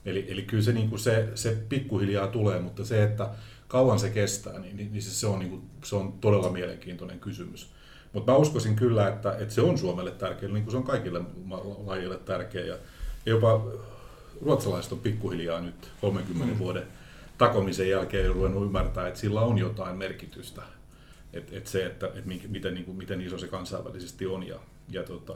Eli, 0.04 0.26
eli 0.28 0.42
kyllä 0.42 0.62
se, 0.62 0.72
niin 0.72 0.88
kuin 0.88 0.98
se, 0.98 1.28
se 1.34 1.64
pikkuhiljaa 1.68 2.26
tulee, 2.26 2.60
mutta 2.60 2.84
se, 2.84 3.02
että 3.02 3.30
kauan 3.68 3.98
se 3.98 4.10
kestää, 4.10 4.58
niin, 4.58 4.76
niin, 4.76 4.92
niin 4.92 5.02
se, 5.02 5.10
se, 5.10 5.26
on, 5.26 5.38
niin 5.38 5.50
kuin, 5.50 5.62
se 5.84 5.96
on 5.96 6.12
todella 6.12 6.50
mielenkiintoinen 6.50 7.20
kysymys. 7.20 7.70
Mutta 8.12 8.32
mä 8.32 8.38
uskoisin 8.38 8.76
kyllä, 8.76 9.08
että, 9.08 9.36
että 9.38 9.54
se 9.54 9.60
on 9.60 9.78
Suomelle 9.78 10.10
tärkeä, 10.10 10.48
niin 10.48 10.64
kuin 10.64 10.70
se 10.70 10.76
on 10.76 10.84
kaikille 10.84 11.22
lajille 11.84 12.18
tärkeä. 12.18 12.64
Ja 12.64 12.76
jopa 13.26 13.64
ruotsalaiset 14.42 14.92
on 14.92 14.98
pikkuhiljaa 14.98 15.60
nyt 15.60 15.90
30 16.00 16.54
mm. 16.54 16.58
vuoden 16.58 16.86
takomisen 17.38 17.88
jälkeen 17.88 18.34
ruvennut 18.34 18.64
ymmärtää, 18.64 19.08
että 19.08 19.20
sillä 19.20 19.40
on 19.40 19.58
jotain 19.58 19.96
merkitystä. 19.96 20.62
Että 21.32 21.56
et 21.56 21.66
se, 21.66 21.86
että 21.86 22.10
et 22.14 22.24
miten, 22.48 22.74
niin 22.74 22.84
kuin, 22.84 22.96
miten 22.96 23.20
iso 23.20 23.38
se 23.38 23.48
kansainvälisesti 23.48 24.26
on. 24.26 24.46
Ja, 24.46 24.58
ja, 24.88 25.02
tota, 25.02 25.34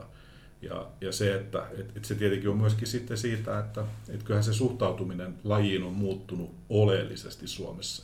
ja, 0.61 0.87
ja 1.01 1.11
se, 1.11 1.35
että 1.35 1.67
et, 1.77 1.97
et 1.97 2.05
se 2.05 2.15
tietenkin 2.15 2.49
on 2.49 2.57
myöskin 2.57 2.87
sitten 2.87 3.17
siitä, 3.17 3.59
että 3.59 3.85
et 4.09 4.23
kyllähän 4.23 4.43
se 4.43 4.53
suhtautuminen 4.53 5.35
lajiin 5.43 5.83
on 5.83 5.93
muuttunut 5.93 6.51
oleellisesti 6.69 7.47
Suomessa. 7.47 8.03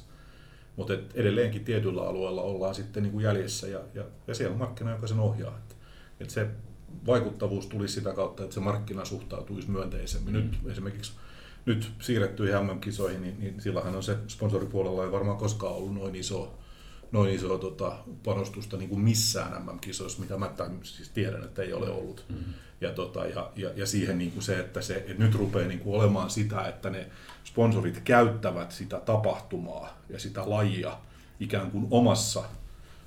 Mutta 0.75 0.93
edelleenkin 1.13 1.65
tietyllä 1.65 2.01
alueella 2.01 2.41
ollaan 2.41 2.75
sitten 2.75 3.03
niin 3.03 3.13
kuin 3.13 3.23
jäljessä 3.23 3.67
ja, 3.67 3.79
ja, 3.93 4.03
ja 4.27 4.35
siellä 4.35 4.53
on 4.53 4.59
markkina, 4.59 4.91
joka 4.91 5.07
sen 5.07 5.19
ohjaa. 5.19 5.57
Että 5.57 5.75
et 6.19 6.29
se 6.29 6.47
vaikuttavuus 7.05 7.67
tulisi 7.67 7.93
sitä 7.93 8.13
kautta, 8.13 8.43
että 8.43 8.53
se 8.53 8.59
markkina 8.59 9.05
suhtautuisi 9.05 9.71
myönteisemmin. 9.71 10.33
Mm. 10.33 10.39
Nyt 10.39 10.71
esimerkiksi 10.71 11.13
nyt 11.65 11.91
siirrettyihin 11.99 12.65
MM-kisoihin, 12.65 13.21
niin, 13.21 13.39
niin 13.39 13.61
sillähän 13.61 13.95
on 13.95 14.03
se 14.03 14.17
sponsoripuolella 14.27 15.03
ei 15.03 15.11
varmaan 15.11 15.37
koskaan 15.37 15.75
ollut 15.75 15.93
noin 15.93 16.15
iso, 16.15 16.57
noin 17.11 17.33
iso 17.33 17.57
tota, 17.57 17.97
panostusta 18.23 18.77
niin 18.77 18.89
kuin 18.89 19.01
missään 19.01 19.65
MM-kisoissa, 19.65 20.21
mitä 20.21 20.37
mä 20.37 20.47
tämän, 20.47 20.79
siis 20.83 21.09
tiedän, 21.09 21.43
että 21.43 21.61
ei 21.61 21.73
ole 21.73 21.89
ollut. 21.89 22.25
Mm-hmm. 22.29 22.53
Ja, 22.81 22.91
tota, 22.91 23.25
ja, 23.25 23.51
ja, 23.55 23.69
ja 23.75 23.85
siihen 23.85 24.17
niin 24.17 24.31
kuin 24.31 24.43
se, 24.43 24.59
että, 24.59 24.81
se, 24.81 24.95
että 24.95 25.23
nyt 25.23 25.35
rupeaa 25.35 25.67
niin 25.67 25.79
kuin 25.79 26.01
olemaan 26.01 26.29
sitä, 26.29 26.67
että 26.67 26.89
ne 26.89 27.07
sponsorit 27.43 27.99
käyttävät 27.99 28.71
sitä 28.71 28.99
tapahtumaa 28.99 29.97
ja 30.09 30.19
sitä 30.19 30.49
lajia 30.49 30.97
ikään 31.39 31.71
kuin 31.71 31.87
omassa 31.91 32.43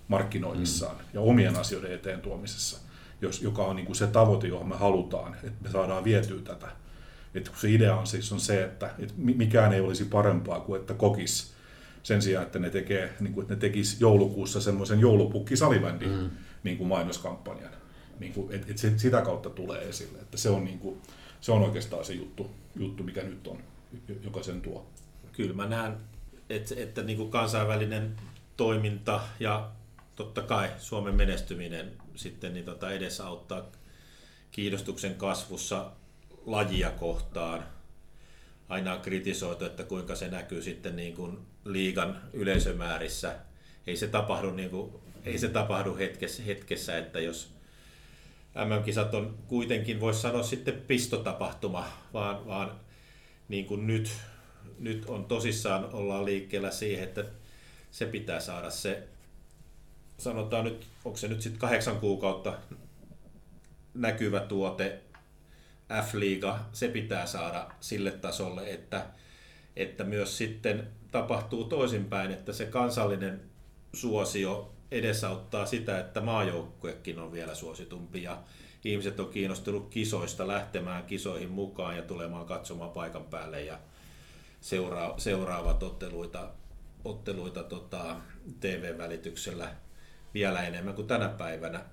markkinoinnissaan 0.08 0.96
mm. 0.96 1.02
ja 1.14 1.20
omien 1.20 1.56
asioiden 1.56 1.92
eteen 1.92 2.20
tuomisessa, 2.20 2.78
jos, 3.20 3.42
joka 3.42 3.64
on 3.64 3.76
niin 3.76 3.86
kuin 3.86 3.96
se 3.96 4.06
tavoite, 4.06 4.48
johon 4.48 4.68
me 4.68 4.76
halutaan, 4.76 5.34
että 5.34 5.62
me 5.62 5.70
saadaan 5.70 6.04
vietyä 6.04 6.40
tätä 6.44 6.68
että 7.38 7.50
kun 7.50 7.60
se 7.60 7.70
idea 7.70 7.96
on 7.96 8.06
siis 8.06 8.32
on 8.32 8.40
se, 8.40 8.64
että, 8.64 8.90
että 8.98 9.14
mikään 9.16 9.72
ei 9.72 9.80
olisi 9.80 10.04
parempaa 10.04 10.60
kuin 10.60 10.80
että 10.80 10.94
kokis 10.94 11.52
sen 12.02 12.22
sijaan, 12.22 12.46
että 12.46 12.58
ne, 12.58 12.70
tekee, 12.70 13.12
niin 13.20 13.32
kuin, 13.32 13.42
että 13.42 13.54
ne 13.54 13.60
tekisi 13.60 13.96
joulukuussa 14.00 14.60
semmoisen 14.60 15.00
joulupukki-salibändin 15.00 16.10
mm. 16.10 16.30
niin 16.62 16.78
kuin 16.78 16.88
mainoskampanjan. 16.88 17.70
Niin 18.18 18.32
kuin, 18.32 18.54
että, 18.54 18.66
että 18.70 18.82
se 18.82 18.98
sitä 18.98 19.22
kautta 19.22 19.50
tulee 19.50 19.88
esille. 19.88 20.18
Että 20.18 20.36
se 20.36 20.50
on, 20.50 20.64
niin 20.64 20.78
kuin, 20.78 20.98
se 21.40 21.52
on 21.52 21.62
oikeastaan 21.62 22.04
se 22.04 22.12
juttu, 22.12 22.50
juttu, 22.76 23.02
mikä 23.02 23.22
nyt 23.22 23.46
on, 23.46 23.62
joka 24.22 24.42
sen 24.42 24.60
tuo. 24.60 24.86
Kyllä 25.32 25.54
mä 25.54 25.66
näen, 25.66 25.96
että, 26.50 26.74
että 26.78 27.02
niin 27.02 27.18
kuin 27.18 27.30
kansainvälinen 27.30 28.16
toiminta 28.56 29.20
ja 29.40 29.70
totta 30.16 30.42
kai 30.42 30.70
Suomen 30.78 31.14
menestyminen 31.14 31.92
sitten 32.14 32.54
niin 32.54 32.64
tota 32.64 32.90
edesauttaa 32.90 33.62
kiinnostuksen 34.50 35.14
kasvussa 35.14 35.90
lajia 36.46 36.90
kohtaan. 36.90 37.64
Aina 38.68 38.94
on 38.94 39.00
kritisoitu, 39.00 39.64
että 39.64 39.84
kuinka 39.84 40.14
se 40.14 40.28
näkyy 40.28 40.62
sitten 40.62 40.96
niin 40.96 41.14
kuin 41.14 41.38
liigan 41.64 42.20
yleisömäärissä. 42.32 43.36
Ei 43.86 43.96
se 43.96 44.08
tapahdu, 44.08 44.50
niin 44.50 44.70
kuin, 44.70 44.92
ei 45.24 45.38
se 45.38 45.48
tapahdu 45.48 45.96
hetkessä, 45.96 46.42
hetkessä, 46.42 46.98
että 46.98 47.20
jos 47.20 47.50
MM-kisat 48.54 49.14
on 49.14 49.38
kuitenkin, 49.48 50.00
voisi 50.00 50.20
sanoa 50.20 50.42
sitten 50.42 50.82
pistotapahtuma, 50.86 51.88
vaan, 52.12 52.46
vaan 52.46 52.80
niin 53.48 53.66
kuin 53.66 53.86
nyt, 53.86 54.10
nyt 54.78 55.04
on 55.06 55.24
tosissaan 55.24 55.94
ollaan 55.94 56.24
liikkeellä 56.24 56.70
siihen, 56.70 57.04
että 57.04 57.24
se 57.90 58.06
pitää 58.06 58.40
saada 58.40 58.70
se, 58.70 59.08
sanotaan 60.18 60.64
nyt, 60.64 60.86
onko 61.04 61.18
se 61.18 61.28
nyt 61.28 61.42
sitten 61.42 61.60
kahdeksan 61.60 61.98
kuukautta 61.98 62.58
näkyvä 63.94 64.40
tuote 64.40 65.00
F-liiga, 66.02 66.58
se 66.72 66.88
pitää 66.88 67.26
saada 67.26 67.70
sille 67.80 68.10
tasolle, 68.10 68.70
että, 68.70 69.06
että 69.76 70.04
myös 70.04 70.38
sitten 70.38 70.88
tapahtuu 71.10 71.64
toisinpäin, 71.64 72.30
että 72.30 72.52
se 72.52 72.66
kansallinen 72.66 73.40
suosio 73.92 74.72
edesauttaa 74.90 75.66
sitä, 75.66 75.98
että 75.98 76.20
maajoukkuekin 76.20 77.18
on 77.18 77.32
vielä 77.32 77.54
suositumpi 77.54 78.22
ja 78.22 78.42
ihmiset 78.84 79.20
on 79.20 79.30
kiinnostunut 79.30 79.88
kisoista 79.88 80.48
lähtemään 80.48 81.04
kisoihin 81.04 81.50
mukaan 81.50 81.96
ja 81.96 82.02
tulemaan 82.02 82.46
katsomaan 82.46 82.90
paikan 82.90 83.24
päälle 83.24 83.62
ja 83.62 83.78
seuraa, 84.60 85.18
seuraavat 85.18 85.82
otteluita, 85.82 86.50
otteluita 87.04 87.62
tota, 87.62 88.16
TV-välityksellä 88.60 89.74
vielä 90.34 90.62
enemmän 90.62 90.94
kuin 90.94 91.06
tänä 91.06 91.28
päivänä. 91.28 91.84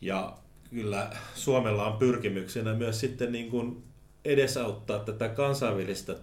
Ja 0.00 0.38
kyllä 0.72 1.10
Suomella 1.34 1.86
on 1.86 1.98
pyrkimyksenä 1.98 2.74
myös 2.74 3.00
sitten 3.00 3.32
niin 3.32 3.50
kuin 3.50 3.82
edesauttaa 4.24 4.98
tätä 4.98 5.28
kansainvälistä 5.28 6.16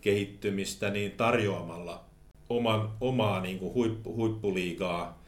kehittymistä 0.00 0.90
niin 0.90 1.12
tarjoamalla 1.12 2.04
oman, 2.48 2.90
omaa 3.00 3.40
niin 3.40 3.58
kuin 3.58 3.74
huippu, 3.74 4.14
huippuliigaa 4.14 5.22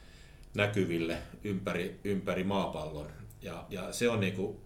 näkyville 0.54 1.18
ympäri, 1.44 2.00
ympäri 2.04 2.44
maapallon. 2.44 3.06
Ja, 3.42 3.64
ja 3.70 3.92
se 3.92 4.08
on 4.08 4.20
niin 4.20 4.32
kuin 4.32 4.56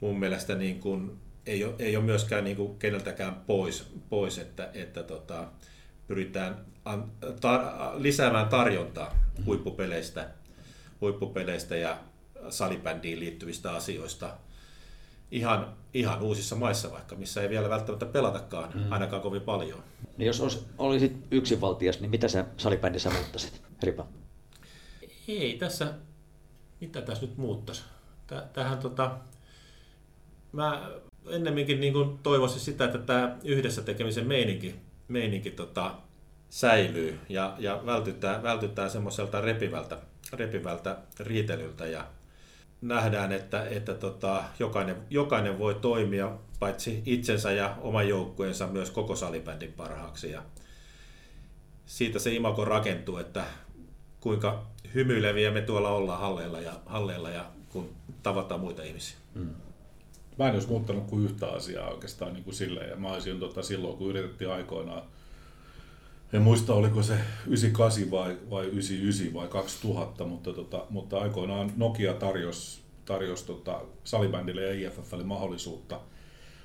mun 0.00 0.18
mielestä 0.18 0.54
niin 0.54 0.80
kuin, 0.80 1.18
ei, 1.46 1.64
ole, 1.64 1.74
ei 1.78 1.96
ole 1.96 2.04
myöskään 2.04 2.44
niin 2.44 2.56
kuin 2.56 2.78
keneltäkään 2.78 3.34
pois, 3.34 3.92
pois 4.08 4.38
että, 4.38 4.70
että 4.74 5.02
tota, 5.02 5.48
pyritään 6.06 6.64
an, 6.84 7.12
tar, 7.40 7.60
lisäämään 7.94 8.48
tarjontaa 8.48 9.16
huippupeleistä, 9.46 10.30
huippupeleistä 11.00 11.76
ja 11.76 11.98
salibändiin 12.48 13.20
liittyvistä 13.20 13.72
asioista 13.72 14.36
ihan, 15.30 15.76
ihan 15.94 16.22
uusissa 16.22 16.56
maissa 16.56 16.92
vaikka, 16.92 17.16
missä 17.16 17.42
ei 17.42 17.50
vielä 17.50 17.70
välttämättä 17.70 18.06
pelatakaan 18.06 18.70
mm. 18.74 18.92
ainakaan 18.92 19.22
kovin 19.22 19.42
paljon. 19.42 19.82
Niin 20.16 20.26
jos 20.26 20.66
olisit 20.78 21.16
yksinvaltias, 21.30 22.00
niin 22.00 22.10
mitä 22.10 22.28
sä 22.28 22.44
salibändissä 22.56 23.10
muuttaisit, 23.10 23.62
Ripa? 23.82 24.06
Ei 25.28 25.58
tässä, 25.58 25.94
mitä 26.80 27.02
tässä 27.02 27.26
nyt 27.26 27.36
muuttaisi? 27.36 27.82
Tähän 28.52 28.78
tota, 28.78 29.16
mä 30.52 30.90
ennemminkin 31.30 31.80
niin 31.80 31.92
kuin 31.92 32.18
toivoisin 32.18 32.60
sitä, 32.60 32.84
että 32.84 32.98
tämä 32.98 33.36
yhdessä 33.44 33.82
tekemisen 33.82 34.26
meininki, 34.26 34.74
meininki 35.08 35.50
tota, 35.50 35.94
säilyy 36.50 37.20
ja, 37.28 37.56
ja 37.58 37.82
vältytään, 37.86 38.42
vältytään 38.42 38.90
semmoiselta 38.90 39.40
repivältä, 39.40 39.98
repivältä 40.32 40.96
riitelyltä 41.20 41.86
ja 41.86 42.06
nähdään, 42.84 43.32
että, 43.32 43.66
että 43.68 43.94
tota, 43.94 44.44
jokainen, 44.58 44.96
jokainen 45.10 45.58
voi 45.58 45.74
toimia 45.74 46.32
paitsi 46.58 47.02
itsensä 47.06 47.52
ja 47.52 47.76
oman 47.80 48.08
joukkueensa 48.08 48.66
myös 48.66 48.90
koko 48.90 49.16
salibändin 49.16 49.72
parhaaksi. 49.72 50.30
Ja 50.30 50.42
siitä 51.86 52.18
se 52.18 52.34
imako 52.34 52.64
rakentuu, 52.64 53.16
että 53.16 53.44
kuinka 54.20 54.66
hymyileviä 54.94 55.50
me 55.50 55.60
tuolla 55.60 55.90
ollaan 55.90 56.20
halleilla 56.20 56.60
ja, 56.60 56.72
halleilla 56.86 57.30
ja 57.30 57.44
kun 57.68 57.88
tavataan 58.22 58.60
muita 58.60 58.82
ihmisiä. 58.82 59.16
Mm. 59.34 59.50
Mä 60.38 60.48
en 60.48 60.54
olisi 60.54 60.68
muuttanut 60.68 61.06
kuin 61.06 61.24
yhtä 61.24 61.46
asiaa 61.46 61.90
oikeastaan 61.90 62.32
niin 62.32 62.44
kuin 62.44 62.54
silleen. 62.54 62.90
Ja 62.90 62.96
mä 62.96 63.12
olisin 63.12 63.40
tota, 63.40 63.62
silloin, 63.62 63.96
kun 63.96 64.10
yritettiin 64.10 64.50
aikoinaan 64.50 65.02
en 66.34 66.42
muista 66.42 66.74
oliko 66.74 67.02
se 67.02 67.14
98 67.46 68.10
vai, 68.10 68.36
vai 68.50 68.64
99 68.66 69.34
vai 69.34 69.48
2000, 69.48 70.24
mutta, 70.24 70.52
tota, 70.52 70.86
mutta 70.90 71.18
aikoinaan 71.18 71.72
Nokia 71.76 72.14
tarjosi 72.14 72.80
tarjos, 73.04 73.42
tota, 73.42 73.80
salibändille 74.04 74.62
ja 74.62 74.88
IFFlle 74.88 75.24
mahdollisuutta, 75.24 76.00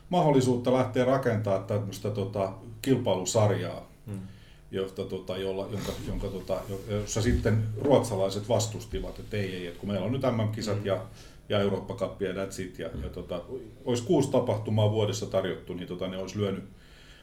mahdollisuutta 0.10 0.74
lähteä 0.74 1.06
rakentamaan 1.06 1.64
tämmöistä 1.64 2.10
tota, 2.10 2.54
kilpailusarjaa, 2.82 3.92
hmm. 4.06 4.20
josta, 4.72 5.06
tota, 5.06 5.38
jolla, 5.38 5.68
jonka, 5.72 5.92
jonka, 6.08 6.28
tota, 6.28 6.62
jossa 6.90 7.22
sitten 7.22 7.64
ruotsalaiset 7.82 8.50
vastustivat, 8.50 9.20
että 9.20 9.38
ei, 9.38 9.56
ei, 9.56 9.68
että 9.68 9.80
kun 9.80 9.90
meillä 9.90 10.06
on 10.06 10.12
nyt 10.12 10.22
MM-kisat 10.22 10.78
hmm. 10.78 10.86
ja, 10.86 11.02
ja 11.50 11.60
Eurooppa-kappi 11.60 12.26
ja 12.26 12.34
that's 12.34 12.62
it, 12.62 12.80
ja, 12.80 12.90
ja 13.04 13.10
tota, 13.10 13.42
olisi 13.86 14.04
kuusi 14.04 14.32
tapahtumaa 14.32 14.92
vuodessa 14.92 15.26
tarjottu, 15.26 15.74
niin 15.74 15.88
tota, 15.88 16.08
ne 16.08 16.18
olisi 16.18 16.40
lyönyt 16.40 16.64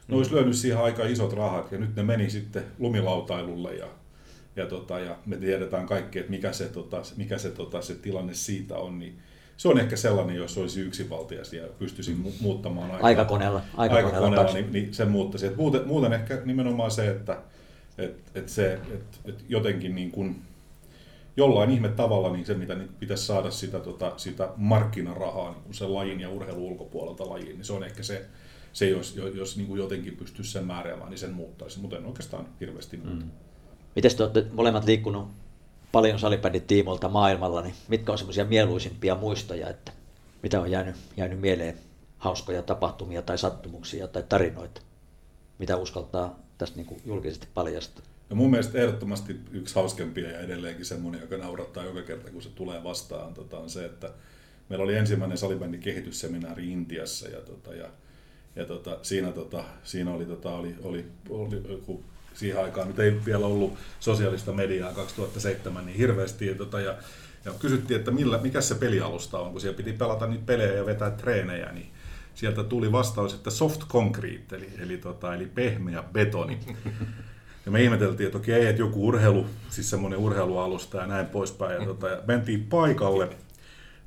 ne 0.08 0.16
olisi 0.16 0.34
lyönyt 0.34 0.56
siihen 0.56 0.78
aika 0.78 1.06
isot 1.06 1.32
rahat 1.32 1.72
ja 1.72 1.78
nyt 1.78 1.96
ne 1.96 2.02
meni 2.02 2.30
sitten 2.30 2.64
lumilautailulle 2.78 3.74
ja, 3.74 3.86
ja, 4.56 4.66
tota, 4.66 4.98
ja 4.98 5.16
me 5.26 5.36
tiedetään 5.36 5.86
kaikki, 5.86 6.18
että 6.18 6.30
mikä 6.30 6.52
se, 6.52 6.64
tota, 6.64 7.02
mikä 7.16 7.38
se, 7.38 7.50
tota, 7.50 7.82
se 7.82 7.94
tilanne 7.94 8.34
siitä 8.34 8.76
on, 8.76 8.98
niin 8.98 9.18
se 9.56 9.68
on 9.68 9.78
ehkä 9.78 9.96
sellainen, 9.96 10.36
jos 10.36 10.58
olisi 10.58 10.80
yksinvaltias 10.80 11.52
ja 11.52 11.62
pystyisin 11.78 12.24
mu- 12.24 12.42
muuttamaan 12.42 12.90
aika, 12.90 13.06
aikakoneella, 13.06 13.62
aikakoneella, 13.76 14.26
aikakoneella 14.26 14.52
niin, 14.52 14.72
niin 14.72 14.94
se 14.94 15.04
muuttaisi. 15.04 15.46
Et 15.46 15.56
muuten, 15.56 15.88
muuten 15.88 16.12
ehkä 16.12 16.42
nimenomaan 16.44 16.90
se, 16.90 17.10
että 17.10 17.38
et, 17.98 18.16
et 18.34 18.48
se, 18.48 18.72
et, 18.72 19.20
et 19.24 19.44
jotenkin 19.48 19.94
niin 19.94 20.10
kuin, 20.10 20.42
jollain 21.36 21.70
ihme 21.70 21.88
tavalla 21.88 22.32
niin 22.32 22.46
se, 22.46 22.54
mitä 22.54 22.74
niin 22.74 22.90
pitäisi 23.00 23.26
saada 23.26 23.50
sitä, 23.50 23.80
tota, 23.80 24.12
sitä 24.16 24.48
markkinarahaa 24.56 25.52
niin 25.64 25.74
sen 25.74 25.94
lajin 25.94 26.20
ja 26.20 26.30
urheilun 26.30 26.62
ulkopuolelta 26.62 27.30
lajiin, 27.30 27.56
niin 27.56 27.64
se 27.64 27.72
on 27.72 27.84
ehkä 27.84 28.02
se, 28.02 28.26
se 28.76 28.88
jos, 28.88 29.16
jos 29.34 29.56
niin 29.56 29.66
kuin 29.66 29.78
jotenkin 29.78 30.16
pystyisi 30.16 30.52
sen 30.52 30.64
määräämään, 30.64 31.10
niin 31.10 31.18
sen 31.18 31.32
muuttaisi, 31.32 31.80
mutta 31.80 31.96
en 31.96 32.06
oikeastaan 32.06 32.48
hirveästi 32.60 32.96
muuta. 32.96 33.24
Mm. 33.24 33.30
Miten 33.94 34.16
te 34.16 34.22
olette 34.22 34.46
molemmat 34.52 34.84
liikkunut 34.84 35.28
paljon 35.92 36.18
salibändin 36.18 36.62
tiimolta 36.62 37.08
maailmalla, 37.08 37.62
niin 37.62 37.74
mitkä 37.88 38.12
on 38.12 38.18
semmoisia 38.18 38.44
mieluisimpia 38.44 39.14
muistoja, 39.14 39.70
että 39.70 39.92
mitä 40.42 40.60
on 40.60 40.70
jäänyt, 40.70 40.96
jäänyt 41.16 41.40
mieleen 41.40 41.78
hauskoja 42.18 42.62
tapahtumia 42.62 43.22
tai 43.22 43.38
sattumuksia 43.38 44.08
tai 44.08 44.22
tarinoita, 44.28 44.80
mitä 45.58 45.76
uskaltaa 45.76 46.38
tästä 46.58 46.76
niin 46.76 46.86
kuin 46.86 47.00
julkisesti 47.04 47.48
paljastaa? 47.54 48.04
No 48.30 48.36
mun 48.36 48.50
mielestä 48.50 48.78
ehdottomasti 48.78 49.40
yksi 49.50 49.74
hauskempia 49.74 50.30
ja 50.30 50.40
edelleenkin 50.40 50.84
semmoinen, 50.84 51.20
joka 51.20 51.36
naurattaa 51.36 51.84
joka 51.84 52.02
kerta, 52.02 52.30
kun 52.30 52.42
se 52.42 52.50
tulee 52.54 52.84
vastaan, 52.84 53.34
tota, 53.34 53.58
on 53.58 53.70
se, 53.70 53.84
että 53.84 54.12
meillä 54.68 54.84
oli 54.84 54.96
ensimmäinen 54.96 55.38
salibändin 55.38 55.80
kehitysseminaari 55.80 56.72
Intiassa 56.72 57.28
ja, 57.28 57.40
tota, 57.40 57.74
ja 57.74 57.88
ja 58.56 58.64
tota, 58.64 58.98
siinä, 59.02 59.32
tota, 59.32 59.64
siinä 59.84 60.10
oli, 60.10 60.24
tota, 60.24 60.50
oli, 60.50 60.74
oli, 60.82 61.04
oli, 61.30 61.82
kun 61.86 62.04
siihen 62.34 62.64
aikaan 62.64 62.88
nyt 62.88 62.98
ei 62.98 63.20
vielä 63.26 63.46
ollut 63.46 63.74
sosiaalista 64.00 64.52
mediaa 64.52 64.92
2007 64.92 65.86
niin 65.86 65.98
hirveästi. 65.98 66.46
Ja, 66.46 66.54
tota, 66.54 66.80
ja, 66.80 66.94
ja 67.44 67.52
kysyttiin, 67.52 67.98
että 67.98 68.10
millä, 68.10 68.38
mikä 68.38 68.60
se 68.60 68.74
pelialusta 68.74 69.38
on, 69.38 69.52
kun 69.52 69.60
siellä 69.60 69.76
piti 69.76 69.92
pelata 69.92 70.26
niitä 70.26 70.46
pelejä 70.46 70.72
ja 70.72 70.86
vetää 70.86 71.10
treenejä, 71.10 71.72
niin 71.72 71.86
sieltä 72.34 72.64
tuli 72.64 72.92
vastaus, 72.92 73.34
että 73.34 73.50
soft 73.50 73.80
concrete, 73.88 74.56
eli, 74.56 74.70
eli, 74.78 74.96
tota, 74.96 75.34
eli 75.34 75.46
pehmeä 75.46 76.02
betoni. 76.12 76.58
Ja 77.66 77.72
me 77.72 77.82
ihmeteltiin, 77.82 78.26
että 78.26 78.38
okei, 78.38 78.66
että 78.66 78.82
joku 78.82 79.06
urheilu, 79.06 79.46
siis 79.70 79.90
semmoinen 79.90 80.18
urheilualusta 80.18 80.98
ja 80.98 81.06
näin 81.06 81.26
poispäin. 81.26 81.80
Ja, 81.80 81.86
tota, 81.86 82.08
ja 82.08 82.22
mentiin 82.26 82.64
paikalle 82.64 83.28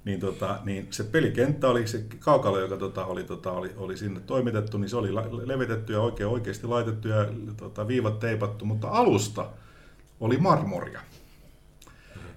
niin, 0.05 0.19
tota, 0.19 0.59
niin 0.63 0.87
se 0.89 1.03
pelikenttä 1.03 1.67
oli 1.67 1.87
se 1.87 2.05
kaukalo, 2.19 2.59
joka 2.59 2.77
tota, 2.77 3.05
oli, 3.05 3.23
tota, 3.23 3.51
oli, 3.51 3.71
oli 3.77 3.97
sinne 3.97 4.19
toimitettu, 4.19 4.77
niin 4.77 4.89
se 4.89 4.97
oli 4.97 5.15
levitetty 5.47 5.93
ja 5.93 5.99
oikein 5.99 6.29
oikeasti 6.29 6.67
laitettu 6.67 7.07
ja 7.07 7.25
tota, 7.57 7.87
viivat 7.87 8.19
teipattu, 8.19 8.65
mutta 8.65 8.87
alusta 8.87 9.45
oli 10.19 10.37
marmoria 10.37 11.01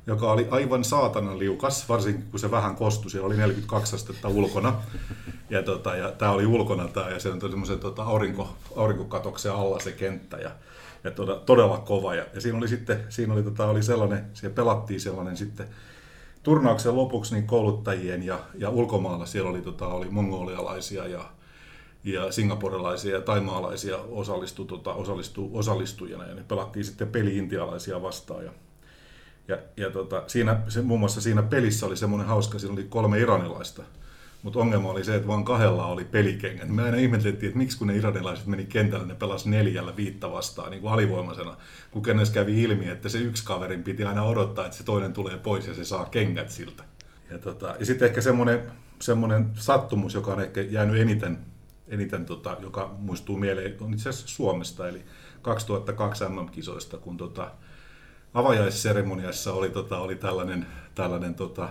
joka 0.06 0.32
oli 0.32 0.48
aivan 0.50 0.84
saatanan 0.84 1.38
liukas, 1.38 1.88
varsinkin 1.88 2.26
kun 2.30 2.40
se 2.40 2.50
vähän 2.50 2.76
kostui, 2.76 3.10
siellä 3.10 3.26
oli 3.26 3.36
42 3.36 3.96
astetta 3.96 4.28
ulkona. 4.28 4.82
Ja, 5.50 5.62
tota, 5.62 5.96
ja 5.96 6.12
tämä 6.12 6.30
oli 6.30 6.46
ulkona 6.46 6.88
tämä, 6.88 7.08
ja 7.08 7.20
se 7.20 7.28
on 7.28 7.40
semmoisen 7.40 7.78
tota, 7.78 8.02
aurinko, 8.02 8.56
aurinkokatoksen 8.76 9.52
alla 9.52 9.80
se 9.80 9.92
kenttä. 9.92 10.36
Ja, 10.36 10.50
ja 11.04 11.10
todella, 11.10 11.40
todella 11.40 11.78
kova. 11.78 12.14
Ja, 12.14 12.24
ja 12.34 12.40
siinä 12.40 12.58
oli 12.58 12.68
sitten, 12.68 13.04
siinä 13.08 13.32
oli, 13.32 13.42
tota, 13.42 13.66
oli 13.66 13.82
sellainen, 13.82 14.24
siellä 14.34 14.54
pelattiin 14.54 15.00
sellainen 15.00 15.36
sitten 15.36 15.66
turnauksen 16.42 16.96
lopuksi 16.96 17.34
niin 17.34 17.46
kouluttajien 17.46 18.22
ja, 18.22 18.38
ja 18.58 18.70
ulkomailla 18.70 19.26
siellä 19.26 19.50
oli, 19.50 19.60
tota, 19.60 19.86
oli 19.86 20.10
mongolialaisia 20.10 21.06
ja, 21.06 21.24
ja 22.04 22.32
singaporilaisia 22.32 23.14
ja 23.14 23.20
taimaalaisia 23.20 23.96
osallistu, 23.96 24.64
tota, 24.64 24.94
osallistu, 24.94 25.50
osallistujana 25.52 26.26
ja 26.26 26.34
ne 26.34 26.44
pelattiin 26.48 26.84
sitten 26.84 27.08
peli 27.08 27.36
intialaisia 27.36 28.02
vastaan. 28.02 28.44
Ja, 28.44 28.52
ja, 29.48 29.58
ja 29.76 29.90
tota, 29.90 30.22
siinä, 30.26 30.60
se, 30.68 30.82
muun 30.82 31.00
muassa 31.00 31.20
siinä 31.20 31.42
pelissä 31.42 31.86
oli 31.86 31.96
semmoinen 31.96 32.28
hauska, 32.28 32.58
siinä 32.58 32.72
oli 32.72 32.84
kolme 32.84 33.18
iranilaista 33.18 33.82
mutta 34.42 34.58
ongelma 34.58 34.90
oli 34.90 35.04
se, 35.04 35.14
että 35.14 35.28
vain 35.28 35.44
kahdella 35.44 35.86
oli 35.86 36.04
pelikengät. 36.04 36.68
Me 36.68 36.82
aina 36.82 36.96
ihmeteltiin, 36.96 37.48
että 37.48 37.58
miksi 37.58 37.78
kun 37.78 37.86
ne 37.86 37.96
iranilaiset 37.96 38.46
meni 38.46 38.64
kentälle, 38.64 39.06
ne 39.06 39.14
pelasi 39.14 39.50
neljällä 39.50 39.96
viitta 39.96 40.32
vastaan 40.32 40.70
niin 40.70 40.80
kuin 40.80 40.92
alivoimaisena. 40.92 41.56
Kun 41.90 42.02
kennes 42.02 42.30
kävi 42.30 42.62
ilmi, 42.62 42.88
että 42.88 43.08
se 43.08 43.18
yksi 43.18 43.44
kaverin 43.44 43.82
piti 43.82 44.04
aina 44.04 44.22
odottaa, 44.22 44.64
että 44.64 44.76
se 44.76 44.84
toinen 44.84 45.12
tulee 45.12 45.38
pois 45.38 45.66
ja 45.66 45.74
se 45.74 45.84
saa 45.84 46.04
kengät 46.04 46.50
siltä. 46.50 46.84
Ja, 47.30 47.38
tota, 47.38 47.74
ja 47.78 47.86
sitten 47.86 48.08
ehkä 48.08 48.20
semmoinen, 48.20 48.72
semmoinen 49.00 49.50
sattumus, 49.54 50.14
joka 50.14 50.32
on 50.32 50.40
ehkä 50.40 50.60
jäänyt 50.60 51.00
eniten, 51.00 51.38
eniten 51.88 52.24
tota, 52.24 52.56
joka 52.60 52.94
muistuu 52.98 53.36
mieleen, 53.36 53.76
on 53.80 53.94
itse 53.94 54.08
asiassa 54.08 54.28
Suomesta, 54.28 54.88
eli 54.88 55.04
2002 55.42 56.24
MM-kisoista, 56.24 56.98
kun 56.98 57.16
tota, 57.16 57.50
avajaisseremoniassa 58.34 59.52
oli, 59.52 59.70
tota, 59.70 59.98
oli 59.98 60.16
tällainen, 60.16 60.66
tällainen 60.94 61.34
tota, 61.34 61.68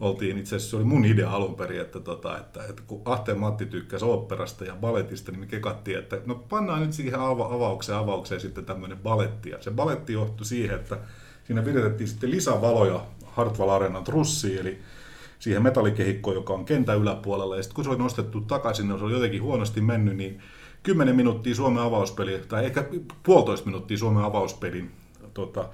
oltiin, 0.00 0.38
itse 0.38 0.56
asiassa 0.56 0.70
se 0.70 0.76
oli 0.76 0.84
mun 0.84 1.04
idea 1.04 1.30
alun 1.30 1.54
perin, 1.54 1.80
että, 1.80 2.00
tota, 2.00 2.38
että, 2.38 2.64
että 2.68 2.82
kun 2.86 3.02
Ahteen 3.04 3.38
Matti 3.38 3.66
tykkäsi 3.66 4.04
oopperasta 4.04 4.64
ja 4.64 4.76
baletista, 4.80 5.32
niin 5.32 5.40
me 5.40 5.46
kekattiin, 5.46 5.98
että 5.98 6.20
no 6.26 6.34
pannaan 6.34 6.80
nyt 6.80 6.92
siihen 6.92 7.20
ava- 7.20 7.54
avaukseen 7.54 7.98
avaukseen 7.98 8.40
sitten 8.40 8.64
tämmöinen 8.64 8.98
baletti. 8.98 9.50
Ja 9.50 9.62
se 9.62 9.70
baletti 9.70 10.12
johtui 10.12 10.46
siihen, 10.46 10.76
että 10.76 10.98
siinä 11.44 11.64
viritettiin 11.64 12.08
sitten 12.08 12.30
lisävaloja 12.30 13.04
Hartwall 13.24 13.70
Arenan 13.70 14.04
trussiin, 14.04 14.58
eli 14.58 14.78
siihen 15.38 15.62
metallikehikkoon, 15.62 16.36
joka 16.36 16.52
on 16.52 16.64
kentän 16.64 16.98
yläpuolella. 16.98 17.56
Ja 17.56 17.62
sitten 17.62 17.74
kun 17.74 17.84
se 17.84 17.90
oli 17.90 17.98
nostettu 17.98 18.40
takaisin, 18.40 18.88
niin 18.88 18.98
se 18.98 19.04
oli 19.04 19.12
jotenkin 19.12 19.42
huonosti 19.42 19.80
mennyt, 19.80 20.16
niin 20.16 20.42
10 20.82 21.16
minuuttia 21.16 21.54
Suomen 21.54 21.82
avauspeli, 21.82 22.42
tai 22.48 22.64
ehkä 22.64 22.84
puolitoista 23.22 23.66
minuuttia 23.66 23.98
Suomen 23.98 24.24
avauspelin 24.24 24.90
tota, 25.34 25.68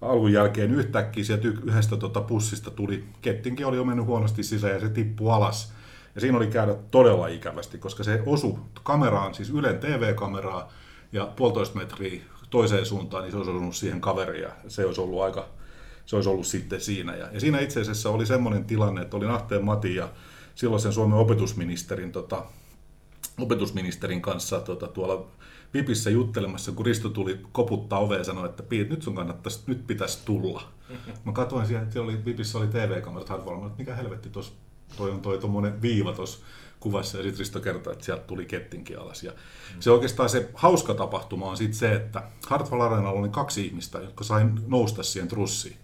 alun 0.00 0.32
jälkeen 0.32 0.70
yhtäkkiä 0.70 1.24
sieltä 1.24 1.48
yhdestä 1.48 1.96
tota 1.96 2.20
pussista 2.20 2.70
tuli, 2.70 3.04
kettinkin 3.22 3.66
oli 3.66 3.76
jo 3.76 3.84
mennyt 3.84 4.06
huonosti 4.06 4.42
sisään 4.42 4.74
ja 4.74 4.80
se 4.80 4.88
tippui 4.88 5.32
alas. 5.32 5.72
Ja 6.14 6.20
siinä 6.20 6.36
oli 6.36 6.46
käydä 6.46 6.74
todella 6.90 7.28
ikävästi, 7.28 7.78
koska 7.78 8.04
se 8.04 8.22
osui 8.26 8.58
kameraan, 8.82 9.34
siis 9.34 9.50
Ylen 9.50 9.78
TV-kameraa, 9.78 10.72
ja 11.12 11.32
puolitoista 11.36 11.78
metriä 11.78 12.22
toiseen 12.50 12.86
suuntaan, 12.86 13.22
niin 13.22 13.30
se 13.30 13.36
olisi 13.36 13.50
osunut 13.50 13.76
siihen 13.76 14.00
kaveriin, 14.00 14.42
ja 14.42 14.50
se 14.68 14.86
olisi 14.86 15.00
ollut 15.00 15.22
aika, 15.22 15.48
se 16.06 16.16
olisi 16.16 16.28
ollut 16.28 16.46
sitten 16.46 16.80
siinä. 16.80 17.16
Ja, 17.16 17.28
ja 17.32 17.40
siinä 17.40 17.60
itse 17.60 17.80
asiassa 17.80 18.10
oli 18.10 18.26
semmoinen 18.26 18.64
tilanne, 18.64 19.02
että 19.02 19.16
oli 19.16 19.26
Nahteen 19.26 19.64
Mati 19.64 19.94
ja 19.94 20.08
silloisen 20.54 20.92
Suomen 20.92 21.18
opetusministerin, 21.18 22.12
tota, 22.12 22.44
opetusministerin 23.38 24.22
kanssa 24.22 24.60
tota, 24.60 24.86
tuolla 24.86 25.26
Vipissä 25.74 26.10
juttelemassa, 26.10 26.72
kun 26.72 26.86
Risto 26.86 27.08
tuli 27.08 27.40
koputtaa 27.52 27.98
oveen 27.98 28.18
ja 28.18 28.24
sanoi, 28.24 28.46
että 28.46 28.62
Piet, 28.62 28.90
nyt 28.90 29.02
sun 29.02 29.14
kannattaisi, 29.14 29.60
nyt 29.66 29.86
pitäisi 29.86 30.18
tulla. 30.24 30.62
Mä 31.24 31.32
katsoin 31.32 31.66
siellä, 31.66 31.82
että 31.82 32.00
oli, 32.00 32.24
Vipissä 32.24 32.58
oli 32.58 32.66
TV-kamerat 32.66 33.28
harvoilla, 33.28 33.66
että 33.66 33.78
mikä 33.78 33.94
helvetti 33.94 34.30
tuossa, 34.30 34.52
toi 34.96 35.10
on 35.10 35.20
toi 35.20 35.38
tuommoinen 35.38 35.82
viiva 35.82 36.12
tuossa 36.12 36.38
kuvassa, 36.80 37.16
ja 37.16 37.22
sitten 37.22 37.38
Risto 37.38 37.60
kertoi, 37.60 37.92
että 37.92 38.04
sieltä 38.04 38.22
tuli 38.22 38.46
kettinkin 38.46 38.98
alas. 38.98 39.22
Ja 39.22 39.30
mm. 39.30 39.80
se 39.80 39.90
oikeastaan 39.90 40.28
se 40.28 40.50
hauska 40.54 40.94
tapahtuma 40.94 41.46
on 41.46 41.56
sitten 41.56 41.78
se, 41.78 41.92
että 41.94 42.22
Hartwall 42.46 42.80
Arenalla 42.80 43.20
oli 43.20 43.28
kaksi 43.28 43.66
ihmistä, 43.66 43.98
jotka 43.98 44.24
sai 44.24 44.46
nousta 44.66 45.02
siihen 45.02 45.28
trussiin. 45.28 45.76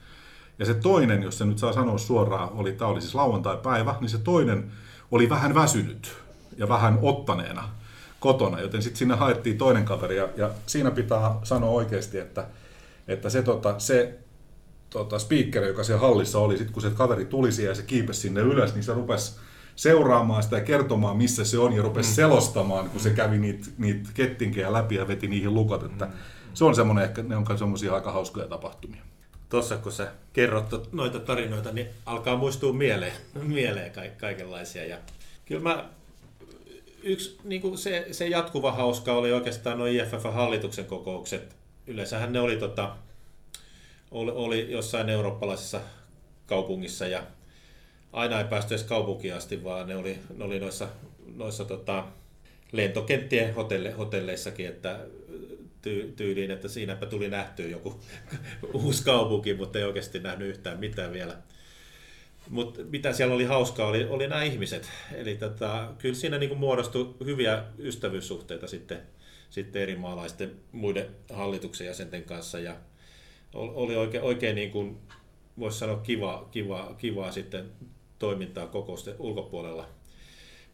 Ja 0.59 0.67
se 0.67 0.75
toinen, 0.75 1.23
jos 1.23 1.39
se 1.39 1.45
nyt 1.45 1.59
saa 1.59 1.73
sanoa 1.73 1.99
suoraan, 1.99 2.53
oli, 2.53 2.73
tämä 2.73 2.91
oli 2.91 3.01
siis 3.01 3.15
lauantai-päivä, 3.15 3.95
niin 4.01 4.09
se 4.09 4.19
toinen 4.19 4.73
oli 5.11 5.29
vähän 5.29 5.55
väsynyt 5.55 6.17
ja 6.57 6.69
vähän 6.69 6.99
ottaneena 7.03 7.69
kotona, 8.23 8.61
joten 8.61 8.83
sitten 8.83 8.99
sinne 8.99 9.15
haettiin 9.15 9.59
toinen 9.59 9.85
kaveri, 9.85 10.17
ja, 10.17 10.29
ja 10.37 10.51
siinä 10.67 10.91
pitää 10.91 11.35
sanoa 11.43 11.71
oikeasti, 11.71 12.19
että, 12.19 12.47
että 13.09 13.31
se, 13.31 13.43
tota, 13.43 13.75
se 13.79 14.19
tota, 14.91 15.19
speaker, 15.19 15.65
joka 15.65 15.85
siellä 15.85 16.01
hallissa 16.01 16.39
oli, 16.39 16.59
sit 16.59 16.71
kun 16.71 16.83
se 16.83 16.91
kaveri 16.91 17.25
tuli 17.25 17.53
siihen 17.53 17.71
ja 17.71 17.75
se 17.75 17.83
kiipesi 17.83 18.21
sinne 18.21 18.41
ylös, 18.41 18.75
niin 18.75 18.85
se 18.85 18.95
rupesi 18.95 19.37
seuraamaan 19.77 20.43
sitä 20.43 20.57
ja 20.57 20.65
kertomaan, 20.65 21.17
missä 21.17 21.45
se 21.45 21.59
on, 21.59 21.73
ja 21.73 21.83
rupesi 21.83 22.11
mm. 22.11 22.15
selostamaan, 22.15 22.91
kun 22.91 23.01
se 23.01 23.11
kävi 23.11 23.39
niitä 23.39 23.67
niit 23.79 24.09
kettinkejä 24.15 24.73
läpi 24.73 24.95
ja 24.95 25.09
veti 25.09 25.27
niihin 25.27 25.55
lukot, 25.55 25.83
että 25.83 26.05
mm. 26.05 26.13
se 26.55 26.65
on 26.65 26.75
semmoinen, 26.75 27.05
ehkä 27.05 27.23
ne 27.23 27.37
on 27.37 27.59
semmoisia 27.59 27.95
aika 27.95 28.13
hauskoja 28.13 28.47
tapahtumia. 28.47 29.03
Tuossa 29.49 29.77
kun 29.77 29.93
sä 29.93 30.13
kerrot 30.33 30.93
noita 30.93 31.21
tarinoita, 31.21 31.73
niin 31.73 31.87
alkaa 32.07 32.37
muistua 32.37 32.73
mieleen, 32.73 33.13
mieleen 33.43 33.93
kaikenlaisia. 34.21 34.85
Ja 34.85 34.97
kyllä 35.45 35.63
mä 35.63 35.89
yksi 37.03 37.39
niin 37.45 37.61
kuin 37.61 37.79
se, 37.79 38.07
se 38.11 38.29
jatkuva 38.29 38.73
hauska 38.73 39.13
oli 39.13 39.33
oikeastaan 39.33 39.79
nuo 39.79 39.87
IFF-hallituksen 39.87 40.85
kokoukset. 40.85 41.57
Yleensähän 41.87 42.33
ne 42.33 42.41
oli, 42.41 42.57
tota, 42.57 42.97
oli, 44.11 44.31
oli 44.31 44.73
jossain 44.73 45.09
eurooppalaisessa 45.09 45.81
kaupungissa 46.47 47.07
ja 47.07 47.23
aina 48.13 48.39
ei 48.39 48.45
päästy 48.45 48.75
edes 48.75 48.87
kaupunkiin 48.87 49.35
asti, 49.35 49.65
vaan 49.65 49.89
ne 49.89 49.97
oli, 49.97 50.19
ne 50.37 50.45
oli 50.45 50.61
noissa, 50.61 50.89
noissa 51.35 51.65
tota, 51.65 52.05
lentokenttien 52.73 53.55
hotelle, 53.55 53.91
hotelleissakin, 53.91 54.67
että 54.67 55.01
ty, 55.83 56.13
tyyliin, 56.17 56.51
että 56.51 56.69
siinäpä 56.69 57.07
tuli 57.07 57.29
nähtyä 57.29 57.67
joku 57.67 58.01
uusi 58.85 59.05
kaupunki, 59.05 59.55
mutta 59.55 59.79
ei 59.79 59.85
oikeasti 59.85 60.19
nähnyt 60.19 60.49
yhtään 60.49 60.81
mitään 60.81 61.13
vielä. 61.13 61.37
Mutta 62.53 62.81
mitä 62.83 63.13
siellä 63.13 63.35
oli 63.35 63.45
hauskaa, 63.45 63.87
oli, 63.87 64.05
oli 64.05 64.29
nämä 64.29 64.43
ihmiset. 64.43 64.91
Eli 65.15 65.35
tota, 65.37 65.89
kyllä 65.99 66.15
siinä 66.15 66.39
niin 66.39 66.59
muodostui 66.59 67.15
hyviä 67.25 67.65
ystävyyssuhteita 67.79 68.67
sitten, 68.67 69.03
sitten 69.51 69.83
eri 69.83 69.97
maalaisten 69.97 70.57
muiden 70.73 71.07
hallituksen 71.33 71.87
jäsenten 71.87 72.25
kanssa. 72.25 72.59
Ja 72.59 72.77
oli 73.55 73.97
oikein, 73.97 74.23
oikein 74.23 74.55
niin 74.55 74.71
kuin, 74.71 74.99
voisi 75.59 75.79
sanoa 75.79 75.97
kiva, 75.97 76.49
kiva, 76.51 76.95
kivaa 76.99 77.33
sitten 77.33 77.71
toimintaa 78.19 78.67
kokousten 78.67 79.15
ulkopuolella. 79.19 79.89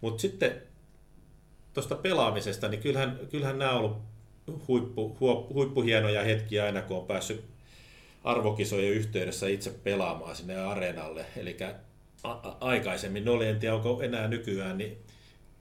Mutta 0.00 0.20
sitten 0.20 0.62
tuosta 1.74 1.94
pelaamisesta, 1.94 2.68
niin 2.68 2.80
kyllähän, 2.80 3.20
kyllähän 3.30 3.58
nämä 3.58 3.72
on 3.72 3.78
ollut 3.78 3.98
huippu, 4.68 5.16
huippuhienoja 5.54 6.22
hetkiä 6.22 6.64
aina, 6.64 6.82
kun 6.82 6.96
on 6.96 7.06
päässyt 7.06 7.57
arvokisojen 8.28 8.92
yhteydessä 8.92 9.48
itse 9.48 9.70
pelaamaan 9.70 10.36
sinne 10.36 10.56
areenalle. 10.56 11.26
Eli 11.36 11.56
aikaisemmin 12.60 13.24
ne 13.24 13.30
oli, 13.30 13.46
en 13.46 13.58
tiedä 13.58 13.74
onko 13.74 14.02
enää 14.02 14.28
nykyään, 14.28 14.78
niin 14.78 14.98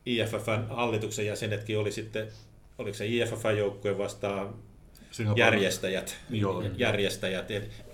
IFFn 0.06 0.68
hallituksen 0.70 1.26
jäsenetkin 1.26 1.78
oli 1.78 1.92
sitten, 1.92 2.28
oliko 2.78 2.98
se 2.98 3.06
IFF-joukkue 3.06 3.98
vastaan 3.98 4.56
Singapore. 5.12 5.40
järjestäjät, 5.46 6.18
Joo. 6.30 6.64
järjestäjät 6.78 7.48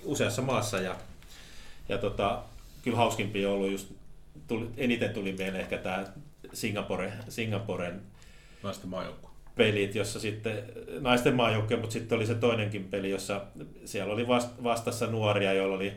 useassa 0.03 0.41
maassa. 0.41 0.79
Ja, 0.79 0.95
ja 1.89 1.97
tota, 1.97 2.43
kyllä 2.83 2.97
hauskimpi 2.97 3.45
on 3.45 3.53
ollut 3.53 3.71
just, 3.71 3.91
tuli, 4.47 4.67
eniten 4.77 5.13
tuli 5.13 5.31
mieleen 5.31 5.61
ehkä 5.61 5.77
tämä 5.77 6.05
Singapore, 6.53 7.13
Singaporen 7.29 8.01
naisten 8.63 8.89
maajoukkue 8.89 9.32
pelit, 9.55 9.95
jossa 9.95 10.19
sitten 10.19 10.63
naisten 10.99 11.35
maajoukkue, 11.35 11.77
mutta 11.77 11.93
sitten 11.93 12.15
oli 12.15 12.25
se 12.25 12.35
toinenkin 12.35 12.83
peli, 12.83 13.09
jossa 13.09 13.41
siellä 13.85 14.13
oli 14.13 14.27
vastassa 14.63 15.07
nuoria, 15.07 15.53
joilla 15.53 15.75
oli, 15.75 15.93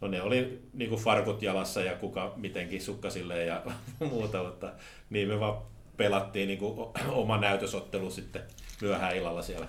no 0.00 0.08
ne 0.08 0.22
oli 0.22 0.62
niin 0.74 0.90
kuin 0.90 1.00
farkut 1.00 1.42
jalassa 1.42 1.80
ja 1.80 1.96
kuka 1.96 2.32
mitenkin 2.36 2.82
sukkasille 2.82 3.44
ja 3.44 3.62
muuta, 4.10 4.42
mutta 4.42 4.72
niin 5.10 5.28
me 5.28 5.40
vaan 5.40 5.58
pelattiin 5.96 6.48
niin 6.48 6.58
kuin 6.58 6.88
oma 7.08 7.38
näytösottelu 7.38 8.10
sitten 8.10 8.42
myöhään 8.80 9.16
illalla 9.16 9.42
siellä, 9.42 9.66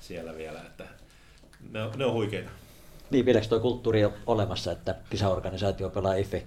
siellä 0.00 0.36
vielä, 0.36 0.58
että 0.60 0.84
ne 1.70 1.82
on, 1.82 1.92
ne 1.96 2.04
on 2.04 2.12
huikeita. 2.12 2.50
Niin, 3.10 3.26
vieläkö 3.26 3.46
tuo 3.46 3.60
kulttuuri 3.60 4.04
on 4.04 4.12
olemassa, 4.26 4.72
että 4.72 4.94
kisaorganisaatio 5.10 5.90
pelaa 5.90 6.14
IFE 6.14 6.42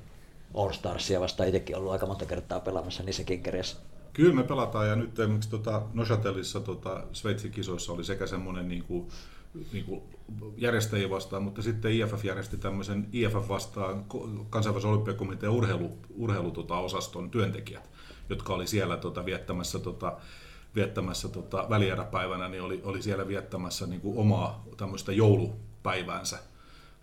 All 0.54 0.72
Starsia 0.72 1.22
vasta 1.22 1.44
itsekin 1.44 1.76
ollut 1.76 1.92
aika 1.92 2.06
monta 2.06 2.26
kertaa 2.26 2.60
pelaamassa 2.60 3.04
niissä 3.04 3.24
kinkereissä. 3.24 3.78
Kyllä 4.16 4.36
me 4.36 4.44
pelataan 4.44 4.88
ja 4.88 4.96
nyt 4.96 5.20
esimerkiksi 5.20 5.50
tota, 5.50 5.82
Neuchatelissa 5.94 6.60
tota, 6.60 7.04
Sveitsin 7.14 7.52
kisoissa 7.52 7.94
oli 7.94 8.04
sekä 8.04 8.28
semmoinen 8.28 8.68
niin 8.68 8.84
kuin, 8.84 9.08
niin 9.74 9.86
kuin 9.86 10.02
järjestäjiä 10.58 11.10
vastaan, 11.10 11.44
mutta 11.44 11.62
sitten 11.62 11.92
IFF 11.92 12.26
järjesti 12.26 12.58
tämmöisen 12.58 13.08
IFF 13.14 13.50
vastaan 13.50 14.06
kansainvälisen 14.50 14.92
olympiakomitean 14.92 15.54
urheilu, 15.54 15.98
urheilu 16.16 16.52
tota, 16.52 16.78
osaston 16.78 17.30
työntekijät, 17.30 17.90
jotka 18.30 18.54
oli 18.54 18.68
siellä 18.68 18.98
tota, 18.98 19.26
viettämässä 19.26 19.80
tota, 19.80 20.18
viettämässä 20.76 21.30
tota, 21.30 21.66
välieräpäivänä, 21.70 22.50
niin 22.50 22.64
oli, 22.64 22.82
oli 22.84 23.02
siellä 23.02 23.28
viettämässä 23.28 23.88
niin 23.88 24.02
kuin 24.02 24.18
omaa 24.18 24.64
tämmöistä 24.78 25.12
joulupäiväänsä 25.12 26.40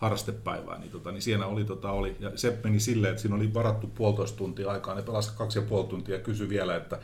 harrastepäivää, 0.03 0.79
niin, 0.79 0.91
tota, 0.91 1.13
niin 1.13 1.23
siinä 1.23 1.47
oli, 1.47 1.65
tota, 1.65 1.91
oli, 1.91 2.17
ja 2.21 2.31
se 2.35 2.59
meni 2.65 2.81
silleen, 2.81 3.11
että 3.11 3.23
siinä 3.23 3.37
oli 3.37 3.55
varattu 3.55 3.87
puolitoista 3.87 4.39
tuntia 4.39 4.71
aikaa, 4.71 4.95
ne 4.95 5.03
pelasivat 5.03 5.39
kaksi 5.39 5.59
ja 5.59 5.65
puoli 5.65 5.87
tuntia 5.87 6.15
ja 6.15 6.23
kysyi 6.23 6.49
vielä, 6.49 6.77
että, 6.77 6.99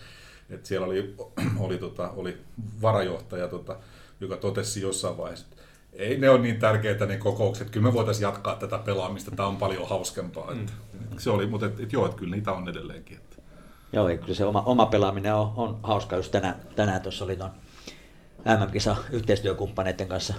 että 0.51 0.69
siellä 0.69 0.87
oli, 0.87 1.15
oli, 1.67 1.79
tota, 1.79 2.11
oli 2.11 2.39
varajohtaja, 2.83 3.49
tota, 3.49 3.77
joka 4.21 4.37
totesi 4.37 4.81
jossain 4.81 5.19
vaiheessa, 5.19 5.47
että 5.51 5.63
ei 5.93 6.19
ne 6.19 6.31
ole 6.31 6.39
niin 6.39 6.59
tärkeitä 6.59 7.07
ne 7.07 7.17
kokoukset, 7.17 7.71
kyllä 7.71 7.87
me 7.87 7.95
voitaisiin 7.95 8.23
jatkaa 8.23 8.57
tätä 8.57 8.79
pelaamista, 8.79 9.31
tämä 9.31 9.49
on 9.49 9.57
paljon 9.57 9.89
hauskempaa. 9.89 10.53
Että, 10.53 10.73
mm. 10.93 11.19
Se 11.19 11.31
oli, 11.31 11.47
mutta 11.47 11.67
et, 11.67 11.81
et, 11.81 11.93
joo, 11.93 12.07
että 12.07 12.19
kyllä 12.19 12.37
niitä 12.37 12.53
on 12.53 12.69
edelleenkin. 12.69 13.17
Että. 13.17 13.37
Joo, 13.93 14.09
kyllä 14.09 14.35
se 14.35 14.45
oma, 14.45 14.63
oma 14.67 14.87
pelaaminen 14.87 15.35
on, 15.35 15.53
on 15.57 15.79
hauska. 15.83 16.17
Just 16.17 16.33
tänään, 16.33 16.55
tänään 16.77 17.01
tuossa 17.01 17.25
oli 17.25 17.37
tuon 17.37 17.51
MM-kisa 18.45 18.97
yhteistyökumppaneiden 19.13 20.09
kanssa 20.09 20.35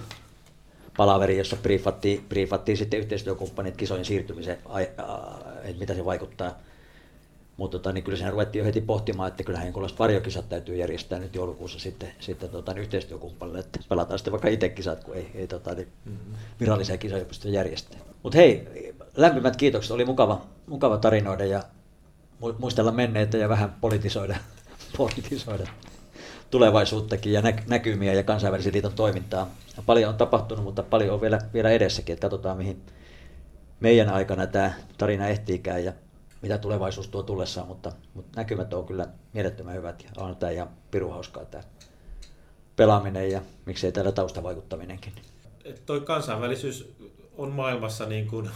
palaveri, 1.00 1.38
jossa 1.38 1.56
briefattiin, 1.56 2.24
briefattiin 2.28 2.76
sitten 2.76 3.00
yhteistyökumppanit 3.00 3.76
kisojen 3.76 4.04
siirtymiseen, 4.04 4.58
että 5.64 5.80
mitä 5.80 5.94
se 5.94 6.04
vaikuttaa. 6.04 6.58
Mutta 7.56 7.78
tota, 7.78 7.92
niin 7.92 8.04
kyllä 8.04 8.18
siinä 8.18 8.30
ruvettiin 8.30 8.60
jo 8.60 8.64
heti 8.64 8.80
pohtimaan, 8.80 9.28
että 9.28 9.42
kyllähän 9.42 9.66
jonkinlaiset 9.66 9.98
varjokisat 9.98 10.48
täytyy 10.48 10.76
järjestää 10.76 11.18
nyt 11.18 11.34
joulukuussa 11.34 11.78
sitten, 11.78 12.12
sitten 12.18 12.48
tota, 12.48 12.72
niin 12.72 12.82
yhteistyökumppanille, 12.82 13.58
että 13.58 13.80
pelataan 13.88 14.18
sitten 14.18 14.32
vaikka 14.32 14.48
itse 14.48 14.68
kisat, 14.68 15.04
kun 15.04 15.14
ei, 15.14 15.30
ei 15.34 15.46
tota, 15.46 15.74
niin 15.74 15.88
virallisia 16.60 16.96
kisoja 16.96 17.24
pysty 17.24 17.48
järjestämään. 17.48 18.06
Mutta 18.22 18.38
hei, 18.38 18.68
lämpimät 19.16 19.56
kiitokset, 19.56 19.90
oli 19.90 20.04
mukava, 20.04 20.40
mukava 20.66 20.98
tarinoida 20.98 21.44
ja 21.44 21.62
muistella 22.58 22.92
menneitä 22.92 23.36
ja 23.36 23.48
vähän 23.48 23.76
politisoida, 23.80 24.36
politisoida 24.98 25.66
tulevaisuuttakin 26.50 27.32
ja 27.32 27.42
näkymiä 27.66 28.12
ja 28.12 28.22
kansainvälisen 28.22 28.72
liiton 28.72 28.92
toimintaa. 28.92 29.50
Paljon 29.86 30.08
on 30.08 30.16
tapahtunut, 30.18 30.64
mutta 30.64 30.82
paljon 30.82 31.14
on 31.14 31.20
vielä, 31.20 31.38
vielä 31.54 31.70
edessäkin, 31.70 32.12
että 32.12 32.24
katsotaan 32.24 32.56
mihin, 32.56 32.82
meidän 33.80 34.08
aikana 34.08 34.46
tämä 34.46 34.72
tarina 34.98 35.28
ehtiikään 35.28 35.84
ja 35.84 35.92
mitä 36.42 36.58
tulevaisuus 36.58 37.08
tuo 37.08 37.22
tullessaan, 37.22 37.68
mutta, 37.68 37.92
mutta 38.14 38.40
näkymät 38.40 38.74
on 38.74 38.86
kyllä 38.86 39.06
mielettömän 39.32 39.74
hyvät 39.74 40.04
ja 40.04 40.22
on 40.22 40.36
tämä 40.36 40.52
ihan 40.52 40.68
piru 40.90 41.10
hauskaa 41.10 41.44
tämä 41.44 41.64
pelaaminen 42.76 43.30
ja 43.30 43.42
miksei 43.66 43.92
täällä 43.92 44.12
taustavaikuttaminenkin. 44.12 45.12
Et 45.64 45.86
toi 45.86 46.00
kansainvälisyys 46.00 46.94
on 47.38 47.52
maailmassa 47.52 48.06
niin 48.06 48.26
kuin, 48.26 48.50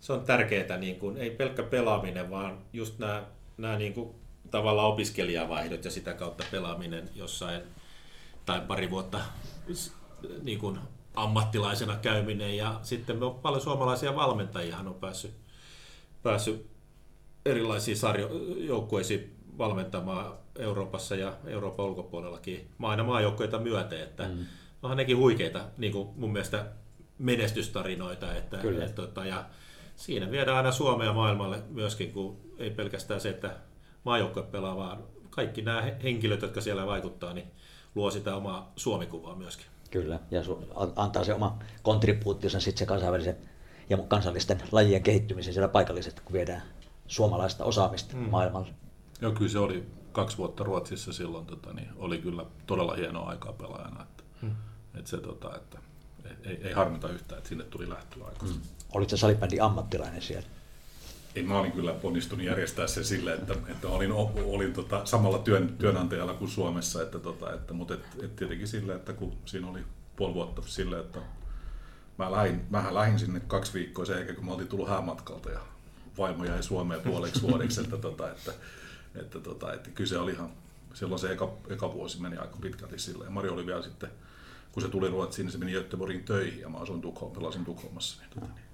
se 0.00 0.12
on 0.12 0.20
tärkeää, 0.20 0.76
niin 0.76 0.96
kuin, 0.96 1.16
ei 1.16 1.30
pelkkä 1.30 1.62
pelaaminen, 1.62 2.30
vaan 2.30 2.58
just 2.72 2.98
nämä, 2.98 3.24
nämä 3.56 3.76
niin 3.76 3.94
kuin, 3.94 4.14
tavallaan 4.52 4.88
opiskelijavaihdot 4.88 5.84
ja 5.84 5.90
sitä 5.90 6.14
kautta 6.14 6.44
pelaaminen 6.50 7.10
jossain 7.14 7.62
tai 8.46 8.60
pari 8.60 8.90
vuotta 8.90 9.20
niin 10.42 10.58
kuin, 10.58 10.78
ammattilaisena 11.14 11.96
käyminen 11.96 12.56
ja 12.56 12.80
sitten 12.82 13.16
me 13.16 13.24
on 13.24 13.34
paljon 13.34 13.62
suomalaisia 13.62 14.16
valmentajia 14.16 14.78
on 14.78 14.94
päässyt, 14.94 15.34
päässyt 16.22 16.66
erilaisiin 17.46 17.96
sarjoukkueisiin 17.96 19.36
valmentamaan 19.58 20.34
Euroopassa 20.58 21.16
ja 21.16 21.36
Euroopan 21.46 21.86
ulkopuolellakin 21.86 22.68
aina 22.82 23.04
maajoukkoita 23.04 23.58
myöten, 23.58 24.00
että 24.00 24.28
mm. 24.28 24.46
onhan 24.82 24.96
nekin 24.96 25.16
huikeita 25.16 25.64
niin 25.78 25.92
kuin 25.92 26.08
mun 26.16 26.32
mielestä 26.32 26.66
menestystarinoita, 27.18 28.34
että, 28.34 28.56
Kyllä. 28.56 28.84
et, 28.84 28.94
tota, 28.94 29.24
ja 29.24 29.44
siinä 29.96 30.30
viedään 30.30 30.56
aina 30.56 30.72
Suomea 30.72 31.12
maailmalle 31.12 31.62
myöskin, 31.68 32.12
kun 32.12 32.36
ei 32.58 32.70
pelkästään 32.70 33.20
se, 33.20 33.28
että 33.28 33.56
maajoukkue 34.04 34.42
pelaa, 34.42 34.76
vaan 34.76 34.98
kaikki 35.30 35.62
nämä 35.62 35.82
henkilöt, 36.02 36.42
jotka 36.42 36.60
siellä 36.60 36.86
vaikuttaa, 36.86 37.32
niin 37.32 37.46
luo 37.94 38.10
sitä 38.10 38.36
omaa 38.36 38.72
Suomikuvaa 38.76 39.34
myöskin. 39.34 39.66
Kyllä, 39.90 40.20
ja 40.30 40.42
antaa 40.96 41.24
se 41.24 41.34
oma 41.34 41.58
kontribuutionsa 41.82 42.60
sitten 42.60 42.78
se 42.78 42.86
kansainvälisen 42.86 43.36
ja 43.90 43.98
kansallisten 43.98 44.62
lajien 44.72 45.02
kehittymisen 45.02 45.54
siellä 45.54 45.68
paikalliset, 45.68 46.20
kun 46.20 46.32
viedään 46.32 46.62
suomalaista 47.06 47.64
osaamista 47.64 48.16
mm. 48.16 48.28
maailmalle. 48.30 48.68
Joo, 49.20 49.32
kyllä 49.32 49.50
se 49.50 49.58
oli 49.58 49.86
kaksi 50.12 50.38
vuotta 50.38 50.64
Ruotsissa 50.64 51.12
silloin, 51.12 51.46
tota, 51.46 51.72
niin 51.72 51.88
oli 51.96 52.18
kyllä 52.18 52.44
todella 52.66 52.94
hienoa 52.94 53.28
aikaa 53.28 53.52
pelaajana. 53.52 54.02
Että, 54.02 54.22
mm. 54.42 54.56
että 54.94 55.10
se, 55.10 55.16
tota, 55.16 55.56
että, 55.56 55.78
ei, 56.44 56.60
ei 56.62 56.72
harmita 56.72 57.08
yhtään, 57.08 57.38
että 57.38 57.48
sinne 57.48 57.64
tuli 57.64 57.88
lähtöaika. 57.88 58.46
Mm. 58.46 58.60
Olitko 58.94 59.16
salibändin 59.16 59.62
ammattilainen 59.62 60.22
siellä? 60.22 60.48
Ei, 61.34 61.42
mä 61.42 61.58
olin 61.58 61.72
kyllä 61.72 61.94
onnistunut 62.02 62.46
järjestää 62.46 62.86
sen 62.86 63.04
sille, 63.04 63.34
että, 63.34 63.54
että 63.68 63.88
olin, 63.88 64.12
olin 64.44 64.72
tota, 64.72 65.06
samalla 65.06 65.38
työn, 65.38 65.74
työnantajalla 65.78 66.34
kuin 66.34 66.50
Suomessa, 66.50 67.02
että, 67.02 67.18
tota, 67.18 67.52
että, 67.52 67.74
mutta 67.74 67.94
et, 67.94 68.00
et 68.22 68.36
tietenkin 68.36 68.68
sille, 68.68 68.94
että 68.94 69.12
kun 69.12 69.32
siinä 69.44 69.68
oli 69.68 69.80
puoli 70.16 70.34
vuotta 70.34 70.62
sille, 70.66 70.98
että 70.98 71.18
mä 72.18 72.32
lähin, 72.32 72.60
mähän 72.70 72.94
lähdin 72.94 73.18
sinne 73.18 73.40
kaksi 73.40 73.74
viikkoa 73.74 74.04
sen 74.04 74.16
jälkeen, 74.16 74.36
kun 74.36 74.44
mä 74.44 74.52
olin 74.52 74.68
tullut 74.68 74.88
häämatkalta 74.88 75.50
ja 75.50 75.60
vaimo 76.18 76.44
jäi 76.44 76.62
Suomeen 76.62 77.00
puoleksi 77.00 77.42
vuodeksi, 77.42 77.80
että, 77.80 77.96
tota, 77.96 78.30
että, 78.30 78.52
että, 79.14 79.40
tota, 79.40 79.72
että 79.72 79.90
kyse 79.90 80.18
oli 80.18 80.32
ihan, 80.32 80.50
silloin 80.94 81.18
se 81.18 81.32
eka, 81.32 81.52
eka 81.68 81.92
vuosi 81.92 82.20
meni 82.20 82.36
aika 82.36 82.56
pitkälti 82.60 82.98
sille. 82.98 83.24
Ja 83.24 83.30
Mari 83.30 83.48
oli 83.48 83.66
vielä 83.66 83.82
sitten, 83.82 84.10
kun 84.72 84.82
se 84.82 84.88
tuli 84.88 85.08
Ruotsiin, 85.08 85.46
niin 85.46 85.52
se 85.52 85.58
meni 85.58 85.72
Göteborgin 85.72 86.24
töihin 86.24 86.60
ja 86.60 86.68
mä 86.68 86.78
asuin 86.78 87.00
Tukholmassa, 87.00 87.40
pelasin 87.40 87.64
Tukholmassa. 87.64 88.20
Niin, 88.20 88.30
tota, 88.30 88.46
niin. 88.54 88.71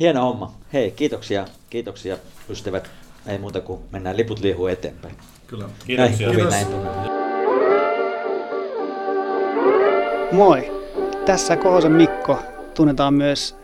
Hieno 0.00 0.20
homma. 0.22 0.52
Hei, 0.72 0.90
kiitoksia, 0.90 1.44
kiitoksia 1.70 2.16
ystävät. 2.50 2.90
Ei 3.26 3.38
muuta 3.38 3.60
kuin 3.60 3.80
mennään 3.92 4.16
liput 4.16 4.40
liihuu 4.40 4.66
eteenpäin. 4.66 5.14
Kyllä. 5.46 5.68
Kiitoksia. 5.86 6.28
Näin, 6.28 6.48
näin 6.50 6.66
Moi. 10.32 10.72
Tässä 11.26 11.56
Kohosen 11.56 11.92
Mikko 11.92 12.38
tunnetaan 12.74 13.14
myös 13.14 13.56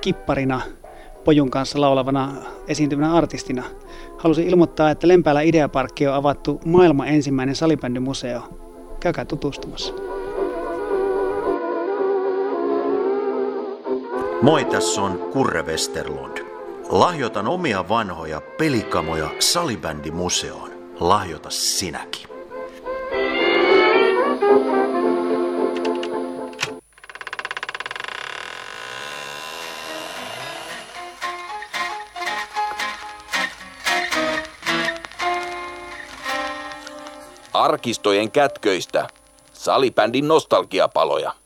kipparina 0.00 0.60
Pojun 1.24 1.50
kanssa 1.50 1.80
laulavana 1.80 2.34
esiintyvänä 2.68 3.14
artistina. 3.14 3.64
Halusin 4.18 4.48
ilmoittaa, 4.48 4.90
että 4.90 5.08
Lempäälä 5.08 5.40
Ideaparkki 5.40 6.06
on 6.06 6.14
avattu 6.14 6.60
maailman 6.64 7.08
ensimmäinen 7.08 7.56
salibändimuseo. 7.56 8.42
Käykää 9.00 9.24
tutustumassa. 9.24 9.94
Moi, 14.42 14.64
tässä 14.64 15.00
on 15.00 15.18
Kurre 15.18 15.62
Westerlund. 15.62 16.38
Lahjoitan 16.88 17.48
omia 17.48 17.88
vanhoja 17.88 18.40
pelikamoja 18.58 19.30
Salibändimuseoon. 19.38 20.70
Lahjoita 21.00 21.50
sinäkin. 21.50 22.28
Arkistojen 37.52 38.30
kätköistä. 38.30 39.08
Salibändin 39.52 40.28
nostalgiapaloja. 40.28 41.43